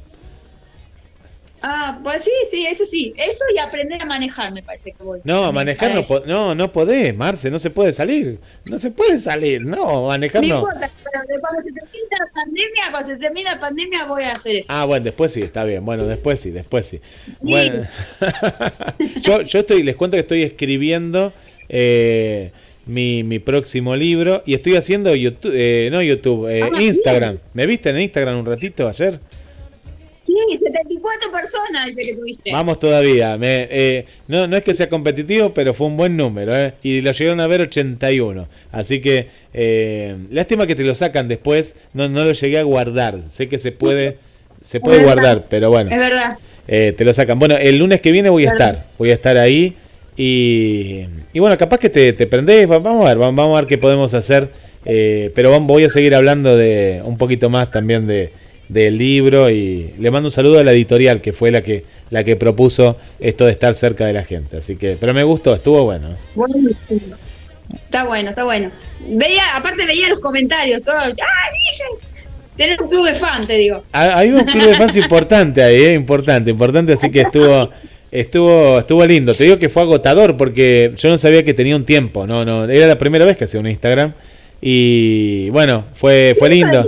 Ah, 1.68 1.97
pues 2.03 2.23
sí, 2.26 2.31
sí, 2.52 2.65
eso 2.68 2.85
sí. 2.85 3.11
Eso 3.18 3.43
y 3.56 3.57
aprender 3.57 3.99
a 3.99 4.06
manejar, 4.06 4.52
me 4.52 4.61
parece 4.61 4.91
que 4.91 5.02
voy. 5.03 5.19
No, 5.23 5.45
a 5.45 5.52
manejar 5.52 5.95
no, 5.95 6.03
po- 6.03 6.19
no, 6.26 6.53
no 6.53 6.72
podés, 6.72 7.15
Marce, 7.15 7.49
no 7.49 7.57
se 7.57 7.72
puede 7.72 7.91
salir. 7.91 8.38
No 8.69 8.77
se 8.77 8.91
puede 8.91 9.18
salir, 9.18 9.61
no, 9.65 10.06
manejar 10.07 10.43
No 10.43 10.47
no. 10.49 10.56
importa, 10.60 10.91
pero 11.26 11.39
cuando 11.39 11.61
se 11.64 11.72
termine 11.72 12.06
la 12.19 12.27
pandemia, 12.34 12.91
cuando 12.91 13.07
se 13.10 13.15
termine 13.18 13.49
la 13.49 13.60
pandemia 13.60 14.06
voy 14.06 14.23
a 14.23 14.31
hacer 14.34 14.57
eso. 14.57 14.68
Ah, 14.69 14.85
bueno, 14.85 15.06
después 15.06 15.31
sí, 15.31 15.39
está 15.39 15.64
bien. 15.64 15.84
Bueno, 15.84 16.03
después 16.06 16.39
sí, 16.39 16.52
después 16.52 16.85
sí. 16.85 16.99
Bueno, 17.39 17.88
yo, 19.22 19.41
yo 19.41 19.60
estoy, 19.60 19.81
les 19.81 19.95
cuento 19.95 20.18
que 20.18 20.22
estoy 20.22 20.43
escribiendo 20.43 21.34
eh, 21.69 22.52
mi, 22.85 23.23
mi 23.23 23.39
próximo 23.39 23.95
libro 23.95 24.43
y 24.45 24.53
estoy 24.53 24.75
haciendo 24.75 25.13
YouTube, 25.15 25.51
eh, 25.55 25.89
no 25.91 26.01
YouTube, 26.01 26.47
eh, 26.49 26.61
Ah, 26.63 26.81
Instagram. 26.81 27.37
¿Me 27.53 27.65
viste 27.65 27.89
en 27.89 27.99
Instagram 27.99 28.37
un 28.39 28.45
ratito 28.45 28.87
ayer? 28.87 29.19
Sí, 30.23 30.33
74 30.57 31.31
personas 31.31 31.85
dice 31.85 32.01
que 32.01 32.15
tuviste. 32.15 32.51
Vamos 32.51 32.79
todavía. 32.79 33.37
Me, 33.37 33.67
eh, 33.69 34.05
no, 34.27 34.47
no 34.47 34.57
es 34.57 34.63
que 34.63 34.73
sea 34.73 34.89
competitivo, 34.89 35.53
pero 35.53 35.73
fue 35.75 35.85
un 35.85 35.97
buen 35.97 36.17
número. 36.17 36.55
¿eh? 36.55 36.73
Y 36.81 37.01
lo 37.01 37.11
llegaron 37.11 37.39
a 37.41 37.47
ver 37.47 37.61
81. 37.61 38.47
Así 38.71 39.01
que, 39.01 39.27
eh, 39.53 40.15
lástima 40.31 40.65
que 40.65 40.73
te 40.75 40.83
lo 40.83 40.95
sacan 40.95 41.27
después. 41.27 41.75
No, 41.93 42.09
no 42.09 42.23
lo 42.23 42.31
llegué 42.31 42.57
a 42.57 42.63
guardar. 42.63 43.19
Sé 43.27 43.47
que 43.49 43.59
se 43.59 43.71
puede, 43.71 44.17
se 44.61 44.79
puede 44.79 45.03
guardar, 45.03 45.45
pero 45.47 45.69
bueno, 45.69 45.91
Es 45.91 45.97
verdad. 45.99 46.37
eh, 46.67 46.93
te 46.97 47.05
lo 47.05 47.13
sacan. 47.13 47.37
Bueno, 47.37 47.55
el 47.57 47.77
lunes 47.77 48.01
que 48.01 48.11
viene 48.11 48.29
voy 48.31 48.47
a 48.47 48.49
estar. 48.49 48.87
Voy 48.97 49.11
a 49.11 49.13
estar 49.13 49.37
ahí. 49.37 49.75
Y, 50.17 51.05
y 51.33 51.39
bueno, 51.39 51.57
capaz 51.57 51.77
que 51.79 51.89
te, 51.89 52.13
te 52.13 52.25
prendés. 52.27 52.69
va- 52.69 52.79
Vamos 52.79 53.05
a 53.05 53.09
ver, 53.09 53.21
va- 53.21 53.31
vamos 53.31 53.57
a 53.57 53.61
ver 53.61 53.67
qué 53.67 53.77
podemos 53.77 54.13
hacer. 54.13 54.49
eh, 54.85 55.31
pero 55.35 55.59
voy 55.61 55.83
a 55.83 55.89
seguir 55.89 56.13
hablando 56.15 56.55
de 56.55 57.01
un 57.03 57.17
poquito 57.17 57.49
más 57.49 57.71
también 57.71 58.05
de 58.07 58.31
del 58.67 58.97
libro 58.97 59.51
y 59.51 59.93
le 59.99 60.09
mando 60.09 60.27
un 60.27 60.31
saludo 60.31 60.57
a 60.59 60.63
la 60.63 60.71
editorial 60.71 61.21
que 61.21 61.33
fue 61.33 61.51
la 61.51 61.61
que 61.61 61.83
la 62.09 62.23
que 62.23 62.35
propuso 62.35 62.97
esto 63.19 63.45
de 63.45 63.51
estar 63.51 63.75
cerca 63.75 64.05
de 64.07 64.13
la 64.13 64.23
gente. 64.23 64.57
Así 64.57 64.75
que, 64.75 64.97
pero 64.99 65.13
me 65.13 65.23
gustó, 65.23 65.53
estuvo 65.53 65.83
bueno. 65.83 66.15
Está 67.73 68.05
bueno, 68.05 68.29
está 68.29 68.43
bueno. 68.43 68.71
Veía, 69.07 69.55
aparte 69.55 69.85
veía 69.85 70.07
los 70.09 70.19
comentarios, 70.19 70.81
todos, 70.83 70.97
¡ah, 70.99 71.03
dije! 71.07 71.83
Tener 72.57 72.81
un 72.81 72.89
club 72.89 73.05
de 73.05 73.15
fan, 73.15 73.45
te 73.45 73.53
digo. 73.53 73.83
Ha- 73.91 74.17
Hay 74.19 74.29
un 74.31 74.43
club 74.45 74.65
de 74.67 74.75
fans 74.75 74.95
importante 74.97 75.61
ahí, 75.61 75.75
¿eh? 75.83 75.93
importante, 75.93 76.49
importante, 76.51 76.93
así 76.93 77.11
que 77.11 77.21
estuvo 77.21 77.69
estuvo 78.19 78.79
estuvo 78.79 79.05
lindo. 79.05 79.33
Te 79.33 79.43
digo 79.43 79.59
que 79.59 79.69
fue 79.69 79.83
agotador 79.83 80.37
porque 80.37 80.93
yo 80.97 81.09
no 81.09 81.17
sabía 81.17 81.43
que 81.43 81.53
tenía 81.53 81.75
un 81.75 81.85
tiempo, 81.85 82.25
no 82.25 82.45
no, 82.45 82.65
era 82.65 82.87
la 82.87 82.97
primera 82.97 83.25
vez 83.25 83.37
que 83.37 83.43
hacía 83.43 83.59
un 83.59 83.67
Instagram 83.67 84.13
y 84.61 85.49
bueno, 85.49 85.85
fue 85.93 86.35
fue 86.37 86.49
lindo. 86.49 86.85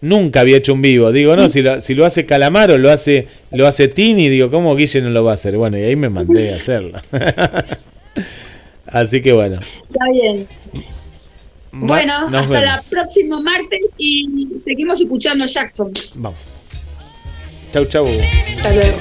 Nunca 0.00 0.40
había 0.40 0.58
hecho 0.58 0.74
un 0.74 0.82
vivo. 0.82 1.10
Digo, 1.10 1.34
no, 1.36 1.48
si 1.48 1.62
lo, 1.62 1.80
si 1.80 1.94
lo 1.94 2.04
hace 2.04 2.26
Calamaro, 2.26 2.78
lo 2.78 2.90
hace 2.90 3.28
lo 3.50 3.66
hace 3.66 3.88
Tini, 3.88 4.28
digo, 4.28 4.50
¿cómo 4.50 4.74
Guille 4.76 5.00
no 5.00 5.10
lo 5.10 5.24
va 5.24 5.32
a 5.32 5.34
hacer? 5.34 5.56
Bueno, 5.56 5.78
y 5.78 5.82
ahí 5.82 5.96
me 5.96 6.08
mandé 6.08 6.52
a 6.52 6.56
hacerlo. 6.56 7.00
Así 8.86 9.20
que 9.20 9.32
bueno. 9.32 9.60
Está 9.90 10.10
bien. 10.12 10.46
Bueno, 11.72 12.30
nos 12.30 12.42
hasta 12.42 12.74
el 12.74 12.80
próximo 12.90 13.42
martes 13.42 13.80
y 13.98 14.48
seguimos 14.64 15.00
escuchando 15.00 15.44
a 15.44 15.46
Jackson. 15.46 15.92
Vamos. 16.14 16.55
Chau, 17.76 17.84
chau. 17.84 18.06
Hasta 18.06 18.72
luego. 18.72 18.96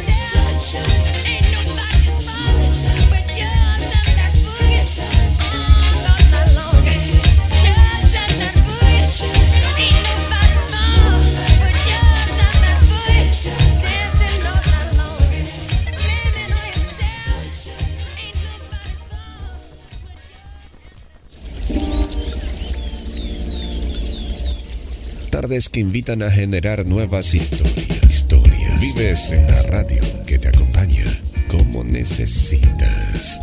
Tardes 25.29 25.69
que 25.69 25.79
invitan 25.79 26.23
a 26.23 26.29
generar 26.29 26.85
nuevas 26.85 27.33
historias. 27.33 27.75
Historias. 27.77 27.94
Vives 28.79 29.31
en 29.31 29.47
la 29.47 29.61
radio 29.63 30.01
que 30.25 30.39
te 30.39 30.47
acompaña 30.49 31.03
como 31.49 31.83
necesitas. 31.83 33.39